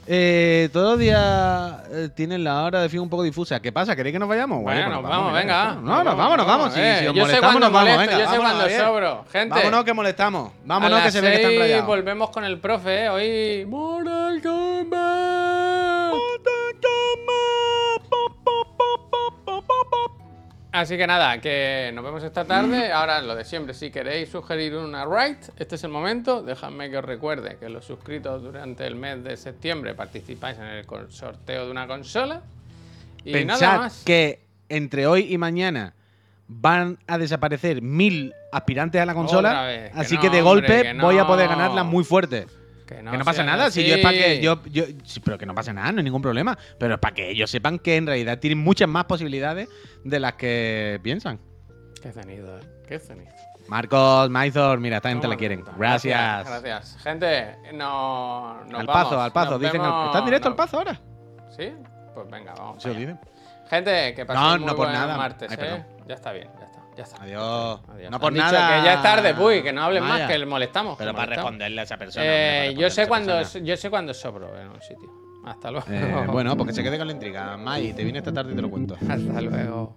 Eh, 0.06 0.70
todos 0.72 0.92
los 0.92 0.98
días 0.98 1.82
eh, 1.92 2.08
tienen 2.16 2.42
la 2.42 2.64
hora 2.64 2.80
de 2.82 2.88
fin 2.88 2.98
un 3.00 3.08
poco 3.10 3.22
difusa. 3.22 3.60
¿Qué 3.60 3.70
pasa? 3.70 3.94
¿Queréis 3.94 4.14
que 4.14 4.18
nos 4.18 4.28
vayamos? 4.28 4.62
Bueno, 4.62 4.82
pues 4.86 4.92
nos 4.94 5.02
vamos, 5.08 5.32
venga. 5.34 5.74
No, 5.74 6.02
nos 6.02 6.16
vamos, 6.16 6.36
nos 6.38 6.46
vamos. 6.46 6.74
Si, 6.74 6.80
Eh, 6.80 6.96
si 7.00 7.06
os 7.06 7.14
yo 7.14 7.22
molestamos, 7.22 7.60
nos 7.60 7.72
vamos. 7.72 7.90
molesto, 7.92 8.16
Venga, 8.16 8.24
yo 8.24 8.30
sé 8.32 8.38
cuando 8.38 8.70
sobro. 8.70 9.24
Gente, 9.30 9.54
Vámonos 9.54 9.84
que 9.84 9.92
molestamos. 9.92 10.48
a 10.50 10.54
Vámonos 10.64 10.90
las 10.98 11.04
que 11.04 11.10
se 11.12 11.20
ve 11.20 11.30
que 11.30 11.36
están 11.42 11.58
rayados. 11.58 11.86
volvemos 11.86 12.30
con 12.30 12.44
el 12.44 12.58
profe, 12.58 13.04
¿eh? 13.04 13.08
Hoy... 13.10 13.66
Mortal 13.66 14.40
Kombat. 14.42 15.39
Así 20.72 20.96
que 20.96 21.06
nada, 21.06 21.40
que 21.40 21.90
nos 21.92 22.04
vemos 22.04 22.22
esta 22.22 22.44
tarde. 22.44 22.92
Ahora 22.92 23.20
lo 23.22 23.34
de 23.34 23.44
siempre, 23.44 23.74
si 23.74 23.90
queréis 23.90 24.28
sugerir 24.28 24.76
una 24.76 25.04
raid, 25.04 25.36
este 25.56 25.74
es 25.74 25.84
el 25.84 25.90
momento. 25.90 26.42
Dejadme 26.42 26.90
que 26.90 26.98
os 26.98 27.04
recuerde 27.04 27.56
que 27.58 27.68
los 27.68 27.84
suscritos 27.84 28.42
durante 28.42 28.86
el 28.86 28.94
mes 28.94 29.24
de 29.24 29.36
septiembre 29.36 29.94
participáis 29.94 30.58
en 30.58 30.66
el 30.66 30.86
sorteo 31.08 31.64
de 31.64 31.70
una 31.70 31.88
consola. 31.88 32.42
Y 33.24 33.32
nada 33.32 33.58
Pensad 33.58 33.78
más. 33.78 34.02
que 34.04 34.44
entre 34.68 35.06
hoy 35.08 35.32
y 35.32 35.38
mañana 35.38 35.94
van 36.46 36.98
a 37.06 37.18
desaparecer 37.18 37.82
mil 37.82 38.32
aspirantes 38.52 39.00
a 39.00 39.06
la 39.06 39.14
consola. 39.14 39.50
Otra 39.50 39.66
vez, 39.66 39.92
que 39.92 39.98
así 40.00 40.14
no, 40.14 40.20
que 40.20 40.30
de 40.30 40.42
hombre, 40.42 40.68
golpe 40.68 40.94
voy 41.00 41.18
a 41.18 41.26
poder 41.26 41.48
ganarla 41.48 41.82
muy 41.82 42.04
fuerte. 42.04 42.46
Que 42.96 43.02
no 43.02 43.24
pasa 43.24 43.32
sean 43.34 43.46
nada, 43.46 43.70
si 43.70 43.86
yo 43.86 43.94
es 43.96 44.02
para 44.02 44.16
que 44.18 44.40
yo, 44.42 44.62
yo 44.66 44.84
pero 45.24 45.38
que 45.38 45.46
no 45.46 45.54
pasa 45.54 45.72
nada, 45.72 45.92
no 45.92 45.98
hay 45.98 46.04
ningún 46.04 46.22
problema, 46.22 46.58
pero 46.78 46.94
es 46.94 47.00
para 47.00 47.14
que 47.14 47.30
ellos 47.30 47.50
sepan 47.50 47.78
que 47.78 47.96
en 47.96 48.06
realidad 48.06 48.38
tienen 48.38 48.58
muchas 48.58 48.88
más 48.88 49.04
posibilidades 49.04 49.68
de 50.04 50.20
las 50.20 50.34
que 50.34 50.98
piensan. 51.02 51.38
Qué 52.02 52.12
cenido, 52.12 52.58
¿eh? 52.58 52.62
Qué 52.88 52.98
cenido. 52.98 53.30
Marcos, 53.68 54.28
Maizor, 54.30 54.80
mira, 54.80 54.96
esta 54.96 55.10
gente 55.10 55.28
la 55.28 55.36
quieren. 55.36 55.62
Gracias. 55.78 56.44
Gracias. 56.48 56.96
Gente, 57.02 57.56
no, 57.74 58.64
nos 58.64 58.80
Al 58.80 58.86
vamos. 58.86 59.04
pazo, 59.04 59.20
al 59.20 59.50
Nos 59.50 59.60
dicen, 59.60 59.80
vemos- 59.80 60.06
¿están 60.06 60.24
directo 60.24 60.48
al 60.48 60.56
pazo 60.56 60.78
ahora? 60.78 61.00
¿Sí? 61.56 61.72
Pues 62.14 62.28
venga, 62.30 62.52
vamos. 62.58 62.82
Se 62.82 62.90
dicen. 62.92 63.20
Gente, 63.68 64.14
que 64.14 64.26
paséis 64.26 64.44
No, 64.44 64.56
muy 64.58 64.66
no 64.66 64.74
por 64.74 64.86
buen 64.86 64.92
nada. 64.92 65.16
martes, 65.16 65.52
Ay, 65.52 65.58
¿eh? 65.60 65.84
Ya 66.08 66.14
está 66.16 66.32
bien, 66.32 66.48
ya 67.00 67.04
está. 67.04 67.22
Adiós. 67.22 67.80
Adiós. 67.88 68.10
No 68.10 68.20
por 68.20 68.32
dicho 68.32 68.44
nada. 68.44 68.78
Que 68.80 68.84
ya 68.86 68.94
es 68.94 69.02
tarde, 69.02 69.34
puy, 69.34 69.62
que 69.62 69.72
no 69.72 69.82
hablen 69.82 70.04
más, 70.04 70.28
que 70.28 70.38
le 70.38 70.46
molestamos. 70.46 70.96
que 70.96 71.04
Pero 71.04 71.12
para 71.12 71.26
molestamos. 71.26 71.50
responderle 71.50 71.80
a 71.80 71.84
esa 71.84 71.96
persona. 71.96 72.24
Eh, 72.26 72.74
yo 72.78 72.90
sé 72.90 73.06
cuando 73.08 73.32
persona. 73.34 73.64
yo 73.64 73.76
sé 73.76 73.90
cuando 73.90 74.14
sobro 74.14 74.58
en 74.58 74.68
un 74.68 74.80
sitio. 74.82 75.10
Hasta 75.44 75.70
luego. 75.70 75.86
Eh, 75.90 76.26
bueno, 76.30 76.56
porque 76.56 76.72
se 76.74 76.82
quede 76.82 76.98
con 76.98 77.06
la 77.06 77.12
intriga. 77.14 77.56
Mai, 77.56 77.92
te 77.94 78.04
viene 78.04 78.18
esta 78.18 78.32
tarde 78.32 78.52
y 78.52 78.56
te 78.56 78.62
lo 78.62 78.70
cuento. 78.70 78.94
Hasta 79.00 79.40
luego. 79.40 79.96